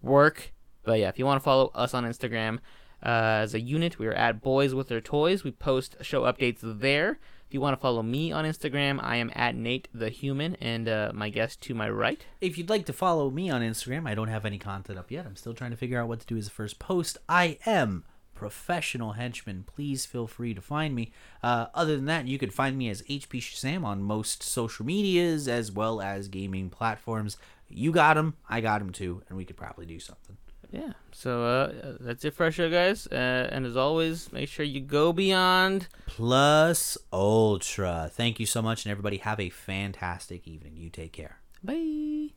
work. 0.02 0.52
But 0.82 0.98
yeah, 0.98 1.08
if 1.08 1.20
you 1.20 1.26
want 1.26 1.40
to 1.40 1.44
follow 1.44 1.70
us 1.74 1.94
on 1.94 2.04
Instagram 2.04 2.58
uh, 3.04 3.42
as 3.42 3.54
a 3.54 3.60
unit, 3.60 4.00
we 4.00 4.08
are 4.08 4.14
at 4.14 4.42
Boys 4.42 4.74
with 4.74 4.88
Their 4.88 5.00
Toys. 5.00 5.44
We 5.44 5.52
post 5.52 5.96
show 6.00 6.22
updates 6.22 6.60
there. 6.62 7.20
If 7.48 7.54
you 7.54 7.62
want 7.62 7.78
to 7.78 7.80
follow 7.80 8.02
me 8.02 8.30
on 8.30 8.44
Instagram, 8.44 9.02
I 9.02 9.16
am 9.16 9.32
at 9.34 9.56
Nate 9.56 9.88
the 9.94 10.10
Human, 10.10 10.54
and 10.56 10.86
uh, 10.86 11.12
my 11.14 11.30
guest 11.30 11.62
to 11.62 11.74
my 11.74 11.88
right. 11.88 12.22
If 12.42 12.58
you'd 12.58 12.68
like 12.68 12.84
to 12.84 12.92
follow 12.92 13.30
me 13.30 13.48
on 13.48 13.62
Instagram, 13.62 14.06
I 14.06 14.14
don't 14.14 14.28
have 14.28 14.44
any 14.44 14.58
content 14.58 14.98
up 14.98 15.10
yet. 15.10 15.24
I'm 15.24 15.34
still 15.34 15.54
trying 15.54 15.70
to 15.70 15.76
figure 15.78 15.98
out 15.98 16.08
what 16.08 16.20
to 16.20 16.26
do 16.26 16.36
as 16.36 16.48
a 16.48 16.50
first 16.50 16.78
post. 16.78 17.16
I 17.26 17.58
am 17.64 18.04
professional 18.34 19.12
henchman. 19.12 19.64
Please 19.66 20.04
feel 20.04 20.26
free 20.26 20.52
to 20.52 20.60
find 20.60 20.94
me. 20.94 21.10
Uh, 21.42 21.68
other 21.72 21.96
than 21.96 22.04
that, 22.04 22.26
you 22.26 22.38
can 22.38 22.50
find 22.50 22.76
me 22.76 22.90
as 22.90 23.00
HP 23.04 23.40
Shazam 23.40 23.82
on 23.82 24.02
most 24.02 24.42
social 24.42 24.84
medias 24.84 25.48
as 25.48 25.72
well 25.72 26.02
as 26.02 26.28
gaming 26.28 26.68
platforms. 26.68 27.38
You 27.66 27.92
got 27.92 28.18
him, 28.18 28.34
I 28.46 28.60
got 28.60 28.82
him 28.82 28.92
too, 28.92 29.22
and 29.26 29.38
we 29.38 29.46
could 29.46 29.56
probably 29.56 29.86
do 29.86 30.00
something 30.00 30.36
yeah. 30.70 30.92
So 31.12 31.44
uh, 31.44 31.96
that's 32.00 32.24
it 32.24 32.34
for 32.34 32.44
our 32.44 32.52
show, 32.52 32.70
guys. 32.70 33.06
Uh, 33.06 33.48
and 33.50 33.66
as 33.66 33.76
always, 33.76 34.32
make 34.32 34.48
sure 34.48 34.64
you 34.64 34.80
go 34.80 35.12
beyond 35.12 35.88
plus 36.06 36.98
ultra. 37.12 38.10
Thank 38.12 38.38
you 38.40 38.46
so 38.46 38.62
much, 38.62 38.84
and 38.84 38.90
everybody 38.90 39.18
have 39.18 39.40
a 39.40 39.50
fantastic 39.50 40.46
evening. 40.46 40.76
You 40.76 40.90
take 40.90 41.12
care. 41.12 41.38
Bye. 41.62 42.30